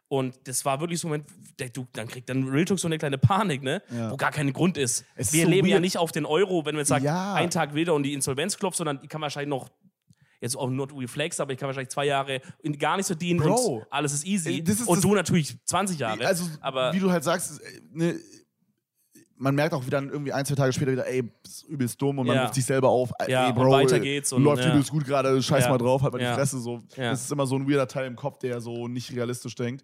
Und 0.07 0.47
das 0.47 0.64
war 0.64 0.80
wirklich 0.80 0.99
so 0.99 1.07
ein 1.07 1.11
Moment, 1.11 1.30
der, 1.59 1.70
du, 1.70 1.88
dann 1.93 2.07
kriegt 2.07 2.30
dann 2.30 2.47
Real 2.47 2.66
Talk 2.66 2.78
so 2.80 2.88
eine 2.88 2.97
kleine 2.99 3.18
Panik, 3.18 3.64
ne? 3.64 3.82
Ja. 3.89 4.11
Wo 4.11 4.16
gar 4.18 4.32
kein 4.32 4.53
Grund 4.53 4.78
ist. 4.78 5.05
Es 5.16 5.28
ist 5.28 5.34
Wir 5.34 5.45
so 5.45 5.49
leben 5.49 5.68
ja 5.68 5.76
weird. 5.76 5.82
nicht 5.82 5.97
auf 5.97 6.11
den 6.11 6.26
Euro, 6.26 6.66
wenn 6.66 6.76
wir 6.76 6.82
jetzt 6.82 6.89
sagen, 6.89 7.03
Ja. 7.05 7.34
ein 7.34 7.49
Tag 7.49 7.74
wieder 7.74 7.93
und 7.95 8.03
die 8.03 8.14
Insolvenz 8.14 8.57
klopft, 8.57 8.78
sondern 8.78 9.01
die 9.01 9.07
kann 9.07 9.22
wahrscheinlich 9.22 9.49
noch, 9.49 9.70
jetzt 10.43 10.55
auch 10.57 10.69
not 10.69 10.93
reflex, 10.95 11.39
aber 11.39 11.53
ich 11.53 11.57
kann 11.59 11.67
wahrscheinlich 11.67 11.89
zwei 11.89 12.05
Jahre 12.05 12.41
in- 12.59 12.77
gar 12.77 12.97
nicht 12.97 13.07
so 13.07 13.15
dienen 13.15 13.39
Bro. 13.39 13.55
und 13.55 13.85
alles 13.89 14.13
ist 14.13 14.25
easy. 14.25 14.59
Äh, 14.59 14.69
ist 14.71 14.87
und 14.87 15.03
du 15.03 15.15
natürlich 15.15 15.55
20 15.65 15.97
Jahre. 15.97 16.25
Also, 16.25 16.45
aber 16.61 16.93
wie 16.93 16.99
du 16.99 17.09
halt 17.11 17.23
sagst, 17.23 17.61
äh, 17.61 17.81
ne, 17.91 18.19
man 19.35 19.55
merkt 19.55 19.73
auch 19.73 19.85
wieder 19.85 20.01
irgendwie 20.01 20.31
ein, 20.31 20.45
zwei 20.45 20.55
Tage 20.55 20.71
später 20.71 20.91
wieder, 20.91 21.07
ey, 21.07 21.23
ist 21.43 21.63
übelst 21.63 22.01
dumm 22.01 22.19
und 22.19 22.27
man 22.27 22.35
Ja. 22.35 22.43
ruft 22.43 22.53
sich 22.55 22.65
selber 22.65 22.89
auf, 22.89 23.11
ey, 23.19 23.31
Ja, 23.31 23.47
und 23.49 23.55
Bro, 23.55 23.71
weiter 23.71 23.95
ey, 23.95 24.01
geht's 24.01 24.31
und- 24.31 24.43
läuft 24.43 24.63
ja. 24.63 24.71
übelst 24.71 24.91
gut 24.91 25.05
gerade, 25.05 25.41
scheiß 25.41 25.63
Ja. 25.65 25.69
mal 25.71 25.77
drauf, 25.77 26.01
halt 26.01 26.13
mal 26.13 26.19
die 26.19 26.25
Fresse, 26.25 26.59
so. 26.59 26.81
Das 26.95 27.23
ist 27.23 27.31
immer 27.31 27.45
so 27.47 27.55
ein 27.55 27.67
weirder 27.69 27.87
Teil 27.87 28.05
im 28.07 28.15
Kopf, 28.15 28.37
der 28.39 28.61
so 28.61 28.87
nicht 28.87 29.11
realistisch 29.11 29.55
denkt. 29.55 29.83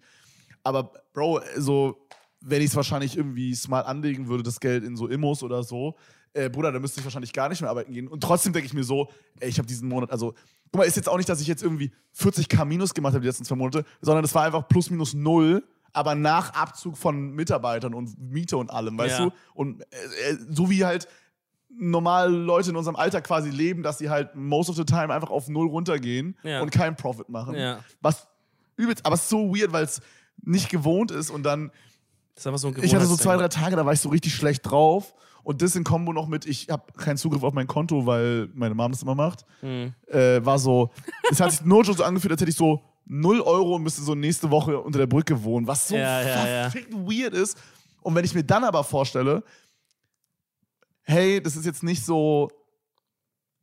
Aber, 0.62 0.92
Bro, 1.12 1.40
so, 1.56 2.06
wenn 2.40 2.62
ich 2.62 2.68
es 2.68 2.76
wahrscheinlich 2.76 3.16
irgendwie 3.16 3.54
smart 3.54 3.86
anlegen 3.86 4.28
würde, 4.28 4.42
das 4.42 4.60
Geld 4.60 4.84
in 4.84 4.96
so 4.96 5.08
Immos 5.08 5.42
oder 5.42 5.62
so, 5.62 5.96
äh, 6.32 6.48
Bruder, 6.48 6.72
dann 6.72 6.80
müsste 6.82 7.00
ich 7.00 7.04
wahrscheinlich 7.06 7.32
gar 7.32 7.48
nicht 7.48 7.60
mehr 7.60 7.70
arbeiten 7.70 7.92
gehen. 7.92 8.08
Und 8.08 8.22
trotzdem 8.22 8.52
denke 8.52 8.66
ich 8.66 8.74
mir 8.74 8.84
so, 8.84 9.08
ey, 9.40 9.48
ich 9.48 9.58
habe 9.58 9.66
diesen 9.66 9.88
Monat, 9.88 10.10
also, 10.10 10.34
guck 10.70 10.78
mal, 10.78 10.84
ist 10.84 10.96
jetzt 10.96 11.08
auch 11.08 11.16
nicht, 11.16 11.28
dass 11.28 11.40
ich 11.40 11.46
jetzt 11.46 11.62
irgendwie 11.62 11.90
40k 12.16 12.64
minus 12.64 12.94
gemacht 12.94 13.12
habe 13.14 13.22
die 13.22 13.26
letzten 13.28 13.44
zwei 13.44 13.56
Monate, 13.56 13.84
sondern 14.00 14.24
es 14.24 14.34
war 14.34 14.44
einfach 14.44 14.68
plus 14.68 14.90
minus 14.90 15.14
null, 15.14 15.64
aber 15.92 16.14
nach 16.14 16.54
Abzug 16.54 16.96
von 16.96 17.32
Mitarbeitern 17.32 17.94
und 17.94 18.16
Miete 18.18 18.56
und 18.56 18.70
allem, 18.70 18.96
weißt 18.96 19.18
Ja. 19.18 19.24
du? 19.26 19.32
Und 19.54 19.82
äh, 19.82 20.30
äh, 20.30 20.38
so 20.48 20.70
wie 20.70 20.84
halt 20.84 21.08
normal 21.68 22.32
Leute 22.32 22.70
in 22.70 22.76
unserem 22.76 22.96
Alter 22.96 23.20
quasi 23.22 23.50
leben, 23.50 23.82
dass 23.82 23.98
sie 23.98 24.10
halt 24.10 24.34
most 24.34 24.70
of 24.70 24.76
the 24.76 24.84
time 24.84 25.12
einfach 25.14 25.30
auf 25.30 25.48
null 25.48 25.68
runtergehen 25.68 26.36
Ja. 26.42 26.62
und 26.62 26.70
keinen 26.70 26.96
Profit 26.96 27.28
machen. 27.28 27.54
Ja. 27.56 27.80
Was 28.00 28.26
übelst, 28.76 29.04
aber 29.06 29.14
es 29.14 29.22
ist 29.22 29.28
so 29.30 29.54
weird, 29.54 29.72
weil 29.72 29.84
es 29.84 30.00
nicht 30.42 30.68
gewohnt 30.68 31.10
ist 31.10 31.30
und 31.30 31.42
dann 31.42 31.70
das 32.34 32.60
so 32.62 32.72
ich 32.80 32.94
hatte 32.94 33.04
so 33.04 33.16
zwei, 33.16 33.36
drei 33.36 33.48
Tage, 33.48 33.76
da 33.76 33.84
war 33.84 33.92
ich 33.92 34.00
so 34.00 34.08
richtig 34.08 34.34
schlecht 34.34 34.62
drauf. 34.64 35.14
Und 35.42 35.62
das 35.62 35.74
in 35.76 35.84
Kombo 35.84 36.12
noch 36.12 36.28
mit, 36.28 36.46
ich 36.46 36.68
habe 36.68 36.92
keinen 36.92 37.16
Zugriff 37.16 37.42
auf 37.42 37.52
mein 37.52 37.66
Konto, 37.66 38.06
weil 38.06 38.48
meine 38.54 38.74
Mom 38.74 38.92
das 38.92 39.02
immer 39.02 39.14
macht. 39.14 39.44
Mhm. 39.62 39.94
Äh, 40.08 40.44
war 40.44 40.58
so, 40.58 40.90
es 41.30 41.40
hat 41.40 41.50
sich 41.50 41.62
nur 41.64 41.84
schon 41.84 41.96
so 41.96 42.04
angefühlt, 42.04 42.32
als 42.32 42.40
hätte 42.40 42.50
ich 42.50 42.56
so 42.56 42.82
0 43.06 43.40
Euro 43.40 43.76
und 43.76 43.82
müsste 43.82 44.02
so 44.02 44.14
nächste 44.14 44.50
Woche 44.50 44.78
unter 44.78 44.98
der 44.98 45.06
Brücke 45.06 45.42
wohnen, 45.42 45.66
was 45.66 45.88
so 45.88 45.96
Ja, 45.96 46.22
ja, 46.22 46.48
ja. 46.48 46.72
weird 46.92 47.34
ist. 47.34 47.58
Und 48.02 48.14
wenn 48.14 48.24
ich 48.24 48.34
mir 48.34 48.44
dann 48.44 48.64
aber 48.64 48.84
vorstelle, 48.84 49.42
hey, 51.02 51.42
das 51.42 51.56
ist 51.56 51.66
jetzt 51.66 51.82
nicht 51.82 52.04
so, 52.04 52.48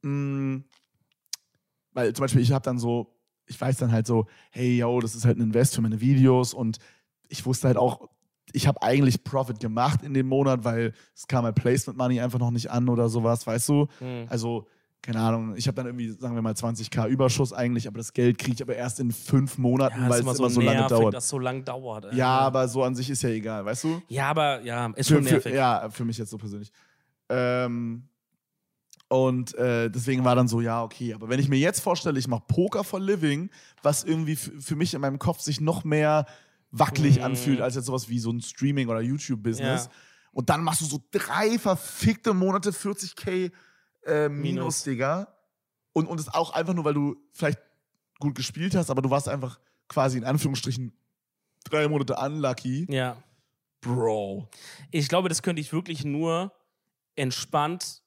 mh, 0.02 0.62
weil 1.94 2.14
zum 2.14 2.24
Beispiel 2.24 2.42
ich 2.42 2.52
habe 2.52 2.64
dann 2.64 2.78
so, 2.80 3.16
ich 3.46 3.60
weiß 3.60 3.78
dann 3.78 3.92
halt 3.92 4.06
so, 4.08 4.28
hey, 4.52 4.78
yo, 4.78 5.00
das 5.00 5.16
ist 5.16 5.26
halt 5.26 5.38
ein 5.38 5.42
Invest 5.42 5.76
für 5.76 5.82
meine 5.82 6.02
Videos 6.02 6.54
und 6.54 6.80
ich 7.30 7.46
wusste 7.46 7.68
halt 7.68 7.78
auch, 7.78 8.10
ich 8.54 8.68
habe 8.68 8.82
eigentlich 8.82 9.24
Profit 9.24 9.60
gemacht 9.60 10.02
in 10.04 10.14
dem 10.14 10.28
Monat, 10.28 10.64
weil 10.64 10.94
es 11.16 11.28
kam 11.28 11.46
halt 11.46 11.56
Placement 11.56 11.98
Money 11.98 12.20
einfach 12.22 12.40
noch 12.40 12.52
nicht 12.52 12.70
an 12.72 12.88
oder 12.90 13.10
sowas, 13.10 13.46
weißt 13.46 13.70
du? 13.70 13.88
Mhm. 14.00 14.26
Also, 14.30 14.68
keine 15.02 15.20
Ahnung, 15.20 15.56
ich 15.56 15.68
habe 15.68 15.76
dann 15.76 15.86
irgendwie, 15.86 16.10
sagen 16.12 16.36
wir 16.36 16.42
mal, 16.42 16.54
20k 16.54 17.08
Überschuss 17.08 17.54
eigentlich, 17.54 17.88
aber 17.88 17.98
das 17.98 18.12
Geld 18.14 18.38
kriege 18.38 18.56
ich 18.56 18.62
aber 18.62 18.76
erst 18.76 19.00
in 19.00 19.12
fünf 19.12 19.58
Monaten, 19.58 20.02
Ja, 20.02 20.10
weil 20.10 20.16
es 20.16 20.20
immer 20.22 20.36
immer 20.36 20.50
so 20.50 20.60
lange 20.62 20.80
nervig, 20.80 20.98
dauert. 20.98 21.14
dass 21.14 21.30
so 21.30 21.40
lang 21.40 21.64
dauert. 21.64 22.06
ey. 22.06 22.16
Ja, 22.18 22.40
aber 22.40 22.68
so 22.68 22.84
an 22.84 22.96
sich 22.96 23.10
ist 23.10 23.22
ja 23.22 23.30
egal, 23.30 23.64
weißt 23.64 23.84
du? 23.86 24.02
Ja, 24.08 24.30
aber 24.30 24.62
ja, 24.64 24.88
ist 24.96 25.08
Für, 25.08 25.16
schon 25.16 25.24
für, 25.24 25.34
nervig. 25.34 25.54
ja, 25.54 25.90
für 25.90 26.04
mich 26.06 26.18
jetzt 26.18 26.32
so 26.32 26.38
persönlich. 26.38 26.72
Ähm, 27.30 28.04
und 29.10 29.56
äh, 29.56 29.90
deswegen 29.90 30.26
war 30.26 30.36
dann 30.36 30.50
so, 30.50 30.60
ja, 30.60 30.84
okay, 30.84 31.14
aber 31.14 31.30
wenn 31.30 31.40
ich 31.40 31.48
mir 31.48 31.58
jetzt 31.60 31.80
vorstelle, 31.80 32.20
ich 32.20 32.28
mache 32.28 32.44
Poker 32.48 32.84
for 32.84 33.00
Living, 33.00 33.50
was 33.82 34.04
irgendwie 34.04 34.36
für 34.36 34.76
mich 34.76 34.94
in 34.94 35.00
meinem 35.02 35.20
Kopf 35.20 35.40
sich 35.40 35.62
noch 35.62 35.86
mehr 35.86 36.26
wackelig 36.72 37.18
Mhm. 37.18 37.24
anfühlt, 37.24 37.62
als 37.62 37.76
jetzt 37.76 37.86
sowas 37.86 38.10
wie 38.10 38.20
so 38.20 38.32
ein 38.32 38.42
Streaming- 38.42 38.90
oder 38.90 39.02
YouTube-Business. 39.02 39.86
Ja. 39.86 39.92
Und 40.32 40.50
dann 40.50 40.64
machst 40.64 40.82
du 40.82 40.86
so 40.86 41.02
drei 41.12 41.58
verfickte 41.58 42.34
Monate 42.34 42.72
40k 42.72 43.52
äh, 44.06 44.30
Minus, 44.30 44.42
Minus. 44.54 44.84
Digga. 44.84 45.34
Und, 45.94 46.06
und 46.08 46.20
es 46.20 46.28
auch 46.34 46.52
einfach 46.54 46.74
nur, 46.74 46.86
weil 46.86 46.94
du 46.94 47.16
vielleicht 47.34 47.60
gut 48.20 48.36
gespielt 48.36 48.76
hast, 48.76 48.90
aber 48.90 49.02
du 49.02 49.10
warst 49.10 49.28
einfach 49.28 49.60
quasi 49.88 50.18
in 50.18 50.24
Anführungsstrichen 50.26 50.94
drei 51.64 51.88
Monate 51.88 52.16
unlucky. 52.16 52.86
ja. 52.90 53.18
Bro. 53.82 54.50
Ich 54.92 55.08
glaube, 55.08 55.30
das 55.30 55.44
könnte 55.44 55.62
ich 55.62 55.72
wirklich 55.72 56.04
nur 56.04 56.52
entspannt. 57.16 58.02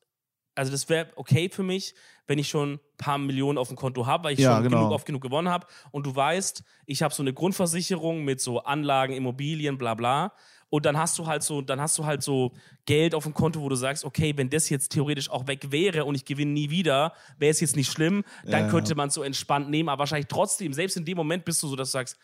Also, 0.61 0.73
das 0.73 0.91
wäre 0.91 1.09
okay 1.17 1.49
für 1.49 1.63
mich, 1.63 1.95
wenn 2.27 2.39
ich 2.39 2.49
schon 2.51 2.75
ein 2.75 2.81
paar 2.99 3.17
Millionen 3.17 3.57
auf 3.57 3.69
dem 3.69 3.79
Konto 3.79 4.05
habe, 4.07 4.25
weil 4.25 4.35
ich 4.35 4.41
Ja, 4.41 4.57
schon 4.57 4.65
genau. 4.65 4.77
genug 4.81 4.93
oft 4.93 5.07
genug 5.07 5.23
gewonnen 5.23 5.49
habe. 5.49 5.67
Und 5.91 6.05
du 6.05 6.15
weißt, 6.15 6.63
ich 6.85 7.03
habe 7.03 7.15
so 7.15 7.23
eine 7.23 7.33
Grundversicherung 7.33 8.25
mit 8.25 8.43
so 8.43 8.61
Anlagen, 8.63 9.15
Immobilien, 9.15 9.79
bla 9.79 9.95
bla. 9.95 10.35
Und 10.69 10.85
dann 10.85 10.99
hast 10.99 11.19
du 11.19 11.27
halt 11.27 11.43
so, 11.43 11.63
dann 11.63 11.81
hast 11.81 11.97
du 11.99 12.05
halt 12.05 12.23
so 12.23 12.53
Geld 12.85 13.15
auf 13.15 13.25
dem 13.25 13.33
Konto, 13.33 13.63
wo 13.63 13.71
du 13.71 13.75
sagst, 13.75 14.05
okay, 14.05 14.35
wenn 14.37 14.51
das 14.51 14.69
jetzt 14.69 14.91
theoretisch 14.93 15.31
auch 15.31 15.47
weg 15.47 15.73
wäre 15.73 16.05
und 16.05 16.15
ich 16.15 16.27
gewinne 16.27 16.53
nie 16.53 16.69
wieder, 16.69 17.15
wäre 17.39 17.51
es 17.51 17.61
jetzt 17.61 17.75
nicht 17.75 17.91
schlimm, 17.91 18.23
dann 18.45 18.65
Ja. 18.67 18.69
könnte 18.69 18.95
man 18.95 19.09
es 19.09 19.15
so 19.15 19.23
entspannt 19.23 19.71
nehmen. 19.71 19.89
Aber 19.89 20.01
wahrscheinlich 20.01 20.29
trotzdem, 20.29 20.75
selbst 20.75 20.97
in 20.99 21.07
dem 21.07 21.17
Moment 21.17 21.47
bist 21.47 21.63
du 21.63 21.69
so, 21.69 21.75
dass 21.75 21.89
du 21.89 21.93
sagst, 21.93 22.19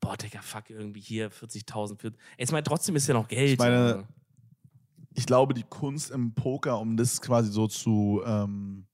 boah, 0.00 0.16
Digga, 0.16 0.40
fuck, 0.40 0.70
irgendwie 0.70 1.00
hier 1.00 1.30
40.000. 1.30 2.00
für- 2.00 2.12
Ich 2.38 2.50
meine, 2.50 2.64
trotzdem 2.64 2.96
ist 2.96 3.06
ja 3.06 3.12
noch 3.14 3.28
Geld. 3.28 3.50
Ich 3.52 3.58
meine. 3.58 4.08
Ich 5.16 5.26
glaube, 5.26 5.54
die 5.54 5.62
Kunst 5.64 6.10
im 6.10 6.34
Poker, 6.34 6.78
um 6.78 6.96
das 6.96 7.20
quasi 7.20 7.50
so 7.50 7.66
zu, 7.66 8.22
ähm, 8.26 8.86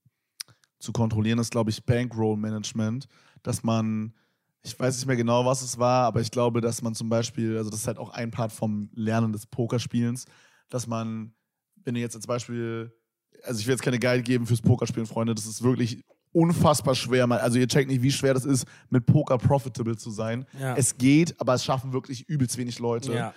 zu 0.78 0.92
kontrollieren, 0.92 1.38
ist, 1.38 1.50
glaube 1.50 1.70
ich, 1.70 1.84
Bankroll-Management. 1.84 3.06
Dass 3.42 3.62
man, 3.62 4.14
ich 4.62 4.78
weiß 4.78 4.96
nicht 4.96 5.06
mehr 5.06 5.16
genau, 5.16 5.44
was 5.44 5.62
es 5.62 5.78
war, 5.78 6.04
aber 6.06 6.20
ich 6.20 6.30
glaube, 6.30 6.60
dass 6.60 6.80
man 6.82 6.94
zum 6.94 7.08
Beispiel, 7.08 7.56
also 7.56 7.70
das 7.70 7.80
ist 7.80 7.86
halt 7.86 7.98
auch 7.98 8.10
ein 8.10 8.30
Part 8.30 8.52
vom 8.52 8.88
Lernen 8.94 9.32
des 9.32 9.46
Pokerspielens, 9.46 10.26
dass 10.68 10.86
man, 10.86 11.34
wenn 11.84 11.96
ihr 11.96 12.02
jetzt 12.02 12.14
als 12.16 12.26
Beispiel, 12.26 12.92
also 13.44 13.58
ich 13.60 13.66
will 13.66 13.72
jetzt 13.74 13.82
keine 13.82 13.98
Guide 13.98 14.22
geben 14.22 14.46
fürs 14.46 14.62
Pokerspielen, 14.62 15.06
Freunde, 15.06 15.34
das 15.34 15.46
ist 15.46 15.62
wirklich 15.62 16.04
unfassbar 16.32 16.94
schwer. 16.94 17.26
Man- 17.26 17.40
Also 17.40 17.58
ihr 17.58 17.66
checkt 17.68 17.90
nicht, 17.90 18.00
wie 18.02 18.10
schwer 18.12 18.32
das 18.34 18.44
ist, 18.44 18.64
mit 18.88 19.04
Poker 19.04 19.36
profitable 19.38 19.96
zu 19.96 20.10
sein. 20.10 20.46
Ja. 20.58 20.74
Es 20.76 20.96
geht, 20.96 21.38
aber 21.40 21.54
es 21.54 21.64
schaffen 21.64 21.92
wirklich 21.92 22.26
übelst 22.28 22.56
wenig 22.56 22.78
Leute. 22.78 23.12
ja. 23.12 23.34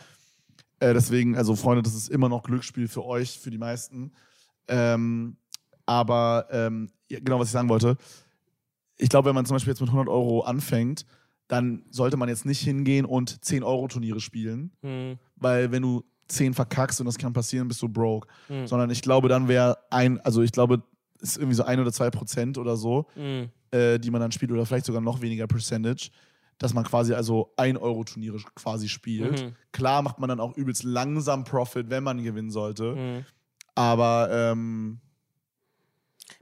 Äh, 0.86 0.93
deswegen, 0.93 1.36
also 1.36 1.55
Freunde, 1.55 1.81
das 1.81 1.95
ist 1.95 2.09
immer 2.09 2.29
noch 2.29 2.43
Glücksspiel 2.43 2.88
für 2.88 3.03
euch, 3.05 3.39
für 3.39 3.49
die 3.49 3.57
meisten. 3.57 4.11
Ähm, 4.67 5.38
aber 5.88 6.47
ähm, 6.51 6.91
genau, 7.09 7.39
was 7.39 7.47
ich 7.47 7.53
sagen 7.53 7.69
wollte. 7.69 7.97
Ich 8.97 9.09
glaube, 9.09 9.29
wenn 9.29 9.36
man 9.36 9.45
zum 9.45 9.55
Beispiel 9.55 9.71
jetzt 9.71 9.81
mit 9.81 9.89
100 9.89 10.07
Euro 10.07 10.41
anfängt, 10.41 11.05
dann 11.47 11.86
sollte 11.89 12.17
man 12.17 12.29
jetzt 12.29 12.45
nicht 12.45 12.61
hingehen 12.61 13.05
und 13.05 13.43
10 13.43 13.63
Euro 13.63 13.88
Turniere 13.88 14.19
spielen, 14.19 14.71
Hm, 14.81 15.17
weil 15.36 15.71
wenn 15.71 15.81
du 15.81 16.03
10 16.27 16.53
verkackst 16.53 16.99
und 16.99 17.05
das 17.07 17.17
kann 17.17 17.33
passieren, 17.33 17.67
bist 17.67 17.81
du 17.81 17.89
broke. 17.89 18.27
hm, 18.47 18.67
Sondern 18.67 18.89
ich 18.91 19.01
glaube, 19.01 19.27
dann 19.27 19.47
wäre 19.47 19.77
ein, 19.89 20.19
also 20.21 20.41
ich 20.43 20.51
glaube, 20.51 20.83
es 21.19 21.31
ist 21.31 21.38
irgendwie 21.38 21.55
so 21.55 21.63
ein 21.63 21.79
oder 21.79 21.91
zwei 21.91 22.09
Prozent 22.11 22.57
oder 22.59 22.77
so, 22.77 23.07
hm. 23.15 23.49
äh, 23.71 23.97
die 23.99 24.11
man 24.11 24.21
dann 24.21 24.31
spielt 24.31 24.51
oder 24.51 24.65
vielleicht 24.65 24.86
sogar 24.86 25.01
noch 25.01 25.21
weniger 25.21 25.47
Percentage, 25.47 26.09
dass 26.58 26.74
man 26.74 26.84
quasi 26.84 27.14
also 27.14 27.53
1-Euro-Turniere 27.58 28.38
quasi 28.56 28.88
spielt. 28.88 29.43
Mhm. 29.43 29.56
Klar 29.72 30.01
macht 30.01 30.20
man 30.20 30.30
dann 30.30 30.39
auch 30.39 30.56
übelst 30.56 30.84
langsam 30.84 31.43
Profit, 31.43 31.89
wenn 31.89 32.03
man 32.03 32.24
gewinnen 32.24 32.49
sollte. 32.51 32.95
Mhm. 32.95 33.26
Aber 33.76 34.30
ähm, 34.32 34.99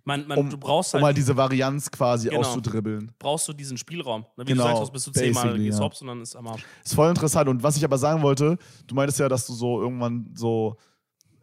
Man, 0.06 0.28
man, 0.28 0.38
um, 0.38 0.50
du 0.50 0.58
brauchst 0.58 0.94
um 0.94 1.00
halt, 1.00 1.06
halt 1.08 1.18
diese 1.18 1.36
Varianz 1.36 1.90
quasi 1.90 2.30
Genau. 2.30 2.42
auszudribbeln. 2.42 3.12
brauchst 3.20 3.48
du 3.48 3.54
diesen 3.54 3.78
Spielraum. 3.78 4.26
Wie 4.38 4.46
Genau, 4.46 4.64
du 4.64 4.70
sagst, 4.70 4.82
hast, 4.82 4.92
bist 4.92 5.08
du 5.08 5.12
zehnmal 5.12 5.58
gehst 5.58 5.80
ja. 5.80 5.86
und 5.86 6.08
dann 6.08 6.22
ist 6.22 6.36
am 6.36 6.48
Arsch. 6.48 6.64
Ist 6.84 6.94
voll 6.94 7.10
interessant. 7.10 7.50
Und 7.50 7.64
was 7.64 7.76
ich 7.78 7.84
aber 7.84 7.98
sagen 7.98 8.22
wollte, 8.22 8.58
du 8.88 8.96
meintest 8.96 9.20
ja, 9.20 9.28
dass 9.30 9.48
du 9.48 9.54
so 9.54 9.82
irgendwann 9.82 10.30
so 10.36 10.78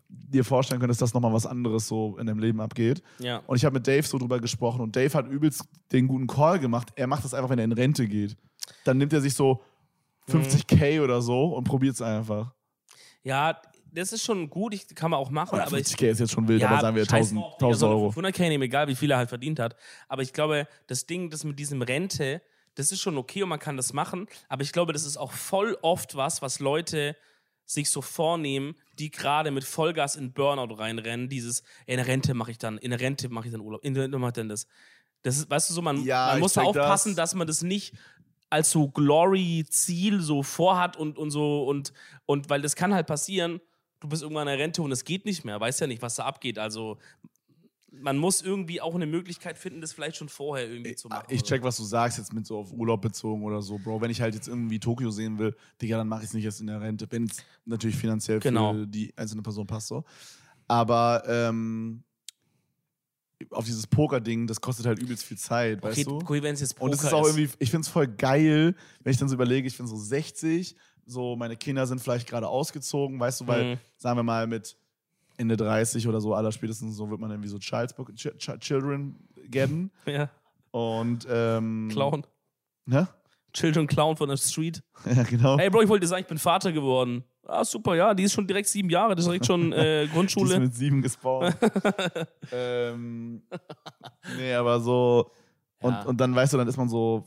dir 0.08 0.44
vorstellen 0.44 0.80
könntest, 0.80 1.00
dass 1.02 1.14
nochmal 1.14 1.32
was 1.32 1.46
anderes 1.46 1.86
so 1.86 2.16
in 2.18 2.26
deinem 2.26 2.38
Leben 2.40 2.60
abgeht. 2.60 3.02
Ja. 3.18 3.38
Und 3.46 3.56
ich 3.56 3.64
habe 3.64 3.74
mit 3.74 3.86
Dave 3.86 4.02
so 4.02 4.18
drüber 4.18 4.40
gesprochen 4.40 4.80
und 4.80 4.94
Dave 4.96 5.12
hat 5.14 5.28
übelst 5.28 5.64
den 5.92 6.08
guten 6.08 6.26
Call 6.26 6.58
gemacht. 6.58 6.88
Er 6.96 7.06
macht 7.06 7.24
das 7.24 7.34
einfach, 7.34 7.50
wenn 7.50 7.58
er 7.58 7.64
in 7.64 7.72
Rente 7.72 8.06
geht. 8.06 8.36
Dann 8.84 8.98
nimmt 8.98 9.12
er 9.12 9.20
sich 9.20 9.34
so 9.34 9.62
Mhm. 10.26 10.42
50k 10.42 11.02
oder 11.02 11.20
so 11.22 11.46
und 11.56 11.64
probiert 11.64 11.94
es 11.94 12.02
einfach. 12.02 12.52
ja, 13.22 13.60
das 13.92 14.12
ist 14.12 14.22
schon 14.24 14.48
gut, 14.48 14.72
ich, 14.72 14.86
kann 14.94 15.10
man 15.10 15.18
auch 15.18 15.30
machen, 15.30 15.54
Oder 15.56 15.66
aber 15.66 15.78
ich, 15.78 15.86
50k 15.88 16.10
ist 16.10 16.20
jetzt 16.20 16.30
schon 16.30 16.46
wild, 16.46 16.62
aber 16.62 16.80
sagen 16.80 16.94
wir 16.94 17.04
scheiß 17.04 17.32
1000, 17.32 17.40
drauf, 17.40 17.56
Digga, 17.58 17.66
1000 17.66 17.80
so 17.80 17.88
Euro. 17.88 18.08
500k 18.10 18.48
nehmen, 18.48 18.62
egal 18.62 18.86
wie 18.86 18.94
viel 18.94 19.10
er 19.10 19.16
halt 19.18 19.28
verdient 19.30 19.58
hat. 19.58 19.74
Aber 20.06 20.22
ich 20.22 20.32
glaube, 20.32 20.68
das 20.86 21.06
Ding, 21.06 21.28
das 21.30 21.42
mit 21.42 21.58
diesem 21.58 21.82
Rente, 21.82 22.40
das 22.76 22.92
ist 22.92 23.00
schon 23.00 23.18
okay 23.18 23.42
und 23.42 23.48
man 23.48 23.58
kann 23.58 23.76
das 23.76 23.92
machen. 23.92 24.28
Aber 24.48 24.62
ich 24.62 24.70
glaube, 24.70 24.92
das 24.92 25.04
ist 25.04 25.16
auch 25.16 25.32
voll 25.32 25.76
oft 25.82 26.14
was, 26.14 26.40
was 26.40 26.60
Leute 26.60 27.16
sich 27.66 27.90
so 27.90 28.00
vornehmen, 28.00 28.76
die 29.00 29.10
gerade 29.10 29.50
mit 29.50 29.64
Vollgas 29.64 30.14
in 30.14 30.32
Burnout 30.32 30.74
reinrennen. 30.76 31.28
Dieses, 31.28 31.64
in 31.86 31.98
Rente 31.98 32.32
mache 32.34 32.52
ich 32.52 32.58
dann, 32.58 32.78
in 32.78 32.90
der 32.90 33.00
Rente 33.00 33.28
mache 33.28 33.46
ich 33.46 33.52
dann 33.52 33.60
Urlaub, 33.60 33.84
in 33.84 33.94
der 33.94 34.04
Rente 34.04 34.18
mache 34.18 34.28
ich 34.30 34.34
dann 34.34 34.48
das. 34.48 34.68
Das 35.22 35.36
ist, 35.36 35.50
weißt 35.50 35.68
du, 35.70 35.74
so, 35.74 35.82
man, 35.82 36.02
Ja, 36.04 36.28
man 36.28 36.40
muss 36.40 36.52
da 36.52 36.62
aufpassen, 36.62 37.16
das. 37.16 37.30
dass 37.30 37.34
man 37.34 37.46
das 37.48 37.62
nicht 37.62 37.92
als 38.50 38.70
so 38.70 38.88
Glory-Ziel 38.88 40.20
so 40.20 40.42
vorhat 40.42 40.96
und, 40.96 41.16
und 41.18 41.30
so 41.30 41.64
und, 41.64 41.92
und 42.26 42.50
weil 42.50 42.60
das 42.62 42.76
kann 42.76 42.92
halt 42.92 43.06
passieren, 43.06 43.60
du 44.00 44.08
bist 44.08 44.22
irgendwann 44.22 44.48
in 44.48 44.56
der 44.56 44.58
Rente 44.64 44.82
und 44.82 44.92
es 44.92 45.04
geht 45.04 45.24
nicht 45.24 45.44
mehr, 45.44 45.60
weißt 45.60 45.80
ja 45.80 45.86
nicht, 45.86 46.02
was 46.02 46.16
da 46.16 46.24
abgeht. 46.24 46.58
Also 46.58 46.98
man 47.92 48.18
muss 48.18 48.40
irgendwie 48.40 48.80
auch 48.80 48.94
eine 48.94 49.06
Möglichkeit 49.06 49.58
finden, 49.58 49.80
das 49.80 49.92
vielleicht 49.92 50.16
schon 50.16 50.28
vorher 50.28 50.68
irgendwie 50.70 50.94
zu 50.94 51.08
machen. 51.08 51.26
Ich 51.28 51.42
check, 51.42 51.62
was 51.62 51.76
du 51.76 51.82
sagst, 51.84 52.18
jetzt 52.18 52.32
mit 52.32 52.46
so 52.46 52.58
auf 52.58 52.72
Urlaub 52.72 53.02
bezogen 53.02 53.42
oder 53.44 53.60
so, 53.62 53.78
Bro. 53.78 54.00
Wenn 54.00 54.10
ich 54.10 54.20
halt 54.20 54.34
jetzt 54.34 54.46
irgendwie 54.48 54.78
Tokio 54.78 55.10
sehen 55.10 55.38
will, 55.38 55.56
Digga, 55.82 55.96
dann 55.96 56.08
mache 56.08 56.22
ich 56.22 56.28
es 56.28 56.34
nicht 56.34 56.44
erst 56.44 56.60
in 56.60 56.68
der 56.68 56.80
Rente, 56.80 57.06
wenn 57.10 57.24
es 57.24 57.44
natürlich 57.64 57.96
finanziell 57.96 58.38
Genau. 58.40 58.72
für 58.74 58.86
die 58.86 59.12
einzelne 59.16 59.42
Person 59.42 59.66
passt 59.66 59.88
so. 59.88 60.04
Aber 60.68 61.24
ähm, 61.26 62.04
auf 63.50 63.64
dieses 63.64 63.86
Poker-Ding, 63.86 64.46
das 64.46 64.60
kostet 64.60 64.86
halt 64.86 64.98
übelst 64.98 65.24
viel 65.24 65.38
Zeit, 65.38 65.78
okay, 65.78 65.88
weißt 65.88 66.06
du? 66.06 66.16
okay, 66.16 66.42
wenn 66.42 66.54
es 66.54 66.60
jetzt 66.60 66.74
Poker 66.74 66.84
Und 66.86 66.94
es 66.94 67.02
ist 67.02 67.12
auch 67.12 67.24
irgendwie, 67.26 67.48
ich 67.58 67.70
finde 67.70 67.84
es 67.84 67.88
voll 67.88 68.06
geil, 68.06 68.74
wenn 69.02 69.10
ich 69.12 69.18
dann 69.18 69.28
so 69.28 69.34
überlege, 69.34 69.66
ich 69.66 69.76
bin 69.76 69.86
so 69.86 69.96
60, 69.96 70.76
so 71.06 71.36
meine 71.36 71.56
Kinder 71.56 71.86
sind 71.86 72.00
vielleicht 72.00 72.28
gerade 72.28 72.46
ausgezogen, 72.48 73.18
weißt 73.18 73.40
du, 73.42 73.46
weil, 73.46 73.64
Mhm. 73.74 73.78
sagen 73.96 74.18
wir 74.18 74.22
mal, 74.22 74.46
mit 74.46 74.76
Ende 75.36 75.56
30 75.56 76.06
oder 76.06 76.20
so, 76.20 76.34
aller 76.34 76.52
spätestens 76.52 76.96
so 76.96 77.08
wird 77.10 77.20
man 77.20 77.30
irgendwie 77.30 77.48
so 77.48 77.58
Child's 77.58 77.94
Ch 78.14 78.58
Children 78.60 79.16
getten. 79.48 79.90
ja, 80.06 80.28
Und 80.70 81.26
ähm, 81.30 81.88
Clown. 81.90 82.26
Ne? 82.84 83.08
Children 83.52 83.86
Clown 83.86 84.16
von 84.16 84.28
der 84.28 84.36
Street. 84.36 84.82
Ja, 85.06 85.22
genau. 85.22 85.58
Hey 85.58 85.70
Bro, 85.70 85.82
ich 85.82 85.88
wollte 85.88 86.04
dir 86.04 86.08
sagen, 86.08 86.22
ich 86.22 86.28
bin 86.28 86.38
Vater 86.38 86.72
geworden. 86.72 87.24
Ah, 87.46 87.64
super, 87.64 87.94
ja, 87.96 88.14
die 88.14 88.24
ist 88.24 88.32
schon 88.32 88.46
direkt 88.46 88.68
sieben 88.68 88.90
Jahre, 88.90 89.14
das 89.14 89.24
ist 89.24 89.28
direkt 89.28 89.46
schon 89.46 89.72
äh, 89.72 90.00
Die 90.02 90.06
ist 90.08 90.12
Grundschule. 90.14 90.60
mit 90.60 90.74
sieben 90.74 91.02
gespawnt. 91.02 91.56
ähm, 92.52 93.42
nee, 94.36 94.54
aber 94.54 94.78
so. 94.80 95.30
Und, 95.80 95.92
Ja. 95.92 96.02
und 96.04 96.20
dann 96.20 96.34
weißt 96.34 96.52
du, 96.52 96.58
dann 96.58 96.68
ist 96.68 96.76
man 96.76 96.88
so, 96.88 97.26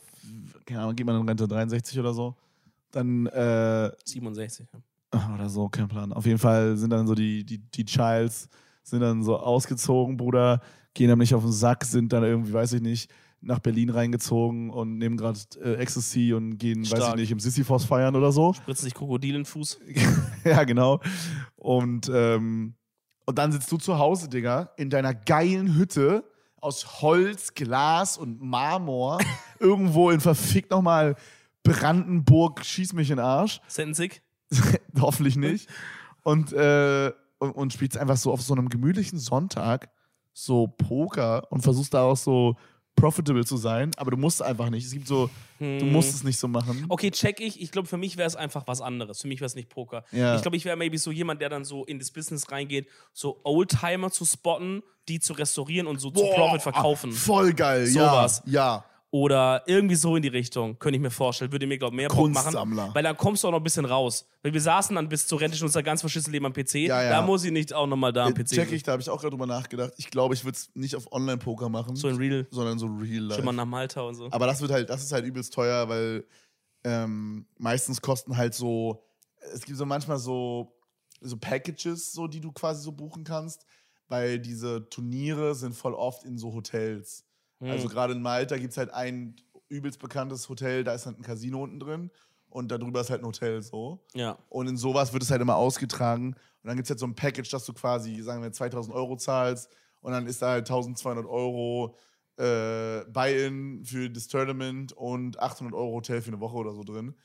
keine 0.65 0.81
Ahnung, 0.81 0.95
geht 0.95 1.05
man 1.05 1.19
in 1.19 1.27
Rente 1.27 1.47
63 1.47 1.99
oder 1.99 2.13
so. 2.13 2.35
Dann, 2.91 3.25
äh, 3.27 3.91
67. 4.05 4.67
ja. 5.13 5.33
oder 5.33 5.49
so, 5.49 5.67
kein 5.69 5.87
Plan. 5.87 6.13
Auf 6.13 6.25
jeden 6.25 6.37
Fall 6.39 6.77
sind 6.77 6.91
dann 6.91 7.07
so 7.07 7.15
die, 7.15 7.43
die, 7.43 7.57
die 7.57 7.85
Childs, 7.85 8.47
sind 8.83 9.01
dann 9.01 9.23
so 9.23 9.37
ausgezogen, 9.37 10.15
Bruder, 10.17 10.61
gehen 10.93 11.09
dann 11.09 11.17
nicht 11.19 11.33
auf 11.33 11.43
den 11.43 11.51
Sack, 11.51 11.83
sind 11.83 12.13
dann 12.13 12.23
irgendwie, 12.23 12.53
weiß 12.53 12.73
ich 12.73 12.81
nicht, 12.81 13.09
nach 13.43 13.59
Berlin 13.59 13.89
reingezogen 13.89 14.69
und 14.69 14.97
nehmen 14.97 15.17
gerade 15.17 15.39
äh, 15.61 15.75
Ecstasy 15.75 16.33
und 16.33 16.57
gehen, 16.57 16.81
weiß 16.81 16.91
ich 16.91 16.97
Stark. 16.97 17.15
nicht, 17.17 17.31
im 17.31 17.39
Sisyphos 17.39 17.85
feiern 17.85 18.15
oder 18.15 18.31
so. 18.31 18.53
Spritzt 18.53 18.81
sich 18.81 18.93
Krokodil 18.93 19.31
in 19.31 19.41
den 19.41 19.45
Fuß. 19.45 19.79
ja, 20.43 20.63
genau. 20.63 21.01
Und, 21.55 22.09
ähm, 22.13 22.75
und 23.25 23.37
dann 23.37 23.51
sitzt 23.51 23.71
du 23.71 23.77
zu 23.77 23.97
Hause, 23.99 24.29
Digga, 24.29 24.71
in 24.77 24.89
deiner 24.89 25.13
geilen 25.13 25.75
Hütte 25.75 26.23
aus 26.57 27.01
Holz, 27.01 27.53
Glas 27.53 28.17
und 28.17 28.41
Marmor, 28.41 29.19
irgendwo 29.59 30.09
in 30.09 30.21
verfickt 30.21 30.71
nochmal 30.71 31.15
Brandenburg, 31.63 32.63
schieß 32.63 32.93
mich 32.93 33.09
in 33.09 33.17
den 33.17 33.25
Arsch. 33.25 33.61
Sensig. 33.67 34.21
Hoffentlich 34.99 35.35
nicht. 35.35 35.69
Und, 36.23 36.53
äh, 36.53 37.11
und, 37.39 37.51
und 37.51 37.73
spielst 37.73 37.97
einfach 37.97 38.17
so 38.17 38.31
auf 38.31 38.41
so 38.41 38.53
einem 38.53 38.69
gemütlichen 38.69 39.19
Sonntag 39.19 39.89
so 40.33 40.67
Poker 40.67 41.51
und 41.51 41.61
versuchst 41.61 41.93
da 41.93 42.03
auch 42.03 42.17
so 42.17 42.55
profitable 42.95 43.45
zu 43.45 43.57
sein, 43.57 43.91
aber 43.97 44.11
du 44.11 44.17
musst 44.17 44.41
einfach 44.41 44.69
nicht. 44.69 44.85
Es 44.85 44.91
gibt 44.93 45.07
so, 45.07 45.29
du 45.59 45.85
musst 45.85 46.13
es 46.13 46.23
nicht 46.23 46.37
so 46.39 46.47
machen. 46.47 46.85
Okay, 46.89 47.11
check 47.11 47.39
ich. 47.39 47.61
Ich 47.61 47.71
glaube, 47.71 47.87
für 47.87 47.97
mich 47.97 48.17
wäre 48.17 48.27
es 48.27 48.35
einfach 48.35 48.63
was 48.67 48.81
anderes. 48.81 49.21
Für 49.21 49.27
mich 49.27 49.39
wäre 49.39 49.47
es 49.47 49.55
nicht 49.55 49.69
Poker. 49.69 50.03
Ja. 50.11 50.35
Ich 50.35 50.41
glaube, 50.41 50.57
ich 50.57 50.65
wäre 50.65 50.77
maybe 50.77 50.97
so 50.97 51.11
jemand, 51.11 51.41
der 51.41 51.49
dann 51.49 51.65
so 51.65 51.85
in 51.85 51.99
das 51.99 52.11
Business 52.11 52.51
reingeht, 52.51 52.87
so 53.11 53.39
Oldtimer 53.43 54.11
zu 54.11 54.25
spotten, 54.25 54.83
die 55.07 55.19
zu 55.19 55.33
restaurieren 55.33 55.87
und 55.87 55.99
so 55.99 56.11
zu 56.11 56.23
Profit 56.23 56.61
verkaufen. 56.61 57.11
Voll 57.11 57.53
geil, 57.53 57.87
Sowas. 57.87 58.41
ja. 58.45 58.53
Ja. 58.53 58.85
Oder 59.13 59.61
irgendwie 59.67 59.93
so 59.93 60.15
in 60.15 60.23
die 60.23 60.27
Richtung, 60.27 60.79
könnte 60.79 60.95
ich 60.95 61.01
mir 61.01 61.11
vorstellen. 61.11 61.51
Würde 61.51 61.67
mir, 61.67 61.77
glaube 61.77 61.93
ich, 61.93 61.97
mehr 61.97 62.07
Bock 62.07 62.31
machen. 62.31 62.55
Weil 62.95 63.03
dann 63.03 63.15
kommst 63.15 63.43
du 63.43 63.47
auch 63.47 63.51
noch 63.51 63.59
ein 63.59 63.63
bisschen 63.63 63.85
raus. 63.85 64.27
Weil 64.41 64.53
wir 64.53 64.59
saßen 64.59 64.95
dann 64.95 65.07
bis 65.07 65.27
zur 65.27 65.39
Rente 65.39 65.55
schon 65.55 65.67
unser 65.67 65.83
ganz 65.83 66.01
verschissenes 66.01 66.33
Leben 66.33 66.47
am 66.47 66.53
PC. 66.53 66.73
Ja, 66.87 67.03
ja. 67.03 67.09
Da 67.11 67.21
muss 67.21 67.43
ich 67.43 67.51
nicht 67.51 67.73
auch 67.73 67.85
nochmal 67.85 68.11
da 68.11 68.25
am 68.25 68.33
PC. 68.33 68.47
Check 68.47 68.71
ich, 68.71 68.81
da 68.81 68.93
habe 68.93 69.03
ich 69.03 69.09
auch 69.11 69.21
gerade 69.21 69.29
drüber 69.29 69.45
nachgedacht. 69.45 69.93
Ich 69.97 70.09
glaube, 70.09 70.33
ich 70.33 70.43
würde 70.43 70.55
es 70.55 70.71
nicht 70.73 70.95
auf 70.95 71.11
Online-Poker 71.11 71.69
machen, 71.69 71.95
So 71.95 72.07
in 72.09 72.15
Real. 72.15 72.47
sondern 72.49 72.79
so 72.79 72.87
real 72.87 73.25
life. 73.25 73.35
Schon 73.35 73.45
mal 73.45 73.51
nach 73.51 73.67
Malta 73.67 74.01
und 74.01 74.15
so. 74.15 74.31
Aber 74.31 74.47
das 74.47 74.61
wird 74.61 74.71
halt, 74.71 74.89
das 74.89 75.03
ist 75.03 75.11
halt 75.11 75.25
übelst 75.25 75.53
teuer, 75.53 75.87
weil 75.87 76.25
ähm, 76.83 77.45
meistens 77.59 78.01
kosten 78.01 78.35
halt 78.35 78.55
so, 78.55 79.05
es 79.53 79.61
gibt 79.61 79.77
so 79.77 79.85
manchmal 79.85 80.17
so, 80.17 80.73
so 81.21 81.37
Packages, 81.37 82.13
so, 82.13 82.25
die 82.25 82.41
du 82.41 82.51
quasi 82.51 82.81
so 82.81 82.91
buchen 82.91 83.23
kannst, 83.23 83.67
weil 84.07 84.39
diese 84.39 84.89
Turniere 84.89 85.53
sind 85.53 85.75
voll 85.75 85.93
oft 85.93 86.23
in 86.23 86.39
so 86.39 86.51
Hotels. 86.51 87.25
Hm. 87.63 87.71
Also 87.71 87.87
gerade 87.87 88.13
in 88.13 88.21
Malta 88.21 88.57
gibt 88.57 88.71
es 88.71 88.77
halt 88.77 88.93
ein 88.93 89.35
übelst 89.69 89.99
bekanntes 89.99 90.49
Hotel, 90.49 90.83
da 90.83 90.93
ist 90.93 91.05
halt 91.05 91.17
ein 91.17 91.23
Casino 91.23 91.63
unten 91.63 91.79
drin 91.79 92.11
und 92.49 92.69
darüber 92.71 93.01
ist 93.01 93.09
halt 93.09 93.21
ein 93.21 93.25
Hotel 93.25 93.61
so. 93.61 94.03
Ja. 94.13 94.37
Und 94.49 94.67
in 94.67 94.77
sowas 94.77 95.13
wird 95.13 95.23
es 95.23 95.31
halt 95.31 95.41
immer 95.41 95.55
ausgetragen. 95.55 96.27
Und 96.33 96.67
dann 96.67 96.75
gibt 96.75 96.85
es 96.85 96.89
halt 96.91 96.99
so 96.99 97.07
ein 97.07 97.15
Package, 97.15 97.49
dass 97.49 97.65
du 97.65 97.73
quasi, 97.73 98.21
sagen 98.21 98.41
wir, 98.43 98.51
2000 98.51 98.95
Euro 98.95 99.15
zahlst. 99.17 99.69
Und 100.01 100.11
dann 100.11 100.27
ist 100.27 100.41
da 100.41 100.51
halt 100.51 100.69
1200 100.69 101.25
Euro 101.25 101.95
äh, 102.37 103.03
Buy-in 103.11 103.83
für 103.85 104.09
das 104.09 104.27
Tournament 104.27 104.93
und 104.93 105.39
800 105.39 105.73
Euro 105.73 105.93
Hotel 105.93 106.21
für 106.21 106.29
eine 106.29 106.39
Woche 106.39 106.57
oder 106.57 106.73
so 106.73 106.83
drin. 106.83 107.15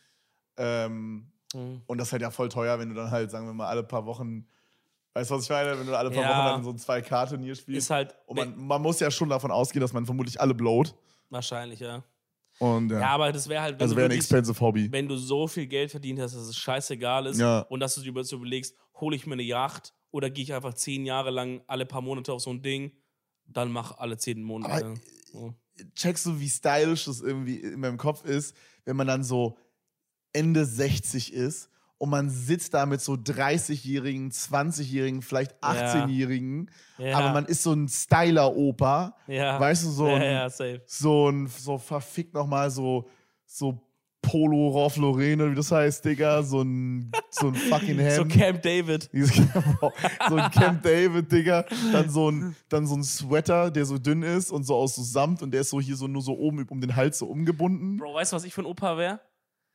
Ähm, 0.57 1.33
Mhm. 1.55 1.81
und 1.87 1.97
das 1.99 2.09
ist 2.09 2.13
halt 2.13 2.21
ja 2.23 2.31
voll 2.31 2.51
teuer, 2.51 2.79
wenn 2.79 2.91
du 2.91 2.95
dann 2.95 3.11
halt, 3.11 3.31
sagen 3.31 3.47
wir 3.47 3.55
mal, 3.55 3.69
alle 3.69 3.83
paar 3.83 4.05
Wochen, 4.05 4.47
weißt 5.19 5.31
du, 5.31 5.35
was 5.35 5.45
ich 5.45 5.51
meine? 5.51 5.79
Wenn 5.79 5.87
du 5.87 5.97
alle 5.97 6.11
paar 6.11 6.23
Ja. 6.23 6.29
Wochen 6.31 6.65
dann 6.65 6.65
so 6.65 6.71
ein 6.71 7.03
2K-Turnier 7.03 7.55
spielst. 7.55 7.79
Ist 7.87 7.91
halt 7.91 8.15
und 8.27 8.37
man, 8.37 8.57
man 8.57 8.81
muss 8.83 9.01
ja 9.01 9.11
schon 9.11 9.29
davon 9.29 9.51
ausgehen, 9.51 9.81
dass 9.81 9.93
man 9.93 10.07
vermutlich 10.07 10.41
alle 10.41 10.55
blowt. 10.55 10.95
wahrscheinlich, 11.31 11.81
ja. 11.81 12.03
Und 12.59 12.91
ja, 12.91 13.01
Ja, 13.01 13.09
aber 13.11 13.31
das 13.31 13.49
wäre 13.49 13.63
halt, 13.63 13.81
also 13.81 13.95
wäre 13.95 14.07
ein 14.09 14.13
expensive 14.17 14.59
Hobby. 14.61 14.91
wenn 14.91 15.07
du 15.09 15.17
so 15.17 15.47
viel 15.47 15.67
Geld 15.67 15.91
verdient 15.93 16.19
hast, 16.21 16.35
dass 16.35 16.43
es 16.43 16.57
scheißegal 16.57 17.27
ist 17.27 17.39
Ja. 17.39 17.61
und 17.69 17.81
dass 17.81 17.95
du 17.95 18.01
dir 18.01 18.25
so 18.25 18.37
überlegst, 18.37 18.75
hole 19.01 19.15
ich 19.15 19.27
mir 19.27 19.35
eine 19.35 19.43
Yacht 19.45 19.95
oder 20.11 20.29
gehe 20.31 20.43
ich 20.43 20.53
einfach 20.55 20.75
zehn 20.75 21.05
Jahre 21.07 21.31
lang 21.31 21.61
alle 21.69 21.87
paar 21.87 22.01
Monate 22.01 22.33
auf 22.33 22.41
so 22.41 22.51
ein 22.51 22.63
Ding, 22.63 22.91
dann 23.47 23.71
mach 23.71 23.99
alle 23.99 24.17
zehn 24.17 24.43
Monate. 24.43 24.73
Aber- 24.87 24.95
Ja. 25.35 25.55
checkst 25.95 26.27
du, 26.27 26.41
wie 26.41 26.49
stylisch 26.49 27.05
das 27.05 27.21
irgendwie 27.21 27.57
in 27.61 27.79
meinem 27.81 27.99
Kopf 27.99 28.25
ist, 28.25 28.57
wenn 28.85 28.97
man 28.97 29.07
dann 29.07 29.23
so 29.23 29.57
Ende 30.33 30.65
60 30.65 31.33
ist 31.33 31.71
und 31.99 32.11
man 32.11 32.31
sitzt 32.31 32.75
da 32.75 32.87
mit 32.87 33.01
so 33.01 33.15
30-Jährigen, 33.15 34.31
20-Jährigen, 34.31 35.21
vielleicht 35.23 35.61
18-Jährigen, 35.63 36.71
Ja. 36.99 37.19
aber 37.19 37.33
man 37.33 37.47
ist 37.47 37.63
so 37.65 37.73
ein 37.73 37.89
Styler-Opa, 37.89 39.17
ja. 39.27 39.59
weißt 39.61 39.85
du, 39.85 39.91
so 39.91 40.07
ein, 40.07 40.23
ja, 40.23 40.49
safe. 40.49 40.83
so 40.87 41.29
ein, 41.29 41.47
so 41.49 41.77
verfickt 41.79 42.35
nochmal 42.35 42.71
so, 42.71 43.09
so 43.47 43.83
Polo 44.21 44.89
Lauren, 44.97 45.41
oder 45.41 45.51
wie 45.53 45.55
das 45.55 45.71
heißt, 45.73 46.05
Digga, 46.05 46.43
so 46.43 46.63
ein, 46.63 47.11
so 47.31 47.49
ein 47.49 47.55
fucking 47.55 47.99
Hemd. 47.99 48.15
So 48.17 48.25
Camp 48.39 48.63
David. 48.63 49.09
So 49.13 50.37
ein 50.37 50.51
Camp 50.51 50.83
David, 50.83 51.31
Digga. 51.33 51.65
Dann 51.93 52.11
so, 52.11 52.31
ein, 52.31 52.55
dann 52.69 52.87
so 52.87 52.97
ein 52.97 53.05
Sweater, 53.05 53.71
der 53.71 53.87
so 53.87 53.97
dünn 53.97 54.23
ist 54.23 54.51
und 54.51 54.65
so 54.65 54.75
aus 54.75 54.97
so 54.97 55.03
Samt 55.03 55.41
und 55.43 55.53
der 55.53 55.63
ist 55.63 55.71
so 55.71 55.81
hier 55.81 55.97
so 55.97 56.09
nur 56.09 56.21
so 56.21 56.37
oben 56.37 56.67
um 56.69 56.81
den 56.81 56.95
Hals 56.95 57.19
so 57.19 57.27
umgebunden. 57.27 57.97
Bro, 57.97 58.15
weißt 58.15 58.33
du, 58.33 58.37
was 58.37 58.45
ich 58.45 58.53
für 58.53 58.63
ein 58.63 58.67
Opa 58.67 58.99
wäre? 58.99 59.21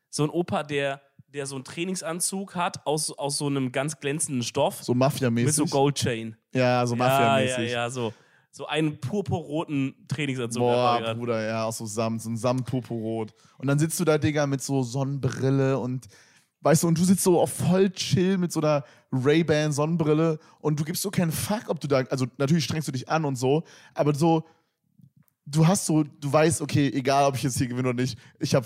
So 0.09 0.23
ein 0.23 0.29
Opa, 0.29 0.61
der, 0.61 1.01
der 1.33 1.45
so 1.47 1.55
einen 1.55 1.63
Trainingsanzug 1.63 2.55
hat 2.55 2.85
aus, 2.85 3.11
aus 3.11 3.37
so 3.37 3.47
einem 3.47 3.71
ganz 3.71 3.99
glänzenden 3.99 4.43
Stoff 4.43 4.83
So 4.83 4.93
mit 4.93 4.99
Mafia-mäßig. 4.99 5.55
so 5.55 5.65
Goldchain. 5.65 6.35
ja, 6.53 6.85
so 6.85 6.95
Ja, 6.95 7.05
ja, 7.05 7.37
Mafia-mäßig. 7.37 7.71
ja, 7.71 7.89
so. 7.89 8.13
so 8.51 8.67
einen 8.67 8.99
purpurroten 8.99 9.95
Trainingsanzug 10.07 10.61
Boah. 10.61 11.15
Bruder, 11.15 11.43
ja, 11.45 11.65
aus 11.65 11.79
so 11.79 11.85
Samt, 11.87 12.21
so 12.21 12.29
ein 12.29 12.37
Samt-Purpurrot. 12.37 13.33
Und 13.57 13.67
dann 13.67 13.79
sitzt 13.79 13.99
du 13.99 14.05
da, 14.05 14.17
Digga, 14.17 14.45
mit 14.45 14.61
so 14.61 14.83
Sonnenbrille 14.83 15.79
und 15.79 16.07
weißt 16.61 16.83
du, 16.83 16.87
und 16.87 16.97
du 16.97 17.03
sitzt 17.03 17.23
so 17.23 17.41
auf 17.41 17.51
voll 17.51 17.89
chill 17.89 18.37
mit 18.37 18.51
so 18.51 18.61
einer 18.61 18.83
Ray-Ban 19.11 19.71
Sonnenbrille 19.71 20.39
und 20.59 20.79
du 20.79 20.83
gibst 20.83 21.01
so 21.01 21.09
keinen 21.09 21.31
Fuck, 21.31 21.63
ob 21.67 21.79
du 21.79 21.87
da, 21.87 21.97
also 22.09 22.25
natürlich 22.37 22.63
strengst 22.65 22.87
du 22.87 22.91
dich 22.91 23.09
an 23.09 23.25
und 23.25 23.35
so, 23.35 23.63
aber 23.95 24.13
so, 24.13 24.43
du 25.45 25.67
hast 25.67 25.85
so, 25.87 26.03
du 26.03 26.31
weißt, 26.31 26.61
okay, 26.61 26.89
egal 26.93 27.25
ob 27.25 27.35
ich 27.35 27.43
jetzt 27.43 27.57
hier 27.57 27.67
gewinne 27.67 27.89
oder 27.89 28.01
nicht, 28.01 28.17
ich 28.39 28.55
habe 28.55 28.65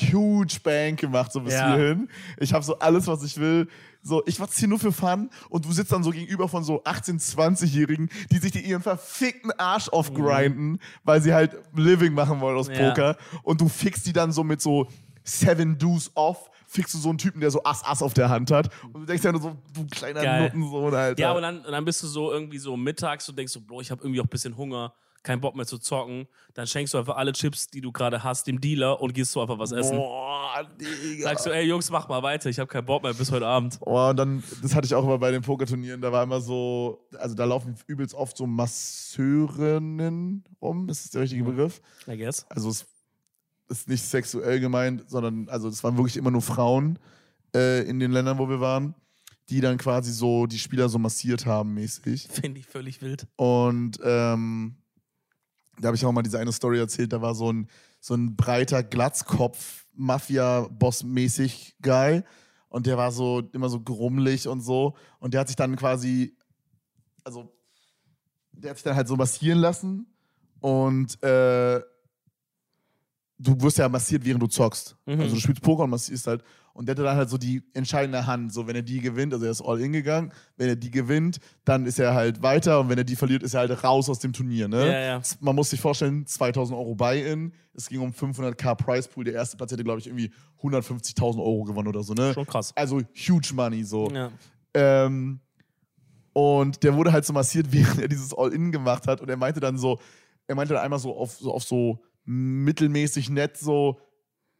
huge 0.00 0.58
Bank 0.62 1.00
gemacht, 1.00 1.32
so 1.32 1.40
bis 1.40 1.54
Ja. 1.54 1.74
hierhin. 1.74 2.08
Ich 2.38 2.52
habe 2.52 2.64
so 2.64 2.78
alles, 2.78 3.06
was 3.06 3.22
ich 3.22 3.36
will. 3.38 3.68
So, 4.02 4.22
ich 4.26 4.38
mach's 4.38 4.56
hier 4.58 4.68
nur 4.68 4.78
für 4.78 4.92
Fun 4.92 5.30
und 5.48 5.64
du 5.64 5.72
sitzt 5.72 5.90
dann 5.90 6.04
so 6.04 6.10
gegenüber 6.10 6.48
von 6.48 6.62
so 6.62 6.82
18-, 6.84 7.18
20-Jährigen, 7.34 8.08
die 8.30 8.38
sich 8.38 8.54
ihren 8.54 8.82
verfickten 8.82 9.50
Arsch 9.58 9.88
aufgrinden, 9.88 10.78
weil 11.02 11.20
sie 11.20 11.34
halt 11.34 11.56
Living 11.74 12.14
machen 12.14 12.40
wollen 12.40 12.56
aus 12.56 12.68
Ja. 12.68 12.88
Poker. 12.90 13.16
Und 13.42 13.60
du 13.60 13.68
fixst 13.68 14.06
die 14.06 14.12
dann 14.12 14.30
so 14.30 14.44
mit 14.44 14.62
so 14.62 14.86
Seven 15.24 15.76
Do's 15.76 16.12
off, 16.14 16.50
fixst 16.68 16.94
du 16.94 16.98
so 16.98 17.08
einen 17.08 17.18
Typen, 17.18 17.40
der 17.40 17.50
so 17.50 17.64
Ass-Ass 17.64 18.00
auf 18.00 18.14
der 18.14 18.28
Hand 18.28 18.52
hat. 18.52 18.70
Und 18.92 19.00
du 19.00 19.06
denkst 19.06 19.24
ja 19.24 19.32
nur 19.32 19.40
so, 19.40 19.56
du 19.74 19.86
kleiner 19.86 20.22
Geil. 20.22 20.42
Nuttensohn, 20.44 20.94
Alter. 20.94 21.20
Ja, 21.20 21.32
und 21.32 21.42
dann, 21.42 21.64
und 21.64 21.72
dann 21.72 21.84
bist 21.84 22.00
du 22.02 22.06
so 22.06 22.30
irgendwie 22.30 22.58
so 22.58 22.76
mittags 22.76 23.28
und 23.28 23.36
denkst 23.36 23.52
so, 23.52 23.60
Bro, 23.60 23.80
ich 23.80 23.90
habe 23.90 24.02
irgendwie 24.04 24.20
auch 24.20 24.24
ein 24.24 24.28
bisschen 24.30 24.56
Hunger, 24.56 24.94
keinen 25.22 25.40
Bock 25.40 25.56
mehr 25.56 25.66
zu 25.66 25.78
zocken. 25.78 26.26
Dann 26.54 26.66
schenkst 26.66 26.94
du 26.94 26.98
einfach 26.98 27.16
alle 27.16 27.32
Chips, 27.32 27.66
die 27.68 27.80
du 27.80 27.92
gerade 27.92 28.22
hast, 28.22 28.46
dem 28.46 28.60
Dealer 28.60 29.00
und 29.00 29.12
gehst 29.12 29.32
so 29.32 29.40
einfach 29.40 29.58
was 29.58 29.72
essen. 29.72 29.96
Boah, 29.96 30.68
Digga. 30.80 31.24
Sagst 31.24 31.46
du, 31.46 31.50
ey 31.50 31.66
Jungs, 31.66 31.90
mach 31.90 32.08
mal 32.08 32.22
weiter, 32.22 32.48
ich 32.48 32.58
habe 32.58 32.68
keinen 32.68 32.86
Bock 32.86 33.02
mehr 33.02 33.14
bis 33.14 33.30
heute 33.30 33.46
Abend. 33.46 33.78
Oh, 33.80 34.08
und 34.08 34.16
dann, 34.16 34.42
das 34.62 34.74
hatte 34.74 34.86
ich 34.86 34.94
auch 34.94 35.04
immer 35.04 35.18
bei 35.18 35.30
den 35.30 35.42
Pokerturnieren, 35.42 36.00
da 36.00 36.12
war 36.12 36.22
immer 36.22 36.40
so, 36.40 37.06
also 37.18 37.34
da 37.34 37.44
laufen 37.44 37.76
übelst 37.86 38.14
oft 38.14 38.36
so 38.36 38.46
Masseurinnen 38.46 40.44
rum, 40.62 40.88
ist 40.88 41.04
das 41.04 41.10
der 41.10 41.22
richtige 41.22 41.44
Begriff? 41.44 41.80
I 42.08 42.16
guess. 42.16 42.46
Also 42.48 42.70
es 42.70 42.86
ist 43.68 43.88
nicht 43.88 44.04
sexuell 44.04 44.60
gemeint, 44.60 45.08
sondern, 45.08 45.48
also 45.48 45.68
es 45.68 45.82
waren 45.82 45.96
wirklich 45.96 46.16
immer 46.16 46.30
nur 46.30 46.42
Frauen 46.42 46.98
äh, 47.54 47.82
in 47.82 47.98
den 47.98 48.12
Ländern, 48.12 48.38
wo 48.38 48.48
wir 48.48 48.60
waren, 48.60 48.94
die 49.48 49.60
dann 49.60 49.78
quasi 49.78 50.12
so 50.12 50.46
die 50.46 50.58
Spieler 50.58 50.88
so 50.88 50.98
massiert 50.98 51.46
haben 51.46 51.74
mäßig. 51.74 52.28
Finde 52.30 52.60
ich 52.60 52.66
völlig 52.66 53.00
wild. 53.02 53.26
Und 53.36 53.98
ähm, 54.02 54.76
da 55.80 55.88
habe 55.88 55.96
ich 55.96 56.04
auch 56.04 56.12
mal 56.12 56.22
diese 56.22 56.38
eine 56.38 56.52
Story 56.52 56.78
erzählt, 56.78 57.12
da 57.12 57.20
war 57.20 57.34
so 57.34 57.52
ein, 57.52 57.68
so 58.00 58.14
ein 58.14 58.36
breiter 58.36 58.82
Glatzkopf, 58.82 59.86
Mafia-Boss-mäßig 59.94 61.76
Guy. 61.82 62.22
Und 62.68 62.86
der 62.86 62.96
war 62.96 63.12
so 63.12 63.42
immer 63.52 63.68
so 63.68 63.80
grummelig 63.80 64.48
und 64.48 64.60
so. 64.60 64.96
Und 65.18 65.34
der 65.34 65.40
hat 65.40 65.48
sich 65.48 65.56
dann 65.56 65.76
quasi, 65.76 66.36
also, 67.24 67.52
der 68.52 68.70
hat 68.70 68.76
sich 68.76 68.84
dann 68.84 68.96
halt 68.96 69.08
so 69.08 69.16
massieren 69.16 69.58
lassen. 69.58 70.06
Und 70.60 71.22
äh, 71.22 71.80
du 73.38 73.60
wirst 73.60 73.78
ja 73.78 73.88
massiert, 73.88 74.24
während 74.24 74.42
du 74.42 74.46
zockst. 74.46 74.96
Mhm. 75.06 75.20
Also 75.20 75.34
du 75.34 75.40
spielst 75.40 75.62
Poker 75.62 75.84
und 75.84 75.90
massierst 75.90 76.26
halt. 76.26 76.42
Und 76.76 76.86
der 76.86 76.94
hatte 76.94 77.02
dann 77.04 77.16
halt 77.16 77.30
so 77.30 77.38
die 77.38 77.62
entscheidende 77.72 78.26
Hand. 78.26 78.52
So, 78.52 78.66
wenn 78.66 78.76
er 78.76 78.82
die 78.82 79.00
gewinnt, 79.00 79.32
also 79.32 79.46
er 79.46 79.50
ist 79.50 79.62
all 79.62 79.80
in 79.80 79.92
gegangen, 79.92 80.30
wenn 80.56 80.68
er 80.68 80.76
die 80.76 80.90
gewinnt, 80.90 81.38
dann 81.64 81.86
ist 81.86 81.98
er 81.98 82.14
halt 82.14 82.42
weiter 82.42 82.80
und 82.80 82.90
wenn 82.90 82.98
er 82.98 83.04
die 83.04 83.16
verliert, 83.16 83.42
ist 83.42 83.54
er 83.54 83.60
halt 83.60 83.82
raus 83.82 84.10
aus 84.10 84.18
dem 84.18 84.32
Turnier. 84.32 84.68
Ne? 84.68 84.86
Ja, 84.86 85.00
ja. 85.00 85.22
Man 85.40 85.56
muss 85.56 85.70
sich 85.70 85.80
vorstellen, 85.80 86.26
2000 86.26 86.78
Euro 86.78 86.94
Buy-In, 86.94 87.52
es 87.74 87.88
ging 87.88 88.00
um 88.00 88.10
500k 88.10 88.74
Price 88.74 89.08
Pool. 89.08 89.24
Der 89.24 89.34
erste 89.34 89.56
Platz 89.56 89.72
hätte, 89.72 89.84
glaube 89.84 90.00
ich, 90.00 90.06
irgendwie 90.06 90.30
150.000 90.62 91.38
Euro 91.38 91.64
gewonnen 91.64 91.88
oder 91.88 92.02
so. 92.02 92.12
Ne? 92.12 92.34
Schon 92.34 92.46
krass. 92.46 92.72
Also 92.76 93.00
huge 93.14 93.54
money 93.54 93.82
so. 93.82 94.10
Ja. 94.10 94.30
Ähm, 94.74 95.40
und 96.34 96.82
der 96.82 96.94
wurde 96.94 97.12
halt 97.12 97.24
so 97.24 97.32
massiert, 97.32 97.68
während 97.70 98.00
er 98.00 98.08
dieses 98.08 98.34
All-In 98.36 98.70
gemacht 98.70 99.06
hat. 99.06 99.22
Und 99.22 99.30
er 99.30 99.38
meinte 99.38 99.60
dann 99.60 99.78
so, 99.78 99.98
er 100.46 100.54
meinte 100.54 100.74
dann 100.74 100.82
einmal 100.82 100.98
so 100.98 101.16
auf 101.16 101.32
so, 101.32 101.54
auf 101.54 101.64
so 101.64 102.02
mittelmäßig 102.26 103.30
nett 103.30 103.56
so, 103.56 103.98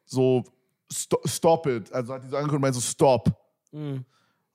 so 0.06 0.44
sto 0.90 1.20
stop 1.24 1.66
it. 1.66 1.92
Also 1.92 2.14
hat 2.14 2.24
die 2.24 2.28
so 2.28 2.36
angeguckt 2.36 2.56
und 2.56 2.62
meinte 2.62 2.78
so 2.78 2.86
stop. 2.86 3.28
Mhm. 3.72 4.04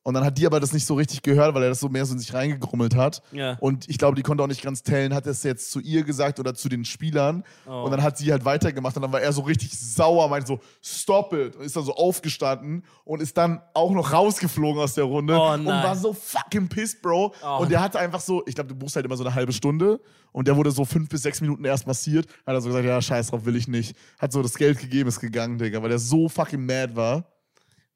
Und 0.03 0.15
dann 0.15 0.23
hat 0.25 0.37
die 0.37 0.47
aber 0.47 0.59
das 0.59 0.73
nicht 0.73 0.87
so 0.87 0.95
richtig 0.95 1.21
gehört, 1.21 1.53
weil 1.53 1.61
er 1.61 1.69
das 1.69 1.79
so 1.79 1.87
mehr 1.87 2.05
so 2.05 2.13
in 2.13 2.19
sich 2.19 2.33
reingegrummelt 2.33 2.95
hat. 2.95 3.21
Ja. 3.31 3.57
Und 3.59 3.87
ich 3.87 3.99
glaube, 3.99 4.15
die 4.15 4.23
konnte 4.23 4.43
auch 4.43 4.47
nicht 4.47 4.63
ganz 4.63 4.81
tellen, 4.81 5.13
hat 5.13 5.27
er 5.27 5.31
es 5.33 5.43
jetzt 5.43 5.69
zu 5.71 5.79
ihr 5.79 6.03
gesagt 6.03 6.39
oder 6.39 6.55
zu 6.55 6.69
den 6.69 6.85
Spielern. 6.85 7.43
Oh. 7.67 7.83
Und 7.83 7.91
dann 7.91 8.01
hat 8.01 8.17
sie 8.17 8.31
halt 8.31 8.43
weitergemacht 8.43 8.95
und 8.95 9.03
dann 9.03 9.11
war 9.11 9.21
er 9.21 9.31
so 9.31 9.41
richtig 9.41 9.77
sauer, 9.77 10.27
meinte 10.27 10.47
so, 10.47 10.59
stop 10.81 11.33
it. 11.33 11.55
Und 11.55 11.63
ist 11.65 11.75
dann 11.75 11.83
so 11.83 11.93
aufgestanden 11.93 12.83
und 13.03 13.21
ist 13.21 13.37
dann 13.37 13.61
auch 13.75 13.91
noch 13.91 14.11
rausgeflogen 14.11 14.81
aus 14.81 14.95
der 14.95 15.03
Runde 15.03 15.37
Oh 15.37 15.53
und 15.53 15.65
nein. 15.65 15.83
war 15.83 15.95
so 15.95 16.13
fucking 16.13 16.67
pissed, 16.67 17.03
Bro. 17.03 17.33
Oh. 17.43 17.57
Und 17.61 17.69
der 17.69 17.81
hatte 17.81 17.99
einfach 17.99 18.21
so, 18.21 18.43
ich 18.47 18.55
glaube, 18.55 18.69
du 18.69 18.75
buchst 18.75 18.95
halt 18.95 19.05
immer 19.05 19.17
so 19.17 19.23
eine 19.23 19.35
halbe 19.35 19.53
Stunde 19.53 20.01
und 20.31 20.47
der 20.47 20.57
wurde 20.57 20.71
so 20.71 20.83
fünf 20.83 21.09
bis 21.09 21.21
sechs 21.21 21.41
Minuten 21.41 21.63
erst 21.63 21.85
massiert. 21.85 22.25
Hat 22.47 22.55
er 22.55 22.61
so 22.61 22.69
gesagt, 22.69 22.85
ja, 22.85 22.99
scheiß 23.01 23.27
drauf, 23.27 23.45
will 23.45 23.55
ich 23.55 23.67
nicht. 23.67 23.95
Hat 24.17 24.31
so 24.31 24.41
das 24.41 24.55
Geld 24.55 24.79
gegeben, 24.79 25.09
ist 25.09 25.19
gegangen, 25.19 25.59
Digga, 25.59 25.79
weil 25.83 25.89
der 25.89 25.99
so 25.99 26.27
fucking 26.27 26.65
mad 26.65 26.95
war. 26.95 27.25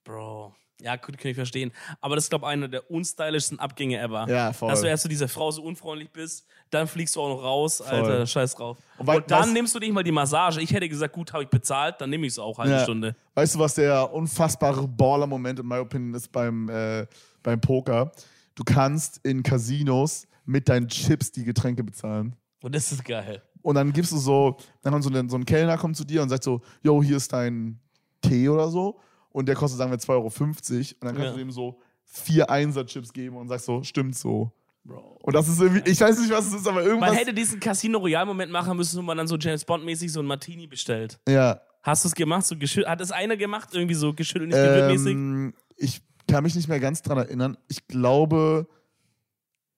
Bro. 0.03 0.53
Ja, 0.85 0.95
gut, 0.97 1.17
kann 1.17 1.31
ich 1.31 1.35
verstehen. 1.35 1.71
Aber 1.99 2.13
das 2.15 2.25
ist, 2.25 2.29
glaube 2.29 2.45
ich, 2.45 2.49
einer 2.51 2.67
der 2.67 2.89
unstylischsten 2.91 3.59
Abgänge 3.59 3.99
ever. 3.99 4.29
Ja, 4.29 4.53
voll. 4.53 4.69
Dass 4.69 4.81
du 4.81 4.87
erst 4.87 5.01
zu 5.03 5.09
dieser 5.09 5.27
Frau 5.27 5.49
so 5.49 5.63
unfreundlich 5.63 6.11
bist, 6.11 6.45
dann 6.69 6.87
fliegst 6.87 7.15
du 7.15 7.21
auch 7.21 7.29
noch 7.29 7.43
raus, 7.43 7.81
Alter, 7.81 8.27
scheiß 8.27 8.53
drauf. 8.55 8.77
Und 8.97 9.01
Und, 9.01 9.07
wei- 9.07 9.19
dann 9.21 9.49
weißt- 9.49 9.53
nimmst 9.53 9.73
du 9.73 9.79
nicht 9.79 9.93
mal 9.93 10.03
die 10.03 10.11
Massage. 10.11 10.61
Ich 10.61 10.71
hätte 10.71 10.87
gesagt, 10.87 11.13
gut, 11.13 11.33
habe 11.33 11.43
ich 11.43 11.49
bezahlt, 11.49 11.95
dann 11.99 12.11
nehme 12.11 12.27
ich 12.27 12.33
es 12.33 12.39
auch, 12.39 12.57
halbe 12.59 12.71
Ja. 12.73 12.83
Stunde. 12.83 13.15
Weißt 13.33 13.55
du, 13.55 13.59
was 13.59 13.73
der 13.73 14.13
unfassbare 14.13 14.87
Baller-Moment 14.87 15.59
in 15.59 15.67
my 15.67 15.77
opinion 15.79 16.13
ist 16.13 16.31
beim, 16.31 16.69
äh, 16.69 17.07
beim 17.41 17.59
Poker? 17.59 18.11
Du 18.53 18.63
kannst 18.63 19.19
in 19.25 19.41
Casinos 19.41 20.27
mit 20.45 20.69
deinen 20.69 20.87
Chips 20.87 21.31
die 21.31 21.43
Getränke 21.43 21.83
bezahlen. 21.83 22.35
Und 22.61 22.75
das 22.75 22.91
ist 22.91 23.03
geil. 23.03 23.41
Und 23.63 23.73
dann 23.73 23.91
gibst 23.91 24.11
du 24.11 24.17
so, 24.17 24.57
dann 24.83 24.93
kommt 24.93 25.03
so 25.03 25.09
ein, 25.09 25.27
so 25.29 25.35
ein 25.35 25.45
Kellner 25.45 25.77
kommt 25.79 25.97
zu 25.97 26.03
dir 26.03 26.21
und 26.21 26.29
sagt 26.29 26.43
so, 26.43 26.61
yo, 26.83 27.01
hier 27.01 27.17
ist 27.17 27.33
dein 27.33 27.79
Tee 28.21 28.47
oder 28.47 28.69
so. 28.69 28.99
Und 29.35 29.47
der 29.47 29.55
kostet, 29.55 29.77
sagen 29.77 29.91
wir, 29.91 29.97
2,50 29.99 30.09
Euro. 30.11 30.25
Und 30.27 30.95
dann 31.01 31.15
kannst 31.15 31.19
Ja. 31.25 31.31
du 31.33 31.37
dem 31.37 31.51
so 31.51 31.79
vier 32.05 32.49
Einser-Chips 32.49 33.11
geben 33.11 33.35
und 33.35 33.49
sagst 33.49 33.65
so, 33.65 33.83
stimmt 33.83 34.15
so. 34.15 34.51
Bro. 34.85 35.17
Und 35.23 35.33
das 35.35 35.47
ist 35.49 35.59
irgendwie, 35.59 35.89
ich 35.89 35.99
weiß 35.99 36.19
nicht, 36.19 36.31
was 36.31 36.47
es 36.47 36.53
ist, 36.53 36.67
aber 36.67 36.83
irgendwas. 36.83 37.09
Man 37.09 37.17
hätte 37.17 37.33
diesen 37.33 37.59
Casino 37.59 37.97
Royal 37.99 38.25
Moment 38.25 38.51
machen 38.51 38.77
müssen, 38.77 38.97
wo 38.97 39.01
man 39.01 39.17
dann 39.17 39.27
so 39.27 39.35
James 39.37 39.65
Bond 39.65 39.83
mäßig 39.83 40.11
so 40.11 40.21
ein 40.21 40.25
Martini 40.25 40.67
bestellt. 40.67 41.19
ja. 41.27 41.59
Hast 41.83 42.03
du 42.03 42.07
es 42.07 42.15
gemacht? 42.15 42.43
So 42.47 42.57
geschüttelt? 42.57 42.87
Hat 42.87 42.99
es 43.01 43.11
einer 43.11 43.37
gemacht? 43.37 43.69
Irgendwie 43.73 43.93
so 43.93 44.11
geschüttelt, 44.11 44.49
nicht? 44.49 45.05
Ähm, 45.05 45.53
ich 45.77 46.01
kann 46.27 46.43
mich 46.43 46.55
nicht 46.55 46.67
mehr 46.67 46.79
ganz 46.79 47.03
dran 47.03 47.19
erinnern. 47.19 47.57
Ich 47.67 47.87
glaube, 47.87 48.67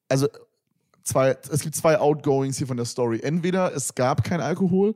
also 0.07 0.29
zwei, 1.03 1.35
es 1.51 1.59
gibt 1.61 1.75
zwei 1.75 1.99
Outgoings 1.99 2.57
hier 2.57 2.67
von 2.67 2.77
der 2.77 2.85
Story. 2.85 3.19
Entweder 3.21 3.73
es 3.75 3.93
gab 3.93 4.23
kein 4.23 4.39
Alkohol 4.39 4.95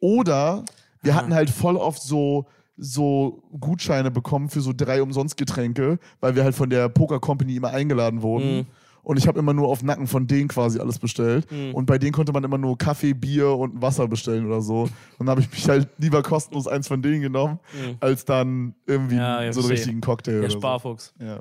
oder 0.00 0.64
wir 1.02 1.14
hatten 1.14 1.32
halt 1.32 1.48
voll 1.48 1.76
oft 1.76 2.02
so 2.02 2.46
so 2.80 3.42
Gutscheine 3.60 4.10
bekommen 4.10 4.48
für 4.48 4.60
so 4.60 4.72
drei 4.74 5.02
Umsonstgetränke, 5.02 5.98
weil 6.20 6.34
wir 6.34 6.44
halt 6.44 6.54
von 6.54 6.70
der 6.70 6.88
Poker 6.88 7.20
Company 7.20 7.56
immer 7.56 7.70
eingeladen 7.70 8.22
wurden. 8.22 8.56
Mhm. 8.58 8.66
Und 9.02 9.16
ich 9.18 9.26
habe 9.26 9.38
immer 9.38 9.54
nur 9.54 9.68
auf 9.68 9.82
Nacken 9.82 10.06
von 10.06 10.26
denen 10.26 10.48
quasi 10.48 10.78
alles 10.78 10.98
bestellt. 10.98 11.50
Mhm. 11.50 11.74
Und 11.74 11.86
bei 11.86 11.98
denen 11.98 12.12
konnte 12.12 12.32
man 12.32 12.44
immer 12.44 12.58
nur 12.58 12.76
Kaffee, 12.76 13.14
Bier 13.14 13.50
und 13.50 13.80
Wasser 13.80 14.06
bestellen 14.08 14.46
oder 14.46 14.60
so. 14.60 14.82
Und 14.82 14.90
dann 15.18 15.30
habe 15.30 15.40
ich 15.40 15.50
mich 15.50 15.68
halt 15.68 15.88
lieber 15.98 16.22
kostenlos 16.22 16.66
eins 16.66 16.86
von 16.86 17.00
denen 17.00 17.22
genommen, 17.22 17.58
Mhm. 17.72 17.96
als 18.00 18.24
dann 18.24 18.74
irgendwie 18.86 19.16
Ja, 19.16 19.42
ja, 19.42 19.52
so 19.52 19.60
einen 19.60 19.70
richtigen 19.70 20.00
Cocktail. 20.00 20.42
Der 20.42 20.50
Sparfuchs. 20.50 21.14
So. 21.18 21.24
Ja. 21.24 21.40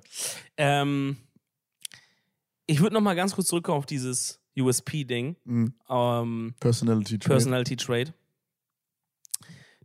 Ähm, 0.57 1.17
ich 2.65 2.81
würde 2.81 2.93
noch 2.93 3.01
mal 3.01 3.15
ganz 3.15 3.33
kurz 3.35 3.47
zurückkommen 3.47 3.77
auf 3.79 3.85
dieses 3.85 4.39
USP-Ding. 4.57 5.35
Mhm. 5.43 5.73
Ähm, 5.89 6.53
Personality 6.59 7.19
Trait. 7.19 7.29
Personality 7.29 7.75
Trade. 7.75 8.13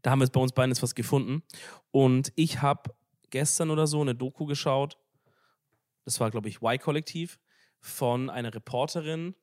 Da 0.04 0.10
haben 0.10 0.18
wir 0.18 0.26
jetzt 0.26 0.34
bei 0.34 0.40
uns 0.40 0.52
beiden 0.52 0.70
jetzt 0.70 0.82
was 0.82 0.94
gefunden. 0.94 1.42
Und 1.90 2.30
ich 2.36 2.60
habe 2.60 2.94
gestern 3.30 3.70
oder 3.70 3.86
so 3.86 4.02
eine 4.02 4.14
Doku 4.14 4.44
geschaut. 4.44 4.98
Das 6.04 6.20
war, 6.20 6.30
glaube 6.30 6.50
ich, 6.50 6.60
Y-Kollektiv 6.60 7.40
von 7.80 8.28
einer 8.28 8.54
Reporterin. 8.54 9.34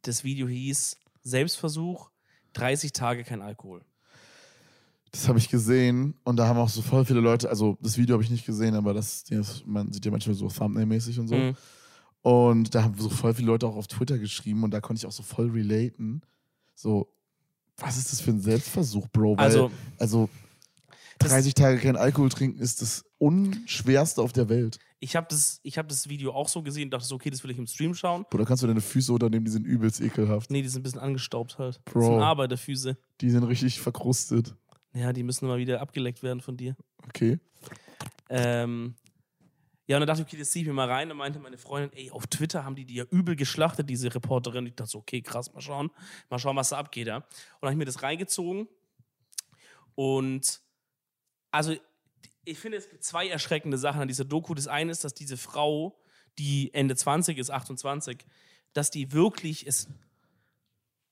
Das 0.00 0.24
Video 0.24 0.48
hieß 0.48 0.96
Selbstversuch, 1.22 2.10
30 2.54 2.92
Tage 2.92 3.22
kein 3.22 3.42
Alkohol. 3.42 3.84
Das 5.12 5.28
habe 5.28 5.38
ich 5.38 5.50
gesehen 5.50 6.14
und 6.24 6.36
da 6.36 6.46
haben 6.46 6.58
auch 6.58 6.70
so 6.70 6.80
voll 6.80 7.04
viele 7.04 7.20
Leute, 7.20 7.50
also 7.50 7.76
das 7.82 7.98
Video 7.98 8.14
habe 8.14 8.22
ich 8.22 8.30
nicht 8.30 8.46
gesehen, 8.46 8.74
aber 8.74 8.94
das, 8.94 9.24
das 9.24 9.66
man 9.66 9.92
sieht 9.92 10.06
ja 10.06 10.10
manchmal 10.10 10.36
so 10.36 10.48
Thumbnail-mäßig 10.48 11.20
und 11.20 11.28
so. 11.28 11.34
Mhm. 11.34 11.56
Und 12.22 12.74
da 12.74 12.84
haben 12.84 12.98
so 12.98 13.10
voll 13.10 13.34
viele 13.34 13.48
Leute 13.48 13.66
auch 13.66 13.76
auf 13.76 13.88
Twitter 13.88 14.16
geschrieben 14.16 14.62
und 14.64 14.70
da 14.70 14.80
konnte 14.80 15.00
ich 15.00 15.06
auch 15.06 15.12
so 15.12 15.22
voll 15.22 15.50
relaten. 15.50 16.22
So, 16.74 17.12
was 17.80 17.96
ist 17.96 18.12
das 18.12 18.20
für 18.20 18.30
ein 18.30 18.40
Selbstversuch, 18.40 19.08
Bro? 19.08 19.36
Weil, 19.36 19.44
Also, 19.44 19.70
also 19.98 20.28
Das- 21.18 21.30
30 21.32 21.54
Tage 21.54 21.78
kein 21.78 21.96
Alkohol 21.96 22.28
trinken 22.28 22.58
ist 22.60 22.80
das 22.82 23.04
unschwerste 23.18 24.22
auf 24.22 24.32
der 24.32 24.48
Welt. 24.48 24.78
ich 25.02 25.16
habe 25.16 25.26
das, 25.30 25.60
ich 25.62 25.78
hab 25.78 25.88
das 25.88 26.08
Video 26.10 26.32
auch 26.32 26.48
so 26.48 26.62
gesehen 26.62 26.84
und 26.84 26.90
dachte 26.90 27.06
so, 27.06 27.14
okay, 27.14 27.30
das 27.30 27.42
will 27.42 27.50
ich 27.50 27.58
im 27.58 27.66
Stream 27.66 27.94
schauen. 27.94 28.24
Oder 28.34 28.44
kannst 28.44 28.62
du 28.62 28.66
deine 28.66 28.80
Füße 28.82 29.12
unternehmen, 29.12 29.44
die 29.46 29.50
sind 29.50 29.66
übelst 29.66 30.00
ekelhaft. 30.00 30.50
Nee, 30.50 30.60
die 30.62 30.68
sind 30.68 30.80
ein 30.80 30.82
bisschen 30.84 31.00
angestaubt 31.00 31.58
halt. 31.58 31.80
Das 31.84 31.92
Bro. 31.94 32.02
sind 32.02 32.20
Arbeiterfüße. 32.22 32.96
Die 33.22 33.30
sind 33.30 33.44
richtig 33.44 33.80
verkrustet. 33.80 34.54
Ja, 34.92 35.12
die 35.14 35.22
müssen 35.22 35.46
mal 35.48 35.58
wieder 35.58 35.80
abgeleckt 35.80 36.22
werden 36.22 36.40
von 36.40 36.56
dir. 36.56 36.76
Okay. 37.08 37.38
Ähm, 38.28 38.94
Ja, 39.90 39.96
und 39.96 40.02
dann 40.02 40.06
dachte 40.06 40.22
ich, 40.22 40.28
okay, 40.28 40.36
das 40.36 40.52
ziehe 40.52 40.62
ich 40.62 40.68
mir 40.68 40.72
mal 40.72 40.88
rein. 40.88 41.10
Und 41.10 41.16
meinte 41.16 41.40
meine 41.40 41.58
Freundin, 41.58 41.90
ey, 41.98 42.12
auf 42.12 42.28
Twitter 42.28 42.64
haben 42.64 42.76
die 42.76 42.84
die 42.84 42.94
ja 42.94 43.04
übel 43.10 43.34
geschlachtet, 43.34 43.90
diese 43.90 44.14
Reporterin. 44.14 44.64
Ich 44.66 44.76
dachte 44.76 44.92
so, 44.92 44.98
okay, 44.98 45.20
krass, 45.20 45.52
mal 45.52 45.60
schauen. 45.60 45.90
Mal 46.28 46.38
schauen, 46.38 46.54
was 46.54 46.68
da 46.68 46.78
abgeht, 46.78 47.08
ja. 47.08 47.16
Und 47.16 47.24
dann 47.60 47.70
habe 47.70 47.72
ich 47.72 47.78
mir 47.78 47.86
das 47.86 48.00
reingezogen. 48.00 48.68
Und 49.96 50.60
also, 51.50 51.74
ich 52.44 52.56
finde, 52.56 52.78
es 52.78 52.88
gibt 52.88 53.02
zwei 53.02 53.26
erschreckende 53.28 53.78
Sachen 53.78 54.00
an 54.00 54.06
dieser 54.06 54.24
Doku. 54.24 54.54
Das 54.54 54.68
eine 54.68 54.92
ist, 54.92 55.02
dass 55.02 55.12
diese 55.12 55.36
Frau, 55.36 56.00
die 56.38 56.72
Ende 56.72 56.94
20 56.94 57.36
ist, 57.36 57.50
28, 57.50 58.24
dass 58.72 58.92
die 58.92 59.10
wirklich 59.10 59.66
ist. 59.66 59.88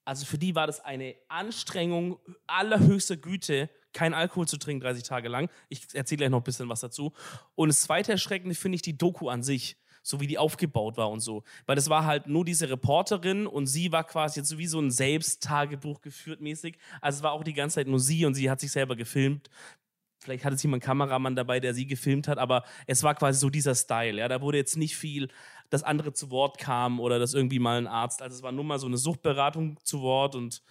Also 0.05 0.25
für 0.25 0.39
die 0.39 0.55
war 0.55 0.69
das 0.69 0.79
eine 0.79 1.17
Anstrengung 1.27 2.21
allerhöchster 2.47 3.17
Güte, 3.17 3.71
kein 3.93 4.15
Alkohol 4.15 4.47
zu 4.47 4.59
trinken 4.59 4.83
30 4.83 5.03
Tage 5.05 5.29
lang. 5.29 5.51
Ich 5.69 5.95
erzähle 5.95 6.19
gleich 6.19 6.31
noch 6.31 6.41
ein 6.41 6.45
bisschen 6.45 6.69
was 6.69 6.81
dazu. 6.81 7.13
Und 7.55 7.69
das 7.69 7.83
zweite 7.83 8.13
Erschreckende 8.13 8.55
finde 8.55 8.77
ich 8.77 8.83
die 8.83 8.97
Doku 8.97 9.29
an 9.29 9.43
sich, 9.43 9.77
so 10.03 10.21
wie 10.21 10.27
die 10.27 10.39
aufgebaut 10.39 10.97
war 10.97 11.11
und 11.11 11.21
so. 11.21 11.43
Weil 11.67 11.77
das 11.77 11.89
war 11.89 12.05
halt 12.05 12.27
nur 12.27 12.45
diese 12.45 12.71
Reporterin 12.71 13.47
und 13.47 13.67
sie 13.67 13.93
war 13.93 14.05
quasi 14.05 14.41
jetzt 14.41 14.49
so 14.49 14.59
wie 14.59 14.67
so 14.67 14.81
ein 14.81 14.91
Selbsttagebuch 14.91 16.01
geführt 16.01 16.41
mäßig. 16.41 16.79
Also 17.01 17.19
es 17.19 17.23
war 17.23 17.33
auch 17.33 17.45
die 17.45 17.55
ganze 17.55 17.77
Zeit 17.77 17.89
nur 17.89 18.01
sie 18.01 18.25
und 18.25 18.35
sie 18.35 18.51
hat 18.51 18.61
sich 18.61 18.73
selber 18.73 18.97
gefilmt. 18.97 19.49
Vielleicht 20.21 20.45
hatte 20.45 20.57
sie 20.57 20.67
mal 20.67 20.75
einen 20.75 20.83
Kameramann 20.83 21.37
dabei, 21.37 21.61
der 21.61 21.75
sie 21.75 21.87
gefilmt 21.87 22.27
hat, 22.27 22.39
aber 22.39 22.65
es 22.87 23.03
war 23.05 23.15
quasi 23.15 23.39
so 23.39 23.51
dieser 23.51 23.75
Style. 23.75 24.19
Ja, 24.19 24.27
da 24.27 24.41
wurde 24.41 24.59
jetzt 24.59 24.77
nicht 24.77 24.97
viel, 24.97 25.29
dass 25.71 25.85
andere 25.85 26.13
zu 26.13 26.31
Wort 26.31 26.59
kamen 26.59 26.99
oder 26.99 27.19
dass 27.19 27.35
irgendwie 27.35 27.61
mal 27.61 27.79
ein 27.79 27.87
Arzt. 27.87 28.21
Also 28.21 28.37
es 28.37 28.43
war 28.43 28.53
nur 28.53 28.65
mal 28.65 28.79
so 28.79 28.87
eine 28.87 28.99
Suchtberatung 28.99 29.79
zu 29.85 30.01
Wort 30.01 30.35
und 30.35 30.63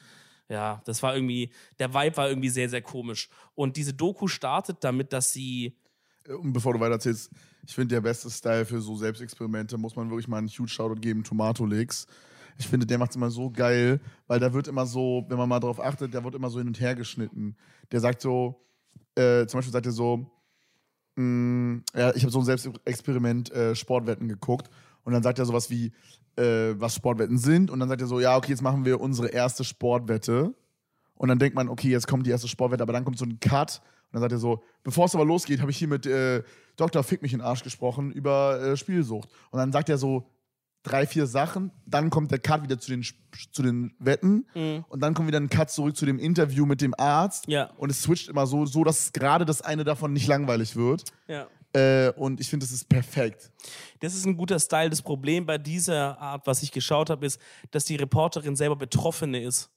ja, 0.50 0.82
das 0.86 1.04
war 1.04 1.16
irgendwie, 1.16 1.52
der 1.80 1.94
Vibe 1.94 2.18
war 2.18 2.30
irgendwie 2.30 2.50
sehr, 2.50 2.70
sehr 2.70 2.82
komisch. 2.82 3.30
Und 3.56 3.78
diese 3.78 3.94
Doku 3.94 4.28
startet 4.28 4.78
damit, 4.82 5.12
dass 5.14 5.32
sie. 5.32 5.76
Und 6.28 6.54
bevor 6.54 6.74
du 6.74 6.80
weiterzählst, 6.80 7.32
ich 7.66 7.76
finde, 7.76 7.96
der 7.96 8.02
beste 8.02 8.30
Style 8.30 8.66
für 8.66 8.82
so 8.82 8.96
Selbstexperimente 8.96 9.78
muss 9.78 9.96
man 9.96 10.10
wirklich 10.10 10.28
mal 10.28 10.38
einen 10.38 10.48
huge 10.48 10.70
Shoutout 10.70 11.02
geben, 11.02 11.24
Tomato 11.24 11.66
Leaks. 11.66 12.08
Ich 12.58 12.68
finde, 12.68 12.86
der 12.86 12.98
macht 12.98 13.12
es 13.12 13.16
immer 13.16 13.30
so 13.30 13.52
geil, 13.52 14.00
weil 14.26 14.40
da 14.40 14.52
wird 14.52 14.68
immer 14.68 14.86
so, 14.86 15.26
wenn 15.28 15.38
man 15.38 15.48
mal 15.48 15.60
drauf 15.60 15.80
achtet, 15.80 16.14
der 16.14 16.24
wird 16.24 16.34
immer 16.34 16.50
so 16.50 16.60
hin 16.60 16.68
und 16.68 16.80
her 16.80 16.96
geschnitten. 16.96 17.56
Der 17.92 18.00
sagt 18.00 18.22
so, 18.22 18.66
äh, 19.16 19.46
zum 19.46 19.60
Beispiel 19.60 19.74
sagt 19.74 19.86
er 19.86 19.92
so, 19.92 20.26
mh, 21.16 21.82
ja, 21.94 22.16
ich 22.16 22.24
habe 22.24 22.32
so 22.32 22.40
ein 22.40 22.46
Selbstexperiment 22.46 23.52
äh, 23.52 23.76
Sportwetten 23.76 24.28
geguckt 24.28 24.70
und 25.04 25.14
dann 25.14 25.24
sagt 25.24 25.40
er 25.40 25.46
sowas 25.46 25.70
wie, 25.70 25.92
äh, 26.38 26.80
was 26.80 26.96
Sportwetten 26.96 27.38
sind 27.38 27.70
und 27.72 27.80
dann 27.80 27.90
sagt 27.90 28.02
er 28.02 28.08
so, 28.08 28.20
ja, 28.20 28.36
okay, 28.38 28.52
jetzt 28.52 28.62
machen 28.62 28.86
wir 28.86 29.00
unsere 29.02 29.30
erste 29.30 29.64
Sportwette 29.64 30.54
und 31.16 31.30
dann 31.30 31.40
denkt 31.40 31.56
man, 31.56 31.70
okay, 31.70 31.90
jetzt 31.90 32.08
kommt 32.08 32.26
die 32.26 32.32
erste 32.32 32.48
Sportwette, 32.48 32.84
aber 32.84 32.94
dann 32.94 33.04
kommt 33.06 33.18
so 33.18 33.26
ein 33.26 33.40
Cut 33.40 33.82
und 34.06 34.14
dann 34.14 34.22
sagt 34.22 34.32
er 34.32 34.38
so, 34.38 34.64
bevor 34.84 35.06
es 35.06 35.16
aber 35.16 35.26
losgeht, 35.26 35.60
habe 35.62 35.72
ich 35.72 35.78
hier 35.78 35.88
mit 35.88 36.06
äh, 36.06 36.44
Dr. 36.78 37.04
Fick 37.04 37.22
mich 37.22 37.34
in 37.34 37.40
den 37.40 37.46
Arsch 37.46 37.64
gesprochen 37.64 38.12
über 38.12 38.62
äh, 38.62 38.78
Spielsucht. 38.78 39.30
Und 39.52 39.58
dann 39.60 39.72
sagt 39.72 39.90
er 39.90 39.98
so 39.98 40.30
drei, 40.84 41.06
vier 41.06 41.26
Sachen, 41.28 41.72
dann 41.86 42.10
kommt 42.10 42.32
der 42.32 42.40
Cut 42.40 42.64
wieder 42.64 42.80
zu 42.80 42.92
den, 42.92 43.04
zu 43.52 43.62
den 43.64 43.94
Wetten 44.00 44.46
Mhm. 44.56 44.86
und 44.88 45.02
dann 45.02 45.14
kommt 45.14 45.28
wieder 45.28 45.40
ein 45.40 45.50
Cut 45.50 45.70
zurück 45.72 45.98
zu 45.98 46.06
dem 46.06 46.20
Interview 46.20 46.66
mit 46.66 46.80
dem 46.82 46.94
Arzt 46.98 47.48
Ja. 47.48 47.72
und 47.78 47.90
es 47.90 48.04
switcht 48.04 48.30
immer 48.30 48.48
so, 48.48 48.66
so 48.66 48.86
dass 48.86 49.12
gerade 49.12 49.44
das 49.44 49.62
eine 49.62 49.84
davon 49.84 50.14
nicht 50.14 50.28
langweilig 50.28 50.78
wird. 50.78 51.04
Ja. 51.28 51.48
Äh, 51.78 52.12
und 52.16 52.40
ich 52.40 52.50
finde, 52.50 52.66
das 52.66 52.74
ist 52.74 52.88
perfekt. 52.90 53.52
Das 54.00 54.14
ist 54.16 54.26
ein 54.26 54.36
guter 54.38 54.60
Style. 54.60 54.90
Das 54.90 55.02
Problem 55.02 55.46
bei 55.46 55.58
dieser 55.58 56.20
Art, 56.20 56.48
was 56.48 56.64
ich 56.64 56.72
geschaut 56.72 57.10
habe, 57.10 57.26
ist, 57.26 57.40
dass 57.72 57.86
die 57.86 57.96
Reporterin 57.96 58.56
selber 58.56 58.76
Betroffene 58.76 59.42
ist. 59.42 59.70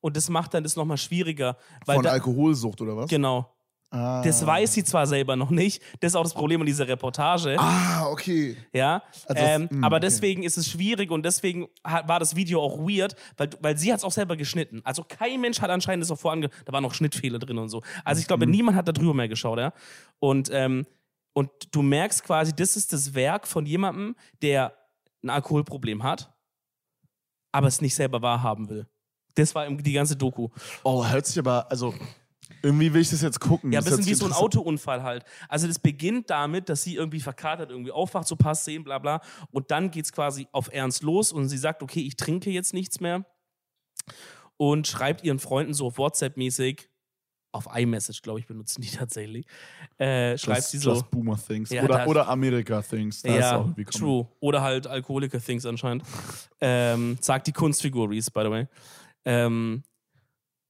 Und 0.00 0.16
das 0.16 0.28
macht 0.28 0.54
dann 0.54 0.62
das 0.62 0.76
nochmal 0.76 0.96
schwieriger. 0.96 1.56
Von 1.84 2.02
da, 2.02 2.10
Alkoholsucht 2.10 2.80
oder 2.80 2.96
was? 2.96 3.08
genau. 3.10 3.52
Ah. 3.90 4.20
Das 4.22 4.44
weiß 4.44 4.74
sie 4.74 4.84
zwar 4.84 5.06
selber 5.06 5.34
noch 5.34 5.48
nicht. 5.48 5.82
Das 6.00 6.12
ist 6.12 6.16
auch 6.16 6.22
das 6.22 6.34
Problem 6.34 6.60
an 6.60 6.66
dieser 6.66 6.86
Reportage. 6.86 7.56
Ah, 7.58 8.06
okay. 8.10 8.54
Ja, 8.70 9.02
Also 9.26 9.40
das- 9.42 9.60
ähm, 9.60 9.68
mh, 9.70 9.86
aber 9.86 9.96
okay. 9.96 10.04
deswegen 10.04 10.42
ist 10.42 10.58
es 10.58 10.68
schwierig 10.68 11.10
und 11.10 11.24
deswegen 11.24 11.68
hat, 11.82 12.06
war 12.06 12.20
das 12.20 12.36
Video 12.36 12.60
auch 12.60 12.78
weird, 12.80 13.16
weil, 13.38 13.48
weil 13.62 13.78
sie 13.78 13.90
hat 13.90 14.00
es 14.00 14.04
auch 14.04 14.12
selber 14.12 14.36
geschnitten. 14.36 14.82
Also 14.84 15.02
kein 15.08 15.40
Mensch 15.40 15.62
hat 15.62 15.70
anscheinend 15.70 16.02
das 16.04 16.10
auch 16.10 16.18
vorange... 16.18 16.50
Da 16.66 16.72
waren 16.74 16.82
noch 16.82 16.92
Schnittfehler 16.92 17.38
drin 17.38 17.56
und 17.56 17.70
so. 17.70 17.82
Also 18.04 18.20
ich 18.20 18.26
glaube, 18.28 18.44
Mhm. 18.44 18.52
niemand 18.52 18.76
hat 18.76 18.86
da 18.88 18.92
drüber 18.92 19.14
mehr 19.14 19.28
geschaut, 19.28 19.58
ja. 19.58 19.72
Und, 20.18 20.50
ähm, 20.52 20.84
und 21.38 21.52
du 21.70 21.82
merkst 21.82 22.24
quasi, 22.24 22.52
das 22.52 22.74
ist 22.74 22.92
das 22.92 23.14
Werk 23.14 23.46
von 23.46 23.64
jemandem, 23.64 24.16
der 24.42 24.76
ein 25.22 25.30
Alkoholproblem 25.30 26.02
hat, 26.02 26.34
aber 27.52 27.68
es 27.68 27.80
nicht 27.80 27.94
selber 27.94 28.22
wahrhaben 28.22 28.68
will. 28.68 28.88
Das 29.36 29.54
war 29.54 29.70
die 29.70 29.92
ganze 29.92 30.16
Doku. 30.16 30.48
Oh, 30.82 31.06
hört 31.06 31.26
sich 31.26 31.38
aber, 31.38 31.70
also 31.70 31.94
irgendwie 32.60 32.92
will 32.92 33.02
ich 33.02 33.10
das 33.10 33.22
jetzt 33.22 33.38
gucken. 33.38 33.70
Ja, 33.70 33.78
ein 33.78 33.84
bisschen 33.84 34.04
wie 34.06 34.14
so 34.14 34.26
ein 34.26 34.32
Autounfall 34.32 35.04
halt. 35.04 35.24
Also 35.48 35.68
das 35.68 35.78
beginnt 35.78 36.28
damit, 36.28 36.68
dass 36.68 36.82
sie 36.82 36.96
irgendwie 36.96 37.20
verkatert, 37.20 37.70
irgendwie 37.70 37.92
aufwacht, 37.92 38.26
so 38.26 38.34
passt 38.34 38.64
sehen, 38.64 38.82
bla 38.82 38.98
bla. 38.98 39.20
Und 39.52 39.70
dann 39.70 39.92
geht's 39.92 40.10
quasi 40.10 40.48
auf 40.50 40.72
Ernst 40.72 41.04
los 41.04 41.30
und 41.30 41.48
sie 41.48 41.58
sagt, 41.58 41.84
okay, 41.84 42.00
ich 42.00 42.16
trinke 42.16 42.50
jetzt 42.50 42.74
nichts 42.74 42.98
mehr. 42.98 43.24
Und 44.56 44.88
schreibt 44.88 45.22
ihren 45.22 45.38
Freunden 45.38 45.72
so 45.72 45.96
WhatsApp-mäßig, 45.96 46.90
auf 47.58 47.68
iMessage, 47.74 48.22
glaube 48.22 48.40
ich, 48.40 48.46
benutzen 48.46 48.80
die 48.80 48.90
tatsächlich, 48.96 49.46
äh, 49.98 50.38
schreibt 50.38 50.58
Just, 50.58 50.70
sie 50.70 50.78
so. 50.78 50.92
Just 50.92 51.10
Boomer 51.10 51.36
Things. 51.36 51.70
Ja, 51.70 51.82
oder, 51.84 52.06
oder 52.08 52.28
America 52.28 52.80
Things. 52.80 53.22
Da 53.22 53.34
ja, 53.34 53.74
true. 53.90 54.26
Oder 54.40 54.62
halt 54.62 54.86
Alkoholiker-Things 54.86 55.66
anscheinend. 55.66 56.04
ähm, 56.60 57.18
sagt 57.20 57.46
die 57.46 57.52
Kunstfigur 57.52 58.08
Reese, 58.10 58.30
by 58.30 58.42
the 58.44 58.50
way. 58.50 58.68
Ähm, 59.24 59.82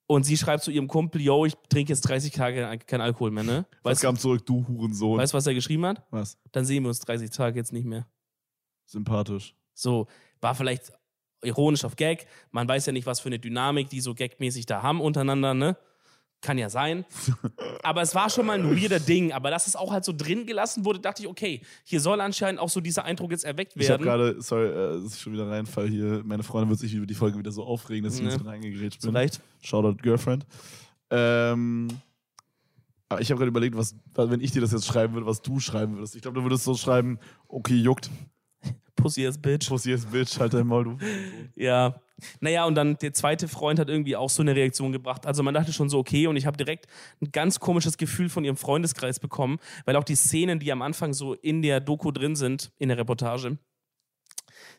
und 0.07 0.25
sie 0.25 0.39
schreibt 0.39 0.65
zu 0.65 0.71
ihrem 0.71 0.89
Kumpel, 0.89 1.21
yo, 1.21 1.45
ich 1.45 1.55
trinke 1.69 1.93
jetzt 1.93 2.01
30 2.03 2.33
Tage 2.33 2.79
kein 2.87 3.01
Alkohol 3.03 3.31
mehr, 3.31 3.45
ne? 3.45 3.67
Was 3.83 3.93
Weißt, 3.93 4.03
kam 4.03 4.19
zurück, 4.19 4.45
du 4.47 4.67
Hurensohn. 4.67 5.19
weißt 5.19 5.35
du, 5.35 5.37
was 5.37 5.47
er 5.47 5.55
geschrieben 5.55 5.85
hat? 5.85 6.03
was? 6.11 6.39
Dann 6.51 6.65
sehen 6.65 6.83
wir 6.83 6.89
uns 6.89 7.01
30 7.01 7.31
Tage 7.31 7.59
jetzt 7.59 7.75
nicht 7.75 7.85
mehr. 7.85 8.07
Sympathisch. 8.87 9.55
So, 9.75 10.07
war 10.41 10.55
vielleicht 10.55 10.93
ironisch 11.43 11.85
auf 11.85 11.97
Gag. 11.97 12.27
Man 12.51 12.67
weiß 12.67 12.87
ja 12.87 12.93
nicht, 12.93 13.07
was 13.07 13.21
für 13.21 13.29
eine 13.29 13.39
Dynamik 13.39 13.91
die 13.91 14.01
so 14.01 14.15
gagmäßig 14.15 14.67
da 14.67 14.83
haben 14.83 15.01
untereinander, 15.01 15.55
ne? 15.55 15.77
Kann 16.41 16.57
ja 16.57 16.71
sein. 16.71 17.05
Aber 17.83 18.01
es 18.03 18.15
war 18.15 18.31
schon 18.31 18.47
mal 18.47 18.59
ein 18.59 18.81
weirder 18.81 19.01
Ding. 19.01 19.33
Aber 19.33 19.51
dass 19.51 19.67
es 19.67 19.75
auch 19.75 19.91
halt 19.93 20.05
so 20.05 20.13
drin 20.17 20.47
gelassen 20.47 20.85
wurde, 20.85 21.01
dachte 21.01 21.23
ich, 21.23 21.29
okay, 21.29 21.63
hier 21.85 22.01
soll 22.01 22.21
anscheinend 22.21 22.61
auch 22.61 22.69
so 22.69 22.81
dieser 22.81 23.05
Eindruck 23.05 23.33
jetzt 23.33 23.45
erweckt 23.45 23.73
Ich 23.75 23.91
habe 23.91 24.05
werden. 24.05 24.33
gerade, 24.35 24.41
sorry, 24.43 24.67
äh, 24.69 24.95
das 25.03 25.05
ist 25.15 25.21
schon 25.21 25.33
wieder 25.33 25.43
ein 25.45 25.51
Reinfall 25.51 25.89
hier. 25.89 26.23
Meine 26.25 26.45
Freundin 26.45 26.71
wird 26.71 26.79
sich 26.79 26.95
über 26.95 27.07
die 27.07 27.15
Folge 27.15 27.39
wieder 27.39 27.51
so 27.51 27.65
aufregen, 27.65 28.05
dass 28.05 28.15
ich 28.17 28.23
Ne. 28.23 28.31
jetzt 28.31 28.45
reingegrätscht 28.45 29.01
bin. 29.03 29.11
Vielleicht. 29.11 29.41
Shoutout 29.63 29.97
Girlfriend. 30.01 30.47
Ähm, 31.11 31.89
aber 33.09 33.21
ich 33.21 33.31
habe 33.31 33.39
gerade 33.39 33.49
überlegt, 33.49 33.77
was, 33.77 33.97
wenn 34.15 34.41
ich 34.41 34.53
dir 34.53 34.61
das 34.61 34.71
jetzt 34.73 34.87
schreiben 34.87 35.15
würde, 35.15 35.27
was 35.27 35.41
du 35.43 35.59
schreiben 35.61 35.97
würdest. 35.97 36.15
Ich 36.15 36.23
glaube, 36.23 36.37
du 36.39 36.45
würdest 36.45 36.65
so 36.65 36.75
schreiben, 36.75 37.19
okay, 37.49 37.75
juckt, 37.75 38.11
Pussy 38.99 39.27
as 39.27 39.39
Bitch. 39.39 39.69
Pussy 39.69 39.93
ist 39.93 40.11
Bitch, 40.11 40.39
halt 40.39 40.53
dein 40.53 40.67
Maul, 40.67 40.85
du. 40.85 40.99
Ja. 41.57 42.01
Naja, 42.41 42.65
und 42.65 42.75
dann 42.75 42.99
der 42.99 43.13
zweite 43.15 43.47
Freund 43.47 43.79
hat 43.79 43.89
irgendwie 43.89 44.17
auch 44.17 44.29
so 44.29 44.43
eine 44.43 44.55
Reaktion 44.55 44.91
gebracht. 44.91 45.25
Also 45.25 45.45
man 45.45 45.55
dachte 45.55 45.73
schon 45.73 45.89
so, 45.89 45.99
okay, 45.99 46.27
und 46.27 46.37
ich 46.37 46.47
habe 46.47 46.57
direkt 46.57 46.87
ein 47.23 47.31
ganz 47.31 47.61
komisches 47.61 47.97
Gefühl 47.97 48.29
von 48.29 48.45
ihrem 48.45 48.57
Freundeskreis 48.57 49.21
bekommen, 49.21 49.59
weil 49.85 49.95
auch 49.95 50.03
die 50.03 50.17
Szenen, 50.17 50.59
die 50.59 50.73
am 50.73 50.83
Anfang 50.83 51.15
so 51.15 51.35
in 51.35 51.63
der 51.63 51.81
Doku 51.81 52.11
drin 52.11 52.35
sind, 52.35 52.73
in 52.79 52.89
der 52.89 52.99
Reportage, 52.99 53.57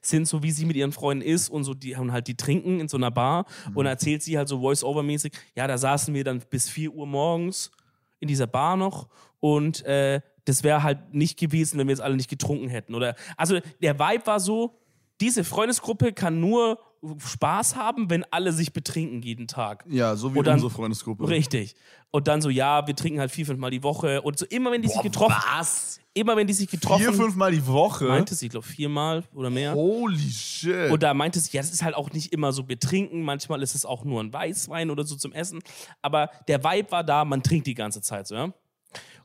sind 0.01 0.27
so, 0.27 0.43
wie 0.43 0.51
sie 0.51 0.65
mit 0.65 0.75
ihren 0.75 0.91
Freunden 0.91 1.23
ist 1.23 1.49
und 1.49 1.63
so, 1.63 1.73
die 1.73 1.95
haben 1.95 2.11
halt, 2.11 2.27
die 2.27 2.35
trinken 2.35 2.79
in 2.79 2.87
so 2.87 2.97
einer 2.97 3.11
Bar 3.11 3.45
und 3.73 3.85
erzählt 3.85 4.21
sie 4.21 4.37
halt 4.37 4.47
so 4.47 4.59
Voice-Over-mäßig, 4.59 5.33
ja, 5.55 5.67
da 5.67 5.77
saßen 5.77 6.13
wir 6.13 6.23
dann 6.23 6.41
bis 6.49 6.69
4 6.69 6.93
Uhr 6.93 7.07
morgens 7.07 7.71
in 8.19 8.27
dieser 8.27 8.47
Bar 8.47 8.77
noch 8.77 9.07
und 9.39 9.83
äh, 9.85 10.21
das 10.49 10.63
wäre 10.63 10.83
halt 10.83 11.13
nicht 11.13 11.37
gewesen, 11.39 11.77
wenn 11.79 11.87
wir 11.87 11.93
jetzt 11.93 12.01
alle 12.01 12.15
nicht 12.15 12.29
getrunken 12.29 12.67
hätten. 12.69 12.95
Oder 12.95 13.15
also 13.37 13.59
der 13.81 13.99
Vibe 13.99 14.25
war 14.27 14.39
so, 14.39 14.75
diese 15.21 15.43
Freundesgruppe 15.43 16.13
kann 16.13 16.39
nur 16.39 16.79
Spaß 17.17 17.75
haben, 17.77 18.09
wenn 18.09 18.25
alle 18.31 18.51
sich 18.51 18.73
betrinken 18.73 19.21
jeden 19.21 19.47
Tag. 19.47 19.85
Ja, 19.87 20.15
so 20.15 20.33
wie 20.35 20.41
dann- 20.41 20.55
unsere 20.55 20.69
Freundesgruppe. 20.71 21.27
Richtig. 21.29 21.75
Und 22.11 22.27
dann 22.27 22.41
so, 22.41 22.49
ja, 22.49 22.85
wir 22.87 22.95
trinken 22.95 23.19
halt 23.19 23.31
vier, 23.31 23.45
fünf 23.45 23.59
Mal 23.59 23.71
die 23.71 23.83
Woche. 23.83 24.21
Und 24.21 24.37
so 24.37 24.45
immer 24.47 24.71
wenn 24.71 24.81
die 24.81 24.89
sich 24.89 25.01
getroffen 25.01 25.35
Was? 25.57 25.99
immer 26.13 26.35
wenn 26.35 26.47
die 26.47 26.53
sich 26.53 26.67
getroffen 26.69 27.03
Vier, 27.03 27.13
fünfmal 27.13 27.51
die 27.51 27.65
Woche? 27.67 28.05
meinte 28.05 28.35
sie, 28.35 28.49
glaube 28.49 28.65
viermal 28.65 29.23
oder 29.33 29.49
mehr. 29.49 29.73
Holy 29.75 30.29
shit. 30.29 30.91
Und 30.91 31.01
da 31.03 31.13
meinte 31.13 31.39
sie, 31.39 31.51
ja, 31.55 31.61
das 31.61 31.71
ist 31.71 31.83
halt 31.83 31.95
auch 31.95 32.11
nicht 32.11 32.33
immer 32.33 32.51
so 32.51 32.63
betrinken, 32.63 33.21
manchmal 33.21 33.61
ist 33.61 33.75
es 33.75 33.85
auch 33.85 34.03
nur 34.03 34.21
ein 34.21 34.33
Weißwein 34.33 34.89
oder 34.89 35.03
so 35.05 35.15
zum 35.15 35.31
Essen. 35.31 35.59
Aber 36.01 36.29
der 36.47 36.63
Vibe 36.63 36.91
war 36.91 37.03
da, 37.03 37.23
man 37.23 37.43
trinkt 37.43 37.67
die 37.67 37.75
ganze 37.75 38.01
Zeit 38.01 38.27
so, 38.27 38.35
ja. 38.35 38.53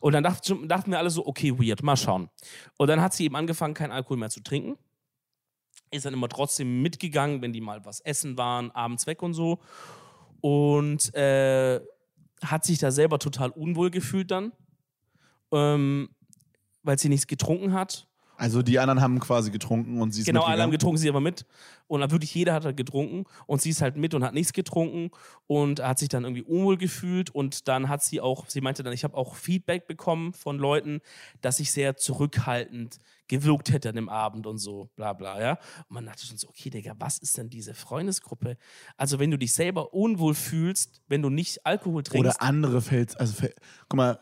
Und 0.05 0.13
dann 0.13 0.23
dacht, 0.23 0.55
dachten 0.67 0.91
wir 0.91 0.99
alle 0.99 1.09
so, 1.09 1.27
okay, 1.27 1.59
weird, 1.59 1.83
mal 1.83 1.97
schauen. 1.97 2.29
Und 2.77 2.89
dann 2.89 3.01
hat 3.01 3.15
sie 3.15 3.25
eben 3.25 3.37
angefangen, 3.37 3.73
keinen 3.73 3.91
Alkohol 3.91 4.19
mehr 4.19 4.29
zu 4.29 4.43
trinken. 4.43 4.77
Ist 5.91 6.05
dann 6.05 6.13
immer 6.13 6.29
trotzdem 6.29 6.83
mitgegangen, 6.83 7.41
wenn 7.41 7.55
die 7.55 7.63
mal 7.63 7.87
was 7.87 8.01
essen 8.01 8.37
waren, 8.37 8.71
abends 8.73 9.07
weg 9.07 9.23
und 9.23 9.33
so. 9.33 9.61
Und 10.43 11.15
äh, 11.15 11.81
hat 12.45 12.67
sich 12.67 12.77
da 12.81 12.91
selber 12.91 13.19
total 13.19 13.49
unwohl 13.49 13.91
gefühlt 13.91 14.31
dann, 14.31 14.53
ähm, 15.53 16.11
weil 16.83 16.99
sie 16.99 17.09
nichts 17.09 17.27
getrunken 17.27 17.73
hat. 17.73 18.07
Also 18.37 18.63
die 18.63 18.79
anderen 18.79 19.01
haben 19.01 19.21
quasi 19.21 19.51
getrunken 19.51 20.01
und 20.01 20.13
sie 20.13 20.21
ist 20.21 20.27
Genau, 20.27 20.43
alle 20.43 20.63
haben 20.63 20.71
getrunken, 20.71 20.99
sie 20.99 21.09
aber 21.09 21.21
mit. 21.21 21.47
Und 21.87 22.01
wirklich 22.11 22.35
jeder 22.35 22.55
hat 22.55 22.65
halt 22.65 22.77
getrunken 22.77 23.25
und 23.47 23.61
sie 23.61 23.71
ist 23.71 23.83
halt 23.83 23.97
mit 23.97 24.15
und 24.15 24.25
hat 24.25 24.35
nichts 24.35 24.53
getrunken 24.53 25.11
und 25.47 25.81
hat 25.81 25.99
sich 25.99 26.09
dann 26.09 26.25
irgendwie 26.25 26.43
unwohl 26.43 26.77
gefühlt 26.77 27.31
und 27.31 27.69
dann 27.69 27.89
hat 27.89 28.03
sie 28.03 28.21
auch, 28.21 28.49
sie 28.49 28.61
meinte 28.61 28.83
dann, 28.83 28.93
ich 28.93 29.05
habe 29.05 29.17
auch 29.17 29.37
Feedback 29.37 29.87
bekommen 29.87 30.33
von 30.33 30.59
Leuten, 30.59 31.01
dass 31.43 31.61
ich 31.61 31.71
sehr 31.71 31.97
zurückhaltend 31.97 32.99
gewirkt 33.29 33.73
hätte 33.73 33.89
an 33.91 33.95
dem 33.95 34.09
Abend 34.09 34.47
und 34.47 34.59
so, 34.59 34.91
bla 34.97 35.13
bla, 35.13 35.41
ja. 35.41 35.53
Und 35.89 35.95
man 35.95 36.07
dachte 36.07 36.27
schon 36.27 36.37
so, 36.37 36.49
okay, 36.49 36.71
Digga, 36.71 36.95
was 36.99 37.19
ist 37.19 37.39
denn 37.39 37.49
diese 37.49 37.75
Freundesgruppe? 37.75 38.57
Also 38.97 39.19
wenn 39.19 39.31
du 39.31 39.39
dich 39.39 39.53
selber 39.53 39.95
unwohl 39.95 40.35
fühlst, 40.35 41.03
wenn 41.09 41.23
du 41.23 41.31
nicht 41.31 41.65
Alkohol 41.67 42.03
trinkst, 42.03 42.37
Oder 42.37 42.43
andere 42.43 42.81
fällt, 42.81 43.19
also 43.19 43.35
guck 43.89 43.97
mal, 43.97 44.19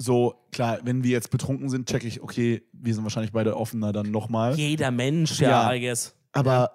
so, 0.00 0.34
klar, 0.50 0.78
wenn 0.82 1.04
wir 1.04 1.10
jetzt 1.10 1.30
betrunken 1.30 1.68
sind, 1.68 1.88
check 1.88 2.04
ich, 2.04 2.22
okay, 2.22 2.62
wir 2.72 2.94
sind 2.94 3.02
wahrscheinlich 3.04 3.32
beide 3.32 3.56
offener 3.56 3.92
dann 3.92 4.10
nochmal. 4.10 4.54
jeder 4.54 4.90
Mensch, 4.90 5.40
ja, 5.40 5.70
Ja. 5.70 5.74
I 5.74 5.80
guess. 5.80 6.14
Aber 6.32 6.70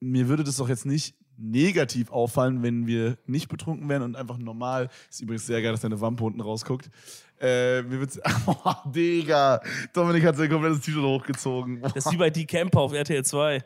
mir 0.00 0.28
würde 0.28 0.44
das 0.44 0.56
doch 0.56 0.68
jetzt 0.68 0.86
nicht 0.86 1.14
negativ 1.36 2.10
auffallen, 2.10 2.62
wenn 2.62 2.86
wir 2.86 3.18
nicht 3.26 3.48
betrunken 3.48 3.88
wären 3.88 4.02
und 4.02 4.16
einfach 4.16 4.38
normal. 4.38 4.88
Ist 5.10 5.20
übrigens 5.20 5.46
sehr 5.46 5.60
geil, 5.60 5.72
dass 5.72 5.80
deine 5.80 6.00
Wampe 6.00 6.24
unten 6.24 6.40
rausguckt. 6.40 6.90
Äh, 7.40 7.82
mir 7.82 8.00
wird's. 8.00 8.20
Oh, 8.46 8.72
Digga. 8.90 9.60
Dominik 9.92 10.24
hat 10.24 10.36
sein 10.36 10.48
komplettes 10.48 10.80
T-Shirt 10.80 11.02
hochgezogen. 11.02 11.82
Das 11.82 11.96
ist 11.96 12.12
wie 12.12 12.16
bei 12.16 12.30
Die 12.30 12.46
Camper 12.46 12.80
auf 12.80 12.92
RTL 12.92 13.24
2. 13.24 13.64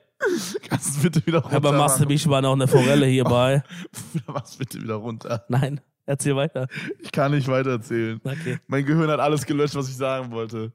Kannst 0.68 0.96
du 0.96 1.02
bitte 1.02 1.26
wieder 1.26 1.38
runter? 1.40 1.56
Aber 1.56 1.72
machst 1.72 2.00
du 2.00 2.06
mich 2.06 2.26
mal 2.26 2.40
noch 2.40 2.54
eine 2.54 2.66
Forelle 2.66 3.06
hierbei? 3.06 3.62
Mach's 4.26 4.56
bitte 4.56 4.82
wieder 4.82 4.94
runter. 4.96 5.44
Nein, 5.48 5.80
erzähl 6.08 6.34
weiter. 6.36 6.66
Ich 7.00 7.12
kann 7.12 7.32
nicht 7.32 7.48
weitererzählen. 7.48 8.20
Okay. 8.24 8.58
Mein 8.66 8.84
Gehirn 8.84 9.08
hat 9.10 9.20
alles 9.20 9.46
gelöscht, 9.46 9.74
was 9.74 9.88
ich 9.88 9.96
sagen 9.96 10.30
wollte. 10.30 10.72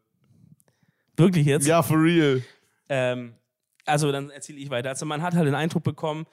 Wirklich 1.18 1.46
jetzt? 1.46 1.68
Ja, 1.68 1.82
for 1.82 2.02
real. 2.02 2.42
Ähm, 2.90 3.34
also 3.86 4.12
dann 4.12 4.30
erzähle 4.30 4.60
ich 4.60 4.70
weiter. 4.70 4.90
Also 4.90 5.06
man 5.06 5.22
hat 5.22 5.34
halt 5.34 5.48
den 5.48 5.56
Eindruck 5.56 5.84
bekommen, 5.84 6.26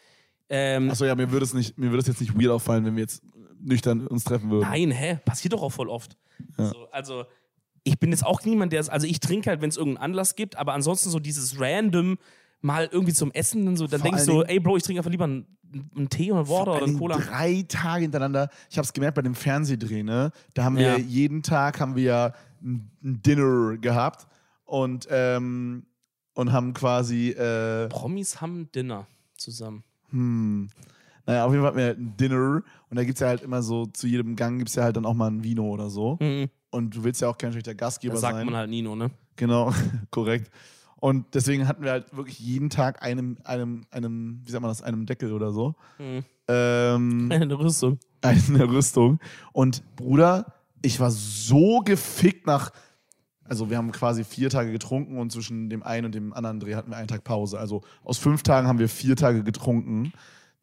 ähm, 0.52 0.90
Achso, 0.90 1.05
ja, 1.05 1.14
mir 1.14 1.31
würde 1.31 1.44
es 1.44 1.55
nicht, 1.55 1.78
mir 1.78 1.90
würde 1.90 2.01
es 2.01 2.09
jetzt 2.09 2.20
nicht 2.20 2.35
weird 2.35 2.51
auffallen, 2.51 2.85
wenn 2.85 2.97
wir 2.97 3.02
jetzt 3.02 3.22
nüchtern 3.60 4.06
uns 4.06 4.24
treffen 4.24 4.51
würden. 4.51 4.68
nein, 4.68 4.90
hä, 4.90 5.18
passiert 5.24 5.52
doch 5.52 5.62
auch 5.62 5.70
voll 5.70 5.89
oft. 5.89 6.16
So, 6.56 6.89
also 6.90 7.24
ich 7.85 7.98
bin 8.01 8.10
jetzt 8.10 8.24
auch 8.27 8.43
niemand, 8.44 8.72
der 8.72 8.81
es, 8.81 8.89
also 8.89 9.06
ich 9.06 9.20
trinke 9.20 9.48
halt, 9.48 9.60
wenn 9.60 9.68
es 9.68 9.77
irgendeinen 9.77 10.05
Anlass 10.05 10.35
gibt, 10.35 10.56
aber 10.56 10.72
ansonsten 10.74 11.10
so 11.10 11.20
dieses 11.20 11.60
random 11.60 12.18
mal 12.60 12.88
irgendwie 12.90 13.12
zum 13.14 13.30
Essen, 13.32 13.64
dann 13.66 13.76
so, 13.76 13.86
dann 13.86 14.02
du, 14.02 14.10
allen 14.10 14.24
so, 14.24 14.44
ey 14.44 14.60
Bro, 14.60 14.76
ich 14.78 14.82
trinke 14.82 15.00
einfach 15.00 15.10
lieber 15.10 15.24
einen, 15.24 15.46
einen 15.96 16.08
Tee 16.08 16.30
oder 16.32 16.48
Water 16.48 16.76
oder 16.76 16.84
einen 16.84 16.98
Cola. 16.98 17.16
Drei 17.18 17.64
Tage 17.68 18.02
hintereinander. 18.02 18.50
Ich 18.68 18.76
habe 18.76 18.84
es 18.84 18.92
gemerkt 18.92 19.14
bei 19.14 19.22
dem 19.22 19.34
Fernsehdreh, 19.34 20.02
ne? 20.02 20.30
Da 20.54 20.64
haben 20.64 20.76
wir 20.76 20.82
Ja. 20.82 20.96
jeden 20.96 21.42
Tag 21.42 21.80
haben 21.80 21.96
wir 21.96 22.34
ein 22.62 22.90
Dinner 23.02 23.76
gehabt 23.78 24.26
und, 24.64 25.06
ähm, 25.10 25.86
und 26.34 26.52
haben 26.52 26.74
quasi, 26.74 27.30
äh, 27.30 27.88
Promis 27.88 28.40
haben 28.40 28.70
Dinner 28.72 29.06
zusammen. 29.36 29.82
hm, 30.10 30.68
naja, 31.26 31.44
auf 31.44 31.52
jeden 31.52 31.62
Fall 31.62 31.68
hatten 31.68 31.78
wir 31.78 31.90
ein 31.96 32.16
Dinner 32.16 32.62
und 32.90 32.96
da 32.96 33.04
gibt 33.04 33.16
es 33.16 33.20
ja 33.20 33.28
halt 33.28 33.42
immer 33.42 33.62
so, 33.62 33.86
zu 33.86 34.06
jedem 34.06 34.36
Gang 34.36 34.58
gibt 34.58 34.68
es 34.70 34.74
ja 34.74 34.82
halt 34.84 34.96
dann 34.96 35.06
auch 35.06 35.14
mal 35.14 35.30
ein 35.30 35.42
Vino 35.44 35.64
oder 35.68 35.88
so. 35.88 36.18
Mhm. 36.20 36.48
Und 36.70 36.94
du 36.96 37.04
willst 37.04 37.20
ja 37.20 37.28
auch 37.28 37.38
kein 37.38 37.52
schlechter 37.52 37.74
Gastgeber 37.74 38.12
Das 38.12 38.20
sagt 38.22 38.36
sein. 38.36 38.46
man 38.46 38.54
halt 38.56 38.70
Nino, 38.70 38.94
ne? 38.96 39.10
Genau, 39.36 39.72
korrekt. 40.10 40.50
Und 41.01 41.35
deswegen 41.35 41.66
hatten 41.66 41.82
wir 41.82 41.93
halt 41.93 42.14
wirklich 42.14 42.39
jeden 42.39 42.68
Tag 42.70 43.02
einem, 43.02 43.39
einem, 43.44 43.86
einem, 43.90 44.43
wie 44.44 44.51
sagt 44.51 44.60
man 44.62 44.70
das, 44.70 44.82
einem 44.82 45.06
Deckel 45.06 45.32
oder 45.32 45.51
so. 45.51 45.74
Mhm. 45.98 46.24
Ähm, 46.48 47.28
Eine 47.32 47.59
Rüstung. 47.59 47.98
eine 48.22 48.68
Rüstung. 48.68 49.18
Und 49.52 49.82
Bruder, 49.97 50.52
ich 50.82 51.01
war 51.01 51.10
so 51.10 51.81
gefickt 51.81 52.47
nach. 52.47 52.70
Also, 53.44 53.68
wir 53.68 53.78
haben 53.78 53.90
quasi 53.90 54.22
vier 54.22 54.48
Tage 54.51 54.70
getrunken 54.70 55.18
und 55.18 55.32
zwischen 55.32 55.70
dem 55.70 55.82
einen 55.82 56.06
und 56.06 56.14
dem 56.14 56.32
anderen 56.32 56.60
Dreh 56.60 56.77
hatten 56.77 56.90
wir 56.90 56.97
einen 56.97 57.09
Tag 57.09 57.24
Pause. 57.24 57.59
Also, 57.59 57.81
aus 58.05 58.18
fünf 58.18 58.43
Tagen 58.43 58.68
haben 58.68 58.78
wir 58.78 58.89
vier 58.89 59.16
Tage 59.16 59.43
getrunken. 59.43 60.12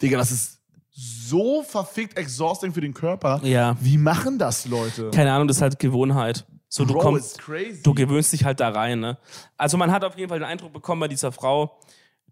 Digga, 0.01 0.17
das 0.17 0.31
ist 0.31 0.61
so 0.91 1.63
verfickt 1.63 2.17
exhausting 2.17 2.73
für 2.73 2.81
den 2.81 2.93
Körper. 2.93 3.41
Ja. 3.43 3.75
Wie 3.81 3.97
machen 3.97 4.39
das 4.39 4.65
Leute? 4.67 5.11
Keine 5.11 5.31
Ahnung, 5.33 5.47
das 5.47 5.57
ist 5.57 5.61
halt 5.61 5.79
Gewohnheit. 5.79 6.45
So, 6.69 6.85
du 6.85 6.93
Bro, 6.93 6.99
kommst, 6.99 7.41
du 7.83 7.93
gewöhnst 7.93 8.33
dich 8.33 8.43
halt 8.43 8.59
da 8.59 8.69
rein, 8.69 8.99
ne? 8.99 9.17
Also 9.55 9.77
man 9.77 9.91
hat 9.91 10.03
auf 10.03 10.17
jeden 10.17 10.29
Fall 10.29 10.39
den 10.39 10.47
Eindruck 10.47 10.73
bekommen 10.73 10.99
bei 10.99 11.07
dieser 11.07 11.31
Frau, 11.31 11.79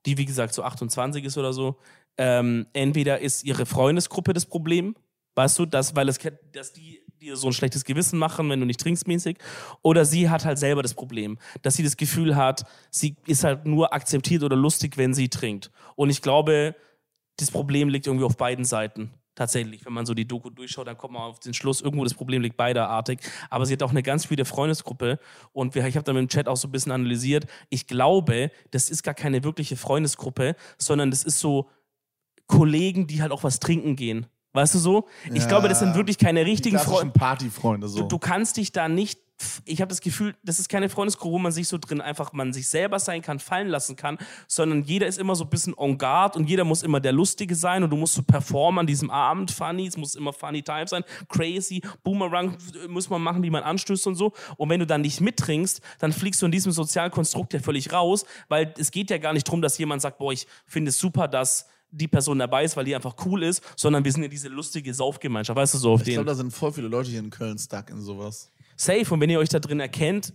die 0.06 0.18
wie 0.18 0.26
gesagt 0.26 0.54
so 0.54 0.64
28 0.64 1.24
ist 1.24 1.38
oder 1.38 1.54
so, 1.54 1.78
ähm, 2.18 2.68
entweder 2.74 3.20
ist 3.20 3.44
ihre 3.44 3.66
Freundesgruppe 3.66 4.34
das 4.34 4.46
Problem, 4.46 4.96
weißt 5.36 5.60
du, 5.60 5.66
dass, 5.66 5.96
weil 5.96 6.10
es, 6.10 6.20
dass 6.52 6.74
die 6.74 7.02
dir 7.22 7.38
so 7.38 7.48
ein 7.48 7.54
schlechtes 7.54 7.86
Gewissen 7.86 8.20
machen, 8.20 8.50
wenn 8.50 8.60
du 8.60 8.66
nicht 8.66 8.80
trinkst 8.80 9.08
mäßig, 9.08 9.38
oder 9.82 10.06
sie 10.06 10.30
hat 10.30 10.46
halt 10.46 10.60
selber 10.60 10.84
das 10.84 10.94
Problem, 10.94 11.38
dass 11.62 11.76
sie 11.76 11.84
das 11.84 11.98
Gefühl 11.98 12.36
hat, 12.36 12.66
sie 12.92 13.16
ist 13.26 13.44
halt 13.44 13.66
nur 13.66 13.94
akzeptiert 13.94 14.44
oder 14.44 14.56
lustig, 14.56 14.98
wenn 14.98 15.14
sie 15.14 15.30
trinkt. 15.30 15.72
Und 15.96 16.10
ich 16.10 16.22
glaube, 16.22 16.76
das 17.38 17.52
Problem 17.52 17.90
liegt 17.90 18.08
irgendwie 18.08 18.26
auf 18.26 18.38
beiden 18.38 18.66
Seiten. 18.66 19.12
Tatsächlich, 19.36 19.86
wenn 19.86 19.92
man 19.94 20.06
so 20.06 20.14
die 20.14 20.26
Doku 20.26 20.50
durchschaut, 20.50 20.88
dann 20.88 20.98
kommt 20.98 21.14
man 21.14 21.24
auf 21.24 21.40
den 21.42 21.54
Schluss, 21.54 21.82
irgendwo 21.82 22.06
das 22.06 22.14
Problem 22.14 22.42
liegt 22.42 22.56
beiderartig. 22.56 23.20
Aber 23.50 23.66
sie 23.66 23.74
hat 23.74 23.84
auch 23.84 23.92
eine 23.92 24.02
ganz 24.02 24.26
viele 24.26 24.46
Freundesgruppe 24.46 25.20
und 25.52 25.76
wir, 25.76 25.86
ich 25.86 25.98
habe 25.98 26.06
dann 26.06 26.16
im 26.16 26.30
Chat 26.30 26.48
auch 26.48 26.56
so 26.58 26.70
ein 26.70 26.72
bisschen 26.72 26.94
analysiert. 26.94 27.46
Ich 27.70 27.86
glaube, 27.86 28.50
das 28.72 28.90
ist 28.90 29.04
gar 29.04 29.14
keine 29.14 29.44
wirkliche 29.44 29.76
Freundesgruppe, 29.76 30.56
sondern 30.78 31.12
das 31.12 31.24
ist 31.24 31.40
so 31.40 31.70
Kollegen, 32.48 33.08
die 33.08 33.22
halt 33.22 33.32
auch 33.32 33.44
was 33.44 33.60
trinken 33.60 33.96
gehen. 33.96 34.28
Weißt 34.54 34.74
du 34.76 34.80
so? 34.80 35.08
Ich 35.34 35.42
Ja. 35.44 35.48
glaube, 35.50 35.68
das 35.68 35.80
sind 35.80 35.96
wirklich 35.96 36.18
keine 36.18 36.46
richtigen 36.46 36.80
Freunde. 36.80 37.12
Partyfreunde 37.12 37.90
so. 37.90 38.00
Du, 38.04 38.08
du 38.08 38.20
kannst 38.20 38.56
dich 38.56 38.72
da 38.72 38.88
nicht. 38.88 39.20
Ich 39.66 39.82
habe 39.82 39.90
das 39.90 40.02
Gefühl, 40.02 40.36
das 40.44 40.60
ist 40.60 40.70
keine 40.70 40.90
Freundesgruppe, 40.90 41.34
wo 41.34 41.40
man 41.40 41.52
sich 41.52 41.68
so 41.68 41.78
drin 41.78 42.00
einfach 42.00 42.32
man 42.34 42.54
sich 42.54 42.70
selber 42.70 43.00
sein 43.00 43.22
kann, 43.22 43.40
fallen 43.40 43.68
lassen 43.68 43.96
kann, 43.96 44.18
sondern 44.48 44.84
jeder 44.84 45.08
ist 45.08 45.18
immer 45.18 45.36
so 45.36 45.44
ein 45.44 45.50
bisschen 45.50 45.74
en 45.78 45.98
garde 45.98 46.40
und 46.40 46.50
jeder 46.50 46.64
muss 46.64 46.84
immer 46.84 47.00
der 47.00 47.12
Lustige 47.12 47.56
sein 47.56 47.84
und 47.84 47.90
du 47.90 47.98
musst 47.98 48.14
so 48.14 48.24
performen 48.24 48.80
an 48.80 48.88
diesem 48.88 49.10
Abend, 49.10 49.52
funny, 49.52 49.88
es 49.88 49.98
muss 49.98 50.16
immer 50.16 50.32
funny 50.32 50.64
time 50.64 50.88
sein, 50.88 51.04
crazy, 51.28 51.82
Boomerang 52.04 52.58
muss 52.88 53.10
man 53.10 53.22
machen, 53.22 53.42
die 53.42 53.50
man 53.50 53.64
anstößt 53.64 54.08
und 54.08 54.16
so. 54.16 54.34
Und 54.58 54.70
wenn 54.70 54.80
du 54.80 54.88
dann 54.88 55.02
nicht 55.02 55.20
mittrinkst, 55.20 55.82
dann 56.00 56.14
fliegst 56.14 56.42
du 56.42 56.46
in 56.46 56.52
diesem 56.52 56.72
sozialen 56.72 57.12
Konstrukt 57.12 57.54
ja 57.54 57.60
völlig 57.60 57.92
raus, 57.92 58.26
weil 58.48 58.74
es 58.78 58.92
geht 58.92 59.10
ja 59.10 59.18
gar 59.18 59.34
nicht 59.34 59.48
darum, 59.48 59.62
dass 59.62 59.78
jemand 59.78 60.02
sagt, 60.02 60.18
boah, 60.18 60.32
ich 60.32 60.48
finde 60.66 60.90
es 60.90 61.00
super, 61.00 61.28
dass 61.28 61.68
die 61.92 62.08
Person 62.08 62.40
dabei 62.40 62.64
ist, 62.64 62.76
weil 62.76 62.86
die 62.86 62.96
einfach 62.96 63.16
cool 63.26 63.44
ist, 63.44 63.64
sondern 63.76 64.04
wir 64.04 64.12
sind 64.12 64.24
ja 64.24 64.28
diese 64.28 64.50
lustige 64.50 64.94
Saufgemeinschaft, 64.94 65.56
weißt 65.56 65.76
du, 65.76 65.78
so 65.78 65.92
auf 65.94 66.02
ich 66.02 66.06
den. 66.06 66.14
glaube, 66.16 66.28
da 66.28 66.36
sind 66.36 66.52
voll 66.52 66.72
viele 66.72 66.88
Leute 66.88 67.10
hier 67.10 67.20
in 67.20 67.30
Köln 67.30 67.58
stuck 67.58 67.90
in 67.90 68.02
sowas. 68.02 68.52
Safe. 68.76 69.06
Und 69.14 69.20
wenn 69.22 69.30
ihr 69.30 69.40
euch 69.40 69.50
da 69.50 69.60
drin 69.60 69.80
erkennt, 69.80 70.34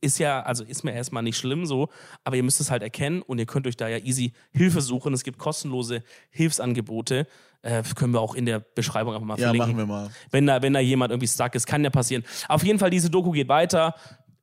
ist 0.00 0.18
ja, 0.18 0.42
also 0.42 0.62
ist 0.62 0.84
mir 0.84 0.92
erstmal 0.92 1.22
nicht 1.24 1.36
schlimm 1.36 1.66
so, 1.66 1.88
aber 2.22 2.36
ihr 2.36 2.44
müsst 2.44 2.60
es 2.60 2.70
halt 2.70 2.82
erkennen 2.84 3.20
und 3.20 3.38
ihr 3.38 3.46
könnt 3.46 3.66
euch 3.66 3.76
da 3.76 3.88
ja 3.88 3.98
easy 3.98 4.32
Hilfe 4.52 4.80
suchen. 4.80 5.12
Es 5.12 5.24
gibt 5.24 5.38
kostenlose 5.38 6.04
Hilfsangebote. 6.30 7.26
Äh, 7.62 7.82
können 7.96 8.12
wir 8.12 8.20
auch 8.20 8.34
in 8.36 8.46
der 8.46 8.60
Beschreibung 8.60 9.12
einfach 9.14 9.26
mal 9.26 9.38
Ja, 9.38 9.46
verlinken. 9.48 9.70
machen 9.72 9.78
wir 9.78 9.86
mal. 9.86 10.10
Wenn 10.30 10.46
da, 10.46 10.62
wenn 10.62 10.72
da 10.74 10.78
jemand 10.80 11.10
irgendwie 11.10 11.26
stuck 11.26 11.54
ist, 11.56 11.66
kann 11.66 11.82
ja 11.82 11.90
passieren. 11.90 12.22
Auf 12.48 12.62
jeden 12.62 12.78
Fall, 12.78 12.90
diese 12.90 13.10
Doku 13.10 13.32
geht 13.32 13.48
weiter. 13.48 13.94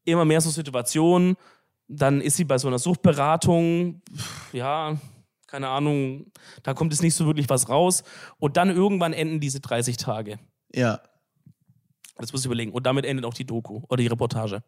Immer 0.04 0.26
mehr 0.26 0.42
so 0.42 0.50
Situationen. 0.50 1.38
Dann 1.88 2.20
ist 2.20 2.36
sie 2.36 2.44
bei 2.44 2.58
so 2.58 2.68
einer 2.68 2.80
Suchtberatung. 2.80 4.02
Ja, 4.52 4.98
keine 5.48 5.70
Ahnung. 5.70 6.26
Da 6.64 6.74
kommt 6.74 6.92
jetzt 6.92 7.02
nicht 7.02 7.16
so 7.16 7.26
wirklich 7.26 7.48
was 7.50 7.70
raus. 7.70 8.04
Und 8.40 8.58
dann 8.58 8.70
irgendwann 8.70 9.14
enden 9.14 9.40
diese 9.40 9.62
30 9.62 9.96
Tage. 9.96 10.38
Ja. 10.74 11.00
Das 12.18 12.32
muss 12.32 12.42
ich 12.42 12.46
überlegen. 12.46 12.72
Und 12.72 12.86
damit 12.86 13.06
endet 13.06 13.26
auch 13.26 13.34
die 13.34 13.46
Doku 13.46 13.82
oder 13.90 13.98
die 13.98 14.08
Reportage. 14.08 14.64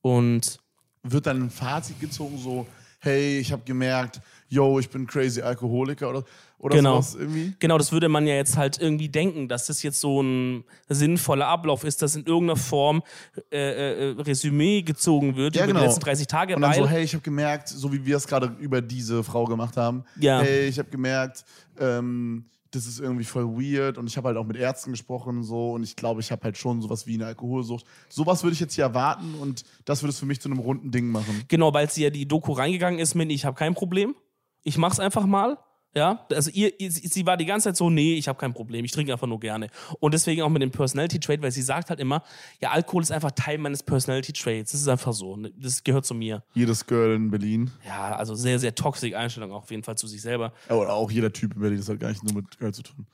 Und 0.00 0.58
Wird 1.04 1.26
dann 1.26 1.42
ein 1.44 1.50
Fazit 1.50 1.98
gezogen, 2.00 2.38
so, 2.38 2.66
hey, 3.00 3.38
ich 3.38 3.50
habe 3.52 3.62
gemerkt, 3.64 4.20
yo, 4.48 4.78
ich 4.78 4.88
bin 4.88 5.06
crazy 5.06 5.40
Alkoholiker 5.42 6.10
oder, 6.10 6.24
oder 6.58 6.76
Genau. 6.76 7.00
sowas 7.00 7.14
irgendwie? 7.16 7.54
genau, 7.58 7.76
das 7.78 7.90
würde 7.90 8.08
man 8.08 8.26
ja 8.26 8.34
jetzt 8.34 8.56
halt 8.56 8.80
irgendwie 8.80 9.08
denken, 9.08 9.48
dass 9.48 9.66
das 9.66 9.82
jetzt 9.82 10.00
so 10.00 10.22
ein 10.22 10.64
sinnvoller 10.88 11.48
Ablauf 11.48 11.82
ist, 11.84 12.02
dass 12.02 12.14
in 12.14 12.24
irgendeiner 12.26 12.56
Form 12.58 13.02
äh, 13.50 14.10
äh, 14.10 14.20
Resümee 14.20 14.82
gezogen 14.82 15.34
wird 15.36 15.56
Ja, 15.56 15.62
über 15.64 15.68
genau. 15.72 15.80
die 15.80 15.86
letzten 15.86 16.00
30 16.02 16.26
Tage, 16.28 16.54
Und 16.54 16.62
dann 16.62 16.74
so, 16.74 16.88
hey, 16.88 17.02
ich 17.02 17.14
habe 17.14 17.22
gemerkt, 17.22 17.68
so 17.68 17.92
wie 17.92 18.04
wir 18.04 18.16
es 18.16 18.26
gerade 18.26 18.54
über 18.60 18.80
diese 18.80 19.24
Frau 19.24 19.44
gemacht 19.46 19.76
haben, 19.76 20.04
Ja. 20.20 20.40
hey, 20.40 20.66
ich 20.68 20.78
habe 20.78 20.90
gemerkt, 20.90 21.44
ähm, 21.80 22.44
das 22.72 22.86
ist 22.86 23.00
irgendwie 23.00 23.24
voll 23.24 23.46
weird 23.46 23.98
und 23.98 24.06
ich 24.08 24.16
habe 24.16 24.28
halt 24.28 24.36
auch 24.36 24.46
mit 24.46 24.56
Ärzten 24.56 24.90
gesprochen 24.90 25.42
so 25.42 25.72
und 25.72 25.82
ich 25.82 25.94
glaube, 25.94 26.20
ich 26.20 26.32
habe 26.32 26.42
halt 26.42 26.56
schon 26.56 26.80
sowas 26.80 27.06
wie 27.06 27.14
eine 27.14 27.26
Alkoholsucht. 27.26 27.84
Sowas 28.08 28.42
würde 28.42 28.54
ich 28.54 28.60
jetzt 28.60 28.74
hier 28.74 28.84
erwarten 28.84 29.34
und 29.34 29.64
das 29.84 30.02
würde 30.02 30.10
es 30.10 30.18
für 30.18 30.26
mich 30.26 30.40
zu 30.40 30.48
einem 30.48 30.58
runden 30.58 30.90
Ding 30.90 31.08
machen. 31.08 31.44
genau, 31.48 31.72
weil 31.72 31.90
sie 31.90 32.02
ja 32.02 32.10
die 32.10 32.26
Doku 32.26 32.52
reingegangen 32.52 32.98
ist 32.98 33.14
mit, 33.14 33.30
ich 33.30 33.44
habe 33.44 33.56
kein 33.56 33.74
Problem, 33.74 34.16
ich 34.62 34.78
mach's 34.78 34.98
einfach 34.98 35.26
mal. 35.26 35.58
Ja, 35.94 36.24
also 36.30 36.50
ihr, 36.50 36.80
ihr, 36.80 36.90
sie 36.90 37.26
war 37.26 37.36
die 37.36 37.44
ganze 37.44 37.64
Zeit 37.68 37.76
so, 37.76 37.90
nee, 37.90 38.14
ich 38.14 38.26
habe 38.26 38.38
kein 38.38 38.54
Problem, 38.54 38.82
ich 38.84 38.92
trinke 38.92 39.12
einfach 39.12 39.26
nur 39.26 39.38
gerne. 39.40 39.68
Und 40.00 40.14
deswegen 40.14 40.40
auch 40.40 40.48
mit 40.48 40.62
dem 40.62 40.70
Personality 40.70 41.20
Trait, 41.20 41.42
weil 41.42 41.50
sie 41.52 41.60
sagt 41.60 41.90
halt 41.90 42.00
immer, 42.00 42.22
ja, 42.62 42.70
Alkohol 42.70 43.02
ist 43.02 43.12
einfach 43.12 43.30
Teil 43.32 43.58
meines 43.58 43.82
Personality 43.82 44.32
Traits. 44.32 44.72
Das 44.72 44.80
ist 44.80 44.88
einfach 44.88 45.12
so, 45.12 45.36
ne? 45.36 45.52
das 45.54 45.84
gehört 45.84 46.06
zu 46.06 46.14
mir. 46.14 46.42
Jedes 46.54 46.86
Girl 46.86 47.14
in 47.14 47.30
Berlin, 47.30 47.70
Ja, 47.86 48.16
also 48.16 48.34
sehr, 48.34 48.58
sehr 48.58 48.74
toxisch 48.74 49.12
Einstellung 49.12 49.52
auf 49.52 49.70
jeden 49.70 49.82
Fall 49.82 49.98
zu 49.98 50.06
sich 50.06 50.22
selber. 50.22 50.54
ja, 50.70 50.76
oder 50.76 50.94
auch 50.94 51.10
jeder 51.10 51.30
Typ 51.30 51.54
in 51.54 51.60
Berlin, 51.60 51.78
das 51.78 51.88
hat 51.90 52.00
gar 52.00 52.08
nicht 52.08 52.24
nur 52.24 52.34
mit 52.42 52.58
Girl 52.58 52.72
zu 52.72 52.82
tun. 52.82 53.06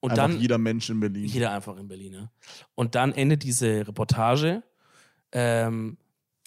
Und 0.00 0.10
Einfach 0.10 0.24
dann 0.28 0.40
jeder 0.40 0.58
Mensch 0.58 0.90
in 0.90 0.98
Berlin. 1.00 1.26
jeder 1.26 1.52
einfach 1.52 1.76
in 1.76 1.86
Berlin. 1.88 2.12
Ja. 2.12 2.30
Und 2.74 2.94
dann 2.96 3.12
endet 3.12 3.44
diese 3.44 3.86
Reportage. 3.86 4.62
Ähm, 5.32 5.96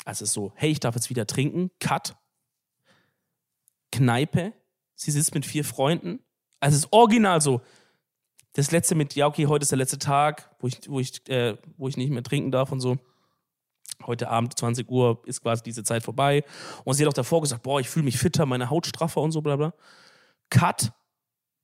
Also 0.06 0.26
so, 0.26 0.52
hey, 0.56 0.72
ich 0.72 0.80
darf 0.82 0.96
jetzt 0.96 1.10
wieder 1.10 1.26
trinken, 1.26 1.72
Cut. 1.80 2.16
Kneipe, 3.92 4.54
sie 5.00 5.12
sitzt 5.12 5.34
mit 5.34 5.46
vier 5.46 5.64
Freunden. 5.64 6.20
Also 6.60 6.76
es 6.76 6.84
ist 6.84 6.94
original 6.94 7.42
so. 7.42 7.62
Das 8.54 8.72
letzte 8.72 8.96
mit, 8.96 9.16
ja, 9.16 9.28
okay, 9.28 9.48
heute 9.48 9.64
ist 9.64 9.72
der 9.72 9.78
letzte 9.78 10.00
Tag, 10.00 10.54
wo 10.60 10.68
ich, 10.68 10.80
wo 10.90 11.00
ich, 11.00 11.28
äh, 11.30 11.56
wo 11.78 11.88
ich 11.88 11.96
nicht 11.96 12.10
mehr 12.10 12.24
trinken 12.24 12.52
darf 12.52 12.72
und 12.72 12.82
so. 12.82 12.98
Heute 14.06 14.30
Abend, 14.30 14.58
20 14.58 14.90
Uhr, 14.90 15.22
ist 15.26 15.42
quasi 15.42 15.64
diese 15.64 15.84
Zeit 15.84 16.04
vorbei. 16.04 16.44
Und 16.84 16.96
sie 16.96 17.04
hat 17.04 17.10
auch 17.10 17.14
davor 17.14 17.42
gesagt, 17.42 17.64
boah, 17.64 17.80
ich 17.80 17.90
fühle 17.90 18.06
mich 18.06 18.18
fitter, 18.18 18.46
meine 18.46 18.70
Haut 18.70 18.88
straffer 18.88 19.22
und 19.22 19.32
so, 19.32 19.42
bla 19.42 19.56
bla. 19.56 19.74
Cut, 20.50 20.92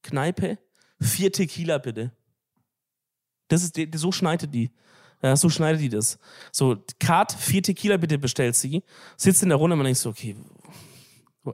Kneipe, 0.03 0.57
vier 1.01 1.31
Tequila 1.31 1.77
bitte. 1.77 2.11
Das 3.47 3.63
ist, 3.63 3.77
so 3.95 4.11
schneidet 4.11 4.53
die. 4.53 4.71
Ja, 5.21 5.35
so 5.35 5.49
schneidet 5.49 5.81
die 5.81 5.89
das. 5.89 6.19
So, 6.51 6.77
Cut, 6.99 7.31
vier 7.31 7.63
Tequila 7.63 7.97
bitte 7.97 8.17
bestellt 8.17 8.55
sie, 8.55 8.83
sitzt 9.17 9.43
in 9.43 9.49
der 9.49 9.57
Runde 9.57 9.73
und 9.73 9.79
man 9.79 9.85
denkt 9.85 9.99
so, 9.99 10.09
okay, 10.09 10.35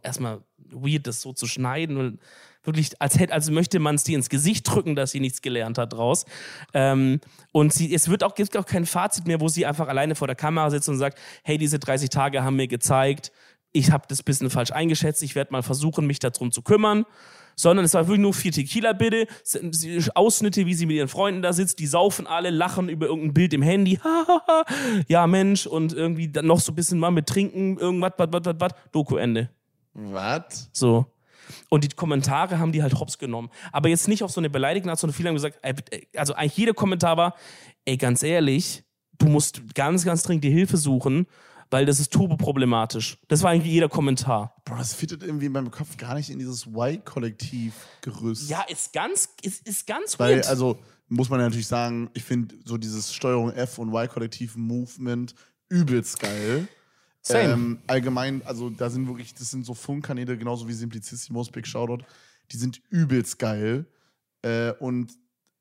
erstmal 0.04 0.44
weird, 0.72 1.08
das 1.08 1.22
so 1.22 1.34
zu 1.34 1.48
schneiden 1.48 1.98
und 1.98 2.20
wirklich, 2.64 2.90
als 3.00 3.20
hätte, 3.20 3.34
also 3.34 3.52
möchte 3.52 3.80
man 3.80 3.96
es 3.96 4.04
dir 4.04 4.16
ins 4.16 4.30
Gesicht 4.30 4.70
drücken, 4.70 4.96
dass 4.96 5.12
sie 5.12 5.20
nichts 5.20 5.42
gelernt 5.42 5.78
hat 5.78 5.94
draus. 5.94 6.26
Ähm, 6.74 7.20
und 7.52 7.74
sie, 7.74 7.94
es 7.94 8.10
wird 8.10 8.24
auch, 8.24 8.36
gibt 8.36 8.56
auch 8.58 8.66
kein 8.66 8.86
Fazit 8.86 9.28
mehr, 9.28 9.42
wo 9.42 9.48
sie 9.48 9.66
einfach 9.66 9.88
alleine 9.88 10.16
vor 10.16 10.28
der 10.28 10.36
Kamera 10.36 10.70
sitzt 10.70 10.90
und 10.90 10.98
sagt, 10.98 11.18
hey, 11.44 11.58
diese 11.58 11.80
30 11.80 12.10
Tage 12.10 12.44
haben 12.44 12.56
mir 12.56 12.68
gezeigt, 12.68 13.32
ich 13.74 13.92
habe 13.92 14.06
das 14.08 14.22
bisschen 14.22 14.50
falsch 14.50 14.72
eingeschätzt, 14.72 15.24
ich 15.24 15.36
werde 15.36 15.54
mal 15.54 15.64
versuchen, 15.64 16.06
mich 16.06 16.20
darum 16.20 16.52
zu 16.52 16.62
kümmern. 16.62 17.06
Sondern 17.58 17.84
es 17.84 17.94
war 17.94 18.08
wirklich 18.08 18.22
nur 18.22 18.34
vier 18.34 18.54
Tequila 18.54 18.94
bitte, 18.94 19.28
Ausschnitte, 20.16 20.66
wie 20.66 20.74
sie 20.74 20.86
mit 20.86 20.96
ihren 20.96 21.10
Freunden 21.10 21.42
da 21.42 21.52
sitzt, 21.52 21.80
die 21.80 21.86
saufen 21.86 22.26
alle, 22.26 22.50
lachen 22.50 22.88
über 22.88 23.08
irgendein 23.08 23.34
Bild 23.34 23.54
im 23.54 23.62
Handy, 23.62 24.00
ja 25.10 25.28
Mensch, 25.28 25.68
und 25.68 25.92
irgendwie 25.92 26.30
dann 26.30 26.48
noch 26.48 26.62
so 26.62 26.72
ein 26.72 26.76
bisschen 26.76 26.98
mal 26.98 27.12
mit 27.12 27.28
Trinken, 27.28 27.78
irgendwas, 27.78 28.14
was, 28.18 28.30
was, 28.32 28.46
was, 28.46 28.56
was, 28.58 28.72
Doku-Ende. 28.94 29.50
Was? 29.94 30.70
So. 30.74 31.06
Und 31.70 31.84
die 31.84 31.90
Kommentare 31.90 32.60
haben 32.60 32.72
die 32.72 32.82
halt 32.82 32.94
hops 33.00 33.18
genommen. 33.18 33.50
Aber 33.72 33.90
jetzt 33.90 34.08
nicht 34.08 34.24
auf 34.24 34.32
so 34.32 34.40
eine 34.40 34.50
beleidigende 34.50 34.92
Art, 34.92 35.00
sondern 35.00 35.16
viele 35.16 35.30
haben 35.30 35.36
gesagt, 35.36 35.60
also 36.16 36.34
eigentlich 36.34 36.58
jeder 36.58 36.74
Kommentar 36.74 37.18
war, 37.18 37.36
ey, 37.86 37.98
ganz 37.98 38.24
ehrlich, 38.24 38.84
du 39.18 39.28
musst 39.28 39.76
ganz, 39.76 40.06
ganz 40.06 40.24
dringend 40.24 40.44
die 40.44 40.52
Hilfe 40.52 40.78
suchen, 40.78 41.28
weil 41.70 41.86
das 41.86 42.00
ist 42.00 42.12
turbo-problematisch. 42.12 43.18
Das 43.28 43.44
war 43.44 43.52
eigentlich 43.52 43.72
jeder 43.72 43.90
Kommentar. 43.90 44.56
Bro, 44.66 44.78
das 44.78 44.94
fittet 44.94 45.24
irgendwie 45.24 45.46
in 45.48 45.52
meinem 45.52 45.72
Kopf 45.72 45.98
gar 45.98 46.16
nicht 46.16 46.30
in 46.30 46.40
dieses 46.40 46.68
Y-Kollektiv-Gerüst. 46.68 48.50
Ja, 48.50 48.64
ist 48.68 48.94
ganz, 48.94 49.30
ist, 49.42 49.68
ist 49.68 49.88
ganz 49.88 50.20
Weil, 50.20 50.36
weird. 50.36 50.48
also, 50.48 50.80
muss 51.08 51.30
man 51.30 51.40
ja 51.40 51.46
natürlich 51.46 51.68
sagen, 51.68 52.10
ich 52.14 52.24
finde 52.24 52.56
so 52.66 52.78
dieses 52.78 53.14
Steuerung 53.14 53.52
F 53.52 53.78
und 53.78 53.90
Y-Kollektiv-Movement 53.94 55.36
übelst 55.70 56.20
geil. 56.20 56.68
Same. 57.22 57.54
Ähm, 57.54 57.80
allgemein, 57.88 58.42
also 58.46 58.70
da 58.70 58.90
sind 58.90 59.08
wirklich, 59.08 59.34
das 59.34 59.52
sind 59.52 59.66
so 59.66 59.74
Funkkanäle, 59.74 60.38
genauso 60.38 60.68
wie 60.68 60.74
Simplicissimos, 60.74 61.52
Big 61.52 61.68
Shoutout, 61.68 62.04
die 62.52 62.58
sind 62.58 62.82
übelst 62.90 63.38
geil. 63.38 63.86
Äh, 64.42 64.72
und 64.80 65.12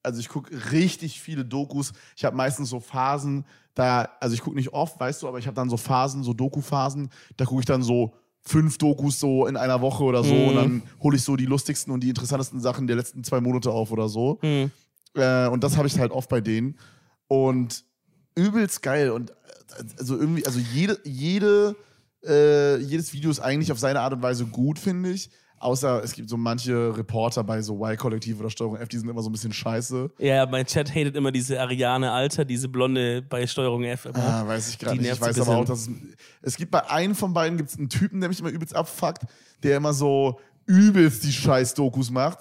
also 0.03 0.20
ich 0.20 0.28
gucke 0.28 0.73
richtig 0.73 1.20
viele 1.20 1.45
Dokus. 1.45 1.93
Ich 2.16 2.24
habe 2.24 2.37
meistens 2.37 2.70
so 2.70 2.81
Phasen, 2.81 3.45
da, 3.74 4.09
also 4.20 4.35
ich 4.35 4.41
gucke 4.41 4.57
nicht 4.57 4.73
oft, 4.73 4.99
weißt 4.99 5.23
du, 5.23 5.28
aber 5.28 5.39
ich 5.39 5.47
habe 5.47 5.55
dann 5.55 5.69
so 5.69 5.77
Phasen, 5.77 6.23
so 6.23 6.32
Doku-Phasen, 6.32 7.11
da 7.37 7.45
gucke 7.45 7.61
ich 7.61 7.66
dann 7.66 7.82
so 7.82 8.15
fünf 8.41 8.78
Dokus 8.78 9.20
so 9.20 9.47
in 9.47 9.59
einer 9.59 9.82
Woche 9.82 10.03
oder 10.03 10.24
so 10.24 10.35
und 10.35 10.55
dann 10.55 10.82
hole 11.03 11.16
ich 11.16 11.23
so 11.23 11.37
die 11.37 11.45
lustigsten 11.45 11.93
und 11.93 12.01
die 12.01 12.09
interessantesten 12.09 12.61
Sachen 12.61 12.87
der 12.87 12.97
letzten 12.97 13.23
zwei 13.23 13.43
Monate 13.43 13.70
auf 13.70 13.93
oder 13.93 14.09
so. 14.09 14.39
Hm. 14.41 14.70
Äh, 15.15 15.49
und 15.49 15.62
das 15.62 15.77
habe 15.77 15.87
ich 15.87 15.99
halt 15.99 16.11
oft 16.11 16.31
bei 16.31 16.41
denen. 16.41 16.78
Und 17.28 17.85
übelst 18.35 18.82
geil. 18.82 19.11
Und 19.11 19.32
also 19.98 20.18
irgendwie, 20.18 20.47
also 20.47 20.59
jede, 20.59 20.98
jede, 21.05 21.76
äh, 22.24 22.76
jedes 22.78 23.12
Video 23.12 23.30
ist 23.30 23.40
eigentlich 23.40 23.72
auf 23.72 23.78
seine 23.78 24.01
Art 24.01 24.12
und 24.12 24.22
Weise 24.22 24.47
gut, 24.47 24.78
finde 24.78 25.10
ich. 25.10 25.30
Außer 25.60 26.02
es 26.02 26.14
gibt 26.14 26.30
so 26.30 26.38
manche 26.38 26.97
Reporter 26.97 27.44
bei 27.44 27.60
so 27.60 27.74
Y-Kollektiv 27.84 28.40
oder 28.40 28.48
Steuerung 28.48 28.76
F, 28.76 28.88
die 28.88 28.97
sind 28.97 29.10
immer 29.10 29.20
so 29.20 29.28
ein 29.28 29.32
bisschen 29.32 29.52
scheiße. 29.52 30.10
Ja, 30.18 30.47
mein 30.47 30.64
Chat 30.64 30.88
hatet 30.88 31.16
immer 31.16 31.30
diese 31.32 31.60
Ariane 31.60 32.10
Alter, 32.10 32.47
diese 32.47 32.66
Blonde 32.66 33.20
bei 33.20 33.47
Steuerung 33.47 33.84
F. 33.84 34.06
immer. 34.06 34.18
Ah, 34.18 34.47
weiß 34.47 34.70
ich 34.70 34.78
gerade 34.78 34.97
nicht. 34.97 35.12
Ich 35.12 35.20
weiß 35.20 35.38
aber 35.38 35.56
auch, 35.56 35.66
dass 35.66 35.80
es, 35.80 35.90
es 36.40 36.56
gibt 36.56 36.70
bei 36.70 36.88
einem 36.88 37.14
von 37.14 37.34
beiden 37.34 37.59
gibt's 37.59 37.76
einen 37.76 37.90
Typen, 37.90 38.20
der 38.20 38.30
mich 38.30 38.40
immer 38.40 38.48
übelst 38.48 38.74
abfuckt, 38.74 39.24
der 39.62 39.76
immer 39.76 39.92
so 39.92 40.40
übelst 40.64 41.24
die 41.24 41.32
Scheiß-Dokus 41.32 42.10
macht. 42.10 42.38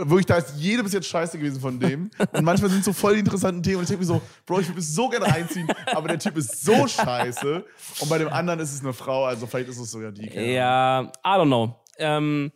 Wirklich, 0.00 0.26
da 0.26 0.36
ist 0.36 0.54
jede 0.56 0.84
bis 0.84 0.92
jetzt 0.92 1.08
scheiße 1.08 1.38
gewesen 1.38 1.60
von 1.60 1.80
dem. 1.80 2.10
Und 2.32 2.44
manchmal 2.44 2.70
sind 2.70 2.84
so 2.84 2.92
voll 2.92 3.14
die 3.14 3.20
interessanten 3.20 3.62
Themen 3.64 3.78
und 3.78 3.82
ich 3.82 3.88
denke 3.88 4.02
mir 4.02 4.06
so, 4.06 4.22
Bro, 4.46 4.60
ich 4.60 4.68
würde 4.68 4.78
es 4.78 4.94
so 4.94 5.08
gerne 5.08 5.26
reinziehen, 5.26 5.68
aber 5.86 6.06
der 6.06 6.20
Typ 6.20 6.36
ist 6.36 6.64
so 6.64 6.86
scheiße. 6.86 7.64
Und 8.00 8.08
bei 8.08 8.18
dem 8.18 8.28
anderen 8.28 8.60
ist 8.60 8.72
es 8.72 8.80
eine 8.80 8.92
Frau, 8.92 9.24
also 9.24 9.46
vielleicht 9.48 9.68
ist 9.68 9.78
es 9.78 9.90
sogar 9.90 10.12
die. 10.12 10.28
keine. 10.28 10.52
Ja, 10.52 11.02
I 11.02 11.28
don't 11.28 11.46
know. 11.46 11.74
Ähm, 11.98 12.52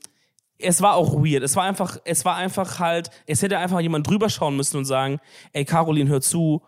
es 0.58 0.80
war 0.80 0.94
auch 0.94 1.14
weird. 1.14 1.42
Es 1.42 1.56
war 1.56 1.64
einfach, 1.64 1.98
es 2.04 2.24
war 2.24 2.36
einfach 2.36 2.78
halt, 2.78 3.10
es 3.26 3.42
hätte 3.42 3.58
einfach 3.58 3.80
jemand 3.80 4.08
drüber 4.08 4.28
schauen 4.28 4.56
müssen 4.56 4.76
und 4.76 4.84
sagen, 4.84 5.18
ey 5.52 5.64
Caroline, 5.64 6.08
hör 6.08 6.20
zu, 6.20 6.62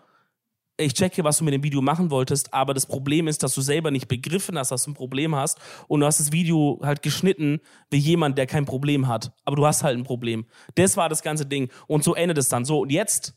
ich 0.76 0.94
checke, 0.94 1.22
was 1.22 1.38
du 1.38 1.44
mit 1.44 1.54
dem 1.54 1.62
Video 1.62 1.80
machen 1.80 2.10
wolltest, 2.10 2.52
aber 2.52 2.74
das 2.74 2.86
Problem 2.86 3.28
ist, 3.28 3.42
dass 3.42 3.54
du 3.54 3.60
selber 3.60 3.90
nicht 3.90 4.08
begriffen 4.08 4.58
hast, 4.58 4.70
dass 4.70 4.84
du 4.84 4.90
ein 4.90 4.94
Problem 4.94 5.34
hast 5.34 5.58
und 5.86 6.00
du 6.00 6.06
hast 6.06 6.18
das 6.18 6.32
Video 6.32 6.80
halt 6.82 7.02
geschnitten 7.02 7.60
wie 7.90 7.98
jemand, 7.98 8.38
der 8.38 8.46
kein 8.46 8.64
Problem 8.64 9.06
hat. 9.06 9.32
Aber 9.44 9.56
du 9.56 9.66
hast 9.66 9.84
halt 9.84 9.96
ein 9.96 10.04
Problem. 10.04 10.46
Das 10.74 10.96
war 10.96 11.08
das 11.08 11.22
ganze 11.22 11.46
Ding. 11.46 11.70
Und 11.86 12.02
so 12.02 12.14
endet 12.14 12.38
es 12.38 12.48
dann. 12.48 12.64
So, 12.64 12.80
und 12.80 12.90
jetzt 12.90 13.34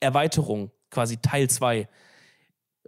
Erweiterung, 0.00 0.70
quasi 0.90 1.18
Teil 1.18 1.50
2. 1.50 1.86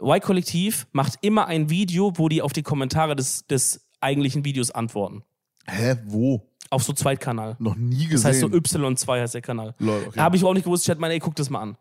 Y-Kollektiv 0.01 0.86
macht 0.93 1.19
immer 1.20 1.47
ein 1.47 1.69
Video, 1.69 2.12
wo 2.16 2.28
die 2.28 2.40
auf 2.40 2.52
die 2.52 2.62
Kommentare 2.62 3.14
des, 3.14 3.47
des 3.47 3.89
eigentlichen 4.01 4.44
Videos 4.44 4.70
antworten. 4.70 5.23
Hä, 5.66 5.97
wo? 6.06 6.48
Auf 6.70 6.82
so 6.82 6.94
Zweitkanal. 6.94 7.56
Noch 7.59 7.77
nie 7.77 8.09
Das 8.09 8.24
heißt 8.24 8.40
so 8.40 8.48
gesehen. 8.48 8.82
Y2 8.82 9.20
heißt 9.20 9.35
der 9.35 9.43
Kanal. 9.43 9.74
Lol, 9.78 10.02
okay. 10.09 10.19
Habe 10.19 10.36
ich 10.36 10.44
auch 10.44 10.55
nicht 10.55 10.64
gewusst. 10.64 10.85
Ich 10.85 10.90
hatte 10.90 11.01
meine, 11.01 11.14
ey, 11.14 11.20
guck 11.20 11.36
das 11.36 11.51
mal 11.51 11.60
an. 11.60 11.77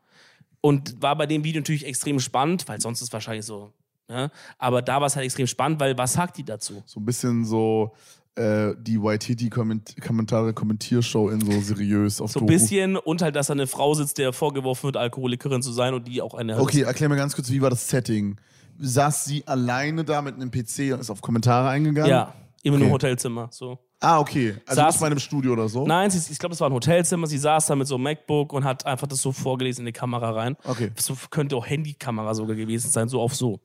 Und 0.61 1.01
war 1.01 1.15
bei 1.17 1.25
dem 1.25 1.43
Video 1.43 1.59
natürlich 1.59 1.85
extrem 1.85 2.19
spannend, 2.19 2.67
weil 2.67 2.79
sonst 2.79 3.01
ist 3.01 3.07
es 3.07 3.13
wahrscheinlich 3.13 3.45
so. 3.45 3.73
Ne? 4.07 4.29
Aber 4.57 4.81
da 4.81 4.99
war 4.99 5.07
es 5.07 5.15
halt 5.15 5.25
extrem 5.25 5.47
spannend, 5.47 5.79
weil 5.79 5.97
was 5.97 6.13
sagt 6.13 6.37
die 6.37 6.43
dazu? 6.43 6.83
so 6.85 6.99
ein 6.99 7.05
bisschen 7.05 7.45
so 7.45 7.93
äh, 8.35 8.75
die 8.79 8.95
YTT-Kommentare, 8.95 10.53
Kommentiershow 10.53 11.29
in 11.29 11.41
so 11.41 11.59
seriös 11.61 12.21
auf 12.21 12.31
So 12.31 12.39
ein 12.41 12.45
bisschen 12.45 12.95
und 12.95 13.21
halt, 13.21 13.35
dass 13.35 13.47
da 13.47 13.53
eine 13.53 13.67
Frau 13.67 13.93
sitzt, 13.93 14.17
der 14.17 14.33
vorgeworfen 14.33 14.83
wird, 14.83 14.97
Alkoholikerin 14.97 15.61
zu 15.61 15.71
sein 15.71 15.93
und 15.93 16.07
die 16.07 16.21
auch 16.21 16.33
eine. 16.33 16.59
Okay, 16.59 16.81
erklär 16.81 17.09
mir 17.09 17.15
ganz 17.15 17.35
kurz, 17.35 17.49
wie 17.49 17.61
war 17.61 17.69
das 17.69 17.89
Setting? 17.89 18.37
Saß 18.79 19.25
sie 19.25 19.45
alleine 19.47 20.03
da 20.03 20.21
mit 20.21 20.35
einem 20.35 20.49
PC 20.49 20.93
und 20.93 21.01
ist 21.01 21.09
auf 21.09 21.21
Kommentare 21.21 21.69
eingegangen? 21.69 22.09
Ja, 22.09 22.33
immer 22.63 22.77
nur 22.77 22.87
im 22.87 22.93
Okay. 22.93 23.05
Hotelzimmer. 23.07 23.47
So. 23.51 23.79
Ah, 23.99 24.19
okay. 24.19 24.55
Also 24.65 24.81
Saß- 24.81 24.87
nicht 24.87 25.01
mal 25.01 25.11
im 25.11 25.19
Studio 25.19 25.53
oder 25.53 25.69
so? 25.69 25.85
Nein, 25.85 26.09
sie, 26.09 26.31
ich 26.31 26.39
glaube, 26.39 26.53
es 26.53 26.61
war 26.61 26.69
ein 26.69 26.73
Hotelzimmer. 26.73 27.27
Sie 27.27 27.37
saß 27.37 27.67
da 27.67 27.75
mit 27.75 27.87
so 27.87 27.95
einem 27.95 28.03
MacBook 28.05 28.53
und 28.53 28.63
hat 28.63 28.85
einfach 28.85 29.07
das 29.07 29.21
so 29.21 29.31
vorgelesen 29.31 29.81
in 29.81 29.87
die 29.87 29.91
Kamera 29.99 30.31
rein. 30.31 30.57
Okay. 30.65 30.91
So 30.97 31.15
könnte 31.29 31.55
auch 31.55 31.65
Handykamera 31.67 32.33
sogar 32.33 32.55
gewesen 32.55 32.89
sein, 32.89 33.09
so 33.09 33.21
auf 33.21 33.35
so. 33.35 33.59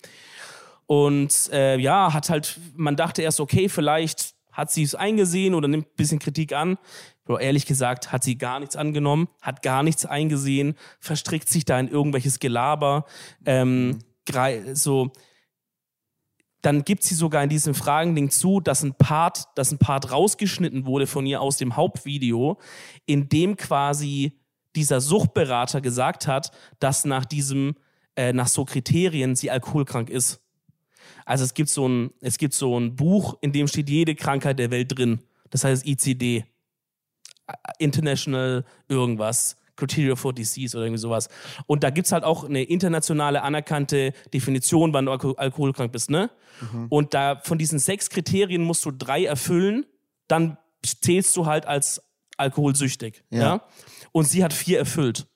Und 0.86 1.50
äh, 1.52 1.78
ja, 1.78 2.12
hat 2.12 2.30
halt, 2.30 2.58
man 2.76 2.96
dachte 2.96 3.22
erst, 3.22 3.40
okay, 3.40 3.68
vielleicht 3.68 4.34
hat 4.52 4.70
sie 4.70 4.82
es 4.82 4.94
eingesehen 4.94 5.54
oder 5.54 5.68
nimmt 5.68 5.86
ein 5.88 5.96
bisschen 5.96 6.18
Kritik 6.18 6.52
an. 6.52 6.78
Aber 7.26 7.40
ehrlich 7.40 7.66
gesagt, 7.66 8.12
hat 8.12 8.22
sie 8.22 8.38
gar 8.38 8.60
nichts 8.60 8.76
angenommen, 8.76 9.28
hat 9.42 9.60
gar 9.62 9.82
nichts 9.82 10.06
eingesehen, 10.06 10.76
verstrickt 11.00 11.48
sich 11.48 11.64
da 11.64 11.78
in 11.80 11.88
irgendwelches 11.88 12.38
Gelaber. 12.38 13.04
Ähm, 13.44 13.98
grei- 14.26 14.74
so, 14.74 15.10
dann 16.66 16.84
gibt 16.84 17.04
sie 17.04 17.14
sogar 17.14 17.44
in 17.44 17.48
diesem 17.48 17.76
Fragending 17.76 18.28
zu, 18.28 18.58
dass 18.58 18.82
ein 18.82 18.92
Part, 18.92 19.44
dass 19.54 19.70
ein 19.70 19.78
Part 19.78 20.10
rausgeschnitten 20.10 20.84
wurde 20.84 21.06
von 21.06 21.24
ihr 21.24 21.40
aus 21.40 21.58
dem 21.58 21.76
Hauptvideo, 21.76 22.58
in 23.06 23.28
dem 23.28 23.56
quasi 23.56 24.40
dieser 24.74 25.00
Suchtberater 25.00 25.80
gesagt 25.80 26.26
hat, 26.26 26.50
dass 26.80 27.04
nach 27.04 27.24
diesem, 27.24 27.76
äh, 28.16 28.32
nach 28.32 28.48
so 28.48 28.64
Kriterien 28.64 29.36
sie 29.36 29.48
alkoholkrank 29.48 30.10
ist. 30.10 30.40
Also 31.24 31.44
es 31.44 31.54
gibt 31.54 31.68
so 31.68 31.88
ein, 31.88 32.10
es 32.20 32.36
gibt 32.36 32.52
so 32.52 32.76
ein 32.76 32.96
Buch, 32.96 33.38
in 33.42 33.52
dem 33.52 33.68
steht 33.68 33.88
jede 33.88 34.16
Krankheit 34.16 34.58
der 34.58 34.72
Welt 34.72 34.98
drin. 34.98 35.20
Das 35.50 35.62
heißt 35.62 35.86
ICD. 35.86 36.46
International 37.78 38.64
irgendwas. 38.88 39.56
Criteria 39.76 40.16
for 40.16 40.32
Disease 40.32 40.76
oder 40.76 40.86
irgendwie 40.86 41.00
sowas. 41.00 41.28
Und 41.66 41.84
da 41.84 41.90
gibt's 41.90 42.12
halt 42.12 42.24
auch 42.24 42.44
eine 42.44 42.62
internationale 42.62 43.42
anerkannte 43.42 44.12
Definition, 44.32 44.92
wann 44.92 45.06
du 45.06 45.12
alko 45.12 45.32
alkoholkrank 45.32 45.92
bist, 45.92 46.10
ne? 46.10 46.30
Und 46.88 47.12
da 47.12 47.40
von 47.44 47.58
diesen 47.58 47.78
sechs 47.78 48.08
Kriterien 48.08 48.62
musst 48.62 48.84
du 48.84 48.90
drei 48.90 49.24
erfüllen, 49.24 49.84
dann 50.26 50.56
zählst 50.82 51.36
du 51.36 51.46
halt 51.46 51.66
als 51.66 52.02
alkoholsüchtig. 52.36 53.24
Ja. 53.30 53.40
Ja. 53.40 53.62
Und 54.12 54.24
sie 54.24 54.42
hat 54.42 54.52
vier 54.52 54.78
erfüllt. 54.78 55.26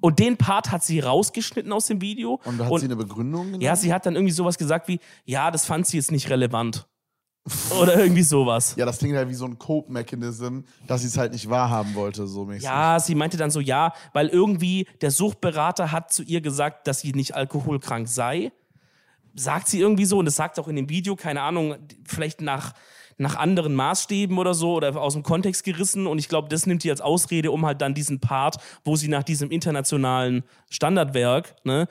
Und 0.00 0.18
den 0.18 0.36
Part 0.36 0.72
hat 0.72 0.82
sie 0.82 1.00
rausgeschnitten 1.00 1.72
aus 1.72 1.86
dem 1.86 2.00
Video. 2.00 2.40
Und 2.44 2.58
da 2.58 2.66
hat 2.66 2.78
sie 2.80 2.86
eine 2.86 2.96
Begründung 2.96 3.46
genommen? 3.46 3.60
Ja, 3.60 3.76
sie 3.76 3.92
hat 3.92 4.04
dann 4.04 4.16
irgendwie 4.16 4.32
sowas 4.32 4.58
gesagt 4.58 4.88
wie, 4.88 4.98
ja, 5.24 5.50
das 5.50 5.64
fand 5.64 5.86
sie 5.86 5.96
jetzt 5.96 6.10
nicht 6.10 6.28
relevant. 6.28 6.88
Oder 7.80 7.98
irgendwie 7.98 8.22
sowas. 8.22 8.74
Ja, 8.76 8.86
das 8.86 8.98
klingt 8.98 9.16
halt 9.16 9.28
wie 9.28 9.34
so 9.34 9.46
ein 9.46 9.58
Cope-Mechanism, 9.58 10.60
dass 10.86 11.00
sie 11.00 11.08
es 11.08 11.18
halt 11.18 11.32
nicht 11.32 11.50
wahrhaben 11.50 11.94
wollte, 11.94 12.26
so 12.28 12.44
mäßig. 12.44 12.62
Ja, 12.62 13.00
sie 13.00 13.14
meinte 13.16 13.36
dann 13.36 13.50
so, 13.50 13.58
ja, 13.58 13.92
weil 14.12 14.28
irgendwie 14.28 14.86
der 15.00 15.10
Suchtberater 15.10 15.90
hat 15.90 16.12
zu 16.12 16.22
ihr 16.22 16.40
gesagt, 16.40 16.86
dass 16.86 17.00
sie 17.00 17.12
nicht 17.12 17.34
alkoholkrank 17.34 18.06
sei. 18.08 18.52
sagt 19.34 19.68
sie 19.68 19.80
irgendwie 19.80 20.04
so 20.04 20.18
und 20.18 20.26
das 20.26 20.36
sagt 20.36 20.58
auch 20.58 20.68
in 20.68 20.76
dem 20.76 20.88
Video, 20.88 21.16
keine 21.16 21.42
Ahnung, 21.42 21.76
vielleicht 22.04 22.40
nach, 22.40 22.74
nach 23.18 23.36
anderen 23.36 23.74
Maßstäben 23.74 24.38
oder 24.38 24.54
so 24.54 24.74
oder 24.74 24.94
aus 25.00 25.14
dem 25.14 25.22
Kontext 25.22 25.64
gerissen 25.64 26.06
und 26.06 26.18
ich 26.18 26.28
glaube, 26.28 26.48
das 26.48 26.66
nimmt 26.66 26.84
die 26.84 26.90
als 26.90 27.00
Ausrede, 27.00 27.50
um 27.50 27.64
halt 27.64 27.80
dann 27.80 27.94
diesen 27.94 28.20
Part, 28.20 28.56
wo 28.84 28.96
sie 28.96 29.08
nach 29.08 29.22
diesem 29.22 29.50
internationalen 29.50 30.44
Standardwerk, 30.70 31.56
ne, 31.64 31.88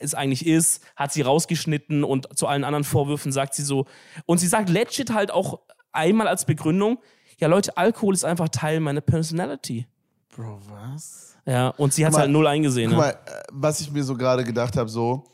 es 0.00 0.14
eigentlich 0.14 0.46
ist, 0.46 0.82
hat 0.96 1.12
sie 1.12 1.22
rausgeschnitten 1.22 2.04
und 2.04 2.36
zu 2.38 2.46
allen 2.46 2.64
anderen 2.64 2.84
Vorwürfen 2.84 3.32
sagt 3.32 3.54
sie 3.54 3.62
so 3.62 3.86
und 4.26 4.38
sie 4.38 4.46
sagt 4.46 4.68
legit 4.68 5.12
halt 5.12 5.30
auch 5.30 5.60
einmal 5.92 6.28
als 6.28 6.44
Begründung, 6.44 6.98
ja 7.38 7.48
Leute, 7.48 7.76
Alkohol 7.76 8.14
ist 8.14 8.24
einfach 8.24 8.48
Teil 8.48 8.80
meiner 8.80 9.00
Personality. 9.00 9.86
Bro, 10.34 10.60
was? 10.68 11.36
Ja, 11.44 11.68
und 11.70 11.92
sie 11.92 12.06
hat 12.06 12.12
mal, 12.12 12.20
halt 12.20 12.30
null 12.30 12.46
eingesehen. 12.46 12.90
Guck 12.90 13.00
Ne? 13.00 13.06
mal, 13.06 13.10
äh, 13.10 13.42
was 13.50 13.80
ich 13.80 13.90
mir 13.90 14.04
so 14.04 14.16
gerade 14.16 14.44
gedacht 14.44 14.76
habe, 14.76 14.88
so 14.88 15.24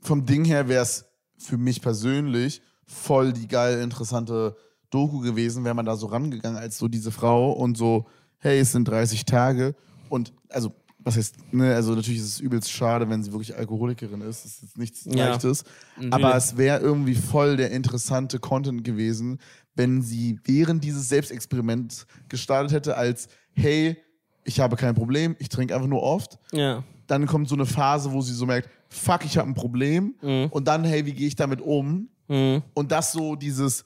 vom 0.00 0.24
Ding 0.24 0.44
her 0.44 0.68
wäre 0.68 0.82
es 0.82 1.04
für 1.36 1.56
mich 1.56 1.80
persönlich 1.82 2.62
voll 2.86 3.32
die 3.32 3.46
geil 3.46 3.80
interessante 3.80 4.56
Doku 4.90 5.20
gewesen, 5.20 5.64
wäre 5.64 5.74
man 5.74 5.84
da 5.84 5.96
so 5.96 6.06
rangegangen 6.06 6.58
als 6.58 6.78
so 6.78 6.88
diese 6.88 7.10
Frau 7.12 7.52
und 7.52 7.76
so, 7.76 8.06
hey, 8.38 8.58
es 8.58 8.72
sind 8.72 8.88
30 8.88 9.24
Tage 9.26 9.74
und 10.08 10.32
also 10.48 10.72
was 11.00 11.16
heißt, 11.16 11.36
ne, 11.52 11.74
also 11.74 11.94
natürlich 11.94 12.20
ist 12.20 12.26
es 12.26 12.40
übelst 12.40 12.70
schade, 12.70 13.08
wenn 13.08 13.22
sie 13.22 13.32
wirklich 13.32 13.56
Alkoholikerin 13.56 14.20
ist, 14.22 14.44
das 14.44 14.52
ist 14.54 14.62
jetzt 14.62 14.78
nichts 14.78 15.04
Ja, 15.04 15.28
Leichtes, 15.28 15.64
natürlich. 15.96 16.14
aber 16.14 16.36
es 16.36 16.56
wäre 16.56 16.80
irgendwie 16.80 17.14
voll 17.14 17.56
der 17.56 17.70
interessante 17.70 18.38
Content 18.38 18.84
gewesen, 18.84 19.38
wenn 19.74 20.02
sie 20.02 20.40
während 20.44 20.82
dieses 20.82 21.08
Selbstexperiments 21.08 22.06
gestartet 22.28 22.72
hätte 22.72 22.96
als, 22.96 23.28
hey, 23.54 23.96
ich 24.44 24.60
habe 24.60 24.76
kein 24.76 24.94
Problem, 24.94 25.36
ich 25.38 25.48
trinke 25.48 25.74
einfach 25.74 25.88
nur 25.88 26.02
oft 26.02 26.38
Ja. 26.52 26.82
dann 27.06 27.26
kommt 27.26 27.48
so 27.48 27.54
eine 27.54 27.66
Phase, 27.66 28.12
wo 28.12 28.20
sie 28.20 28.34
so 28.34 28.44
merkt, 28.44 28.68
fuck, 28.88 29.24
ich 29.24 29.38
habe 29.38 29.48
ein 29.48 29.54
Problem. 29.54 30.14
Und 30.50 30.66
dann, 30.66 30.84
hey, 30.84 31.06
wie 31.06 31.12
gehe 31.12 31.28
ich 31.28 31.36
damit 31.36 31.60
um? 31.60 32.08
Mhm. 32.28 32.62
Und 32.74 32.90
das 32.90 33.12
so 33.12 33.36
dieses 33.36 33.84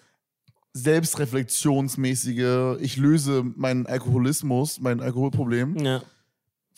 selbstreflexionsmäßige, 0.75 2.79
ich 2.81 2.97
löse 2.97 3.45
meinen 3.57 3.87
Alkoholismus, 3.87 4.81
mein 4.81 5.01
Alkoholproblem, 5.01 5.77
Ja. 5.79 6.03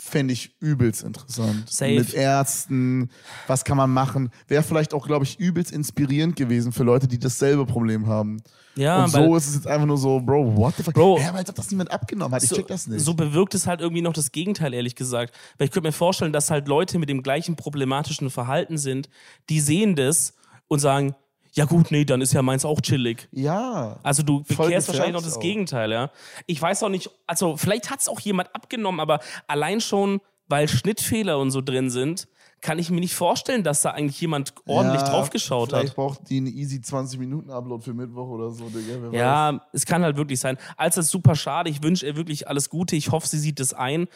Fände 0.05 0.35
ich 0.35 0.55
übelst 0.61 1.03
interessant. 1.03 1.69
Safe. 1.71 1.99
Mit 1.99 2.13
Ärzten, 2.13 3.11
was 3.47 3.65
kann 3.65 3.77
man 3.77 3.91
machen? 3.91 4.31
Wäre 4.49 4.63
vielleicht 4.63 4.93
auch, 4.93 5.07
glaube 5.07 5.25
ich, 5.25 5.41
übelst 5.41 5.73
inspirierend 5.73 6.37
gewesen 6.37 6.73
für 6.73 6.85
Leute, 6.85 7.09
die 7.09 7.19
dasselbe 7.19 7.65
Problem 7.65 8.07
haben. 8.07 8.43
Ja, 8.77 9.05
Und 9.05 9.11
so 9.11 9.35
ist 9.37 9.49
es 9.49 9.55
jetzt 9.55 9.67
einfach 9.67 9.87
nur 9.87 9.97
so, 9.97 10.21
Bro, 10.21 10.57
what 10.57 10.75
the 10.77 10.83
fuck? 10.83 10.95
Bro. 10.95 11.19
ja, 11.21 11.29
aber 11.29 11.39
als 11.39 11.49
ob 11.49 11.57
das 11.57 11.71
niemand 11.71 11.91
abgenommen 11.91 12.35
hat. 12.35 12.43
Ich 12.43 12.51
so, 12.51 12.57
check 12.57 12.67
das 12.67 12.87
nicht. 12.87 13.05
so 13.05 13.15
bewirkt 13.15 13.55
es 13.55 13.67
halt 13.67 13.81
irgendwie 13.81 14.03
noch 14.03 14.13
das 14.13 14.31
Gegenteil, 14.31 14.75
ehrlich 14.75 14.95
gesagt. 14.95 15.35
Weil 15.57 15.67
ich 15.67 15.71
könnte 15.73 15.89
mir 15.89 15.93
vorstellen, 15.93 16.33
dass 16.33 16.51
halt 16.51 16.69
Leute 16.69 16.99
mit 16.99 17.09
dem 17.09 17.23
gleichen 17.23 17.57
problematischen 17.57 18.31
Verhalten 18.31 18.77
sind, 18.77 19.09
die 19.49 19.61
sehen 19.61 19.97
das 19.97 20.35
und 20.69 20.81
sagen, 20.81 21.15
ja 21.55 21.65
gut, 21.65 21.91
nee, 21.91 22.05
dann 22.05 22.21
ist 22.21 22.33
ja 22.33 22.43
meins 22.43 22.65
auch 22.65 22.81
chillig. 22.81 23.29
ja. 23.33 23.99
Also 24.03 24.23
du 24.23 24.43
bekehrst 24.43 24.89
wahrscheinlich 24.89 25.15
noch 25.15 25.23
das 25.23 25.37
auch. 25.37 25.41
Gegenteil, 25.41 25.91
ja. 25.93 26.11
Ich 26.47 26.61
weiß 26.61 26.83
auch 26.83 26.89
nicht, 26.89 27.11
also 27.27 27.57
vielleicht 27.57 27.91
hat 27.91 28.01
es 28.01 28.09
auch 28.09 28.21
jemand 28.21 28.55
abgenommen, 28.55 29.01
aber 29.01 29.21
allein 29.47 29.81
schon, 29.81 30.21
weil 30.49 30.69
Schnittfehler 30.69 31.39
und 31.39 31.51
so 31.51 31.61
drin 31.61 31.91
sind, 31.91 32.29
kann 32.61 32.79
ich 32.79 32.91
mir 32.91 33.01
nicht 33.01 33.15
vorstellen, 33.15 33.63
dass 33.63 33.83
da 33.83 33.91
eigentlich 33.91 34.19
jemand 34.21 34.55
ordentlich 34.67 35.03
Ja, 35.03 35.09
draufgeschaut 35.11 35.69
vielleicht 35.69 35.89
hat. 35.91 35.97
braucht 35.97 36.31
die 36.31 36.39
einen 36.39 36.47
easy 36.47 36.81
20 36.81 37.19
Minuten 37.19 37.51
Upload 37.51 37.85
für 37.85 37.93
Mittwoch 37.93 38.27
oder 38.29 38.51
so, 38.51 38.65
Digga. 38.71 38.95
Wer 39.03 39.13
weiß. 39.13 39.19
Ja, 39.21 39.61
es 39.73 39.85
kann 39.85 40.03
halt 40.03 40.17
wirklich 40.17 40.41
sein. 40.41 40.57
Also 40.79 41.03
ist 41.03 41.11
super 41.11 41.35
schade. 41.37 41.69
Ich 41.69 41.83
wünsche 41.83 42.07
ihr 42.07 42.17
wirklich 42.17 42.49
alles 42.49 42.71
Gute. 42.71 42.97
Ich 42.97 43.11
hoffe, 43.11 43.27
sie 43.29 43.39
sieht 43.39 43.61
es 43.61 43.75
ein. 43.75 44.09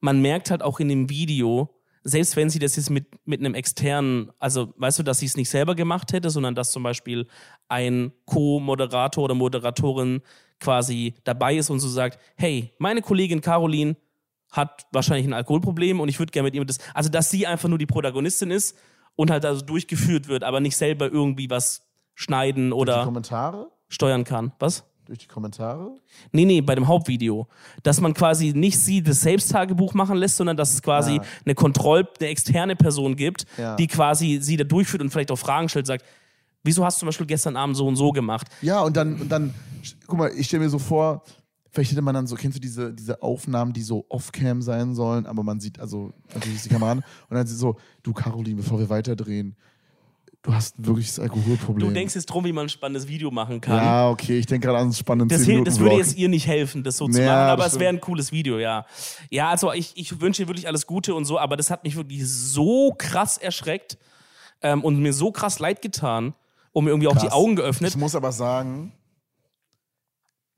Man 0.00 0.20
merkt 0.20 0.50
halt 0.50 0.62
auch 0.62 0.80
in 0.80 0.88
dem 0.90 1.08
Video, 1.08 1.70
selbst 2.04 2.36
wenn 2.36 2.50
sie 2.50 2.58
das 2.58 2.76
jetzt 2.76 2.90
mit, 2.90 3.06
mit 3.26 3.40
einem 3.40 3.54
externen, 3.54 4.30
also 4.38 4.74
weißt 4.76 4.98
du, 4.98 5.02
dass 5.02 5.18
sie 5.18 5.26
es 5.26 5.36
nicht 5.36 5.48
selber 5.48 5.74
gemacht 5.74 6.12
hätte, 6.12 6.28
sondern 6.28 6.54
dass 6.54 6.70
zum 6.70 6.82
Beispiel 6.82 7.26
ein 7.68 8.12
Co-Moderator 8.26 9.24
oder 9.24 9.34
Moderatorin 9.34 10.20
quasi 10.60 11.14
dabei 11.24 11.56
ist 11.56 11.70
und 11.70 11.80
so 11.80 11.88
sagt, 11.88 12.18
hey, 12.36 12.72
meine 12.78 13.00
Kollegin 13.00 13.40
Caroline 13.40 13.96
hat 14.52 14.86
wahrscheinlich 14.92 15.26
ein 15.26 15.32
Alkoholproblem 15.32 15.98
und 15.98 16.08
ich 16.08 16.18
würde 16.18 16.30
gerne 16.30 16.46
mit 16.46 16.54
ihr 16.54 16.64
das, 16.64 16.78
also 16.92 17.08
dass 17.08 17.30
sie 17.30 17.46
einfach 17.46 17.68
nur 17.68 17.78
die 17.78 17.86
Protagonistin 17.86 18.50
ist 18.50 18.76
und 19.16 19.30
halt 19.30 19.44
also 19.44 19.64
durchgeführt 19.64 20.28
wird, 20.28 20.44
aber 20.44 20.60
nicht 20.60 20.76
selber 20.76 21.10
irgendwie 21.10 21.48
was 21.48 21.88
schneiden 22.14 22.72
oder 22.72 23.04
Kommentare? 23.04 23.70
steuern 23.88 24.24
kann. 24.24 24.52
Was? 24.58 24.84
Durch 25.06 25.18
die 25.18 25.26
Kommentare? 25.26 25.94
Nee, 26.32 26.44
nee, 26.46 26.60
bei 26.62 26.74
dem 26.74 26.88
Hauptvideo. 26.88 27.46
Dass 27.82 28.00
man 28.00 28.14
quasi 28.14 28.52
nicht 28.54 28.78
sie 28.78 29.02
das 29.02 29.20
Selbsttagebuch 29.20 29.92
machen 29.94 30.16
lässt, 30.16 30.36
sondern 30.36 30.56
dass 30.56 30.72
es 30.72 30.82
quasi 30.82 31.18
Ah. 31.20 31.24
eine 31.44 31.54
Kontroll-, 31.54 32.08
eine 32.20 32.28
externe 32.28 32.74
Person 32.74 33.14
gibt, 33.16 33.44
Ja. 33.58 33.76
die 33.76 33.86
quasi 33.86 34.38
sie 34.40 34.56
da 34.56 34.64
durchführt 34.64 35.02
und 35.02 35.10
vielleicht 35.10 35.30
auch 35.30 35.38
Fragen 35.38 35.68
stellt, 35.68 35.86
sagt, 35.86 36.04
wieso 36.62 36.84
hast 36.84 36.96
du 36.96 37.00
zum 37.00 37.08
Beispiel 37.08 37.26
gestern 37.26 37.56
Abend 37.56 37.76
so 37.76 37.86
und 37.86 37.96
so 37.96 38.12
gemacht? 38.12 38.46
Ja, 38.62 38.80
und 38.80 38.96
dann, 38.96 39.20
und 39.20 39.28
dann, 39.30 39.52
guck 40.06 40.18
mal, 40.18 40.30
ich 40.34 40.46
stelle 40.46 40.64
mir 40.64 40.70
so 40.70 40.78
vor, 40.78 41.22
vielleicht 41.70 41.90
hätte 41.90 42.00
man 42.00 42.14
dann 42.14 42.26
so, 42.26 42.34
kennst 42.36 42.56
du 42.56 42.60
diese, 42.62 42.94
diese 42.94 43.20
Aufnahmen, 43.22 43.74
die 43.74 43.82
so 43.82 44.06
off-cam 44.08 44.62
sein 44.62 44.94
sollen, 44.94 45.26
aber 45.26 45.42
man 45.42 45.60
sieht, 45.60 45.78
also 45.80 46.12
natürlich 46.32 46.56
ist 46.56 46.64
die 46.64 46.70
Kamera 46.70 46.92
an, 46.92 46.98
und 46.98 47.04
dann 47.36 47.44
ist 47.44 47.50
sie 47.50 47.56
so, 47.56 47.76
du 48.02 48.14
Caroline, 48.14 48.56
bevor 48.56 48.78
wir 48.78 48.88
weiterdrehen, 48.88 49.54
du 50.44 50.54
hast 50.54 50.74
wirklich 50.76 51.08
das 51.08 51.18
Alkoholproblem. 51.18 51.88
Du 51.88 51.92
denkst 51.92 52.14
jetzt 52.14 52.26
drum, 52.26 52.44
wie 52.44 52.52
man 52.52 52.66
ein 52.66 52.68
spannendes 52.68 53.08
Video 53.08 53.30
machen 53.32 53.60
kann. 53.60 53.82
ja, 53.84 54.08
okay, 54.10 54.38
ich 54.38 54.46
denke 54.46 54.66
gerade 54.66 54.78
an 54.78 54.84
einen 54.84 54.92
spannenden 54.92 55.28
Das, 55.30 55.38
10 55.40 55.44
hil- 55.46 55.54
Minuten 55.54 55.70
das 55.70 55.80
würde 55.80 55.96
jetzt 55.96 56.16
ihr 56.16 56.28
nicht 56.28 56.46
helfen, 56.46 56.84
das 56.84 56.96
so 56.98 57.08
zu 57.08 57.20
Ja, 57.20 57.26
machen, 57.26 57.50
aber 57.50 57.66
es 57.66 57.78
wäre 57.80 57.88
ein 57.92 58.00
cooles 58.00 58.30
Video, 58.30 58.58
ja. 58.58 58.86
Ja, 59.30 59.48
also 59.50 59.72
ich, 59.72 59.92
ich 59.96 60.20
wünsche 60.20 60.42
ihr 60.42 60.48
wirklich 60.48 60.68
alles 60.68 60.86
Gute 60.86 61.14
und 61.14 61.24
so, 61.24 61.38
aber 61.38 61.56
das 61.56 61.70
hat 61.70 61.82
mich 61.82 61.96
wirklich 61.96 62.28
so 62.28 62.92
krass 62.96 63.38
erschreckt 63.38 63.98
ähm, 64.60 64.84
und 64.84 65.00
mir 65.00 65.12
so 65.12 65.32
krass 65.32 65.58
leid 65.58 65.82
getan 65.82 66.34
und 66.72 66.84
mir 66.84 66.90
irgendwie 66.90 67.08
auch 67.08 67.12
die 67.16 67.26
Krass. 67.26 67.32
Augen 67.32 67.56
geöffnet. 67.56 67.90
Ich 67.90 67.96
muss 67.96 68.14
aber 68.14 68.30
sagen, 68.32 68.92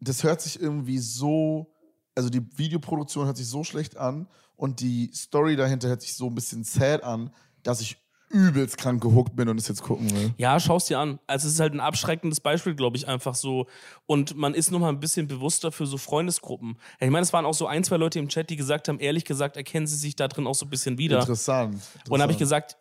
das 0.00 0.22
hört 0.24 0.40
sich 0.40 0.60
irgendwie 0.60 0.98
so, 0.98 1.72
also 2.14 2.28
die 2.28 2.42
Videoproduktion 2.58 3.26
hört 3.26 3.36
sich 3.36 3.46
so 3.48 3.64
schlecht 3.64 3.96
an 3.96 4.28
und 4.56 4.80
die 4.80 5.10
Story 5.14 5.56
dahinter 5.56 5.88
hört 5.88 6.02
sich 6.02 6.14
so 6.14 6.26
ein 6.28 6.34
bisschen 6.34 6.64
sad 6.64 7.02
an, 7.04 7.30
dass 7.62 7.80
ich 7.80 7.96
übelst 8.28 8.76
krank 8.78 9.02
gehuckt 9.02 9.36
bin 9.36 9.48
und 9.48 9.58
es 9.58 9.68
jetzt 9.68 9.82
gucken 9.82 10.10
will. 10.10 10.34
Ja, 10.36 10.58
schau's 10.58 10.86
dir 10.86 10.98
an. 10.98 11.18
Also 11.26 11.46
es 11.46 11.54
ist 11.54 11.60
halt 11.60 11.74
ein 11.74 11.80
abschreckendes 11.80 12.40
Beispiel, 12.40 12.74
glaube 12.74 12.96
ich, 12.96 13.06
einfach 13.06 13.34
so. 13.34 13.66
Und 14.06 14.36
man 14.36 14.54
ist 14.54 14.70
noch 14.70 14.80
mal 14.80 14.88
ein 14.88 15.00
bisschen 15.00 15.28
bewusster 15.28 15.70
für 15.70 15.86
so 15.86 15.96
Freundesgruppen. 15.96 16.76
Ich 16.98 17.10
meine, 17.10 17.22
es 17.22 17.32
waren 17.32 17.46
auch 17.46 17.54
so 17.54 17.66
ein, 17.66 17.84
zwei 17.84 17.96
Leute 17.96 18.18
im 18.18 18.28
Chat, 18.28 18.50
die 18.50 18.56
gesagt 18.56 18.88
haben, 18.88 18.98
ehrlich 18.98 19.24
gesagt, 19.24 19.56
erkennen 19.56 19.86
sie 19.86 19.96
sich 19.96 20.16
da 20.16 20.28
drin 20.28 20.46
auch 20.46 20.54
so 20.54 20.66
ein 20.66 20.70
bisschen 20.70 20.98
wieder. 20.98 21.20
Interessant. 21.20 21.80
Und 22.08 22.20
habe 22.20 22.32
ich 22.32 22.40
interessant. 22.40 22.68
gesagt, 22.68 22.76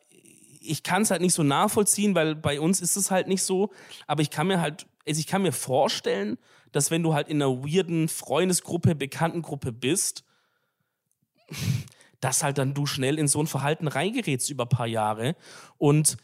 ich 0.61 0.83
kann 0.83 1.03
es 1.03 1.11
halt 1.11 1.21
nicht 1.21 1.33
so 1.33 1.43
nachvollziehen, 1.43 2.15
weil 2.15 2.35
bei 2.35 2.59
uns 2.59 2.81
ist 2.81 2.95
es 2.95 3.11
halt 3.11 3.27
nicht 3.27 3.43
so. 3.43 3.71
Aber 4.07 4.21
ich 4.21 4.31
kann 4.31 4.47
mir 4.47 4.61
halt, 4.61 4.87
also 5.07 5.19
ich 5.19 5.27
kann 5.27 5.43
mir 5.43 5.51
vorstellen, 5.51 6.37
dass 6.71 6.91
wenn 6.91 7.03
du 7.03 7.13
halt 7.13 7.29
in 7.29 7.41
einer 7.41 7.63
weirden 7.63 8.07
Freundesgruppe, 8.09 8.95
Bekanntengruppe 8.95 9.71
bist, 9.71 10.23
dass 12.25 12.41
halt 12.41 12.57
dann 12.57 12.73
du 12.73 12.87
schnell 12.87 13.19
in 13.19 13.27
so 13.27 13.39
ein 13.39 13.45
Verhalten 13.45 13.87
reingerätst 13.87 14.49
über 14.49 14.65
ein 14.65 14.69
paar 14.69 14.87
Jahre. 14.87 15.35
Und 15.77 16.17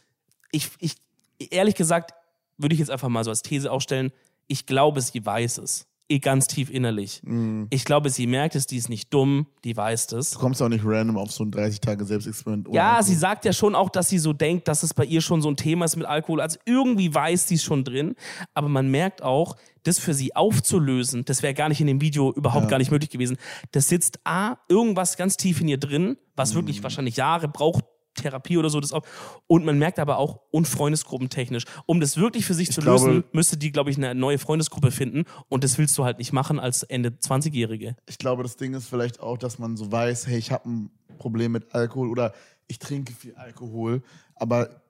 ich, 0.50 0.70
ich 0.80 0.96
ehrlich 1.38 1.76
gesagt, 1.76 2.12
würde 2.58 2.74
ich 2.74 2.80
jetzt 2.80 2.90
einfach 2.90 3.08
mal 3.08 3.22
so 3.22 3.30
als 3.30 3.42
These 3.42 3.70
aufstellen, 3.70 4.10
ich 4.48 4.66
glaube, 4.66 5.00
sie 5.00 5.24
weiß 5.24 5.58
es. 5.58 5.86
Eh 6.12 6.18
Ganz 6.18 6.46
tief 6.46 6.70
innerlich. 6.70 7.22
Ich 7.70 7.84
glaube, 7.84 8.10
sie 8.10 8.26
merkt 8.26 8.54
es, 8.54 8.66
die 8.66 8.76
ist 8.76 8.88
nicht 8.88 9.12
dumm, 9.12 9.46
die 9.64 9.76
weiß 9.76 10.08
das. 10.08 10.32
Du 10.32 10.38
kommst 10.38 10.60
auch 10.62 10.68
nicht 10.68 10.84
random 10.84 11.16
auf 11.16 11.32
so 11.32 11.44
ein 11.44 11.50
30 11.50 11.80
Tage 11.80 12.04
Selbstexperiment. 12.04 12.68
ohne 12.68 12.76
Ja, 12.76 12.90
Alkohol. 12.96 13.04
sie 13.04 13.14
sagt 13.14 13.44
ja 13.44 13.52
schon 13.52 13.74
auch, 13.74 13.88
dass 13.90 14.08
sie 14.08 14.18
so 14.18 14.32
denkt, 14.32 14.68
dass 14.68 14.82
es 14.82 14.94
bei 14.94 15.04
ihr 15.04 15.20
schon 15.20 15.40
so 15.42 15.50
ein 15.50 15.56
Thema 15.56 15.84
ist 15.84 15.96
mit 15.96 16.06
Alkohol. 16.06 16.40
Also 16.40 16.58
irgendwie 16.66 17.14
weiß 17.14 17.48
sie 17.48 17.54
es 17.56 17.62
schon 17.62 17.84
drin. 17.84 18.14
Aber 18.54 18.68
man 18.68 18.90
merkt 18.90 19.22
auch, 19.22 19.56
das 19.84 19.98
für 19.98 20.14
sie 20.14 20.36
aufzulösen, 20.36 21.24
das 21.24 21.42
wäre 21.42 21.54
gar 21.54 21.68
nicht 21.68 21.80
in 21.80 21.86
dem 21.88 22.00
Video 22.00 22.32
überhaupt 22.32 22.68
gar 22.68 22.78
nicht 22.78 22.90
möglich 22.90 23.10
gewesen. 23.10 23.36
Das 23.72 23.88
sitzt 23.88 24.20
A, 24.24 24.56
irgendwas 24.68 25.16
ganz 25.16 25.36
tief 25.36 25.60
in 25.60 25.68
ihr 25.68 25.78
drin, 25.78 26.16
was 26.36 26.54
wirklich 26.54 26.82
wahrscheinlich 26.82 27.16
Jahre 27.16 27.48
braucht, 27.48 27.84
Therapie 28.14 28.58
oder 28.58 28.70
so. 28.70 28.80
Das 28.80 28.92
auch. 28.92 29.04
Und 29.46 29.64
man 29.64 29.78
merkt 29.78 29.98
aber 29.98 30.18
auch, 30.18 30.40
und 30.50 30.66
Freundesgruppentechnisch. 30.68 31.64
Um 31.86 32.00
das 32.00 32.16
wirklich 32.16 32.44
für 32.44 32.54
sich 32.54 32.70
zu 32.70 32.80
glaube- 32.80 33.06
lösen, 33.06 33.24
müsste 33.32 33.56
die, 33.56 33.72
glaube 33.72 33.90
ich, 33.90 33.96
eine 33.96 34.14
neue 34.14 34.38
Freundesgruppe 34.38 34.90
finden. 34.90 35.24
Und 35.48 35.64
das 35.64 35.78
willst 35.78 35.96
du 35.98 36.04
halt 36.04 36.18
nicht 36.18 36.32
machen 36.32 36.58
als 36.58 36.82
Ende 36.82 37.10
20-Jährige. 37.10 37.96
Ich 38.06 38.18
glaube, 38.18 38.42
das 38.42 38.56
Ding 38.56 38.74
ist 38.74 38.88
vielleicht 38.88 39.20
auch, 39.20 39.38
dass 39.38 39.58
man 39.58 39.76
so 39.76 39.90
weiß, 39.90 40.26
hey, 40.26 40.38
ich 40.38 40.52
habe 40.52 40.68
ein 40.68 40.90
Problem 41.18 41.52
mit 41.52 41.74
Alkohol 41.74 42.10
oder 42.10 42.32
ich 42.68 42.78
trinke 42.78 43.12
viel 43.12 43.34
Alkohol. 43.34 44.02
Aber 44.34 44.82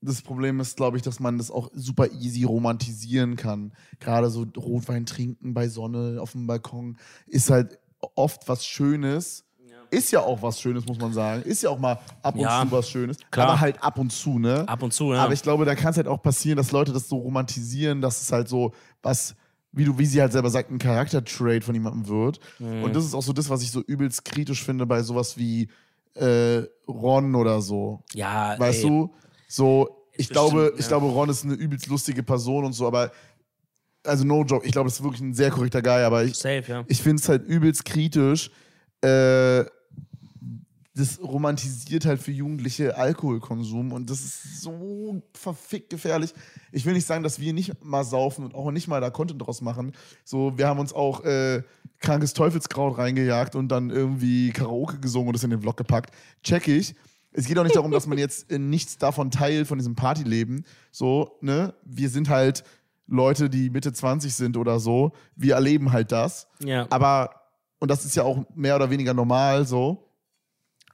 das 0.00 0.20
Problem 0.22 0.60
ist, 0.60 0.76
glaube 0.76 0.96
ich, 0.96 1.02
dass 1.02 1.18
man 1.18 1.38
das 1.38 1.50
auch 1.50 1.70
super 1.72 2.10
easy 2.12 2.44
romantisieren 2.44 3.36
kann. 3.36 3.72
Gerade 4.00 4.28
so 4.30 4.46
Rotwein 4.56 5.06
trinken 5.06 5.54
bei 5.54 5.68
Sonne 5.68 6.20
auf 6.20 6.32
dem 6.32 6.46
Balkon 6.46 6.98
ist 7.26 7.50
halt 7.50 7.78
oft 8.14 8.48
was 8.48 8.66
Schönes. 8.66 9.44
Ist 9.94 10.10
ja 10.12 10.20
auch 10.20 10.42
was 10.42 10.60
Schönes, 10.60 10.84
muss 10.86 10.98
man 10.98 11.12
sagen. 11.12 11.42
Ist 11.42 11.62
ja 11.62 11.70
auch 11.70 11.78
mal 11.78 11.98
ab 12.22 12.34
und 12.34 12.40
Ja, 12.40 12.62
zu 12.64 12.72
was 12.72 12.88
Schönes. 12.88 13.16
klar. 13.30 13.48
Aber 13.48 13.60
halt 13.60 13.82
ab 13.82 13.98
und 13.98 14.10
zu, 14.12 14.38
ne? 14.38 14.64
Ab 14.68 14.82
und 14.82 14.92
zu, 14.92 15.12
ja. 15.12 15.22
Aber 15.24 15.32
ich 15.32 15.42
glaube, 15.42 15.64
da 15.64 15.74
kann 15.74 15.90
es 15.92 15.96
halt 15.96 16.08
auch 16.08 16.22
passieren, 16.22 16.56
dass 16.56 16.72
Leute 16.72 16.92
das 16.92 17.08
so 17.08 17.16
romantisieren, 17.18 18.00
dass 18.00 18.20
es 18.20 18.32
halt 18.32 18.48
so 18.48 18.72
was, 19.02 19.34
wie 19.72 19.84
du, 19.84 19.98
wie 19.98 20.06
sie 20.06 20.20
halt 20.20 20.32
selber 20.32 20.50
sagt, 20.50 20.70
ein 20.70 20.78
Charaktertrade 20.78 21.60
von 21.62 21.74
jemandem 21.74 22.08
wird. 22.08 22.40
Mhm. 22.58 22.82
Und 22.84 22.94
das 22.96 23.04
ist 23.04 23.14
auch 23.14 23.22
so 23.22 23.32
das, 23.32 23.48
was 23.50 23.62
ich 23.62 23.70
so 23.70 23.80
übelst 23.82 24.24
kritisch 24.24 24.62
finde 24.64 24.86
bei 24.86 25.02
sowas 25.02 25.36
wie 25.38 25.68
äh, 26.14 26.62
Ron 26.88 27.34
oder 27.34 27.60
so. 27.60 28.02
ja, 28.12 28.58
Weißt 28.58 28.84
ey. 28.84 28.88
du? 28.88 29.14
So, 29.48 30.06
ich 30.12 30.28
Bestimmt, 30.28 30.32
glaube, 30.34 30.72
ich 30.76 30.82
ja. 30.82 30.88
glaube, 30.88 31.06
Ron 31.06 31.28
ist 31.28 31.44
eine 31.44 31.54
übelst 31.54 31.86
lustige 31.88 32.22
Person 32.22 32.64
und 32.64 32.72
so, 32.72 32.86
aber 32.86 33.10
also 34.06 34.24
no 34.24 34.44
joke, 34.44 34.66
ich 34.66 34.72
glaube, 34.72 34.88
das 34.88 34.98
ist 34.98 35.02
wirklich 35.02 35.22
ein 35.22 35.34
sehr 35.34 35.50
korrekter 35.50 35.82
Guy, 35.82 36.02
aber 36.04 36.24
ich, 36.24 36.36
Safe, 36.36 36.62
ja. 36.66 36.84
ich 36.88 37.02
finde 37.02 37.20
es 37.22 37.28
halt 37.28 37.44
übelst 37.46 37.84
kritisch. 37.84 38.50
Äh, 39.02 39.64
das 40.96 41.20
romantisiert 41.20 42.06
halt 42.06 42.22
für 42.22 42.30
Jugendliche 42.30 42.96
Alkoholkonsum 42.96 43.92
und 43.92 44.10
das 44.10 44.20
ist 44.20 44.60
so 44.60 45.22
verfickt 45.32 45.90
gefährlich. 45.90 46.32
Ich 46.70 46.84
will 46.86 46.92
nicht 46.94 47.06
sagen, 47.06 47.24
dass 47.24 47.40
wir 47.40 47.52
nicht 47.52 47.84
mal 47.84 48.04
saufen 48.04 48.44
und 48.44 48.54
auch 48.54 48.70
nicht 48.70 48.86
mal 48.86 49.00
da 49.00 49.10
Content 49.10 49.44
draus 49.44 49.60
machen. 49.60 49.92
So, 50.24 50.56
wir 50.56 50.68
haben 50.68 50.78
uns 50.78 50.92
auch 50.92 51.24
äh, 51.24 51.62
krankes 51.98 52.32
Teufelskraut 52.32 52.96
reingejagt 52.96 53.56
und 53.56 53.68
dann 53.68 53.90
irgendwie 53.90 54.50
Karaoke 54.50 55.00
gesungen 55.00 55.28
und 55.28 55.32
das 55.34 55.42
in 55.42 55.50
den 55.50 55.62
Vlog 55.62 55.76
gepackt. 55.76 56.14
Check 56.44 56.68
ich. 56.68 56.94
Es 57.32 57.46
geht 57.46 57.58
auch 57.58 57.64
nicht 57.64 57.74
darum, 57.74 57.90
dass 57.90 58.06
man 58.06 58.16
jetzt 58.16 58.52
äh, 58.52 58.60
nichts 58.60 58.96
davon 58.96 59.32
teilt, 59.32 59.66
von 59.66 59.78
diesem 59.78 59.96
Partyleben. 59.96 60.64
So, 60.92 61.36
ne? 61.40 61.74
Wir 61.84 62.08
sind 62.08 62.28
halt 62.28 62.62
Leute, 63.08 63.50
die 63.50 63.68
Mitte 63.68 63.92
20 63.92 64.32
sind 64.32 64.56
oder 64.56 64.78
so. 64.78 65.10
Wir 65.34 65.54
erleben 65.54 65.90
halt 65.90 66.12
das. 66.12 66.46
Ja. 66.62 66.86
Aber, 66.90 67.30
und 67.80 67.90
das 67.90 68.04
ist 68.04 68.14
ja 68.14 68.22
auch 68.22 68.44
mehr 68.54 68.76
oder 68.76 68.90
weniger 68.90 69.12
normal 69.12 69.66
so, 69.66 70.03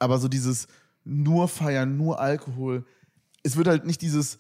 aber 0.01 0.19
so 0.19 0.27
dieses 0.27 0.67
nur 1.05 1.47
feiern, 1.47 1.97
nur 1.97 2.19
Alkohol, 2.19 2.85
es 3.43 3.57
wird 3.57 3.69
halt 3.69 3.87
nicht 3.87 4.03
dieses 4.03 4.39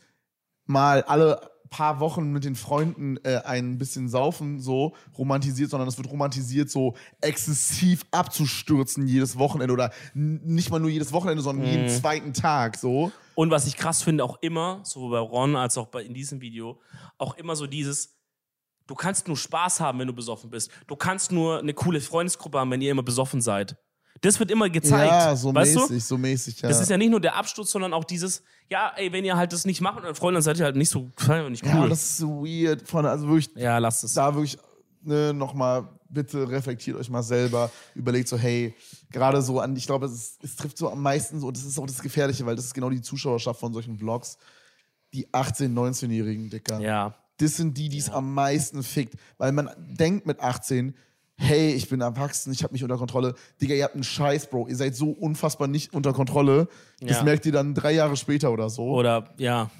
mal 0.66 1.02
alle 1.04 1.50
paar 1.70 2.00
Wochen 2.00 2.32
mit 2.32 2.44
den 2.44 2.56
Freunden 2.56 3.16
äh, 3.24 3.42
ein 3.44 3.78
bisschen 3.78 4.08
saufen 4.08 4.58
so 4.58 4.94
romantisiert, 5.16 5.70
sondern 5.70 5.88
es 5.88 5.96
wird 5.96 6.10
romantisiert, 6.10 6.68
so 6.68 6.96
exzessiv 7.20 8.04
abzustürzen 8.10 9.06
jedes 9.06 9.38
Wochenende 9.38 9.72
oder 9.72 9.92
nicht 10.12 10.70
mal 10.70 10.80
nur 10.80 10.90
jedes 10.90 11.12
Wochenende, 11.12 11.42
sondern 11.42 11.66
jeden 11.66 11.88
zweiten 11.88 12.32
Tag 12.32 12.76
so. 12.76 13.12
Und 13.36 13.52
was 13.52 13.66
ich 13.66 13.76
krass 13.76 14.02
finde, 14.02 14.24
auch 14.24 14.38
immer, 14.42 14.80
sowohl 14.82 15.12
bei 15.12 15.18
Ron 15.18 15.56
als 15.56 15.78
auch 15.78 15.86
bei, 15.86 16.02
in 16.02 16.12
diesem 16.12 16.40
Video, 16.40 16.80
auch 17.18 17.36
immer 17.36 17.54
so 17.54 17.68
dieses, 17.68 18.18
du 18.88 18.96
kannst 18.96 19.28
nur 19.28 19.36
Spaß 19.36 19.78
haben, 19.78 20.00
wenn 20.00 20.08
du 20.08 20.12
besoffen 20.12 20.50
bist. 20.50 20.70
Du 20.88 20.96
kannst 20.96 21.30
nur 21.30 21.60
eine 21.60 21.72
coole 21.72 22.00
Freundesgruppe 22.00 22.58
haben, 22.58 22.72
wenn 22.72 22.82
ihr 22.82 22.90
immer 22.90 23.04
besoffen 23.04 23.40
seid. 23.40 23.76
Das 24.22 24.38
wird 24.38 24.50
immer 24.50 24.68
gezeigt. 24.68 25.10
ja, 25.10 25.34
so 25.34 25.54
weißt 25.54 25.74
mäßig, 25.74 25.88
du? 25.88 26.00
so 26.00 26.18
mäßig, 26.18 26.60
ja. 26.60 26.68
Das 26.68 26.80
ist 26.80 26.90
ja 26.90 26.98
nicht 26.98 27.10
nur 27.10 27.20
der 27.20 27.36
Absturz, 27.36 27.70
sondern 27.70 27.94
auch 27.94 28.04
dieses, 28.04 28.42
ja, 28.68 28.92
ey, 28.96 29.12
wenn 29.12 29.24
ihr 29.24 29.36
halt 29.36 29.52
das 29.52 29.64
nicht 29.64 29.80
macht 29.80 30.00
Freunden, 30.16 30.34
dann 30.34 30.42
seid 30.42 30.58
ihr 30.58 30.64
halt 30.64 30.76
nicht 30.76 30.90
so 30.90 31.10
nicht 31.48 31.64
ja, 31.64 31.80
cool. 31.80 31.88
das 31.88 32.02
ist 32.02 32.16
so 32.18 32.44
weird. 32.44 32.86
Von, 32.86 33.06
also 33.06 33.26
wirklich, 33.28 33.50
Ja, 33.56 33.78
lasst 33.78 34.04
es. 34.04 34.12
da 34.14 34.34
wirklich 34.34 34.58
ne, 35.02 35.32
nochmal, 35.32 35.88
bitte 36.08 36.48
reflektiert 36.48 36.96
euch 36.96 37.08
mal 37.08 37.22
selber, 37.22 37.70
überlegt 37.94 38.28
so, 38.28 38.36
hey, 38.36 38.74
gerade 39.10 39.40
so 39.42 39.60
an, 39.60 39.74
ich 39.76 39.86
glaube, 39.86 40.06
es, 40.06 40.36
es 40.42 40.56
trifft 40.56 40.76
so 40.76 40.90
am 40.90 41.02
meisten 41.02 41.40
so, 41.40 41.50
das 41.50 41.64
ist 41.64 41.78
auch 41.78 41.86
das 41.86 42.00
Gefährliche, 42.02 42.44
weil 42.44 42.56
das 42.56 42.66
ist 42.66 42.74
genau 42.74 42.90
die 42.90 43.00
Zuschauerschaft 43.00 43.60
von 43.60 43.72
solchen 43.72 43.96
Vlogs, 43.98 44.36
die 45.14 45.28
18-, 45.28 45.72
19-Jährigen, 45.72 46.50
Dicker. 46.50 46.78
Ja. 46.80 47.14
Das 47.38 47.56
sind 47.56 47.78
die, 47.78 47.88
die 47.88 47.98
es 47.98 48.10
am 48.10 48.34
meisten 48.34 48.82
fickt, 48.82 49.14
weil 49.38 49.52
man 49.52 49.70
denkt 49.78 50.26
mit 50.26 50.40
18, 50.40 50.94
hey, 51.42 51.72
ich 51.72 51.88
bin 51.88 52.00
erwachsen, 52.02 52.52
ich 52.52 52.62
habe 52.62 52.72
mich 52.72 52.82
unter 52.82 52.98
Kontrolle. 52.98 53.34
Digga, 53.60 53.74
ihr 53.74 53.84
habt 53.84 53.94
einen 53.94 54.04
Scheiß, 54.04 54.48
Bro, 54.50 54.68
ihr 54.68 54.76
seid 54.76 54.94
so 54.94 55.10
unfassbar 55.10 55.68
nicht 55.68 55.94
unter 55.94 56.12
Kontrolle. 56.12 56.68
Das 57.00 57.18
Ja. 57.18 57.22
merkt 57.24 57.46
ihr 57.46 57.52
dann 57.52 57.74
drei 57.74 57.92
Jahre 57.92 58.16
später 58.16 58.52
oder 58.52 58.68
so. 58.68 58.84
Oder, 58.84 59.32
ja, 59.38 59.70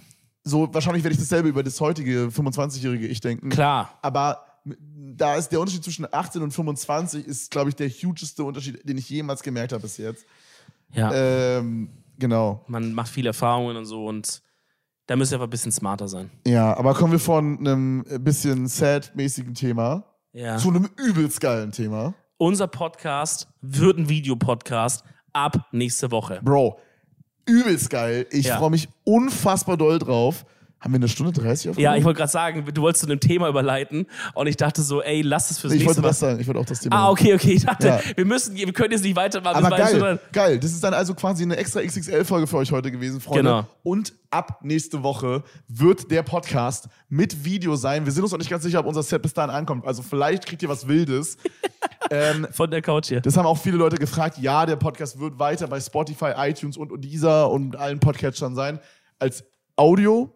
So, 0.42 0.72
wahrscheinlich 0.72 1.04
werde 1.04 1.12
ich 1.14 1.20
dasselbe 1.20 1.50
über 1.50 1.62
das 1.62 1.78
heutige 1.82 2.30
25-jährige 2.30 3.06
Ich 3.06 3.20
denken. 3.20 3.50
klar. 3.50 3.98
Aber 4.00 4.38
da 4.64 5.36
ist 5.36 5.50
der 5.50 5.60
Unterschied 5.60 5.84
zwischen 5.84 6.06
18 6.10 6.40
und 6.40 6.50
25 6.52 7.26
ist, 7.26 7.50
glaube 7.50 7.68
ich, 7.68 7.76
der 7.76 7.90
hugeste 7.90 8.42
Unterschied, 8.44 8.80
den 8.88 8.96
ich 8.96 9.08
jemals 9.10 9.42
gemerkt 9.42 9.72
habe 9.72 9.82
bis 9.82 9.98
jetzt. 9.98 10.24
Ja. 10.94 11.12
Ähm, 11.12 11.90
genau. 12.18 12.64
Man 12.68 12.94
macht 12.94 13.08
viele 13.10 13.28
Erfahrungen 13.28 13.76
und 13.76 13.84
so 13.84 14.06
und 14.06 14.40
da 15.06 15.16
müsst 15.16 15.32
ihr 15.32 15.36
einfach 15.36 15.46
ein 15.46 15.50
bisschen 15.50 15.72
smarter 15.72 16.08
sein. 16.08 16.30
Ja, 16.46 16.74
aber 16.76 16.94
kommen 16.94 17.12
wir 17.12 17.18
von 17.18 17.58
einem 17.58 18.04
bisschen 18.20 18.66
sad-mäßigen 18.66 19.54
Thema 19.54 20.04
Ja. 20.32 20.56
zu 20.58 20.68
einem 20.70 20.88
übelst 20.96 21.40
geilen 21.40 21.72
Thema. 21.72 22.14
Unser 22.38 22.68
Podcast 22.68 23.48
wird 23.60 23.98
ein 23.98 24.08
Videopodcast 24.08 25.04
ab 25.32 25.66
nächste 25.72 26.10
Woche. 26.10 26.40
Bro, 26.42 26.78
übelst 27.46 27.90
geil. 27.90 28.26
Ich 28.30 28.46
Ja. 28.46 28.58
freue 28.58 28.70
mich 28.70 28.88
unfassbar 29.04 29.76
doll 29.76 29.98
drauf. 29.98 30.44
Haben 30.80 30.92
wir 30.94 30.96
eine 30.96 31.08
Stunde 31.08 31.32
30 31.32 31.64
Ja, 31.66 31.70
aufgenommen? 31.72 31.98
ich 31.98 32.04
wollte 32.04 32.18
gerade 32.18 32.32
sagen, 32.32 32.64
du 32.72 32.80
wolltest 32.80 33.04
zu 33.04 33.10
einem 33.10 33.20
Thema 33.20 33.48
überleiten 33.48 34.06
und 34.34 34.46
ich 34.46 34.56
dachte 34.56 34.80
so, 34.80 35.02
ey, 35.02 35.20
lass 35.20 35.50
es 35.50 35.58
fürs 35.58 35.74
ich 35.74 35.80
nächste 35.80 35.88
wollte 35.88 36.00
Mal. 36.00 36.08
das 36.08 36.18
sagen. 36.20 36.40
Ich 36.40 36.46
wollte 36.46 36.60
auch 36.60 36.64
das 36.64 36.80
Thema. 36.80 36.96
Ah, 36.96 37.10
okay, 37.10 37.34
okay. 37.34 37.52
Ich 37.52 37.66
dachte, 37.66 37.86
Ja. 37.86 38.00
wir 38.16 38.24
müssen, 38.24 38.56
wir 38.56 38.72
können 38.72 38.92
jetzt 38.92 39.04
nicht 39.04 39.14
weitermachen. 39.14 39.62
Aber 39.62 39.76
geil, 39.76 40.20
geil. 40.32 40.58
Das 40.58 40.70
ist 40.72 40.82
dann 40.82 40.94
also 40.94 41.12
quasi 41.14 41.42
eine 41.42 41.56
extra 41.56 41.80
XXL-Folge 41.82 42.46
für 42.46 42.56
euch 42.56 42.72
heute 42.72 42.90
gewesen, 42.90 43.20
Freunde. 43.20 43.42
Genau. 43.42 43.66
Und 43.82 44.14
ab 44.30 44.60
nächste 44.62 45.02
Woche 45.02 45.42
wird 45.68 46.10
der 46.10 46.22
Podcast 46.22 46.88
mit 47.10 47.44
Video 47.44 47.76
sein. 47.76 48.06
Wir 48.06 48.12
sind 48.12 48.22
uns 48.22 48.32
noch 48.32 48.38
nicht 48.38 48.48
ganz 48.50 48.62
sicher, 48.62 48.80
ob 48.80 48.86
unser 48.86 49.02
Set 49.02 49.20
bis 49.20 49.34
dahin 49.34 49.50
ankommt. 49.50 49.86
Also 49.86 50.02
vielleicht 50.02 50.46
kriegt 50.46 50.62
ihr 50.62 50.68
was 50.70 50.88
Wildes. 50.88 51.36
ähm, 52.10 52.46
von 52.52 52.70
der 52.70 52.80
Couch 52.80 53.08
hier. 53.08 53.20
das 53.20 53.36
haben 53.36 53.44
auch 53.46 53.58
viele 53.58 53.76
Leute 53.76 53.96
gefragt. 53.96 54.38
Ja, 54.38 54.64
der 54.64 54.76
Podcast 54.76 55.20
wird 55.20 55.38
weiter 55.38 55.66
bei 55.68 55.78
Spotify, 55.78 56.32
iTunes 56.38 56.78
und, 56.78 56.90
und 56.90 57.02
dieser 57.02 57.50
und 57.50 57.76
allen 57.76 58.00
Podcatchern 58.00 58.54
sein. 58.54 58.80
Als 59.18 59.44
Audio 59.76 60.34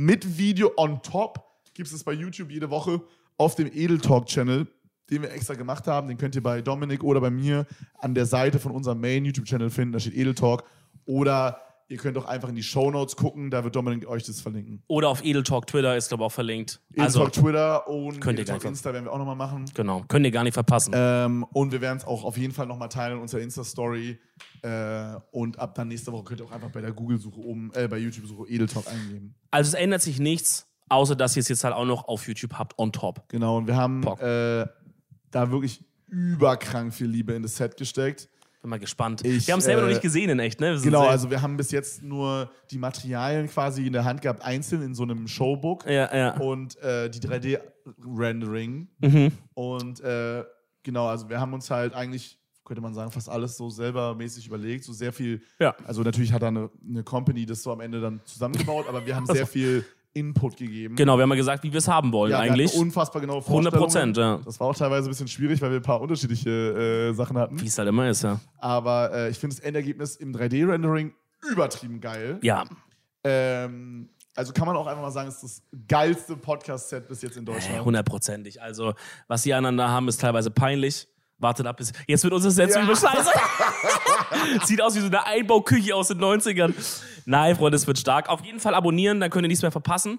mit 0.00 0.38
Video 0.38 0.72
on 0.76 1.02
top 1.02 1.44
gibt 1.74 1.92
es 1.92 2.04
bei 2.04 2.12
YouTube 2.12 2.50
jede 2.50 2.70
Woche 2.70 3.02
auf 3.36 3.54
dem 3.54 3.66
Edel 3.66 3.98
Talk 3.98 4.26
Channel, 4.26 4.66
den 5.10 5.20
wir 5.20 5.30
extra 5.30 5.52
gemacht 5.52 5.86
haben. 5.86 6.08
Den 6.08 6.16
könnt 6.16 6.34
ihr 6.34 6.42
bei 6.42 6.62
Dominik 6.62 7.04
oder 7.04 7.20
bei 7.20 7.30
mir 7.30 7.66
an 7.98 8.14
der 8.14 8.24
Seite 8.24 8.58
von 8.58 8.72
unserem 8.72 8.98
Main 8.98 9.26
YouTube 9.26 9.44
Channel 9.44 9.68
finden. 9.68 9.92
Da 9.92 10.00
steht 10.00 10.14
Edel 10.14 10.34
Talk. 10.34 10.64
Oder 11.04 11.60
ihr 11.90 11.96
könnt 11.98 12.16
auch 12.16 12.24
einfach 12.24 12.48
in 12.48 12.54
die 12.54 12.62
Show 12.62 12.90
Notes 12.90 13.16
gucken. 13.16 13.50
Da 13.50 13.62
wird 13.64 13.76
Dominik 13.76 14.08
euch 14.08 14.22
das 14.24 14.40
verlinken. 14.40 14.82
Oder 14.86 15.08
auf 15.08 15.22
Edel 15.24 15.42
Talk 15.42 15.66
Twitter 15.66 15.96
ist, 15.96 16.08
glaube 16.08 16.22
ich, 16.22 16.26
auch 16.26 16.32
verlinkt. 16.32 16.80
Edel 16.92 17.02
Also, 17.04 17.28
Twitter 17.28 17.86
und 17.88 18.20
Könnt 18.20 18.38
ihr 18.38 18.42
Edel 18.44 18.52
Talk 18.54 18.60
gleich- 18.60 18.70
Insta 18.70 18.92
werden 18.92 19.04
wir 19.04 19.12
auch 19.12 19.18
nochmal 19.18 19.36
machen. 19.36 19.64
genau, 19.74 20.04
könnt 20.08 20.24
ihr 20.24 20.30
gar 20.30 20.44
nicht 20.44 20.54
verpassen. 20.54 20.92
Ähm, 20.96 21.44
und 21.52 21.72
wir 21.72 21.80
werden 21.82 21.98
es 21.98 22.04
auch 22.06 22.24
auf 22.24 22.38
jeden 22.38 22.54
Fall 22.54 22.66
nochmal 22.66 22.88
teilen 22.88 23.16
in 23.16 23.22
unserer 23.22 23.40
Insta-Story. 23.42 24.18
Äh, 24.62 25.16
und 25.32 25.58
ab 25.58 25.74
dann 25.74 25.88
nächste 25.88 26.12
Woche 26.12 26.24
könnt 26.24 26.40
ihr 26.40 26.46
auch 26.46 26.52
einfach 26.52 26.70
bei 26.70 26.80
der 26.80 26.92
Google-Suche 26.92 27.40
oben, 27.40 27.70
äh, 27.74 27.88
bei 27.88 27.98
YouTube-Suche 27.98 28.48
Edel 28.48 28.68
Talk 28.68 28.86
eingeben. 28.88 29.34
Also 29.50 29.68
es 29.68 29.74
ändert 29.74 30.00
sich 30.02 30.18
nichts, 30.20 30.66
außer 30.88 31.16
dass 31.16 31.36
ihr 31.36 31.40
es 31.40 31.48
jetzt 31.48 31.64
halt 31.64 31.74
auch 31.74 31.84
noch 31.84 32.06
auf 32.08 32.26
YouTube 32.28 32.54
habt, 32.54 32.78
on 32.78 32.92
top. 32.92 33.28
Genau, 33.28 33.58
und 33.58 33.66
wir 33.66 33.76
haben 33.76 34.02
äh, 34.04 34.66
da 35.30 35.50
wirklich 35.50 35.84
überkrank 36.06 36.92
viel 36.94 37.06
Liebe 37.08 37.32
in 37.34 37.42
das 37.42 37.56
Set 37.56 37.76
gesteckt. 37.76 38.28
Bin 38.60 38.68
mal 38.68 38.78
gespannt. 38.78 39.24
Ich, 39.24 39.46
wir 39.46 39.52
haben 39.52 39.60
es 39.60 39.64
selber 39.64 39.80
äh, 39.80 39.84
noch 39.84 39.90
nicht 39.90 40.02
gesehen 40.02 40.28
in 40.28 40.38
echt, 40.38 40.60
ne? 40.60 40.78
Genau, 40.82 41.06
also 41.06 41.30
wir 41.30 41.40
haben 41.40 41.56
bis 41.56 41.70
jetzt 41.70 42.02
nur 42.02 42.50
die 42.70 42.76
Materialien 42.76 43.48
quasi 43.48 43.86
in 43.86 43.94
der 43.94 44.04
Hand 44.04 44.20
gehabt, 44.20 44.42
einzeln 44.44 44.82
in 44.82 44.94
so 44.94 45.02
einem 45.02 45.26
Showbook. 45.28 45.86
Ja, 45.86 46.14
ja. 46.14 46.36
Und 46.36 46.76
äh, 46.82 47.08
die 47.08 47.20
3D-Rendering. 47.20 48.88
Mhm. 49.00 49.32
Und 49.54 50.00
äh, 50.00 50.44
genau, 50.82 51.06
also 51.06 51.28
wir 51.28 51.40
haben 51.40 51.54
uns 51.54 51.70
halt 51.70 51.94
eigentlich, 51.94 52.38
könnte 52.64 52.82
man 52.82 52.92
sagen, 52.92 53.10
fast 53.10 53.28
alles 53.30 53.56
so 53.56 53.70
selber 53.70 54.14
mäßig 54.14 54.46
überlegt. 54.46 54.84
So 54.84 54.92
sehr 54.92 55.12
viel, 55.12 55.40
Ja. 55.58 55.74
also 55.86 56.02
natürlich 56.02 56.32
hat 56.32 56.42
da 56.42 56.48
eine, 56.48 56.70
eine 56.86 57.02
Company 57.02 57.46
das 57.46 57.62
so 57.62 57.72
am 57.72 57.80
Ende 57.80 58.00
dann 58.00 58.20
zusammengebaut, 58.24 58.86
aber 58.88 59.06
wir 59.06 59.16
haben 59.16 59.26
sehr 59.26 59.46
viel 59.46 59.84
Input 60.12 60.56
gegeben. 60.56 60.96
Genau, 60.96 61.16
wir 61.16 61.22
haben 61.22 61.28
mal 61.28 61.36
gesagt, 61.36 61.62
wie 61.62 61.70
wir 61.72 61.78
es 61.78 61.86
haben 61.88 62.12
wollen 62.12 62.32
Ja, 62.32 62.40
eigentlich. 62.40 62.74
unfassbar 62.74 63.20
genau 63.20 63.38
100 63.38 63.72
Prozent, 63.74 64.16
ja. 64.16 64.40
Das 64.44 64.58
war 64.58 64.66
auch 64.68 64.76
teilweise 64.76 65.08
ein 65.08 65.10
bisschen 65.10 65.28
schwierig, 65.28 65.60
weil 65.62 65.70
wir 65.70 65.76
ein 65.78 65.82
paar 65.82 66.00
unterschiedliche 66.00 66.50
äh, 67.10 67.12
Sachen 67.14 67.38
hatten. 67.38 67.60
Wie 67.60 67.66
es 67.66 67.78
halt 67.78 67.88
immer 67.88 68.08
ist, 68.10 68.22
ja. 68.22 68.40
Aber 68.58 69.12
äh, 69.14 69.30
ich 69.30 69.38
finde 69.38 69.54
das 69.56 69.64
Endergebnis 69.64 70.16
im 70.16 70.34
3D-Rendering 70.34 71.12
übertrieben 71.50 72.00
geil. 72.00 72.38
Ja, 72.42 72.64
Ähm, 73.24 74.08
also 74.36 74.52
kann 74.52 74.66
man 74.66 74.76
auch 74.76 74.86
einfach 74.86 75.02
mal 75.02 75.10
sagen, 75.10 75.28
es 75.28 75.42
ist 75.42 75.42
das 75.42 75.62
geilste 75.88 76.36
Podcast-Set 76.36 77.08
bis 77.08 77.20
jetzt 77.22 77.36
in 77.36 77.42
äh, 77.42 77.46
Deutschland. 77.46 77.84
hundertprozentig. 77.84 78.62
Also, 78.62 78.94
was 79.28 79.42
die 79.42 79.52
anderen 79.54 79.76
da 79.76 79.88
haben, 79.88 80.08
ist 80.08 80.20
teilweise 80.20 80.50
peinlich. 80.50 81.06
Wartet 81.40 81.66
ab, 81.66 81.76
bis. 81.78 81.92
Jetzt 82.06 82.22
wird 82.22 82.32
unser 82.34 82.50
Set 82.50 82.72
so 82.72 82.78
Ja. 82.78 82.86
scheiße. 82.86 83.30
Sieht 84.66 84.82
aus 84.82 84.94
wie 84.94 85.00
so 85.00 85.06
eine 85.06 85.24
Einbauküche 85.26 85.94
aus 85.94 86.08
den 86.08 86.18
90ern. 86.18 86.74
Nein, 87.26 87.56
Freunde, 87.56 87.76
es 87.76 87.86
wird 87.86 87.98
stark. 87.98 88.28
Auf 88.28 88.44
jeden 88.44 88.60
Fall 88.60 88.74
abonnieren, 88.74 89.20
dann 89.20 89.30
könnt 89.30 89.44
ihr 89.44 89.48
nichts 89.48 89.62
mehr 89.62 89.70
verpassen. 89.72 90.18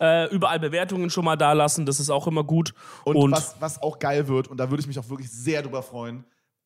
Äh, 0.00 0.28
überall 0.34 0.58
Bewertungen 0.58 1.10
schon 1.10 1.24
mal 1.24 1.36
da 1.36 1.52
lassen, 1.52 1.86
das 1.86 2.00
ist 2.00 2.10
auch 2.10 2.26
immer 2.26 2.44
gut. 2.44 2.74
Und, 3.04 3.30
was, 3.32 3.56
was 3.60 3.80
auch 3.82 3.98
geil 3.98 4.26
wird, 4.26 4.48
und 4.48 4.58
da 4.58 4.68
würde 4.70 4.80
ich 4.80 4.86
mich 4.86 4.98
auch 4.98 5.08
wirklich 5.08 5.30
sehr 5.30 5.62
drüber 5.62 5.82
freuen, 5.82 6.24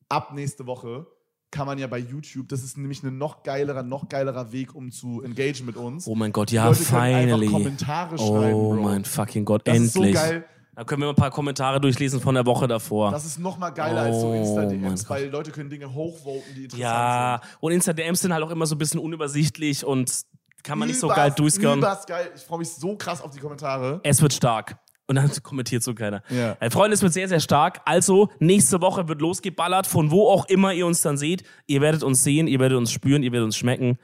ab 0.09 0.33
nächste 0.33 0.65
Woche 0.65 1.05
kann 1.51 1.65
man 1.67 1.77
ja 1.77 1.87
bei 1.87 1.97
YouTube, 1.99 2.49
das 2.49 2.63
ist 2.63 2.77
nämlich 2.77 3.03
ein 3.03 3.17
noch 3.17 3.43
geilerer, 3.43 3.83
noch 3.83 4.09
geilerer 4.09 4.51
Weg, 4.51 4.73
um 4.75 4.91
zu 4.91 5.21
engagen 5.23 5.65
mit 5.65 5.77
uns. 5.77 6.07
oh 6.07 6.15
mein 6.15 6.31
Gott, 6.33 6.51
ja, 6.51 6.65
Leute 6.67 6.83
finally. 6.83 7.47
Kommentare 7.47 8.17
schreiben, 8.17 8.53
Oh 8.53 8.73
mein 8.73 9.05
fucking 9.05 9.45
Gott, 9.45 9.61
das 9.65 9.75
endlich. 9.77 10.13
ist 10.15 10.19
so 10.21 10.27
geil. 10.29 10.45
Da 10.77 10.83
können 10.83 11.01
wir 11.01 11.07
mal 11.07 11.13
ein 11.13 11.15
paar 11.15 11.31
Kommentare 11.31 11.81
durchlesen 11.81 12.21
von 12.21 12.35
der 12.35 12.45
Woche 12.45 12.67
davor. 12.67 13.09
Das 13.09 13.25
ist 13.25 13.39
noch 13.39 13.57
mal 13.57 13.71
geiler 13.71 14.01
als 14.01 14.21
so 14.21 14.27
Oh 14.27 14.33
Insta-DMs, 14.33 15.09
weil 15.09 15.25
Leute 15.27 15.49
können 15.49 15.71
Dinge 15.71 15.91
hochvoten, 15.91 16.53
die 16.55 16.65
interessant 16.65 16.79
ja, 16.83 17.41
sind. 17.41 17.57
und 17.61 17.71
Insta-DMs 17.71 18.21
sind 18.21 18.31
halt 18.31 18.43
auch 18.43 18.51
immer 18.51 18.67
so 18.67 18.75
ein 18.75 18.77
bisschen 18.77 18.99
unübersichtlich 18.99 19.83
und 19.83 20.21
kann 20.61 20.77
man 20.77 20.87
nicht 20.87 20.99
so 20.99 21.07
Übers- 21.07 21.15
geil 21.15 21.33
durchscannen. 21.35 21.79
Übers 21.79 22.05
geil. 22.05 22.29
Ich 22.35 22.43
freue 22.43 22.59
mich 22.59 22.69
so 22.69 22.95
krass 22.95 23.23
auf 23.23 23.31
die 23.31 23.39
Kommentare. 23.39 24.01
Es 24.03 24.21
wird 24.21 24.33
stark. 24.33 24.77
Und 25.07 25.15
dann 25.15 25.31
kommentiert 25.43 25.81
so 25.81 25.95
keiner. 25.95 26.21
Ja. 26.29 26.57
Hey, 26.59 26.69
Freunde, 26.69 26.93
es 26.93 27.01
wird 27.01 27.13
sehr, 27.13 27.27
sehr 27.27 27.39
stark. 27.39 27.81
Also, 27.85 28.29
nächste 28.39 28.79
Woche 28.79 29.07
wird 29.07 29.19
losgeballert, 29.19 29.87
von 29.87 30.11
wo 30.11 30.27
auch 30.27 30.45
immer 30.47 30.73
ihr 30.73 30.85
uns 30.85 31.01
dann 31.01 31.17
seht. 31.17 31.41
Ihr 31.65 31.81
werdet 31.81 32.03
uns 32.03 32.23
sehen, 32.23 32.47
ihr 32.47 32.59
werdet 32.59 32.77
uns 32.77 32.91
spüren, 32.91 33.23
ihr 33.23 33.31
werdet 33.31 33.45
uns 33.45 33.57
schmecken. 33.57 33.97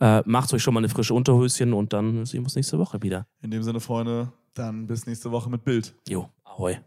Äh, 0.00 0.22
macht 0.26 0.52
euch 0.52 0.62
schon 0.62 0.74
mal 0.74 0.80
eine 0.80 0.88
frische 0.90 1.14
Unterhöschen 1.14 1.72
und 1.72 1.94
dann 1.94 2.26
sehen 2.26 2.40
wir 2.40 2.44
uns 2.46 2.54
nächste 2.54 2.78
Woche 2.78 3.00
wieder. 3.02 3.26
In 3.40 3.50
dem 3.50 3.62
Sinne, 3.62 3.80
Freunde, 3.80 4.32
dann 4.58 4.86
bis 4.86 5.06
nächste 5.06 5.30
Woche 5.30 5.50
mit 5.50 5.64
Bild. 5.64 5.94
Jo, 6.08 6.28
ahoi. 6.44 6.78